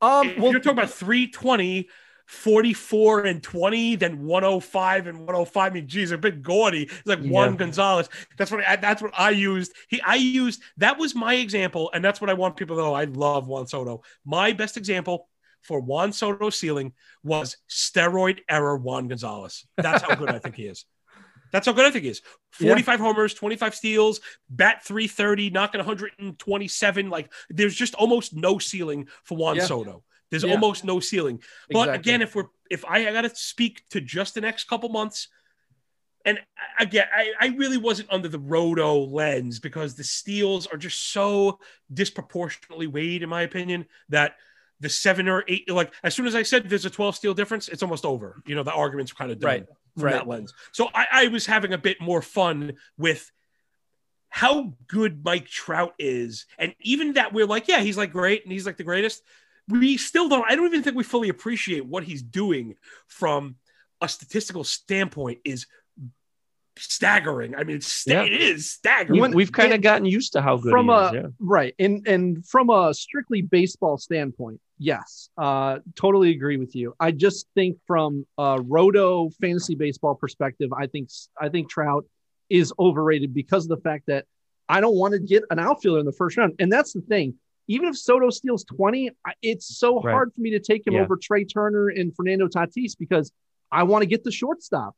Um, 0.00 0.28
if 0.28 0.38
well, 0.38 0.52
you're 0.52 0.60
talking 0.60 0.78
about 0.78 0.90
320, 0.90 1.88
44 2.26 3.24
and 3.24 3.42
20, 3.42 3.96
then 3.96 4.24
105 4.24 5.06
and 5.06 5.18
105. 5.20 5.72
I 5.72 5.74
mean, 5.74 5.88
geez, 5.88 6.10
a 6.10 6.18
bit 6.18 6.42
gaudy. 6.42 6.82
It's 6.84 7.06
like 7.06 7.20
Yeah. 7.22 7.30
Juan 7.30 7.56
Gonzalez. 7.56 8.08
That's 8.36 8.50
what 8.50 8.66
I, 8.66 8.76
that's 8.76 9.00
what 9.02 9.12
I 9.16 9.30
used. 9.30 9.72
He 9.88 10.00
I 10.02 10.16
used 10.16 10.60
that 10.78 10.98
was 10.98 11.14
my 11.14 11.34
example, 11.34 11.90
and 11.94 12.04
that's 12.04 12.20
what 12.20 12.30
I 12.30 12.34
want 12.34 12.56
people 12.56 12.76
to 12.76 12.82
know. 12.82 12.94
I 12.94 13.04
love 13.04 13.46
Juan 13.46 13.66
Soto. 13.66 14.02
My 14.24 14.52
best 14.52 14.76
example 14.76 15.28
for 15.62 15.80
Juan 15.80 16.12
Soto 16.12 16.50
ceiling 16.50 16.92
was 17.24 17.56
steroid 17.68 18.40
error 18.48 18.76
Juan 18.76 19.08
Gonzalez. 19.08 19.66
That's 19.76 20.02
how 20.02 20.14
good 20.14 20.30
I 20.30 20.38
think 20.38 20.54
he 20.56 20.66
is. 20.66 20.84
That's 21.52 21.66
how 21.66 21.72
good 21.72 21.86
I 21.86 21.90
think 21.90 22.04
he 22.04 22.10
is. 22.10 22.22
Yeah. 22.58 22.70
45 22.70 23.00
homers, 23.00 23.34
25 23.34 23.74
steals, 23.74 24.20
bat 24.50 24.84
330, 24.84 25.50
knocking 25.50 25.78
127. 25.78 27.08
Like 27.08 27.32
there's 27.50 27.74
just 27.74 27.94
almost 27.94 28.34
no 28.34 28.58
ceiling 28.58 29.08
for 29.24 29.36
Juan 29.36 29.56
Yeah. 29.56 29.64
Soto. 29.64 30.02
There's 30.30 30.44
Yeah. 30.44 30.52
almost 30.52 30.84
no 30.84 31.00
ceiling. 31.00 31.42
But 31.70 31.88
Exactly. 31.88 32.00
again, 32.12 32.22
if 32.22 32.34
we're 32.34 32.46
if 32.68 32.84
I, 32.84 33.08
I 33.08 33.12
got 33.12 33.22
to 33.22 33.30
speak 33.36 33.88
to 33.90 34.00
just 34.00 34.34
the 34.34 34.40
next 34.40 34.64
couple 34.64 34.88
months, 34.88 35.28
and 36.24 36.40
again, 36.80 37.06
I, 37.14 37.32
I 37.40 37.46
really 37.56 37.76
wasn't 37.76 38.10
under 38.10 38.26
the 38.26 38.40
roto 38.40 39.04
lens 39.04 39.60
because 39.60 39.94
the 39.94 40.02
steals 40.02 40.66
are 40.66 40.76
just 40.76 41.12
so 41.12 41.60
disproportionately 41.92 42.88
weighed, 42.88 43.22
in 43.22 43.28
my 43.28 43.42
opinion, 43.42 43.86
that 44.08 44.34
the 44.80 44.88
seven 44.88 45.28
or 45.28 45.44
eight, 45.46 45.70
like 45.70 45.92
as 46.02 46.14
soon 46.14 46.26
as 46.26 46.34
I 46.34 46.42
said 46.42 46.68
there's 46.68 46.84
a 46.84 46.90
12 46.90 47.14
steal 47.16 47.34
difference, 47.34 47.68
it's 47.68 47.82
almost 47.84 48.04
over. 48.04 48.42
You 48.46 48.56
know, 48.56 48.64
the 48.64 48.72
argument's 48.72 49.12
kind 49.12 49.30
of 49.30 49.38
done 49.38 49.48
Right. 49.48 49.66
from 49.94 50.02
Right. 50.02 50.12
that 50.14 50.26
lens. 50.26 50.52
So 50.72 50.90
I, 50.92 51.06
I 51.12 51.28
was 51.28 51.46
having 51.46 51.72
a 51.72 51.78
bit 51.78 52.00
more 52.00 52.20
fun 52.20 52.74
with 52.98 53.30
how 54.28 54.74
good 54.88 55.24
Mike 55.24 55.46
Trout 55.46 55.94
is. 56.00 56.46
And 56.58 56.74
even 56.80 57.12
that 57.14 57.32
we're 57.32 57.46
like, 57.46 57.68
yeah, 57.68 57.80
he's 57.80 57.96
like 57.96 58.12
great 58.12 58.42
and 58.42 58.52
he's 58.52 58.66
like 58.66 58.76
the 58.76 58.84
greatest. 58.84 59.22
We 59.68 59.96
still 59.96 60.28
don't, 60.28 60.44
I 60.48 60.54
don't 60.54 60.66
even 60.66 60.82
think 60.82 60.96
we 60.96 61.02
fully 61.04 61.28
appreciate 61.28 61.84
what 61.86 62.04
he's 62.04 62.22
doing 62.22 62.76
from 63.08 63.56
a 64.00 64.08
statistical 64.08 64.62
standpoint 64.64 65.40
is 65.44 65.66
staggering. 66.78 67.54
I 67.56 67.64
mean, 67.64 67.76
it's 67.76 67.90
sta- 67.90 68.12
Yeah. 68.12 68.24
it 68.24 68.40
is 68.42 68.70
staggering. 68.70 69.20
We, 69.20 69.28
we've 69.30 69.52
kind 69.52 69.72
of 69.72 69.80
gotten 69.80 70.04
used 70.04 70.34
to 70.34 70.42
how 70.42 70.56
good 70.58 70.70
from 70.70 70.86
he 70.86 70.92
a 70.92 71.06
is. 71.06 71.12
Yeah. 71.14 71.26
right 71.38 71.74
and 71.78 72.06
and 72.06 72.46
from 72.46 72.68
a 72.70 72.92
strictly 72.92 73.40
baseball 73.42 73.96
standpoint 73.96 74.60
yes 74.78 75.30
uh 75.38 75.78
totally 75.94 76.32
agree 76.32 76.58
with 76.58 76.76
you 76.76 76.94
i 77.00 77.10
just 77.10 77.46
think 77.54 77.78
from 77.86 78.26
a 78.36 78.60
roto 78.60 79.30
fantasy 79.40 79.74
baseball 79.74 80.14
perspective 80.14 80.70
i 80.74 80.86
think 80.86 81.08
i 81.40 81.48
think 81.48 81.70
trout 81.70 82.04
is 82.50 82.74
overrated 82.78 83.32
because 83.32 83.64
of 83.64 83.70
the 83.70 83.82
fact 83.82 84.04
that 84.06 84.26
i 84.68 84.78
don't 84.82 84.94
want 84.96 85.12
to 85.14 85.18
get 85.18 85.42
an 85.50 85.58
outfielder 85.58 85.98
in 86.00 86.04
the 86.04 86.12
first 86.12 86.36
round 86.36 86.52
and 86.58 86.70
that's 86.70 86.92
the 86.92 87.00
thing 87.00 87.32
even 87.68 87.88
if 87.88 87.96
soto 87.96 88.30
steals 88.30 88.64
20 88.64 89.10
it's 89.42 89.78
so 89.78 90.00
Right. 90.00 90.12
hard 90.12 90.32
for 90.34 90.40
me 90.40 90.50
to 90.50 90.60
take 90.60 90.86
him 90.86 90.94
Yeah. 90.94 91.02
over 91.02 91.16
trea 91.16 91.44
turner 91.44 91.88
and 91.88 92.14
fernando 92.14 92.48
tatis 92.48 92.96
because 92.98 93.32
i 93.72 93.82
want 93.82 94.02
to 94.02 94.06
get 94.06 94.24
the 94.24 94.32
shortstop 94.32 94.94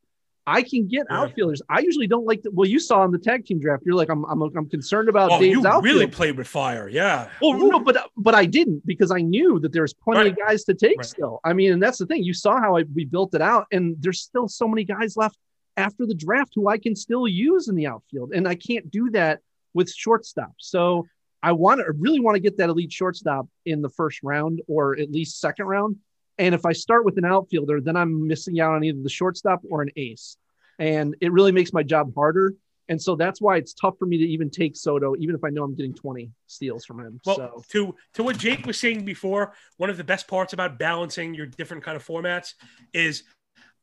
I 0.51 0.63
can 0.63 0.89
get 0.89 1.05
Yeah. 1.11 1.19
outfielders. 1.21 1.61
I 1.69 1.81
usually 1.81 2.07
don't 2.07 2.25
like 2.25 2.41
the, 2.41 2.51
well, 2.51 2.67
you 2.67 2.81
saw 2.81 3.05
in 3.05 3.11
the 3.11 3.19
tag 3.19 3.45
team 3.45 3.61
draft. 3.61 3.83
You're 3.85 3.95
like, 3.95 4.09
I'm, 4.09 4.25
I'm, 4.25 4.41
I'm 4.41 4.67
concerned 4.67 5.11
about 5.11 5.31
oh, 5.31 5.39
Dave's 5.41 5.53
you 5.61 5.67
outfield. 5.67 5.85
really 5.85 6.07
played 6.07 6.39
with 6.39 6.47
fire. 6.49 6.89
Yeah. 6.89 7.29
Well, 7.43 7.53
no, 7.59 7.79
but 7.81 8.09
but 8.17 8.35
I 8.35 8.47
didn't 8.47 8.87
because 8.87 9.11
I 9.11 9.19
knew 9.21 9.61
that 9.61 9.75
there 9.75 9.83
was 9.83 9.93
plenty 9.93 10.31
of 10.31 10.39
guys 10.39 10.65
to 10.65 10.73
take 10.73 10.97
Right. 10.97 11.05
still. 11.07 11.41
I 11.45 11.53
mean, 11.53 11.75
and 11.75 11.83
that's 11.83 11.99
the 11.99 12.07
thing. 12.07 12.25
You 12.25 12.33
saw 12.33 12.59
how 12.59 12.79
I, 12.79 12.85
we 12.95 13.05
built 13.05 13.35
it 13.35 13.43
out, 13.43 13.67
and 13.73 13.95
there's 14.01 14.23
still 14.23 14.49
so 14.49 14.67
many 14.67 14.85
guys 14.85 15.19
left 15.19 15.37
after 15.77 16.07
the 16.07 16.15
draft 16.15 16.53
who 16.55 16.67
I 16.67 16.79
can 16.79 16.97
still 16.97 17.29
use 17.29 17.69
in 17.69 17.75
the 17.75 17.87
outfield, 17.87 18.33
and 18.33 18.49
I 18.49 18.55
can't 18.55 18.91
do 18.91 19.11
that 19.11 19.41
with 19.75 19.91
shortstop. 19.93 20.53
So 20.57 21.05
I 21.43 21.53
want 21.53 21.81
to 21.81 21.93
really 21.93 22.21
want 22.21 22.35
to 22.35 22.41
get 22.41 22.57
that 22.59 22.69
elite 22.69 22.93
shortstop 22.93 23.47
in 23.65 23.83
the 23.83 23.89
first 23.89 24.21
round 24.23 24.61
or 24.67 24.99
at 24.99 25.11
least 25.11 25.41
second 25.41 25.67
round. 25.67 25.97
And 26.39 26.55
if 26.55 26.65
I 26.65 26.73
start 26.73 27.05
with 27.05 27.19
an 27.19 27.25
outfielder, 27.25 27.81
then 27.81 27.97
I'm 27.97 28.27
missing 28.27 28.61
out 28.61 28.75
on 28.75 28.85
either 28.85 29.03
the 29.03 29.09
shortstop 29.09 29.61
or 29.69 29.83
an 29.83 29.91
ace, 29.97 30.37
and 30.79 31.17
it 31.21 31.33
really 31.33 31.53
makes 31.53 31.73
my 31.73 31.83
job 31.83 32.15
harder. 32.15 32.55
And 32.89 33.01
so 33.01 33.17
that's 33.17 33.41
why 33.41 33.57
it's 33.57 33.75
tough 33.75 33.99
for 33.99 34.07
me 34.07 34.17
to 34.19 34.25
even 34.25 34.49
take 34.49 34.75
Soto, 34.75 35.15
even 35.19 35.35
if 35.35 35.45
I 35.45 35.51
know 35.51 35.63
I'm 35.63 35.75
getting 35.75 35.95
20 35.95 36.31
steals 36.47 36.87
from 36.87 37.01
him. 37.01 37.21
Well, 37.27 37.37
so 37.37 37.65
to 37.71 37.95
to 38.15 38.23
what 38.23 38.39
Jake 38.39 38.65
was 38.67 38.79
saying 38.79 39.05
before, 39.05 39.53
one 39.77 39.91
of 39.91 39.97
the 39.97 40.05
best 40.05 40.27
parts 40.27 40.53
about 40.53 40.79
balancing 40.79 41.35
your 41.35 41.47
different 41.47 41.83
kind 41.83 41.97
of 41.97 42.07
formats 42.07 42.55
is 42.95 43.25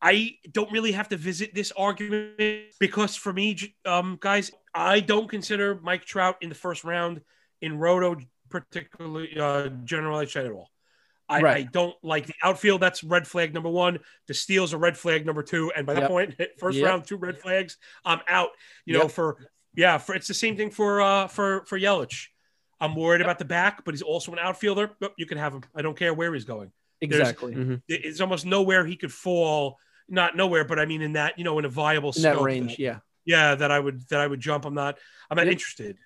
I 0.02 0.38
don't 0.52 0.72
really 0.72 0.91
have 0.94 1.10
to 1.10 1.18
visit 1.18 1.53
this 1.53 1.72
argument 1.72 2.73
because 2.80 3.15
for 3.15 3.32
me, 3.32 3.57
um, 3.86 4.18
guys, 4.19 4.52
I 4.73 4.99
don't 5.02 5.30
consider 5.30 5.80
Mike 5.82 6.06
Trout 6.06 6.38
in 6.41 6.49
the 6.49 6.56
first 6.56 6.84
round 6.84 7.22
in 7.65 7.77
Roto, 7.77 8.15
particularly 8.49 9.37
uh, 9.39 9.69
generalized 9.83 10.35
at 10.35 10.51
all. 10.51 10.69
I, 11.27 11.41
Right. 11.41 11.57
I 11.57 11.69
don't 11.71 11.95
like 12.03 12.27
the 12.27 12.35
outfield. 12.43 12.81
That's 12.81 13.03
red 13.03 13.27
flag 13.27 13.53
number 13.53 13.69
one. 13.69 13.97
The 14.27 14.35
steals 14.35 14.73
are 14.73 14.77
red 14.77 14.95
flag 14.95 15.25
number 15.25 15.41
two. 15.41 15.71
And 15.75 15.85
by 15.87 15.95
that 15.95 16.01
Yep. 16.01 16.09
point, 16.09 16.35
first 16.59 16.77
Yep. 16.77 16.85
round, 16.85 17.05
two 17.07 17.17
red 17.17 17.39
flags, 17.39 17.77
I'm 18.05 18.21
out. 18.29 18.49
You 18.85 18.93
know, 18.99 19.07
for 19.07 19.49
yeah, 19.73 19.97
for 19.97 20.13
it's 20.15 20.27
the 20.27 20.33
same 20.35 20.55
thing 20.55 20.69
for 20.69 21.01
uh 21.01 21.27
for 21.27 21.65
for 21.65 21.77
Yelich. 21.79 22.27
I'm 22.79 22.93
worried 22.95 23.21
about 23.21 23.39
the 23.39 23.45
back, 23.45 23.83
but 23.85 23.93
he's 23.95 24.01
also 24.03 24.31
an 24.33 24.39
outfielder. 24.39 24.91
But 24.99 25.13
you 25.17 25.25
can 25.25 25.37
have 25.39 25.53
him. 25.53 25.63
I 25.73 25.81
don't 25.81 25.97
care 25.97 26.13
where 26.13 26.33
he's 26.33 26.45
going. 26.45 26.71
exactly 27.01 27.53
Mhm. 27.53 27.81
It's 27.89 28.21
almost 28.21 28.45
nowhere 28.45 28.85
he 28.85 28.95
could 28.95 29.11
fall. 29.11 29.77
Not 30.07 30.37
nowhere, 30.37 30.63
but 30.63 30.77
I 30.79 30.85
mean 30.85 31.01
in 31.01 31.13
that 31.13 31.37
you 31.39 31.43
know 31.43 31.57
in 31.59 31.65
a 31.65 31.69
viable 31.69 32.11
in 32.15 32.21
that 32.21 32.33
scope 32.35 32.45
range. 32.45 32.77
Yeah. 32.77 32.99
Yeah, 33.25 33.55
that 33.55 33.71
I 33.71 33.79
would 33.79 34.07
that 34.09 34.21
I 34.21 34.27
would 34.27 34.39
jump. 34.39 34.65
I'm 34.65 34.75
not. 34.75 34.99
I'm 35.29 35.35
not 35.37 35.47
Yep. 35.47 35.53
interested. 35.53 35.97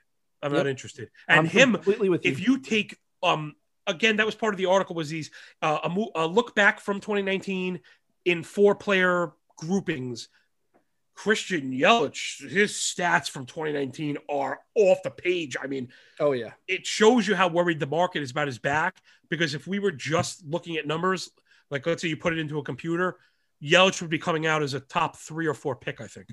I'm 0.41 0.51
Yep. 0.53 0.57
not 0.59 0.67
interested. 0.67 1.09
And 1.27 1.39
I'm 1.39 1.45
him, 1.45 1.73
completely 1.73 2.09
with 2.09 2.25
you. 2.25 2.31
if 2.31 2.39
you 2.39 2.59
take 2.59 2.97
um 3.23 3.55
again 3.87 4.17
that 4.17 4.25
was 4.25 4.35
part 4.35 4.53
of 4.53 4.57
the 4.57 4.65
article 4.67 4.95
was 4.95 5.09
these 5.09 5.31
uh, 5.61 5.79
a, 5.83 5.89
mo- 5.89 6.11
a 6.15 6.25
look 6.25 6.55
back 6.55 6.79
from 6.79 6.99
2019 7.01 7.79
in 8.25 8.43
four 8.43 8.75
player 8.75 9.33
groupings 9.57 10.29
christian 11.15 11.73
yelich 11.73 12.47
his 12.49 12.71
stats 12.73 13.29
from 13.29 13.45
2019 13.45 14.17
are 14.29 14.59
off 14.75 15.03
the 15.03 15.09
page 15.09 15.57
i 15.61 15.67
mean 15.67 15.89
oh 16.21 16.31
yeah. 16.31 16.51
it 16.67 16.85
shows 16.87 17.27
you 17.27 17.35
how 17.35 17.47
worried 17.49 17.79
the 17.79 17.85
market 17.87 18.21
is 18.21 18.31
about 18.31 18.47
his 18.47 18.57
back 18.59 19.01
because 19.29 19.53
if 19.53 19.67
we 19.67 19.79
were 19.79 19.91
just 19.91 20.45
looking 20.45 20.77
at 20.77 20.87
numbers 20.87 21.29
like 21.71 21.85
let's 21.85 22.01
say 22.01 22.07
you 22.07 22.15
put 22.15 22.31
it 22.31 22.39
into 22.39 22.57
a 22.59 22.63
computer 22.63 23.17
yelich 23.61 23.99
would 24.01 24.09
be 24.09 24.19
coming 24.19 24.45
out 24.45 24.63
as 24.63 24.73
a 24.73 24.79
top 24.79 25.17
three 25.17 25.45
or 25.47 25.53
four 25.53 25.75
pick 25.75 25.99
i 25.99 26.07
think 26.07 26.29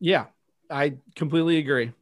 Yeah. 0.00 0.26
I 0.70 0.94
completely 1.14 1.58
agree. 1.58 1.92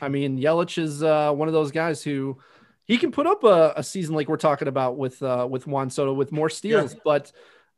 I 0.00 0.08
mean, 0.08 0.38
Yelich 0.38 0.78
is 0.78 1.02
uh, 1.02 1.32
one 1.32 1.48
of 1.48 1.54
those 1.54 1.70
guys 1.70 2.02
who 2.02 2.38
he 2.84 2.98
can 2.98 3.12
put 3.12 3.26
up 3.26 3.44
a, 3.44 3.74
a 3.76 3.82
season 3.82 4.14
like 4.14 4.28
we're 4.28 4.36
talking 4.36 4.68
about 4.68 4.96
with 4.96 5.22
uh, 5.22 5.46
with 5.48 5.66
Juan 5.66 5.90
Soto 5.90 6.12
with 6.12 6.32
more 6.32 6.50
steals, 6.50 6.96
but 7.04 7.32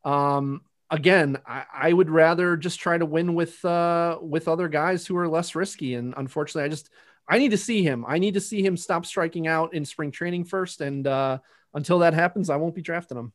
um, 0.05 0.63
again, 0.91 1.39
I, 1.47 1.65
I 1.73 1.93
would 1.93 2.11
rather 2.11 2.57
just 2.57 2.79
try 2.79 2.99
to 2.99 3.07
win 3.07 3.35
with 3.35 3.65
uh, 3.65 4.19
with 4.21 4.47
other 4.47 4.69
guys 4.69 5.07
who 5.07 5.17
are 5.17 5.29
less 5.29 5.55
risky. 5.55 5.95
And 5.95 6.15
unfortunately, 6.17 6.65
I 6.65 6.69
just 6.69 6.91
I 7.29 7.39
need 7.39 7.51
to 7.51 7.59
see 7.59 7.83
him. 7.83 8.05
I 8.07 8.19
need 8.19 8.35
to 8.35 8.41
see 8.41 8.63
him 8.63 8.77
stop 8.77 9.07
striking 9.07 9.47
out 9.47 9.75
in 9.75 9.85
spring 9.85 10.11
training 10.11 10.45
first. 10.45 10.81
And 10.81 11.07
uh, 11.07 11.39
until 11.75 12.01
that 12.01 12.15
happens, 12.15 12.51
I 12.51 12.57
won't 12.57 12.75
be 12.75 12.83
drafting 12.83 13.19
him. 13.19 13.33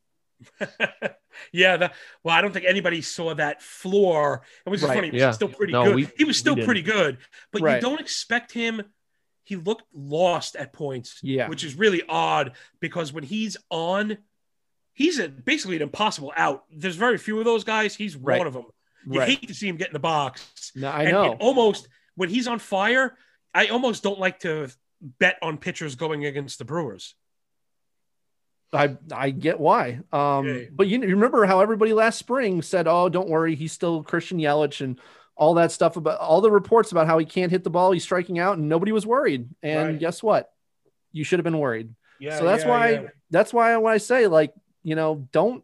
yeah, 1.52 1.76
that, 1.76 1.94
well, 2.22 2.34
I 2.36 2.40
don't 2.40 2.52
think 2.52 2.64
anybody 2.66 3.02
saw 3.02 3.34
that 3.34 3.62
floor. 3.62 4.42
It 4.66 4.70
was 4.70 4.82
Right. 4.82 4.94
funny. 4.94 5.08
He 5.08 5.12
was 5.14 5.20
Yeah. 5.20 5.30
still 5.32 5.48
pretty 5.48 5.72
No, 5.72 5.84
good. 5.84 5.94
we- 5.94 6.08
he 6.16 6.24
was 6.24 6.36
still 6.36 6.56
pretty 6.56 6.82
good, 6.82 7.18
but 7.52 7.62
Right. 7.62 7.76
you 7.76 7.80
don't 7.80 8.00
expect 8.00 8.52
him. 8.52 8.82
He 9.44 9.56
looked 9.56 9.84
lost 9.92 10.56
at 10.56 10.72
points, 10.72 11.20
Yeah. 11.22 11.48
which 11.48 11.64
is 11.64 11.74
really 11.74 12.02
odd 12.08 12.52
because 12.80 13.12
when 13.12 13.24
he's 13.24 13.56
on, 13.70 14.18
he's 14.92 15.18
a, 15.18 15.28
basically 15.28 15.76
an 15.76 15.82
impossible 15.82 16.32
out. 16.36 16.64
There's 16.70 16.96
very 16.96 17.18
few 17.18 17.38
of 17.38 17.44
those 17.44 17.64
guys. 17.64 17.94
He's 17.96 18.16
Right. 18.16 18.38
one 18.38 18.46
of 18.46 18.52
them. 18.52 18.66
You 19.10 19.20
hate 19.20 19.48
to 19.48 19.54
see 19.54 19.66
him 19.68 19.76
get 19.76 19.86
in 19.88 19.94
the 19.94 19.98
box. 20.00 20.72
No, 20.74 20.90
I 20.90 21.04
And 21.04 21.12
know. 21.12 21.32
almost 21.40 21.88
when 22.14 22.28
he's 22.28 22.46
on 22.46 22.58
fire, 22.58 23.16
I 23.54 23.68
almost 23.68 24.02
don't 24.02 24.18
like 24.18 24.40
to 24.40 24.68
bet 25.00 25.38
on 25.40 25.56
pitchers 25.56 25.94
going 25.94 26.26
against 26.26 26.58
the 26.58 26.64
Brewers. 26.66 27.14
I 28.72 28.96
I 29.12 29.30
get 29.30 29.58
why. 29.58 30.00
Um, 30.12 30.46
Yeah. 30.46 30.64
but 30.72 30.88
you, 30.88 31.00
you 31.00 31.14
remember 31.14 31.46
how 31.46 31.60
everybody 31.60 31.92
last 31.92 32.18
spring 32.18 32.62
said, 32.62 32.86
"Oh, 32.86 33.08
don't 33.08 33.28
worry, 33.28 33.54
he's 33.54 33.72
still 33.72 34.02
Christian 34.02 34.38
Yelich," 34.38 34.80
and 34.80 35.00
all 35.36 35.54
that 35.54 35.72
stuff 35.72 35.96
about 35.96 36.18
all 36.18 36.40
the 36.40 36.50
reports 36.50 36.92
about 36.92 37.06
how 37.06 37.16
he 37.18 37.24
can't 37.24 37.52
hit 37.52 37.64
the 37.64 37.70
ball, 37.70 37.92
he's 37.92 38.02
striking 38.02 38.38
out, 38.38 38.58
and 38.58 38.68
nobody 38.68 38.92
was 38.92 39.06
worried. 39.06 39.48
And 39.62 39.90
Right. 39.90 39.98
guess 39.98 40.22
what? 40.22 40.52
You 41.12 41.24
should 41.24 41.38
have 41.38 41.44
been 41.44 41.58
worried. 41.58 41.94
Yeah, 42.18 42.38
so 42.38 42.44
that's 42.44 42.64
yeah, 42.64 42.70
why 42.70 42.90
yeah. 42.90 43.02
that's 43.30 43.52
why 43.52 43.76
when 43.76 43.92
I 43.92 43.98
say 43.98 44.26
like 44.26 44.52
you 44.82 44.96
know 44.96 45.28
don't 45.32 45.62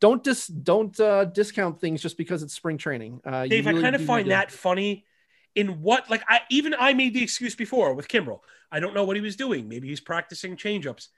don't 0.00 0.24
dis 0.24 0.46
don't 0.48 0.98
uh, 0.98 1.26
discount 1.26 1.80
things 1.80 2.02
just 2.02 2.16
because 2.16 2.42
it's 2.42 2.54
spring 2.54 2.76
training. 2.78 3.20
Uh, 3.24 3.46
Dave, 3.46 3.66
really 3.66 3.78
I 3.78 3.82
kind 3.82 3.94
of 3.94 4.04
find 4.04 4.30
that 4.30 4.50
funny. 4.50 5.04
In 5.54 5.82
what, 5.82 6.08
like, 6.08 6.24
I 6.26 6.40
even 6.50 6.74
I 6.78 6.94
made 6.94 7.12
the 7.12 7.22
excuse 7.22 7.54
before 7.54 7.92
with 7.92 8.08
Kimbrel. 8.08 8.40
I 8.70 8.80
don't 8.80 8.94
know 8.94 9.04
what 9.04 9.16
he 9.16 9.22
was 9.22 9.36
doing. 9.36 9.68
Maybe 9.68 9.86
he's 9.86 10.00
practicing 10.00 10.56
changeups 10.56 11.08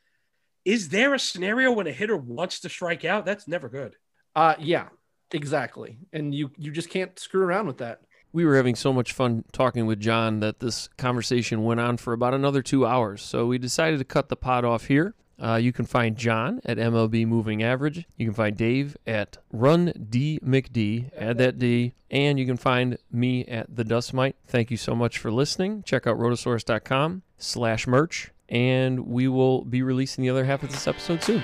is 0.65 0.89
there 0.89 1.15
a 1.15 1.19
scenario 1.19 1.73
when 1.73 1.87
a 1.87 1.93
hitter 1.93 2.17
wants 2.17 2.61
to 2.61 2.69
strike 2.69 3.05
out? 3.05 3.25
That's 3.25 3.47
never 3.47 3.69
good. 3.69 3.97
Uh, 4.35 4.55
yeah, 4.59 4.89
exactly. 5.31 5.99
And 6.13 6.35
you 6.35 6.51
you 6.57 6.71
just 6.71 6.91
can't 6.91 7.19
screw 7.19 7.43
around 7.43 7.67
with 7.67 7.79
that. 7.79 8.01
We 8.33 8.45
were 8.45 8.57
having 8.57 8.75
so 8.75 8.93
much 8.93 9.13
fun 9.13 9.45
talking 9.53 9.87
with 9.87 10.01
John 10.01 10.41
that 10.41 10.59
this 10.59 10.89
conversation 10.97 11.63
went 11.63 11.79
on 11.79 11.99
for 11.99 12.13
about 12.13 12.35
another 12.35 12.63
two 12.63 12.85
hours. 12.85 13.23
So 13.23 13.47
we 13.47 13.59
decided 13.59 13.99
to 13.99 14.05
cut 14.05 14.29
the 14.29 14.37
pot 14.37 14.65
off 14.65 14.87
here. 14.87 15.15
Uh, 15.41 15.57
you 15.57 15.73
can 15.73 15.85
find 15.85 16.17
John 16.17 16.61
at 16.65 16.77
MLB 16.77 17.27
Moving 17.27 17.63
Average. 17.63 18.07
You 18.17 18.27
can 18.27 18.35
find 18.35 18.57
Dave 18.57 18.97
at 19.07 19.39
Run 19.53 19.93
D 20.11 20.41
McD. 20.45 21.11
Add 21.17 21.39
that 21.39 21.59
D. 21.59 21.95
And 22.11 22.39
you 22.39 22.47
can 22.47 22.57
find 22.57 22.99
me 23.11 23.45
at 23.47 23.75
The 23.75 23.85
Dust 23.85 24.15
Mite. 24.15 24.37
Thank 24.47 24.71
you 24.71 24.77
so 24.77 24.95
much 24.95 25.19
for 25.19 25.33
listening. 25.33 25.83
Check 25.83 26.07
out 26.07 26.19
rotosaurus.com 26.19 27.23
slash 27.39 27.87
merch 27.87 28.34
and 28.55 29.01
we 29.07 29.27
will 29.29 29.63
be 29.65 29.83
releasing 29.83 30.23
the 30.23 30.31
other 30.31 30.45
half 30.45 30.63
of 30.63 30.71
this 30.71 30.87
episode 30.87 31.23
soon. 31.23 31.43